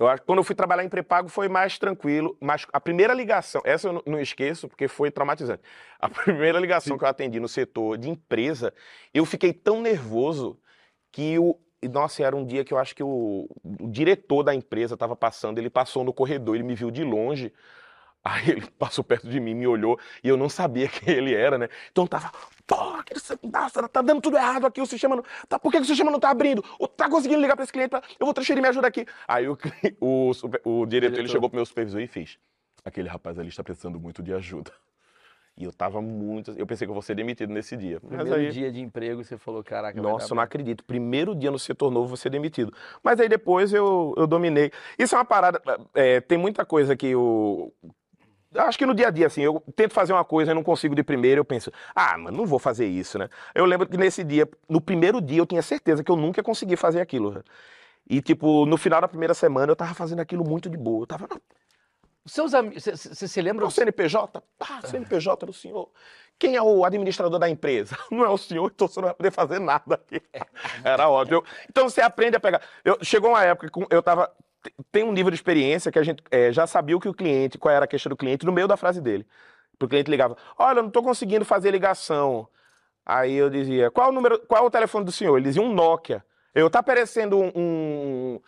Eu 0.00 0.08
acho, 0.08 0.22
quando 0.22 0.38
eu 0.38 0.44
fui 0.44 0.54
trabalhar 0.54 0.82
em 0.82 0.88
pré-pago 0.88 1.28
foi 1.28 1.46
mais 1.46 1.78
tranquilo, 1.78 2.34
mas 2.40 2.66
a 2.72 2.80
primeira 2.80 3.12
ligação, 3.12 3.60
essa 3.66 3.86
eu 3.88 4.02
não- 4.06 4.18
esqueço 4.18 4.66
porque 4.66 4.88
foi 4.88 5.10
traumatizante. 5.10 5.62
A 5.98 6.08
primeira 6.08 6.58
ligação 6.58 6.96
que 6.96 7.04
eu 7.04 7.08
atendi 7.08 7.38
no 7.38 7.46
setor 7.46 7.98
de 7.98 8.08
empresa, 8.08 8.72
eu 9.12 9.26
fiquei 9.26 9.52
tão 9.52 9.82
nervoso 9.82 10.58
que 11.12 11.38
o. 11.38 11.58
Nossa, 11.82 12.22
era 12.22 12.34
um 12.36 12.44
dia 12.46 12.64
que 12.64 12.72
eu 12.74 12.78
acho 12.78 12.94
que 12.94 13.02
o, 13.02 13.46
o 13.62 13.88
diretor 13.88 14.42
da 14.42 14.54
empresa 14.54 14.94
estava 14.94 15.14
passando, 15.16 15.58
ele 15.58 15.70
passou 15.70 16.02
no 16.04 16.12
corredor, 16.14 16.54
ele 16.54 16.64
me 16.64 16.74
viu 16.74 16.90
de 16.90 17.04
longe. 17.04 17.52
Aí 18.22 18.50
ele 18.50 18.62
passou 18.78 19.02
perto 19.02 19.28
de 19.28 19.40
mim, 19.40 19.54
me 19.54 19.66
olhou 19.66 19.98
e 20.22 20.28
eu 20.28 20.36
não 20.36 20.48
sabia 20.48 20.86
quem 20.88 21.14
ele 21.14 21.34
era, 21.34 21.56
né? 21.56 21.68
Então 21.90 22.06
tava, 22.06 22.30
porra, 22.66 23.02
que 23.02 23.14
nossa, 23.50 23.88
tá 23.88 24.02
dando 24.02 24.20
tudo 24.20 24.36
errado 24.36 24.66
aqui, 24.66 24.80
o 24.80 24.86
sistema 24.86 25.16
não. 25.16 25.24
Tá, 25.48 25.58
por 25.58 25.70
que, 25.72 25.78
que 25.78 25.84
o 25.84 25.86
sistema 25.86 26.10
não 26.10 26.20
tá 26.20 26.30
abrindo? 26.30 26.62
O- 26.78 26.86
Tá 26.86 27.08
conseguindo 27.08 27.40
ligar 27.40 27.56
pra 27.56 27.62
esse 27.64 27.72
cliente? 27.72 27.88
pra- 27.90 28.02
Eu 28.18 28.26
vou 28.26 28.34
transferir, 28.34 28.62
me 28.62 28.68
ajuda 28.68 28.86
aqui. 28.88 29.06
Aí 29.26 29.48
o, 29.48 29.56
o, 30.00 30.34
super- 30.34 30.60
o 30.64 30.84
diretor, 30.84 31.18
ele 31.18 31.28
chegou 31.28 31.48
pro 31.48 31.56
meu 31.56 31.64
supervisor 31.64 32.00
e 32.00 32.06
fez. 32.06 32.38
Aquele 32.84 33.08
rapaz 33.08 33.38
ali 33.38 33.48
está 33.48 33.64
precisando 33.64 33.98
muito 33.98 34.22
de 34.22 34.32
ajuda. 34.34 34.70
E 35.56 35.64
eu 35.64 35.72
tava 35.72 36.00
muito. 36.00 36.52
Eu 36.56 36.66
pensei 36.66 36.86
que 36.86 36.90
eu 36.90 36.94
vou 36.94 37.02
ser 37.02 37.14
demitido 37.14 37.52
nesse 37.52 37.76
dia. 37.76 38.00
Primeiro 38.00 38.34
aí. 38.34 38.50
dia 38.50 38.72
de 38.72 38.80
emprego, 38.80 39.22
você 39.22 39.36
falou, 39.36 39.62
caraca, 39.62 40.00
Nossa, 40.00 40.32
eu 40.32 40.36
não 40.36 40.42
acredito. 40.42 40.82
Primeiro 40.84 41.34
dia 41.34 41.50
no 41.50 41.58
setor 41.58 41.90
novo, 41.90 42.08
vou 42.08 42.16
ser 42.16 42.30
demitido. 42.30 42.72
Mas 43.02 43.20
aí 43.20 43.28
depois 43.28 43.72
eu, 43.74 44.14
eu 44.16 44.26
dominei. 44.26 44.70
Isso 44.98 45.14
é 45.14 45.18
uma 45.18 45.24
parada. 45.24 45.60
é, 45.94 46.20
tem 46.20 46.38
muita 46.38 46.64
coisa 46.64 46.96
que 46.96 47.08
eu. 47.08 47.74
Acho 48.54 48.76
que 48.78 48.84
no 48.86 48.94
dia 48.94 49.08
a 49.08 49.10
dia, 49.10 49.26
assim, 49.28 49.42
eu 49.42 49.62
tento 49.76 49.94
fazer 49.94 50.12
uma 50.12 50.24
coisa 50.24 50.50
e 50.50 50.54
não 50.54 50.62
consigo 50.62 50.94
de 50.94 51.02
primeiro, 51.04 51.40
eu 51.40 51.44
penso, 51.44 51.70
ah, 51.94 52.18
mas 52.18 52.34
não 52.34 52.44
vou 52.46 52.58
fazer 52.58 52.86
isso, 52.86 53.16
né? 53.18 53.28
Eu 53.54 53.64
lembro 53.64 53.86
que 53.88 53.96
nesse 53.96 54.24
dia, 54.24 54.48
no 54.68 54.80
primeiro 54.80 55.20
dia, 55.20 55.38
eu 55.38 55.46
tinha 55.46 55.62
certeza 55.62 56.02
que 56.02 56.10
eu 56.10 56.16
nunca 56.16 56.40
ia 56.40 56.44
conseguir 56.44 56.76
fazer 56.76 57.00
aquilo. 57.00 57.30
né? 57.32 57.42
E, 58.08 58.20
tipo, 58.20 58.66
no 58.66 58.76
final 58.76 59.00
da 59.00 59.06
primeira 59.06 59.34
semana 59.34 59.70
eu 59.70 59.76
tava 59.76 59.94
fazendo 59.94 60.18
aquilo 60.20 60.44
muito 60.44 60.68
de 60.68 60.76
boa. 60.76 61.02
Eu 61.04 61.06
tava, 61.06 61.28
seus 62.26 62.52
amigos. 62.54 62.84
Você 62.84 63.28
se 63.28 63.40
lembra? 63.40 63.64
o 63.66 63.70
CNPJ? 63.70 64.42
Pá, 64.58 64.80
CNPJ 64.82 65.46
do 65.46 65.52
senhor. 65.52 65.88
Quem 66.38 66.56
é 66.56 66.62
o 66.62 66.84
administrador 66.84 67.38
da 67.38 67.48
empresa? 67.48 67.96
Não 68.10 68.24
é 68.24 68.28
o 68.28 68.36
senhor, 68.38 68.72
então 68.74 68.88
você 68.88 68.98
não 69.00 69.06
vai 69.08 69.14
poder 69.14 69.30
fazer 69.30 69.58
nada 69.60 69.94
aqui. 69.94 70.20
Era 70.82 71.08
óbvio. 71.08 71.36
Eu- 71.36 71.44
Então 71.68 71.88
você 71.88 72.00
aprende 72.00 72.36
a 72.36 72.40
pegar. 72.40 72.62
Eu, 72.84 72.98
chegou 73.02 73.30
uma 73.30 73.44
época 73.44 73.70
que 73.70 73.94
eu 73.94 74.02
tava. 74.02 74.32
Tem 74.92 75.02
um 75.04 75.12
nível 75.12 75.30
de 75.30 75.36
experiência 75.36 75.90
que 75.90 75.98
a 75.98 76.02
gente 76.02 76.22
eh, 76.30 76.52
já 76.52 76.66
sabia 76.66 76.96
o 76.96 77.00
que 77.00 77.08
o 77.08 77.14
cliente, 77.14 77.58
qual 77.58 77.74
era 77.74 77.84
a 77.84 77.88
queixa 77.88 78.08
do 78.08 78.16
cliente, 78.16 78.44
no 78.44 78.52
meio 78.52 78.68
da 78.68 78.76
frase 78.76 79.00
dele. 79.00 79.26
O 79.82 79.88
cliente 79.88 80.10
ligava: 80.10 80.36
Olha, 80.58 80.82
não 80.82 80.90
tô 80.90 81.02
conseguindo 81.02 81.44
fazer 81.44 81.70
ligação. 81.70 82.46
Aí 83.04 83.34
eu 83.34 83.50
dizia: 83.50 83.90
Qual 83.90 84.10
o 84.10 84.12
número, 84.12 84.38
qual 84.46 84.64
é 84.64 84.66
o 84.66 84.70
telefone 84.70 85.04
do 85.04 85.12
senhor? 85.12 85.36
Ele 85.38 85.46
dizia 85.46 85.62
um 85.62 85.72
Nokia. 85.72 86.24
Eu 86.54 86.68
tá 86.70 86.80
aparecendo 86.80 87.38
um- 87.56 88.40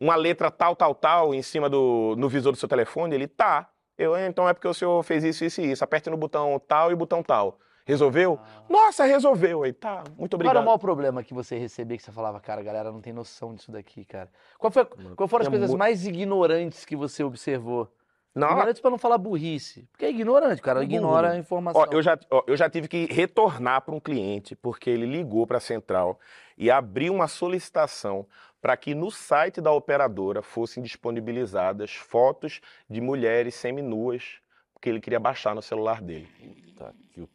uma 0.00 0.14
letra 0.16 0.50
tal, 0.50 0.76
tal, 0.76 0.94
tal 0.94 1.34
em 1.34 1.42
cima 1.42 1.68
do 1.70 2.14
no 2.18 2.28
visor 2.28 2.52
do 2.52 2.58
seu 2.58 2.68
telefone? 2.68 3.14
Ele 3.14 3.26
tá. 3.28 3.68
Eu, 3.98 4.14
"É, 4.16 4.26
então 4.28 4.48
é 4.48 4.52
porque 4.54 4.68
o 4.68 4.74
senhor 4.74 5.02
fez 5.02 5.24
isso, 5.24 5.44
isso 5.44 5.60
e 5.60 5.72
isso. 5.72 5.82
Aperte 5.84 6.10
no 6.10 6.16
botão 6.16 6.60
tal 6.68 6.92
e 6.92 6.94
botão 6.94 7.22
tal. 7.22 7.58
Resolveu? 7.86 8.38
Nossa, 8.68 9.04
resolveu. 9.04 9.62
Aí 9.62 9.72
tá, 9.72 10.02
muito 10.18 10.36
Qual 10.36 10.40
era 10.40 10.48
obrigado. 10.50 10.62
o 10.62 10.64
maior 10.66 10.78
problema 10.78 11.22
que 11.22 11.32
você 11.32 11.56
recebia 11.56 11.96
que 11.96 12.02
você 12.02 12.10
falava, 12.10 12.40
cara, 12.40 12.60
a 12.60 12.64
galera 12.64 12.90
não 12.90 13.00
tem 13.00 13.12
noção 13.12 13.54
disso 13.54 13.70
daqui, 13.70 14.04
cara? 14.04 14.28
Qual 14.58 14.72
foi, 14.72 14.84
qual 15.14 15.28
foram 15.28 15.44
as 15.44 15.48
coisas 15.48 15.72
mais 15.72 16.04
ignorantes 16.04 16.84
que 16.84 16.96
você 16.96 17.22
observou? 17.22 17.88
Não, 18.34 18.48
Ignorantes 18.48 18.82
pra 18.82 18.90
não 18.90 18.98
falar 18.98 19.16
burrice. 19.16 19.88
Porque 19.92 20.04
é 20.04 20.10
ignorante, 20.10 20.60
cara 20.60 20.80
É 20.80 20.82
ignora 20.82 21.30
a 21.30 21.38
informação. 21.38 21.80
Ó, 21.80 21.86
eu, 21.90 22.02
já, 22.02 22.18
ó, 22.30 22.42
eu 22.46 22.54
já 22.54 22.68
tive 22.68 22.86
que 22.86 23.06
retornar 23.06 23.80
para 23.80 23.94
um 23.94 24.00
cliente, 24.00 24.54
porque 24.54 24.90
ele 24.90 25.06
ligou 25.06 25.46
para 25.46 25.56
a 25.56 25.60
central 25.60 26.18
e 26.58 26.70
abriu 26.70 27.14
uma 27.14 27.28
solicitação 27.28 28.26
para 28.60 28.76
que 28.76 28.94
no 28.94 29.10
site 29.10 29.60
da 29.60 29.72
operadora 29.72 30.42
fossem 30.42 30.82
disponibilizadas 30.82 31.94
fotos 31.94 32.60
de 32.90 33.00
mulheres 33.00 33.54
seminuas, 33.54 34.38
porque 34.74 34.90
ele 34.90 35.00
queria 35.00 35.20
baixar 35.20 35.54
no 35.54 35.62
celular 35.62 36.02
dele. 36.02 36.28
Tá, 36.76 36.92
que 37.14 37.26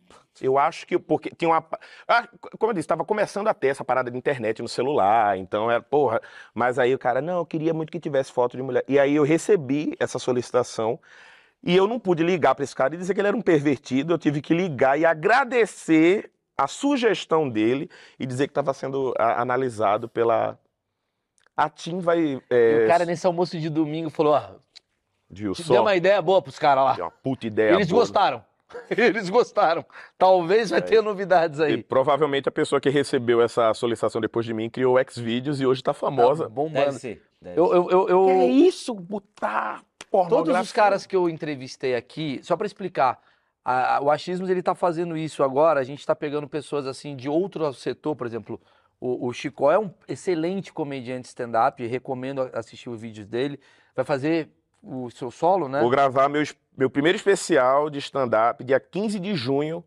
Eu 0.41 0.57
acho 0.57 0.87
que 0.87 0.97
porque 0.97 1.29
tinha 1.29 1.49
uma. 1.49 1.63
Ah, 2.07 2.27
como 2.57 2.71
eu 2.71 2.73
disse, 2.73 2.85
estava 2.85 3.05
começando 3.05 3.47
a 3.47 3.53
ter 3.53 3.67
essa 3.67 3.85
parada 3.85 4.09
de 4.09 4.17
internet 4.17 4.61
no 4.61 4.67
celular, 4.67 5.37
então 5.37 5.69
era, 5.69 5.81
porra. 5.81 6.21
Mas 6.53 6.79
aí 6.79 6.93
o 6.93 6.99
cara, 6.99 7.21
não, 7.21 7.37
eu 7.37 7.45
queria 7.45 7.73
muito 7.73 7.91
que 7.91 7.99
tivesse 7.99 8.31
foto 8.31 8.57
de 8.57 8.63
mulher. 8.63 8.83
E 8.87 8.97
aí 8.97 9.15
eu 9.15 9.23
recebi 9.23 9.95
essa 9.99 10.17
solicitação 10.17 10.99
e 11.63 11.75
eu 11.75 11.87
não 11.87 11.99
pude 11.99 12.23
ligar 12.23 12.55
para 12.55 12.63
esse 12.63 12.75
cara 12.75 12.95
e 12.95 12.97
dizer 12.97 13.13
que 13.13 13.21
ele 13.21 13.27
era 13.27 13.37
um 13.37 13.41
pervertido. 13.41 14.13
Eu 14.13 14.17
tive 14.17 14.41
que 14.41 14.53
ligar 14.53 14.99
e 14.99 15.05
agradecer 15.05 16.31
a 16.57 16.67
sugestão 16.67 17.49
dele 17.49 17.89
e 18.19 18.25
dizer 18.25 18.47
que 18.47 18.51
estava 18.51 18.73
sendo 18.73 19.13
ah, 19.17 19.41
analisado 19.41 20.09
pela. 20.09 20.57
A 21.55 21.69
TIM 21.69 21.99
vai. 21.99 22.19
E 22.19 22.41
É, 22.49 22.85
o 22.85 22.87
cara 22.87 23.05
nesse 23.05 23.27
almoço 23.27 23.59
de 23.59 23.69
domingo 23.69 24.09
falou, 24.09 24.33
ó, 24.33 24.55
viu 25.29 25.53
te 25.53 25.63
deu 25.63 25.81
uma 25.81 25.95
ideia 25.95 26.21
boa 26.21 26.41
pros 26.41 26.57
caras 26.57 26.83
lá. 26.83 26.93
Deu 26.93 27.05
uma 27.05 27.11
puta 27.11 27.45
ideia. 27.45 27.73
Eles 27.73 27.89
boa. 27.89 28.01
gostaram. 28.01 28.50
Eles 28.89 29.29
gostaram. 29.29 29.85
Talvez 30.17 30.69
vai 30.69 30.81
ter 30.81 31.01
novidades 31.01 31.59
E 31.59 31.63
aí. 31.63 31.83
provavelmente 31.83 32.47
a 32.49 32.51
pessoa 32.51 32.79
que 32.81 32.89
recebeu 32.89 33.41
essa 33.41 33.73
solicitação 33.73 34.19
depois 34.21 34.45
de 34.45 34.53
mim 34.53 34.69
criou 34.69 34.97
o 34.97 35.11
Xvideos 35.11 35.59
e 35.61 35.65
hoje 35.65 35.81
tá 35.83 35.93
famosa. 35.93 36.43
Tá 36.43 36.49
bombando. 36.49 36.85
Deve 36.85 36.99
ser. 36.99 37.21
deve 37.41 37.59
Eu, 37.59 37.73
eu, 37.73 37.89
eu, 37.89 38.09
eu- 38.09 38.25
Que 38.25 38.31
é 38.31 38.45
isso? 38.47 38.93
Botar. 38.93 39.81
Todos 40.29 40.57
os 40.59 40.71
caras 40.73 41.05
que 41.05 41.15
eu 41.15 41.29
entrevistei 41.29 41.95
aqui, 41.95 42.39
só 42.43 42.57
pra 42.57 42.65
explicar, 42.67 43.17
a- 43.63 43.95
a- 43.97 44.01
o 44.01 44.11
achismos 44.11 44.49
ele 44.49 44.61
tá 44.61 44.75
fazendo 44.75 45.15
isso 45.15 45.41
agora, 45.41 45.79
a 45.79 45.83
gente 45.83 46.05
tá 46.05 46.13
pegando 46.15 46.49
pessoas 46.49 46.85
assim 46.85 47.15
de 47.15 47.29
outro 47.29 47.71
setor, 47.73 48.13
por 48.15 48.27
exemplo, 48.27 48.59
o, 48.99 49.27
o 49.27 49.31
Chicó 49.33 49.71
é 49.71 49.79
um 49.79 49.89
excelente 50.09 50.73
comediante 50.73 51.27
stand-up, 51.29 51.85
recomendo 51.87 52.49
assistir 52.53 52.89
os 52.89 52.99
vídeos 52.99 53.25
dele, 53.25 53.57
vai 53.95 54.03
fazer 54.03 54.49
o 54.83 55.09
seu 55.11 55.29
solo, 55.31 55.67
né? 55.67 55.79
Vou 55.81 55.89
gravar 55.89 56.27
meu, 56.29 56.43
meu 56.77 56.89
primeiro 56.89 57.15
especial 57.15 57.89
de 57.89 57.99
stand-up 57.99 58.63
dia 58.63 58.79
15 58.79 59.19
de 59.19 59.35
junho, 59.35 59.83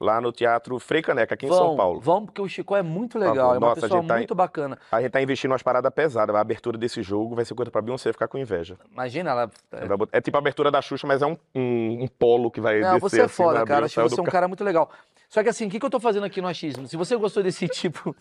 lá 0.00 0.20
no 0.20 0.30
Teatro 0.30 0.78
Frei 0.78 1.02
Caneca, 1.02 1.34
aqui 1.34 1.46
em 1.46 1.48
São 1.48 1.76
Paulo. 1.76 2.00
Vamos, 2.00 2.26
porque 2.26 2.40
o 2.40 2.48
Chicó 2.48 2.76
é 2.76 2.82
muito 2.82 3.18
favor. 3.18 3.28
legal, 3.30 3.54
é 3.54 3.58
uma 3.58 3.68
Nossa, 3.68 3.80
pessoa 3.80 4.04
tá 4.04 4.14
muito 4.16 4.34
bacana. 4.34 4.78
A 4.92 5.02
gente 5.02 5.10
tá 5.10 5.20
investindo 5.20 5.50
umas 5.50 5.62
paradas 5.62 5.92
pesadas. 5.92 6.34
A 6.36 6.40
abertura 6.40 6.78
desse 6.78 7.02
jogo 7.02 7.34
vai 7.34 7.44
ser 7.44 7.54
coisa 7.54 7.70
pra 7.70 7.82
Beyoncé 7.82 8.12
ficar 8.12 8.28
com 8.28 8.38
inveja. 8.38 8.78
Imagina, 8.92 9.30
ela... 9.30 9.50
Vai 9.72 9.96
botar- 9.96 10.16
É 10.16 10.20
tipo 10.20 10.36
a 10.36 10.40
abertura 10.40 10.70
da 10.70 10.80
Xuxa, 10.80 11.04
mas 11.06 11.20
é 11.20 11.26
um, 11.26 11.36
um, 11.54 12.04
um 12.04 12.06
polo 12.08 12.50
que 12.50 12.60
vai 12.60 12.80
Não, 12.80 12.90
descer 12.94 13.00
você 13.00 13.20
é 13.20 13.24
assim, 13.24 13.34
foda, 13.34 13.64
cara. 13.66 13.86
Acho 13.86 13.94
que 13.94 14.00
céu 14.00 14.08
você 14.08 14.20
é 14.20 14.22
um 14.22 14.26
cara 14.26 14.46
muito 14.46 14.62
legal. 14.62 14.88
Só 15.28 15.42
que 15.42 15.48
assim, 15.48 15.66
o 15.66 15.70
que, 15.70 15.80
que 15.80 15.84
eu 15.84 15.90
tô 15.90 15.98
fazendo 16.00 16.24
aqui 16.24 16.40
no 16.40 16.46
achismo? 16.48 16.86
Se 16.86 16.96
você 16.96 17.16
gostou 17.16 17.42
desse 17.42 17.66
tipo 17.68 18.14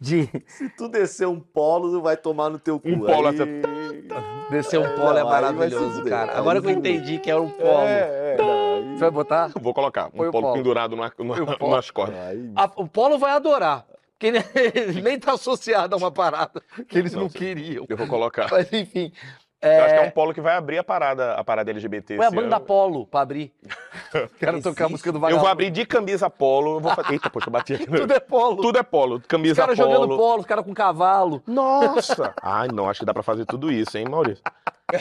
de 0.00 0.28
Se 0.46 0.68
tu 0.70 0.88
descer 0.88 1.26
um 1.26 1.40
polo, 1.40 1.90
tu 1.90 2.00
vai 2.02 2.16
tomar 2.16 2.48
no 2.50 2.58
teu 2.58 2.78
cu. 2.78 2.88
Um 2.88 3.00
polo 3.00 3.28
Aí- 3.28 3.34
assim, 3.40 3.62
descer 4.50 4.78
um 4.78 4.84
É, 4.84 4.88
polo 4.96 5.16
é 5.18 5.22
não, 5.22 5.28
maravilhoso, 5.28 6.04
cara. 6.04 6.38
Agora 6.38 6.60
que 6.60 6.66
eu 6.66 6.70
entendi 6.70 7.18
que 7.18 7.30
era 7.30 7.40
um 7.40 7.50
polo. 7.50 7.80
É, 7.86 8.34
é, 8.34 8.36
não, 8.38 8.76
aí- 8.76 8.92
Você 8.94 9.00
vai 9.00 9.10
botar? 9.10 9.50
Vou 9.60 9.74
colocar 9.74 10.06
um 10.06 10.10
polo, 10.10 10.30
polo. 10.32 10.52
pendurado 10.54 10.96
Põe 10.96 11.40
o 11.40 11.58
polo. 11.58 11.74
nas 11.76 11.90
cordas. 11.90 12.16
aí- 12.18 12.52
A- 12.56 12.70
o 12.76 12.86
polo 12.88 13.18
vai 13.18 13.32
adorar. 13.32 13.86
Porque 14.12 14.26
ele, 14.26 14.38
ele 14.74 15.02
nem 15.02 15.18
tá 15.18 15.32
associado 15.34 15.94
a 15.94 15.98
uma 15.98 16.10
parada 16.10 16.60
que 16.88 16.98
eles 16.98 17.12
não, 17.12 17.24
Nossa. 17.24 17.38
queriam. 17.38 17.86
Eu 17.88 17.96
vou 17.96 18.06
colocar. 18.08 18.48
Mas 18.50 18.72
enfim. 18.72 19.12
Eu 19.60 19.70
acho 19.84 19.94
que 19.94 20.00
é 20.00 20.04
É, 20.04 20.06
um 20.06 20.10
polo 20.10 20.32
que 20.32 20.40
vai 20.40 20.54
abrir 20.56 20.78
a 20.78 20.84
parada, 20.84 21.32
a 21.34 21.42
parada 21.42 21.70
LGBT. 21.70 22.16
Põe 22.16 22.24
a 22.24 22.28
esse 22.28 22.36
banda 22.36 22.56
ano. 22.56 22.64
Polo 22.64 23.06
pra 23.06 23.20
abrir. 23.22 23.52
Quero 24.38 24.62
tocar 24.62 24.84
a 24.86 24.88
música 24.88 25.10
do 25.10 25.16
Eu 25.16 25.20
Vagabundo. 25.20 25.42
vou 25.42 25.50
abrir 25.50 25.70
de 25.70 25.84
camisa 25.84 26.30
polo. 26.30 26.76
Eu 26.76 26.80
vou. 26.80 26.92
Eita, 27.10 27.28
poxa, 27.28 27.48
eu 27.48 27.52
bati 27.52 27.74
aqui. 27.74 27.86
Tudo 27.90 28.12
é 28.12 28.20
polo. 28.20 28.62
Tudo 28.62 28.78
é 28.78 28.82
polo. 28.84 29.16
os 29.16 29.26
Camisa 29.26 29.56
caras 29.62 29.76
polo. 29.76 29.90
jogando 29.92 30.16
polo, 30.16 30.40
os 30.40 30.46
caras 30.46 30.64
com 30.64 30.72
cavalo. 30.72 31.42
Nossa! 31.46 32.32
Ai, 32.42 32.68
não, 32.68 32.88
acho 32.88 33.00
que 33.00 33.06
dá 33.06 33.12
pra 33.12 33.22
fazer 33.22 33.44
tudo 33.46 33.70
isso, 33.72 33.98
hein, 33.98 34.06
Maurício? 34.08 34.42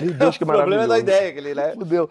Meu 0.01 0.13
Deus, 0.13 0.37
que 0.37 0.43
o 0.43 0.47
problema 0.47 0.83
é 0.83 0.87
da 0.87 0.99
ideia, 0.99 1.31
que 1.31 1.37
ele, 1.39 1.53
né? 1.53 1.73
Fudeu. 1.73 2.09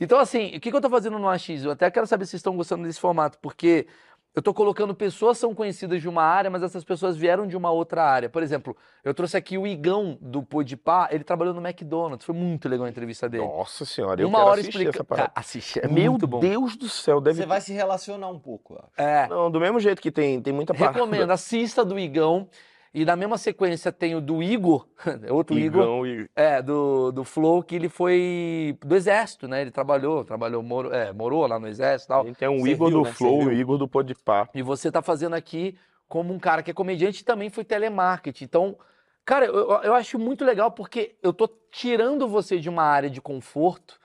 Então, 0.00 0.18
assim, 0.18 0.56
o 0.56 0.60
que, 0.60 0.70
que 0.70 0.76
eu 0.76 0.80
tô 0.80 0.90
fazendo 0.90 1.18
no 1.18 1.28
AX? 1.28 1.48
Eu 1.62 1.70
até 1.72 1.88
quero 1.90 2.06
saber 2.06 2.24
se 2.24 2.30
vocês 2.32 2.40
estão 2.40 2.56
gostando 2.56 2.84
desse 2.84 2.98
formato, 2.98 3.38
porque 3.40 3.86
eu 4.34 4.40
tô 4.40 4.54
colocando 4.54 4.94
pessoas 4.94 5.36
que 5.36 5.42
são 5.42 5.54
conhecidas 5.54 6.00
de 6.00 6.08
uma 6.08 6.22
área, 6.22 6.50
mas 6.50 6.62
essas 6.62 6.82
pessoas 6.82 7.16
vieram 7.16 7.46
de 7.46 7.56
uma 7.56 7.70
outra 7.70 8.02
área. 8.02 8.28
Por 8.30 8.42
exemplo, 8.42 8.74
eu 9.04 9.12
trouxe 9.12 9.36
aqui 9.36 9.58
o 9.58 9.66
Igão 9.66 10.16
do 10.20 10.42
Podpah, 10.42 11.08
ele 11.10 11.22
trabalhou 11.22 11.52
no 11.52 11.60
McDonald's, 11.60 12.24
foi 12.24 12.34
muito 12.34 12.68
legal 12.68 12.86
a 12.86 12.88
entrevista 12.88 13.28
dele. 13.28 13.44
Nossa 13.44 13.84
senhora, 13.84 14.22
eu 14.22 14.28
uma 14.28 14.38
quero 14.38 14.50
hora 14.50 14.60
assistir 14.60 14.78
explica... 14.78 14.96
essa 14.96 15.04
parada. 15.04 15.32
Assiste, 15.34 15.80
é 15.80 15.88
Meu 15.88 16.12
muito 16.12 16.26
bom. 16.26 16.40
Deus 16.40 16.76
do 16.76 16.88
céu, 16.88 17.20
deve 17.20 17.42
Você 17.42 17.46
vai 17.46 17.60
se 17.60 17.72
relacionar 17.72 18.28
um 18.28 18.38
pouco, 18.38 18.74
ó. 18.82 19.02
É, 19.02 19.26
Não, 19.28 19.50
do 19.50 19.60
mesmo 19.60 19.78
jeito 19.78 20.00
que 20.00 20.10
tem, 20.10 20.40
tem 20.40 20.52
muita 20.52 20.72
parada. 20.72 20.98
recomendo, 20.98 21.30
assista 21.30 21.84
do 21.84 21.98
Igão. 21.98 22.48
E 22.94 23.06
na 23.06 23.16
mesma 23.16 23.38
sequência 23.38 23.90
tem 23.90 24.14
o 24.14 24.20
do 24.20 24.42
Igor, 24.42 24.86
outro 25.30 25.58
Igor, 25.58 25.82
Igão 25.82 26.06
e... 26.06 26.28
É, 26.36 26.60
do, 26.60 27.10
do 27.10 27.24
Flow, 27.24 27.62
que 27.62 27.74
ele 27.74 27.88
foi 27.88 28.76
do 28.84 28.94
Exército, 28.94 29.48
né? 29.48 29.62
Ele 29.62 29.70
trabalhou, 29.70 30.24
trabalhou, 30.24 30.62
morou, 30.62 30.92
é, 30.92 31.10
morou 31.10 31.46
lá 31.46 31.58
no 31.58 31.66
Exército 31.66 32.12
e 32.12 32.14
tal. 32.14 32.26
um 32.50 32.58
Você 32.58 32.70
Igor 32.70 32.90
viu, 32.90 32.98
do 32.98 33.04
né? 33.04 33.12
Flow 33.12 33.42
e 33.44 33.46
o 33.46 33.52
Igor 33.52 33.78
do 33.78 33.88
Podpah. 33.88 34.48
E 34.54 34.62
você 34.62 34.92
tá 34.92 35.00
fazendo 35.00 35.34
aqui 35.34 35.78
como 36.06 36.34
um 36.34 36.38
cara 36.38 36.62
que 36.62 36.70
é 36.70 36.74
comediante 36.74 37.22
e 37.22 37.24
também 37.24 37.48
foi 37.48 37.64
telemarketing. 37.64 38.44
Então, 38.44 38.76
cara, 39.24 39.46
eu, 39.46 39.70
eu 39.82 39.94
acho 39.94 40.18
muito 40.18 40.44
legal 40.44 40.70
porque 40.70 41.16
eu 41.22 41.32
tô 41.32 41.48
tirando 41.70 42.28
você 42.28 42.58
de 42.58 42.68
uma 42.68 42.82
área 42.82 43.08
de 43.08 43.22
conforto 43.22 43.98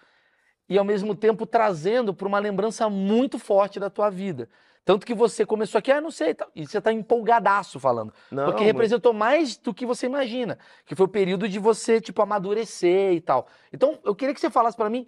e 0.69 0.77
ao 0.77 0.85
mesmo 0.85 1.13
tempo 1.13 1.45
trazendo 1.45 2.13
para 2.13 2.27
uma 2.27 2.39
lembrança 2.39 2.89
muito 2.89 3.37
forte 3.37 3.81
da 3.81 3.89
tua 3.89 4.09
vida. 4.09 4.47
Tanto 4.87 5.05
que 5.05 5.13
você 5.13 5.45
começou 5.45 5.79
aqui, 5.79 5.91
ah, 5.91 5.99
não 5.99 6.09
sei, 6.09 6.33
e 6.55 6.65
você 6.65 6.79
tá 6.79 6.93
empolgadaço 6.93 7.77
falando. 7.77 8.13
Não, 8.31 8.45
Porque 8.45 8.59
mas- 8.61 8.67
representou 8.67 9.11
mais 9.11 9.57
do 9.57 9.73
que 9.73 9.85
você 9.85 10.05
imagina. 10.05 10.57
Que 10.85 10.95
foi 10.95 11.05
o 11.05 11.09
período 11.09 11.49
de 11.49 11.59
você, 11.59 11.99
tipo, 11.99 12.21
amadurecer 12.21 13.11
e 13.11 13.19
tal. 13.19 13.49
Então, 13.73 13.99
eu 14.05 14.15
queria 14.15 14.33
que 14.33 14.39
você 14.39 14.49
falasse 14.49 14.77
pra 14.77 14.89
mim 14.89 15.05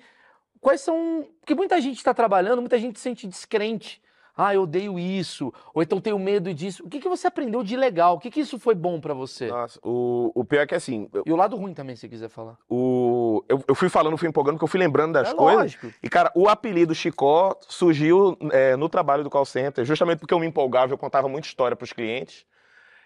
quais 0.60 0.82
são. 0.82 1.26
Porque 1.40 1.56
muita 1.56 1.80
gente 1.80 1.96
está 1.96 2.14
trabalhando, 2.14 2.60
muita 2.60 2.78
gente 2.78 3.00
se 3.00 3.04
sente 3.04 3.26
descrente. 3.26 4.02
Ah, 4.42 4.56
eu 4.56 4.62
odeio 4.64 4.98
isso. 4.98 5.54
Ou 5.74 5.84
então 5.84 6.00
tenho 6.00 6.18
medo 6.18 6.54
disso. 6.54 6.82
O 6.86 6.90
que, 6.90 7.02
que 7.02 7.10
você 7.10 7.28
aprendeu 7.28 7.62
de 7.62 7.76
legal? 7.76 8.16
O 8.16 8.20
que, 8.20 8.32
que 8.32 8.40
isso 8.40 8.58
foi 8.58 8.74
bom 8.74 8.98
pra 9.02 9.14
você? 9.14 9.48
Nossa, 9.48 9.78
o, 9.84 10.32
o 10.34 10.46
pior 10.46 10.62
é 10.62 10.66
que 10.66 10.74
assim, 10.76 11.10
eu- 11.14 11.24
E 11.26 11.32
o 11.34 11.36
lado 11.36 11.58
ruim 11.58 11.74
também, 11.74 11.98
se 11.98 12.08
quiser 12.08 12.30
falar. 12.30 12.58
o, 12.70 13.44
eu, 13.50 13.62
eu 13.68 13.76
fui 13.76 13.90
falando, 13.90 14.18
fui 14.18 14.30
empolgando, 14.30 14.54
porque 14.56 14.64
eu 14.64 14.70
fui 14.70 14.80
lembrando 14.80 15.12
das 15.12 15.32
é 15.32 15.34
coisas. 15.34 15.60
lógico. 15.60 15.94
E, 16.02 16.08
cara, 16.10 16.32
o 16.34 16.48
apelido 16.48 16.96
Chicó 16.96 17.54
surgiu 17.68 18.38
é, 18.52 18.78
no 18.78 18.88
trabalho 18.88 19.26
do 19.26 19.30
call 19.30 19.44
center, 19.44 19.84
justamente 19.84 20.20
porque 20.20 20.34
eu 20.34 20.40
me 20.40 20.48
empolgava, 20.48 20.94
eu 20.94 20.98
contava 20.98 21.28
muita 21.28 21.46
história 21.48 21.76
pros 21.76 21.92
clientes. 21.92 22.46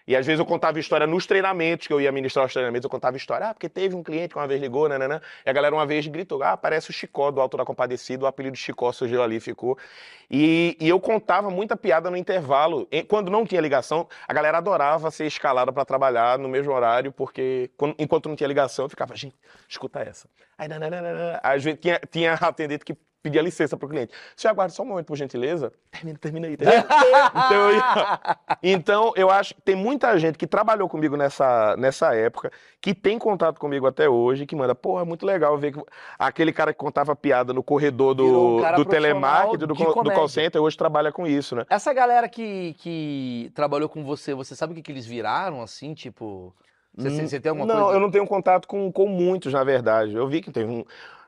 E 0.06 0.14
às 0.14 0.26
vezes 0.26 0.38
eu 0.38 0.44
contava 0.44 0.78
história 0.78 1.06
nos 1.06 1.26
treinamentos, 1.26 1.86
que 1.86 1.92
eu 1.92 2.00
ia 2.00 2.12
ministrar 2.12 2.44
os 2.46 2.52
treinamentos, 2.52 2.84
eu 2.84 2.90
contava 2.90 3.16
história, 3.16 3.48
ah, 3.48 3.54
porque 3.54 3.68
teve 3.68 3.94
um 3.94 4.02
cliente 4.02 4.30
que 4.34 4.38
uma 4.38 4.46
vez 4.46 4.60
ligou, 4.60 4.88
nananã, 4.88 5.20
e 5.44 5.48
a 5.48 5.52
galera 5.52 5.74
uma 5.74 5.86
vez 5.86 6.06
gritou, 6.06 6.42
ah, 6.42 6.56
parece 6.56 6.90
o 6.90 6.92
Chicó 6.92 7.30
do 7.30 7.40
Alto 7.40 7.56
da 7.56 7.64
Compadecida, 7.64 8.24
o 8.24 8.26
apelido 8.26 8.56
Chicó 8.56 8.92
surgiu 8.92 9.22
ali, 9.22 9.40
ficou. 9.40 9.78
E, 10.30 10.76
e 10.80 10.88
eu 10.88 11.00
contava 11.00 11.50
muita 11.50 11.76
piada 11.76 12.10
no 12.10 12.16
intervalo. 12.16 12.88
Quando 13.08 13.30
não 13.30 13.46
tinha 13.46 13.60
ligação, 13.60 14.08
a 14.26 14.32
galera 14.32 14.58
adorava 14.58 15.10
ser 15.10 15.26
escalada 15.26 15.72
para 15.72 15.84
trabalhar 15.84 16.38
no 16.38 16.48
mesmo 16.48 16.72
horário, 16.72 17.12
porque 17.12 17.70
quando- 17.76 17.94
enquanto 17.98 18.28
não 18.28 18.36
tinha 18.36 18.48
ligação, 18.48 18.84
eu 18.86 18.88
ficava, 18.88 19.14
gente, 19.16 19.36
escuta 19.68 20.00
essa. 20.00 20.28
Aí, 20.58 20.68
nananana. 20.68 21.40
Às 21.42 21.64
vezes 21.64 21.80
tinha, 21.80 22.00
tinha 22.10 22.34
atendente 22.34 22.84
que 22.84 22.96
pedia 23.24 23.40
licença 23.40 23.74
pro 23.74 23.88
cliente. 23.88 24.12
Você 24.36 24.46
aguarda 24.46 24.74
só 24.74 24.82
um 24.82 24.86
momento, 24.86 25.06
por 25.06 25.16
gentileza. 25.16 25.72
Termina, 25.90 26.18
termina 26.18 26.46
aí. 26.46 26.56
Termina. 26.58 26.84
então, 27.34 27.70
eu 27.70 27.74
ia- 27.74 28.38
então, 28.62 29.12
eu 29.16 29.30
acho 29.30 29.54
que 29.54 29.62
tem 29.62 29.74
muita 29.74 30.16
gente 30.18 30.36
que 30.36 30.46
trabalhou 30.46 30.86
comigo 30.90 31.16
nessa, 31.16 31.74
nessa 31.78 32.14
época, 32.14 32.52
que 32.82 32.92
tem 32.94 33.18
contato 33.18 33.58
comigo 33.58 33.86
até 33.86 34.06
hoje, 34.06 34.44
que 34.44 34.54
manda, 34.54 34.74
porra, 34.74 35.00
é 35.02 35.04
muito 35.06 35.24
legal 35.24 35.56
ver 35.56 35.72
que 35.72 35.82
aquele 36.18 36.52
cara 36.52 36.70
que 36.74 36.78
contava 36.78 37.16
piada 37.16 37.54
no 37.54 37.62
corredor 37.62 38.14
Virou 38.14 38.58
um 38.58 38.62
do, 38.62 38.76
do 38.76 38.84
telemarketing, 38.84 39.56
do, 39.56 39.66
do 39.68 40.12
call 40.12 40.28
center, 40.28 40.60
hoje 40.60 40.76
trabalha 40.76 41.10
com 41.10 41.26
isso, 41.26 41.56
né? 41.56 41.64
Essa 41.70 41.94
galera 41.94 42.28
que, 42.28 42.74
que 42.74 43.50
trabalhou 43.54 43.88
com 43.88 44.04
você, 44.04 44.34
você 44.34 44.54
sabe 44.54 44.74
o 44.74 44.76
que, 44.76 44.82
que 44.82 44.92
eles 44.92 45.06
viraram, 45.06 45.62
assim, 45.62 45.94
tipo... 45.94 46.54
Você, 46.96 47.10
você- 47.10 47.26
você 47.28 47.40
tem 47.40 47.50
alguma 47.50 47.66
não, 47.66 47.84
coisa? 47.84 47.96
eu 47.96 48.00
não 48.00 48.10
tenho 48.10 48.26
contato 48.26 48.68
com, 48.68 48.92
com 48.92 49.08
muitos, 49.08 49.52
na 49.52 49.64
verdade. 49.64 50.14
Eu 50.14 50.28
vi 50.28 50.40
que 50.40 50.52
teve 50.52 50.70
um. 50.70 50.84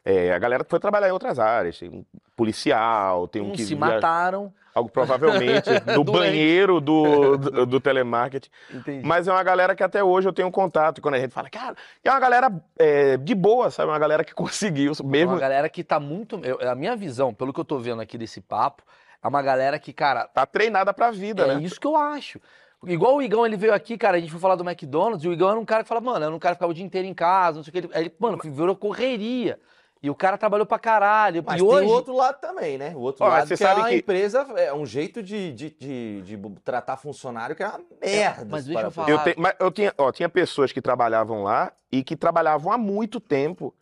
É, 0.07 0.33
a 0.33 0.39
galera 0.39 0.65
foi 0.67 0.79
trabalhar 0.81 1.09
em 1.09 1.13
outras 1.13 1.39
áreas. 1.39 1.79
Tem 1.79 1.89
um 1.91 2.05
policial, 2.37 3.27
tem 3.29 3.43
um 3.43 3.51
Uns 3.51 3.57
que. 3.57 3.63
se 3.65 3.75
via- 3.75 3.79
mataram. 3.79 4.53
Algo 4.75 4.91
provavelmente 4.91 5.71
Doente. 5.95 6.11
banheiro 6.13 6.83
do, 6.83 7.39
do, 7.39 7.65
do 7.67 7.81
telemarketing. 7.81 8.51
Entendi. 8.75 9.07
Mas 9.07 9.27
é 9.27 9.33
uma 9.33 9.43
galera 9.43 9.75
que 9.75 9.83
até 9.83 10.05
hoje 10.05 10.29
eu 10.29 10.35
tenho 10.35 10.51
contato. 10.51 10.99
E 10.99 11.01
quando 11.01 11.15
a 11.15 11.19
gente 11.19 11.33
fala, 11.33 11.49
cara, 11.49 11.75
é 12.05 12.11
uma 12.11 12.21
galera 12.21 12.53
é, 12.79 13.17
de 13.17 13.35
boa, 13.35 13.71
sabe? 13.71 13.91
Uma 13.91 13.99
galera 13.99 14.23
que 14.23 14.35
conseguiu. 14.37 14.93
É 14.93 15.03
Mesmo. 15.03 15.33
uma 15.33 15.41
galera 15.41 15.67
que 15.71 15.83
tá 15.83 15.99
muito... 15.99 16.39
eu- 16.45 16.59
a 16.71 16.75
minha 16.75 16.95
visão, 16.95 17.33
pelo 17.33 17.55
que 17.55 17.61
eu 17.61 17.65
tô 17.65 17.79
vendo 17.79 18.03
aqui 18.03 18.19
desse 18.19 18.39
papo, 18.39 18.83
é 19.23 19.27
uma 19.27 19.41
galera 19.41 19.79
que, 19.79 19.95
cara, 19.95 20.27
Tá 20.29 20.45
treinada 20.45 20.93
pra 20.93 21.11
vida, 21.11 21.45
é 21.45 21.55
né? 21.55 21.63
isso 21.63 21.81
que 21.81 21.87
eu 21.87 21.97
acho. 21.97 22.39
Igual 22.87 23.17
o 23.17 23.23
Igão, 23.23 23.47
ele 23.47 23.57
veio 23.57 23.73
aqui, 23.73 23.97
cara, 23.97 24.19
a 24.19 24.21
gente 24.21 24.31
foi 24.31 24.39
falar 24.39 24.57
do 24.57 24.63
McDonald's, 24.63 25.25
e 25.25 25.29
o 25.29 25.33
Igão 25.33 25.49
era 25.49 25.59
um 25.59 25.65
cara 25.65 25.83
que 25.85 25.89
fala, 25.89 26.03
mano, 26.03 26.23
era 26.27 26.35
um 26.35 26.39
cara 26.39 26.55
que 26.55 26.59
ficava 26.59 26.71
o 26.71 26.75
dia 26.75 26.85
inteiro 26.85 27.09
em 27.09 27.15
casa, 27.15 27.57
não 27.57 27.65
sei 27.65 27.71
o 27.71 27.89
que. 27.89 27.97
Aí 27.97 28.03
ele, 28.05 28.15
mano, 28.19 28.39
virou 28.45 28.77
correria. 28.77 29.59
E 30.03 30.11
o 30.11 30.15
cara 30.15 30.37
trabalhou 30.37 30.67
pra 30.67 30.79
caralho. 30.79 31.43
Mas 31.45 31.61
e 31.61 31.65
tem 31.65 31.75
hoje... 31.75 31.87
o 31.87 31.91
outro 31.91 32.15
lado 32.15 32.39
também, 32.41 32.77
né? 32.79 32.93
O 32.95 33.01
outro 33.01 33.25
Ó, 33.25 33.29
lado 33.29 33.49
você 33.49 33.57
que 33.57 33.65
é 33.65 33.67
sabe 33.67 33.81
a 33.81 33.85
que- 33.89 33.97
empresa, 33.97 34.47
é 34.57 34.73
um 34.73 34.85
jeito 34.87 35.23
de, 35.23 35.53
de, 35.53 35.71
de, 35.71 36.23
de 36.23 36.39
tratar 36.63 36.97
funcionário 36.97 37.57
que 37.57 37.63
é 37.63 37.67
uma 37.69 37.81
merda. 38.01 38.47
mas 38.49 38.67
deixa 38.67 38.83
eu 38.83 38.91
falar. 38.91 39.09
Eu, 39.11 39.19
te- 39.25 39.35
mas 39.39 39.55
eu 39.59 39.71
tinha, 39.71 39.93
ó, 39.97 40.13
tinha 40.13 40.29
pessoas 40.29 40.71
que 40.71 40.83
trabalhavam 40.83 41.43
lá 41.43 41.73
e 41.91 42.05
que 42.05 42.15
trabalhavam 42.15 42.71
há 42.71 42.79
muito 42.79 43.19
tempo 43.19 43.75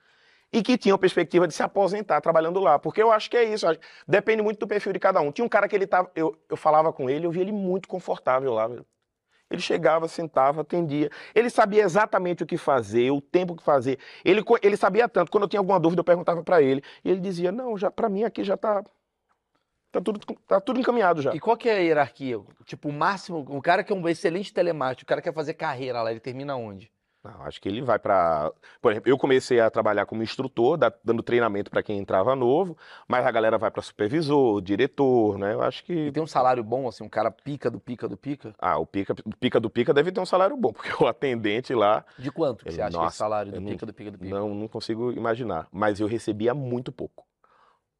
e 0.53 0.62
que 0.62 0.79
tinham 0.79 0.97
perspectiva 0.97 1.49
de 1.49 1.53
se 1.55 1.65
aposentar 1.65 2.21
trabalhando 2.21 2.61
lá. 2.61 2.79
Porque 2.79 3.03
eu 3.03 3.11
acho 3.11 3.29
que 3.29 3.37
é 3.37 3.43
isso. 3.45 3.67
Depende 4.07 4.41
muito 4.41 4.61
do 4.61 4.69
perfil 4.69 4.93
de 4.93 5.01
cada 5.01 5.21
um. 5.21 5.33
Tinha 5.33 5.45
um 5.45 5.49
cara 5.49 5.67
que 5.69 5.75
ele 5.75 5.87
tava. 5.87 6.09
Eu, 6.15 6.39
eu 6.49 6.57
falava 6.57 6.93
com 6.93 7.11
ele, 7.11 7.27
eu 7.27 7.31
via 7.33 7.43
ele 7.43 7.51
muito 7.53 7.89
confortável 7.89 8.53
lá, 8.55 8.69
velho. 8.69 8.87
Ele 9.51 9.61
chegava, 9.61 10.09
sentava, 10.09 10.62
atendia. 10.62 11.11
Ele 11.34 11.51
sabia 11.51 11.84
exatamente 11.84 12.42
o 12.42 12.47
que 12.47 12.57
fazer, 12.57 13.11
o 13.11 13.20
tempo 13.20 13.55
que 13.55 13.62
fazer. 13.62 13.99
Ele, 14.24 14.42
ele 14.62 14.76
sabia 14.76 15.09
tanto. 15.09 15.30
Quando 15.30 15.45
eu 15.45 15.49
tinha 15.49 15.61
alguma 15.61 15.78
dúvida, 15.78 16.01
eu 16.01 16.05
perguntava 16.05 16.42
pra 16.42 16.62
ele. 16.62 16.82
E 17.05 17.11
ele 17.11 17.20
dizia: 17.20 17.53
Não, 17.53 17.76
já 17.76 17.90
para 17.90 18.09
mim 18.09 18.24
aqui 18.24 18.42
já 18.42 18.57
tá. 18.57 18.82
Tá 19.92 20.01
tudo, 20.01 20.18
tá 20.49 20.61
tudo 20.61 20.80
encaminhado 20.80 21.22
já. 21.22 21.32
E 21.34 21.38
qual 21.38 21.57
que 21.57 21.68
é 21.68 21.76
a 21.76 21.78
hierarquia? 21.78 22.40
Tipo, 22.64 22.88
o 22.88 22.92
máximo, 22.92 23.45
o 23.49 23.62
cara 23.62 23.84
que 23.84 23.92
é 23.92 23.97
um 23.97 24.09
excelente 24.09 24.53
telemarketing, 24.53 25.05
o 25.05 25.07
cara 25.07 25.22
quer 25.22 25.32
fazer 25.32 25.55
carreira 25.55 26.03
lá, 26.03 26.11
ele 26.11 26.18
termina 26.18 26.57
onde? 26.57 26.90
Não, 27.25 27.43
acho 27.45 27.59
que 27.59 27.66
ele 27.68 27.81
vai 27.81 27.99
para. 27.99 28.53
Por 28.83 28.93
exemplo, 28.93 29.09
eu 29.11 29.16
comecei 29.16 29.59
a 29.59 29.70
trabalhar 29.70 30.05
como 30.05 30.22
instrutor, 30.22 30.77
da- 30.77 30.93
dando 31.03 31.22
treinamento 31.22 31.70
para 31.70 31.83
quem 31.83 31.97
entrava 31.99 32.37
novo, 32.37 32.77
mas 33.09 33.25
a 33.25 33.31
galera 33.31 33.57
vai 33.57 33.70
para 33.70 33.81
supervisor, 33.81 34.61
diretor, 34.61 35.39
né? 35.39 35.55
Eu 35.55 35.62
acho 35.62 35.83
E 35.85 35.87
que. 35.87 36.12
tem 36.12 36.22
um 36.22 36.27
salário 36.27 36.62
bom, 36.62 36.87
assim, 36.87 37.03
um 37.03 37.09
cara 37.09 37.31
pica 37.31 37.70
do 37.70 37.81
pica 37.81 38.07
do 38.07 38.16
pica? 38.16 38.55
Ah, 38.59 38.77
o 38.79 38.85
pica, 38.85 39.14
pica 39.41 39.59
do 39.59 39.70
pica 39.70 39.95
deve 39.95 40.12
ter 40.12 40.20
um 40.20 40.27
salário 40.27 40.55
bom, 40.55 40.70
porque 40.75 40.93
o 41.03 41.07
atendente 41.07 41.72
lá, 41.75 42.05
De 42.18 42.31
quanto 42.31 42.62
que 42.62 42.70
você 42.70 42.83
acha 42.83 42.91
que 42.91 42.97
é 42.97 42.99
esse 42.99 43.03
Nossa, 43.07 43.16
salário 43.16 43.51
do 43.53 43.61
não- 43.61 43.70
pica 43.70 43.87
do 43.87 43.95
pica 43.95 44.11
do 44.11 44.18
pica? 44.18 44.35
não, 44.35 44.55
não 44.55 44.68
consigo 44.68 45.11
imaginar. 45.12 45.66
Mas 45.72 46.01
eu 46.01 46.07
recebia 46.07 46.53
muito 46.53 46.93
pouco. 46.93 47.27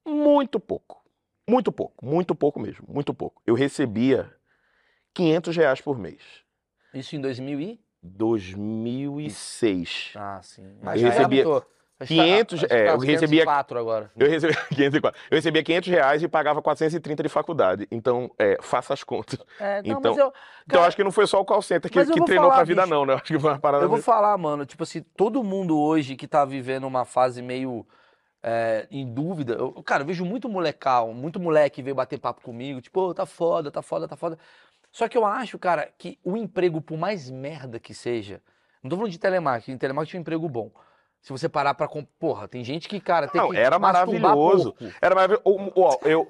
Muito 0.07 0.61
pouco. 0.61 1.03
Muito 1.49 1.73
pouco. 1.73 2.05
Muito 2.05 2.35
pouco 2.35 2.61
mesmo. 2.61 2.85
Muito 2.87 3.15
pouco. 3.15 3.41
Eu 3.47 3.55
recebia 3.55 4.31
500 5.15 5.57
reais 5.57 5.81
por 5.81 5.99
mês. 5.99 6.21
Isso 6.93 7.17
em 7.17 7.21
2000 7.23 7.59
e? 7.61 7.81
2006. 8.05 10.13
Ah, 10.17 10.41
sim. 10.43 10.63
Eu 10.83 10.99
já 10.99 11.09
recebia 11.09 11.45
aumentou. 11.45 11.67
Acho 12.01 12.09
que 12.09 12.15
500 12.21 12.59
acho 12.59 12.67
que 12.69 12.75
é, 12.75 12.85
tá 12.87 12.93
eu 12.93 12.99
recebia- 12.99 13.41
504 13.45 13.79
agora. 13.79 14.11
Eu 14.17 14.29
recebia 14.29 14.57
504. 14.75 15.21
Eu 15.31 15.37
recebia 15.37 15.63
500 15.63 15.89
reais 15.89 16.23
e 16.25 16.29
pagava 16.29 16.61
430 16.61 17.23
de 17.23 17.29
faculdade. 17.29 17.87
Então, 17.91 18.31
é, 18.39 18.59
faça 18.61 18.93
as 18.93 19.05
contas. 19.05 19.39
É, 19.61 19.81
não, 19.83 19.99
Então- 19.99 20.11
mas 20.13 20.19
eu, 20.19 20.27
Então, 20.27 20.33
Cara, 20.69 20.83
eu 20.83 20.87
acho 20.89 20.97
que 20.97 21.05
não 21.05 21.13
foi 21.13 21.27
só 21.27 21.41
o 21.41 21.45
call 21.45 21.63
center 21.63 21.91
que, 21.91 21.99
mas 21.99 22.09
eu 22.09 22.15
que 22.15 22.25
treinou 22.25 22.45
falar, 22.47 22.57
pra 22.57 22.65
vida, 22.65 22.83
bicho. 22.83 22.95
não, 22.95 23.07
né? 23.07 23.13
Eu 23.13 23.17
acho 23.17 23.25
que 23.27 23.39
foi 23.39 23.51
uma 23.51 23.59
parada. 23.61 23.85
Eu 23.85 23.89
vou 23.89 24.03
falar, 24.03 24.37
mano, 24.37 24.67
tipo 24.67 24.83
assim, 24.83 25.03
todo 25.17 25.43
mundo 25.45 25.79
hoje 25.81 26.17
que 26.17 26.27
tá 26.27 26.45
vivendo 26.45 26.85
uma 26.85 27.05
fase 27.05 27.41
meio 27.41 27.87
é, 28.47 28.87
em 28.91 29.07
dúvida, 29.11 29.55
eu, 29.55 29.73
cara, 29.83 30.03
eu 30.03 30.07
vejo 30.07 30.23
muito 30.25 30.51
molecal, 30.51 31.15
muito 31.15 31.41
moleque 31.41 31.81
veio 31.81 31.95
bater 31.97 32.19
papo 32.19 32.43
comigo, 32.43 32.79
tipo, 32.83 33.01
"Ô, 33.01 33.15
tá 33.15 33.25
foda, 33.25 33.71
tá 33.71 33.81
foda, 33.81 34.07
tá 34.07 34.17
foda. 34.17 34.39
Só 34.95 35.09
que 35.09 35.19
eu 35.19 35.27
acho, 35.27 35.59
cara, 35.59 35.91
que 35.99 36.21
o 36.23 36.37
emprego, 36.37 36.81
por 36.81 36.97
mais 36.97 37.29
merda 37.29 37.81
que 37.81 37.93
seja, 37.93 38.41
não 38.81 38.89
tô 38.89 38.95
falando 38.95 39.11
de 39.11 39.19
telemarketing, 39.19 39.77
telemarketing 39.77 40.19
é 40.19 40.21
um 40.21 40.23
emprego 40.23 40.49
bom. 40.49 40.71
Se 41.21 41.33
você 41.33 41.49
parar 41.49 41.75
pra. 41.75 41.89
comp- 41.89 42.09
Porra, 42.17 42.47
tem 42.47 42.63
gente 42.63 42.89
que, 42.89 43.01
cara, 43.01 43.27
tem 43.27 43.41
Não, 43.41 43.51
que. 43.51 43.57
era 43.57 43.77
maravilhoso. 43.77 44.73
Era 45.03 45.17
maravilhoso. 45.17 45.43
O- 45.45 45.81
o- 45.81 45.99
eu. 46.05 46.25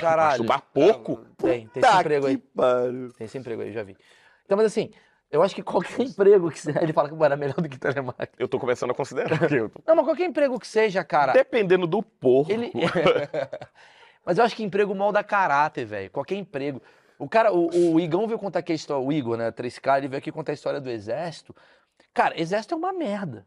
Caralho. 0.00 0.42
masturbar 0.44 0.60
pouco? 0.74 1.24
Tem, 1.36 1.68
tem 1.68 1.80
esse 1.84 1.96
emprego 2.00 2.26
aí. 2.26 2.36
pariu. 2.36 3.12
Tem 3.12 3.24
esse 3.26 3.38
emprego 3.38 3.62
aí, 3.62 3.72
já 3.72 3.84
vi. 3.84 3.96
Então, 4.44 4.56
mas 4.56 4.66
assim, 4.66 4.90
eu 5.30 5.40
acho 5.40 5.54
que 5.54 5.62
qualquer 5.62 6.00
emprego 6.02 6.50
que 6.50 6.58
seja. 6.58 6.82
Ele 6.82 6.92
fala 6.92 7.08
que 7.08 7.24
era 7.24 7.36
melhor 7.36 7.54
do 7.60 7.68
que 7.68 7.78
telemarketing. 7.78 8.42
Eu 8.42 8.48
tô 8.48 8.58
começando 8.58 8.90
a 8.90 8.94
considerar. 8.94 9.52
eu 9.52 9.70
Não, 9.86 9.94
mas 9.94 10.04
qualquer 10.04 10.24
emprego 10.24 10.58
que 10.58 10.66
seja, 10.66 11.04
cara. 11.04 11.32
Dependendo 11.32 11.86
do 11.86 12.02
porco. 12.02 12.50
Ele... 12.50 12.72
Mas 14.26 14.36
eu 14.36 14.44
acho 14.44 14.54
que 14.54 14.62
emprego 14.62 14.94
molda 14.94 15.22
caráter, 15.24 15.84
velho. 15.86 16.10
Qualquer 16.10 16.34
emprego. 16.34 16.82
O 17.20 17.28
cara, 17.28 17.52
o, 17.52 17.94
o 17.94 18.00
Igão 18.00 18.26
veio 18.26 18.38
contar 18.38 18.60
aqui 18.60 18.72
a 18.72 18.74
história, 18.74 19.06
o 19.06 19.12
Igor, 19.12 19.36
né, 19.36 19.52
3K, 19.52 19.98
ele 19.98 20.08
veio 20.08 20.18
aqui 20.18 20.32
contar 20.32 20.52
a 20.52 20.54
história 20.54 20.80
do 20.80 20.88
exército. 20.90 21.54
Cara, 22.14 22.40
exército 22.40 22.74
é 22.74 22.76
uma 22.78 22.92
merda. 22.92 23.46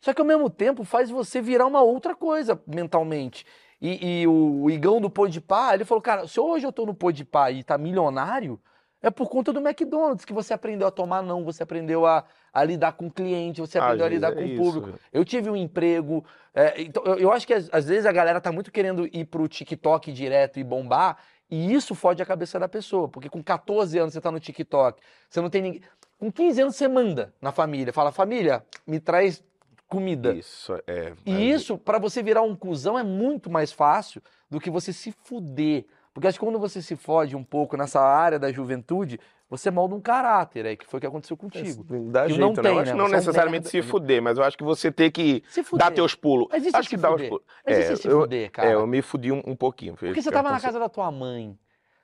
Só 0.00 0.12
que 0.12 0.20
ao 0.20 0.26
mesmo 0.26 0.50
tempo 0.50 0.84
faz 0.84 1.08
você 1.08 1.40
virar 1.40 1.66
uma 1.66 1.80
outra 1.80 2.14
coisa 2.14 2.60
mentalmente. 2.66 3.46
E, 3.80 4.20
e 4.22 4.26
o, 4.26 4.64
o 4.64 4.70
Igão 4.70 5.00
do 5.00 5.08
Podpah, 5.08 5.72
ele 5.74 5.86
falou, 5.86 6.02
cara, 6.02 6.28
se 6.28 6.38
hoje 6.38 6.66
eu 6.66 6.72
tô 6.72 6.84
no 6.84 6.94
Podpah 6.94 7.50
e 7.50 7.64
tá 7.64 7.78
milionário, 7.78 8.60
é 9.02 9.10
por 9.10 9.28
conta 9.28 9.52
do 9.52 9.60
McDonald's, 9.60 10.24
que 10.24 10.32
você 10.32 10.54
aprendeu 10.54 10.88
a 10.88 10.90
tomar 10.90 11.22
não, 11.22 11.44
você 11.44 11.62
aprendeu 11.62 12.06
a, 12.06 12.24
a 12.52 12.64
lidar 12.64 12.92
com 12.92 13.06
o 13.06 13.10
cliente, 13.10 13.60
você 13.60 13.78
Às 13.78 13.84
aprendeu 13.84 14.06
a 14.06 14.08
vezes 14.08 14.22
lidar 14.22 14.32
é 14.32 14.34
com 14.34 14.48
o 14.48 14.52
isso. 14.52 14.62
público. 14.62 14.98
Eu 15.12 15.24
tive 15.24 15.50
um 15.50 15.56
emprego. 15.56 16.24
é, 16.54 16.80
então, 16.80 17.02
eu, 17.04 17.18
eu 17.18 17.32
acho 17.32 17.46
que 17.46 17.52
às, 17.52 17.68
às 17.72 17.86
vezes 17.86 18.06
a 18.06 18.12
galera 18.12 18.40
tá 18.40 18.50
muito 18.50 18.72
querendo 18.72 19.06
ir 19.06 19.26
pro 19.26 19.46
TikTok 19.46 20.10
direto 20.12 20.58
e 20.58 20.64
bombar, 20.64 21.18
e 21.54 21.72
isso 21.72 21.94
fode 21.94 22.22
a 22.22 22.26
cabeça 22.26 22.58
da 22.58 22.68
pessoa. 22.68 23.08
Porque 23.08 23.28
com 23.28 23.42
14 23.42 23.98
anos 23.98 24.12
você 24.14 24.20
tá 24.20 24.30
no 24.30 24.40
TikTok, 24.40 25.00
você 25.28 25.40
não 25.40 25.48
tem 25.50 25.62
ninguém. 25.62 25.82
Com 26.18 26.30
15 26.32 26.62
anos 26.62 26.76
você 26.76 26.88
manda 26.88 27.32
na 27.40 27.52
família, 27.52 27.92
fala, 27.92 28.10
família, 28.10 28.64
me 28.86 28.98
traz 28.98 29.42
comida. 29.86 30.32
Isso, 30.32 30.74
é. 30.86 31.12
E 31.24 31.32
mas- 31.32 31.40
isso, 31.42 31.78
pra 31.78 31.98
você 31.98 32.22
virar 32.22 32.42
um 32.42 32.56
cuzão, 32.56 32.98
é 32.98 33.02
muito 33.02 33.50
mais 33.50 33.70
fácil 33.72 34.22
do 34.50 34.58
que 34.58 34.70
você 34.70 34.92
se 34.92 35.12
fuder. 35.12 35.84
Porque 36.14 36.28
acho 36.28 36.38
que 36.38 36.44
quando 36.44 36.60
você 36.60 36.80
se 36.80 36.94
fode 36.94 37.34
um 37.34 37.42
pouco 37.42 37.76
nessa 37.76 38.00
área 38.00 38.38
da 38.38 38.52
juventude, 38.52 39.18
você 39.50 39.68
molda 39.68 39.96
um 39.96 40.00
caráter, 40.00 40.64
aí, 40.64 40.76
que 40.76 40.86
foi 40.86 40.98
o 40.98 41.00
que 41.00 41.06
aconteceu 41.08 41.36
contigo. 41.36 41.84
Dá 42.08 42.22
Que 42.22 42.28
jeito, 42.34 42.40
não 42.40 42.52
né? 42.52 42.62
tem, 42.62 42.74
né? 42.76 42.84
não 42.84 42.84
Você 42.84 43.00
é 43.00 43.04
um 43.04 43.08
necessariamente 43.08 43.68
se 43.68 43.82
fuder, 43.82 44.22
mas 44.22 44.38
eu 44.38 44.44
acho 44.44 44.56
que 44.56 44.62
você 44.62 44.92
tem 44.92 45.10
que 45.10 45.42
dar 45.76 45.90
teus 45.90 46.14
pulos. 46.14 46.46
Mas 46.52 46.72
acho 46.72 46.88
que 46.88 46.96
dá 46.96 47.08
os 47.10 47.14
fuder? 47.16 47.28
pulos. 47.28 47.44
Mas 47.66 48.04
É, 48.04 48.08
eu- 48.08 48.20
fuder, 48.20 48.50
cara? 48.52 48.68
É, 48.70 48.74
eu 48.74 48.86
me 48.86 49.02
fudi 49.02 49.32
um, 49.32 49.42
um 49.44 49.56
pouquinho. 49.56 49.94
Porque 49.96 50.22
você 50.22 50.30
tava 50.30 50.50
na 50.52 50.60
casa 50.60 50.78
da 50.78 50.88
tua 50.88 51.10
mãe. 51.10 51.58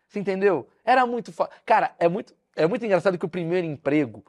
Você 0.09 0.19
entendeu? 0.19 0.67
Era 0.85 1.07
muito 1.07 1.33
fo... 1.33 1.47
Cara, 1.65 1.95
é 1.97 2.09
muito, 2.09 2.35
é 2.57 2.67
muito 2.67 2.85
engraçado 2.85 3.17
que 3.17 3.25
o 3.25 3.29
primeiro 3.29 3.65
emprego, 3.65 4.25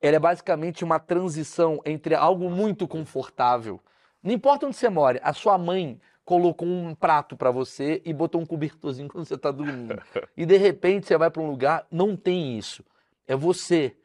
ele 0.00 0.16
é 0.16 0.18
basicamente 0.18 0.82
uma 0.82 0.98
transição 0.98 1.78
entre 1.84 2.14
algo 2.14 2.48
muito 2.48 2.88
confortável. 2.88 3.78
Não 4.22 4.32
importa 4.32 4.66
onde 4.66 4.76
você 4.76 4.88
mora, 4.88 5.20
a 5.22 5.34
sua 5.34 5.58
mãe 5.58 6.00
colocou 6.26 6.66
um 6.66 6.92
prato 6.92 7.36
pra 7.36 7.52
você 7.52 8.02
e 8.04 8.12
botou 8.12 8.40
um 8.40 8.44
cobertorzinho 8.44 9.08
quando 9.08 9.24
você 9.24 9.38
tá 9.38 9.50
dormindo. 9.50 10.02
e 10.36 10.44
de 10.44 10.58
repente 10.58 11.06
você 11.06 11.16
vai 11.16 11.30
pra 11.30 11.40
um 11.40 11.48
lugar, 11.48 11.86
não 11.90 12.14
tem 12.14 12.58
isso. 12.58 12.84
É 13.26 13.34
você. 13.34 13.96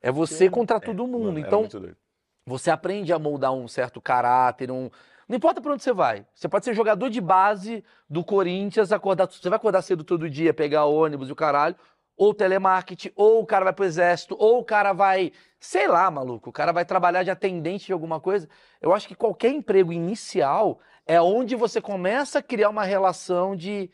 É 0.00 0.12
você 0.12 0.48
contra 0.48 0.78
todo 0.78 1.06
mundo. 1.06 1.32
Mano, 1.32 1.38
era 1.38 1.46
então, 1.48 1.68
você 2.46 2.70
aprende 2.70 3.12
a 3.12 3.18
moldar 3.18 3.52
um 3.52 3.66
certo 3.66 4.00
caráter, 4.00 4.70
um... 4.70 4.90
Não 5.28 5.36
importa 5.36 5.60
pra 5.60 5.72
onde 5.72 5.82
você 5.82 5.92
vai. 5.92 6.26
Você 6.34 6.48
pode 6.48 6.64
ser 6.64 6.74
jogador 6.74 7.08
de 7.08 7.20
base 7.20 7.84
do 8.08 8.24
Corinthians, 8.24 8.92
acordar... 8.92 9.30
Você 9.30 9.48
vai 9.48 9.56
acordar 9.56 9.82
cedo 9.82 10.02
todo 10.02 10.28
dia, 10.28 10.52
pegar 10.52 10.86
ônibus 10.86 11.28
e 11.28 11.32
o 11.32 11.36
caralho, 11.36 11.76
ou 12.16 12.34
telemarketing, 12.34 13.12
ou 13.14 13.40
o 13.40 13.46
cara 13.46 13.64
vai 13.64 13.72
pro 13.72 13.84
exército, 13.84 14.36
ou 14.38 14.58
o 14.58 14.64
cara 14.64 14.92
vai... 14.92 15.32
Sei 15.58 15.86
lá, 15.86 16.10
maluco, 16.10 16.50
o 16.50 16.52
cara 16.52 16.72
vai 16.72 16.84
trabalhar 16.84 17.22
de 17.22 17.30
atendente 17.30 17.86
de 17.86 17.92
alguma 17.92 18.18
coisa. 18.18 18.48
Eu 18.80 18.92
acho 18.92 19.06
que 19.06 19.14
qualquer 19.14 19.50
emprego 19.50 19.92
inicial 19.92 20.80
é 21.10 21.20
onde 21.20 21.56
você 21.56 21.80
começa 21.80 22.38
a 22.38 22.42
criar 22.42 22.68
uma 22.70 22.84
relação 22.84 23.56
de... 23.56 23.90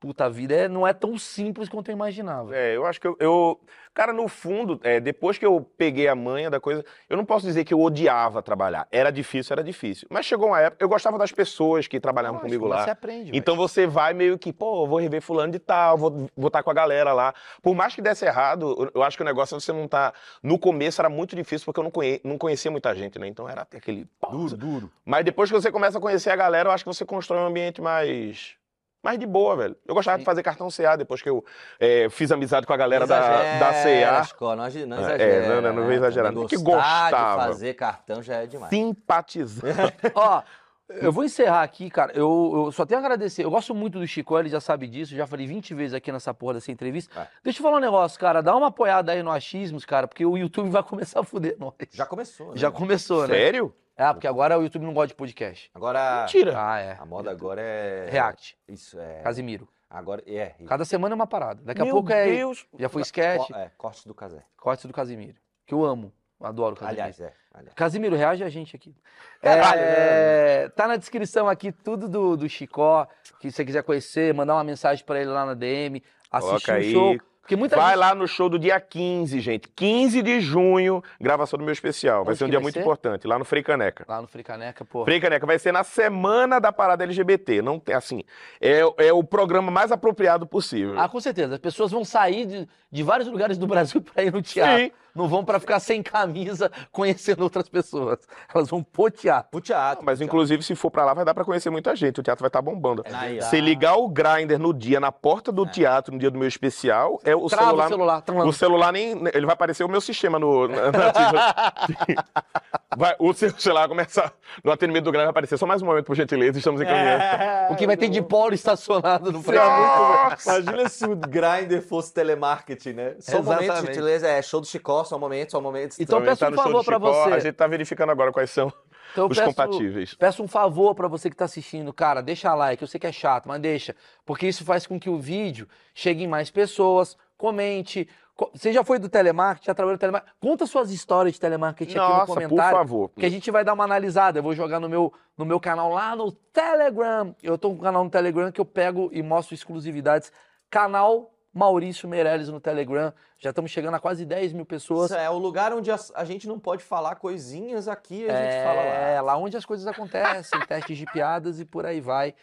puta, 0.00 0.24
a 0.24 0.28
vida 0.28 0.54
é, 0.54 0.66
não 0.68 0.86
é 0.86 0.92
tão 0.94 1.16
simples 1.18 1.68
quanto 1.68 1.90
eu 1.90 1.92
imaginava. 1.92 2.56
É, 2.56 2.74
eu 2.74 2.86
acho 2.86 3.00
que 3.00 3.06
eu, 3.06 3.16
eu- 3.20 3.60
Cara, 3.92 4.12
no 4.12 4.28
fundo, 4.28 4.80
é, 4.84 5.00
depois 5.00 5.36
que 5.36 5.44
eu 5.44 5.68
peguei 5.76 6.06
a 6.06 6.14
manha 6.14 6.48
da 6.48 6.60
coisa, 6.60 6.84
eu 7.08 7.16
não 7.16 7.24
posso 7.24 7.44
dizer 7.44 7.64
que 7.64 7.74
eu 7.74 7.80
odiava 7.80 8.40
trabalhar. 8.40 8.86
Era 8.90 9.10
difícil, 9.10 9.52
era 9.52 9.64
difícil. 9.64 10.06
Mas 10.08 10.24
chegou 10.26 10.46
uma 10.46 10.60
época, 10.60 10.82
eu 10.82 10.88
gostava 10.88 11.18
das 11.18 11.32
pessoas 11.32 11.88
que 11.88 11.98
trabalhavam 11.98 12.40
Lógico, 12.40 12.60
comigo 12.60 12.68
lá. 12.72 12.84
Você 12.84 12.90
aprende. 12.90 13.32
Então 13.34 13.56
você 13.56 13.88
vai 13.88 14.14
meio 14.14 14.38
que, 14.38 14.52
pô, 14.52 14.86
vou 14.86 15.00
rever 15.00 15.20
fulano 15.20 15.52
de 15.52 15.58
tal, 15.58 15.98
vou 15.98 16.28
estar 16.46 16.62
com 16.62 16.70
a 16.70 16.74
galera 16.74 17.12
lá. 17.12 17.34
Por 17.60 17.74
mais 17.74 17.92
que 17.94 18.00
desse 18.00 18.24
errado, 18.24 18.76
eu- 18.78 18.90
eu 18.94 19.02
acho 19.02 19.16
que 19.16 19.22
o 19.24 19.26
negócio 19.26 19.56
é 19.56 19.60
você 19.60 19.72
não 19.72 19.88
tá. 19.88 20.14
No 20.40 20.56
começo 20.56 21.00
era 21.00 21.08
muito 21.10 21.34
difícil 21.34 21.64
porque 21.64 21.80
eu 21.80 21.84
não, 21.84 21.90
conhe... 21.90 22.20
não 22.22 22.38
conhecia 22.38 22.70
muita 22.70 22.94
gente, 22.94 23.18
né? 23.18 23.26
Então 23.26 23.48
era 23.48 23.62
até 23.62 23.78
aquele. 23.78 24.06
Duro, 24.30 24.56
duro. 24.56 24.90
Mas 25.04 25.24
depois 25.24 25.50
que 25.50 25.60
você 25.60 25.70
começa 25.72 25.98
a 25.98 26.00
conhecer 26.00 26.30
a 26.30 26.36
galera, 26.36 26.68
eu 26.68 26.72
acho 26.72 26.84
que 26.84 26.88
você 26.94 27.04
constrói 27.04 27.40
um 27.40 27.46
ambiente 27.46 27.82
mais. 27.82 28.54
Mais 29.02 29.18
de 29.18 29.26
boa, 29.26 29.56
velho. 29.56 29.76
Eu 29.86 29.94
gostava 29.94 30.16
Sim. 30.16 30.20
de 30.20 30.24
fazer 30.26 30.42
cartão 30.42 30.68
CA 30.70 30.96
depois 30.96 31.22
que 31.22 31.28
eu 31.30 31.42
é, 31.78 32.08
fiz 32.10 32.30
amizade 32.30 32.66
com 32.66 32.72
a 32.72 32.76
galera 32.76 33.06
da, 33.06 33.18
da 33.18 33.70
Exagera, 33.70 34.26
CA. 34.26 34.56
Não, 34.56 34.56
não 34.56 34.64
É, 34.64 35.14
exagera. 35.14 35.48
não, 35.48 35.62
não, 35.62 35.68
não 35.72 35.82
vou 35.82 35.90
né? 35.90 35.96
exagerar. 35.96 36.32
Também 36.32 36.46
Que 36.48 36.56
gostar 36.56 37.10
gostava. 37.10 37.42
de 37.42 37.48
fazer 37.48 37.74
cartão 37.74 38.22
já 38.22 38.34
é 38.36 38.46
demais. 38.46 38.68
Simpatizante. 38.70 39.96
Ó, 40.14 40.42
eu 40.88 41.12
vou 41.12 41.24
encerrar 41.24 41.62
aqui, 41.62 41.88
cara. 41.88 42.12
Eu, 42.14 42.64
eu 42.66 42.72
só 42.72 42.84
tenho 42.84 43.00
a 43.00 43.04
agradecer. 43.04 43.44
Eu 43.44 43.50
gosto 43.50 43.74
muito 43.74 43.98
do 43.98 44.06
Chico, 44.06 44.38
ele 44.38 44.48
já 44.48 44.60
sabe 44.60 44.86
disso. 44.86 45.14
Já 45.14 45.26
falei 45.26 45.46
20 45.46 45.72
vezes 45.72 45.94
aqui 45.94 46.10
nessa 46.10 46.34
porra 46.34 46.54
dessa 46.54 46.70
entrevista. 46.72 47.20
É. 47.20 47.26
Deixa 47.44 47.60
eu 47.60 47.62
falar 47.62 47.76
um 47.78 47.80
negócio, 47.80 48.18
cara. 48.18 48.42
Dá 48.42 48.54
uma 48.56 48.66
apoiada 48.68 49.12
aí 49.12 49.22
no 49.22 49.30
achismos, 49.30 49.84
cara, 49.84 50.06
porque 50.08 50.26
o 50.26 50.36
YouTube 50.36 50.68
vai 50.68 50.82
começar 50.82 51.20
a 51.20 51.24
fuder 51.24 51.56
nós. 51.58 51.74
Já 51.92 52.04
começou, 52.04 52.48
né? 52.48 52.52
Já 52.56 52.70
começou, 52.70 53.26
né? 53.26 53.34
Sério? 53.34 53.74
É, 54.00 54.14
porque 54.14 54.26
agora 54.26 54.58
o 54.58 54.62
YouTube 54.62 54.86
não 54.86 54.94
gosta 54.94 55.08
de 55.08 55.14
podcast. 55.14 55.70
Agora, 55.74 56.22
Mentira. 56.22 56.54
Ah, 56.56 56.78
é. 56.78 56.96
a 56.98 57.04
moda 57.04 57.30
agora 57.30 57.60
é... 57.60 58.08
React, 58.10 58.56
Isso, 58.66 58.98
é... 58.98 59.20
Casimiro. 59.20 59.68
Agora, 59.90 60.22
é... 60.26 60.54
Cada 60.66 60.86
semana 60.86 61.12
é 61.12 61.16
uma 61.16 61.26
parada. 61.26 61.60
Daqui 61.62 61.82
a 61.82 61.84
Meu 61.84 61.96
pouco 61.96 62.10
é. 62.10 62.24
Deus. 62.24 62.66
Já 62.78 62.88
foi 62.88 63.02
sketch, 63.02 63.50
é, 63.50 63.70
corte 63.76 64.08
do 64.08 64.14
casé. 64.14 64.42
corte 64.56 64.86
do 64.86 64.94
Casimiro. 64.94 65.36
Que 65.66 65.74
eu 65.74 65.84
amo. 65.84 66.10
Adoro 66.40 66.74
o 66.74 66.78
Casimiro. 66.78 67.02
Aliás, 67.02 67.20
é. 67.20 67.34
Aliás. 67.52 67.74
Casimiro, 67.74 68.16
reage 68.16 68.42
a 68.42 68.48
gente 68.48 68.74
aqui. 68.74 68.96
Caralho, 69.42 69.80
É, 69.82 70.68
Tá 70.70 70.88
na 70.88 70.96
descrição 70.96 71.46
aqui 71.46 71.70
tudo 71.70 72.08
do, 72.08 72.38
do 72.38 72.48
Chicó, 72.48 73.06
que 73.38 73.50
você 73.50 73.66
quiser 73.66 73.82
conhecer, 73.82 74.32
mandar 74.32 74.54
uma 74.54 74.64
mensagem 74.64 75.04
pra 75.04 75.20
ele 75.20 75.28
lá 75.28 75.44
na 75.44 75.52
DM, 75.52 76.02
assistir 76.30 76.70
o 76.70 76.74
aí. 76.74 76.92
show. 76.92 77.20
Porque 77.50 77.56
muita 77.56 77.74
Vai 77.74 77.88
gente... 77.88 77.98
lá 77.98 78.14
no 78.14 78.28
show 78.28 78.48
do 78.48 78.56
dia 78.56 78.78
15, 78.78 79.40
gente. 79.40 79.68
15 79.74 80.22
de 80.22 80.40
junho, 80.40 81.02
gravação 81.20 81.58
do 81.58 81.64
meu 81.64 81.72
especial. 81.72 82.24
Vai 82.24 82.30
Onde 82.30 82.38
ser 82.38 82.44
um 82.44 82.48
dia 82.48 82.60
muito 82.60 82.74
ser? 82.74 82.80
importante, 82.80 83.26
lá 83.26 83.40
no 83.40 83.44
Frei 83.44 83.60
Caneca. 83.60 84.04
Lá 84.06 84.22
no 84.22 84.28
Fricaneca, 84.28 84.84
pô. 84.84 85.04
Frei 85.04 85.18
Caneca 85.18 85.44
vai 85.44 85.58
ser 85.58 85.72
na 85.72 85.82
semana 85.82 86.60
da 86.60 86.70
parada 86.70 87.02
LGBT. 87.02 87.60
Não 87.60 87.80
tem, 87.80 87.92
assim, 87.92 88.22
é, 88.60 88.82
é 88.98 89.12
o 89.12 89.24
programa 89.24 89.68
mais 89.68 89.90
apropriado 89.90 90.46
possível. 90.46 90.96
Ah, 90.96 91.08
com 91.08 91.18
certeza. 91.18 91.54
As 91.54 91.60
pessoas 91.60 91.90
vão 91.90 92.04
sair 92.04 92.46
de, 92.46 92.68
de 92.88 93.02
vários 93.02 93.28
lugares 93.28 93.58
do 93.58 93.66
Brasil 93.66 94.00
pra 94.14 94.22
ir 94.22 94.32
no 94.32 94.40
teatro. 94.40 94.84
Sim. 94.84 94.92
Não 95.14 95.28
vão 95.28 95.44
pra 95.44 95.58
ficar 95.60 95.80
sem 95.80 96.02
camisa 96.02 96.70
conhecendo 96.92 97.42
outras 97.42 97.68
pessoas. 97.68 98.18
Elas 98.54 98.68
vão 98.68 98.82
pro 98.82 99.10
teatro. 99.10 99.50
Pro 99.50 99.60
teatro. 99.60 100.04
Mas, 100.04 100.18
pro 100.18 100.26
inclusive, 100.26 100.62
se 100.62 100.74
for 100.74 100.90
pra 100.90 101.04
lá, 101.04 101.14
vai 101.14 101.24
dar 101.24 101.34
pra 101.34 101.44
conhecer 101.44 101.70
muita 101.70 101.94
gente. 101.96 102.20
O 102.20 102.22
teatro 102.22 102.42
vai 102.42 102.48
estar 102.48 102.62
bombando. 102.62 103.02
teatro. 103.02 103.20
Aí, 103.20 103.38
ó. 103.38 103.42
Se 103.42 103.60
ligar 103.60 103.96
o 103.96 104.08
grinder 104.08 104.58
no 104.58 104.72
dia, 104.72 105.00
na 105.00 105.10
porta 105.12 105.50
do 105.52 105.66
teatro, 105.66 106.12
no 106.12 106.18
dia 106.18 106.30
do 106.30 106.38
meu 106.38 106.48
especial, 106.48 107.20
é 107.24 107.34
o 107.34 107.46
Trava 107.46 107.66
celular. 107.66 107.86
o 107.86 107.88
celular. 107.88 108.20
trava. 108.22 108.44
O 108.46 108.52
celular 108.52 108.92
nem. 108.92 109.10
Ele 109.34 109.46
vai 109.46 109.54
aparecer 109.54 109.84
o 109.84 109.88
meu 109.88 110.00
sistema 110.00 110.38
no. 110.38 110.68
Na, 110.68 110.92
na- 110.92 111.72
vai, 112.96 113.14
o 113.18 113.32
seu 113.32 113.50
celular 113.58 113.80
vai 113.82 113.88
começar. 113.88 114.32
No 114.64 114.72
atendimento 114.72 115.04
do 115.04 115.12
grande 115.12 115.26
vai 115.26 115.30
aparecer. 115.30 115.58
Só 115.58 115.66
mais 115.66 115.82
um 115.82 115.86
momento, 115.86 116.04
por 116.06 116.16
gentileza, 116.16 116.58
estamos 116.58 116.80
encaminhando. 116.80 117.22
O 117.70 117.76
que 117.76 117.86
vai 117.86 117.96
ter 117.96 118.08
de 118.08 118.22
polo 118.22 118.54
estacionado 118.54 119.30
no 119.32 119.40
bom. 119.40 119.52
Imagina 119.52 120.88
se 120.88 121.04
o 121.04 121.16
Grindr 121.16 121.80
fosse 121.82 122.12
telemarketing, 122.12 122.92
né? 122.92 123.14
Só 123.20 123.38
um 123.38 123.42
momento, 123.42 123.62
Exatamente. 123.64 123.86
gentileza, 123.94 124.28
é 124.28 124.42
show 124.42 124.60
do 124.60 124.66
Chicó, 124.66 124.99
só 125.04 125.16
um 125.16 125.20
momento, 125.20 125.50
só 125.52 125.58
um 125.58 125.62
momento. 125.62 125.96
Então 125.98 126.18
Também 126.18 126.30
peço 126.30 126.40
tá 126.40 126.50
um 126.50 126.54
favor 126.54 126.84
Chicó, 126.84 126.98
você. 126.98 127.32
A 127.34 127.38
gente 127.38 127.54
tá 127.54 127.66
verificando 127.66 128.10
agora 128.10 128.32
quais 128.32 128.50
são 128.50 128.72
Então 129.12 129.24
eu 129.24 129.30
os 129.30 129.36
peço- 129.38 129.48
compatíveis. 129.50 130.14
Peço 130.14 130.42
um 130.42 130.48
favor 130.48 130.94
pra 130.94 131.08
você 131.08 131.28
que 131.30 131.36
tá 131.36 131.44
assistindo, 131.44 131.92
cara, 131.92 132.20
deixa 132.22 132.54
like, 132.54 132.82
eu 132.82 132.88
sei 132.88 132.98
que 133.00 133.06
é 133.06 133.12
chato, 133.12 133.46
mas 133.46 133.60
deixa, 133.60 133.94
porque 134.24 134.46
isso 134.46 134.64
faz 134.64 134.86
com 134.86 134.98
que 134.98 135.10
o 135.10 135.18
vídeo 135.18 135.68
chegue 135.94 136.22
em 136.24 136.28
mais 136.28 136.50
pessoas, 136.50 137.16
comente. 137.36 138.08
Co- 138.36 138.50
Você 138.54 138.72
já 138.72 138.82
foi 138.82 138.98
do 138.98 139.08
telemarketing, 139.08 139.66
já 139.66 139.74
trabalhou 139.74 139.94
no 139.96 139.98
telemarketing? 139.98 140.34
Conta 140.40 140.64
suas 140.66 140.90
histórias 140.90 141.34
de 141.34 141.40
telemarketing 141.40 141.90
aqui 141.92 142.00
no 142.00 142.08
Nossa, 142.08 142.26
por 142.26 142.34
comentário. 142.42 142.76
favor. 142.78 143.10
Que 143.18 143.26
a 143.26 143.30
gente 143.30 143.50
vai 143.50 143.62
dar 143.64 143.74
uma 143.74 143.84
analisada. 143.84 144.38
Eu 144.38 144.42
vou 144.42 144.54
jogar 144.54 144.80
no 144.80 144.88
meu, 144.88 145.12
no 145.36 145.44
meu 145.44 145.60
canal 145.60 145.90
lá 145.92 146.16
no 146.16 146.32
Telegram. 146.32 147.34
Eu 147.42 147.58
tô 147.58 147.68
com 147.70 147.76
um 147.76 147.80
canal 147.80 148.02
no 148.04 148.08
Telegram 148.10 148.50
que 148.50 148.60
eu 148.60 148.64
pego 148.64 149.10
e 149.12 149.22
mostro 149.22 149.54
exclusividades. 149.54 150.32
Canal 150.70 151.30
Maurício 151.52 152.08
Meirelles 152.08 152.48
no 152.48 152.60
Telegram. 152.60 153.12
Já 153.38 153.50
estamos 153.50 153.70
chegando 153.70 153.94
a 153.94 154.00
quase 154.00 154.24
10 154.24 154.52
mil 154.52 154.64
pessoas. 154.64 155.10
Isso 155.10 155.18
é 155.18 155.28
o 155.28 155.38
lugar 155.38 155.72
onde 155.72 155.90
a, 155.90 155.96
a 156.14 156.24
gente 156.24 156.46
não 156.46 156.58
pode 156.58 156.82
falar 156.82 157.16
coisinhas 157.16 157.88
aqui, 157.88 158.28
a 158.28 158.34
gente 158.34 158.64
fala 158.64 158.82
lá. 158.82 158.94
É, 158.94 159.20
lá 159.20 159.36
onde 159.36 159.56
as 159.56 159.64
coisas 159.64 159.86
acontecem, 159.86 160.60
testes 160.66 160.96
de 160.96 161.06
piadas 161.06 161.60
e 161.60 161.64
por 161.64 161.84
aí 161.84 162.00
vai. 162.00 162.34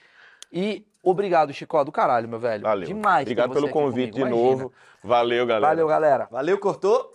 E 0.51 0.85
obrigado, 1.03 1.53
Chicó, 1.53 1.83
do 1.83 1.91
caralho, 1.91 2.27
meu 2.27 2.39
velho. 2.39 2.63
Valeu. 2.63 2.87
Demais. 2.87 3.25
ter 3.25 3.31
Obrigado 3.31 3.49
você 3.49 3.53
pelo 3.55 3.65
aqui 3.65 3.73
convite 3.73 4.11
comigo, 4.11 4.15
de 4.15 4.21
imagina. 4.33 4.49
novo. 4.57 4.73
Valeu, 5.03 5.45
galera. 5.45 5.67
Valeu, 5.67 5.87
galera. 5.87 6.27
Valeu, 6.31 6.59
cortou? 6.59 7.13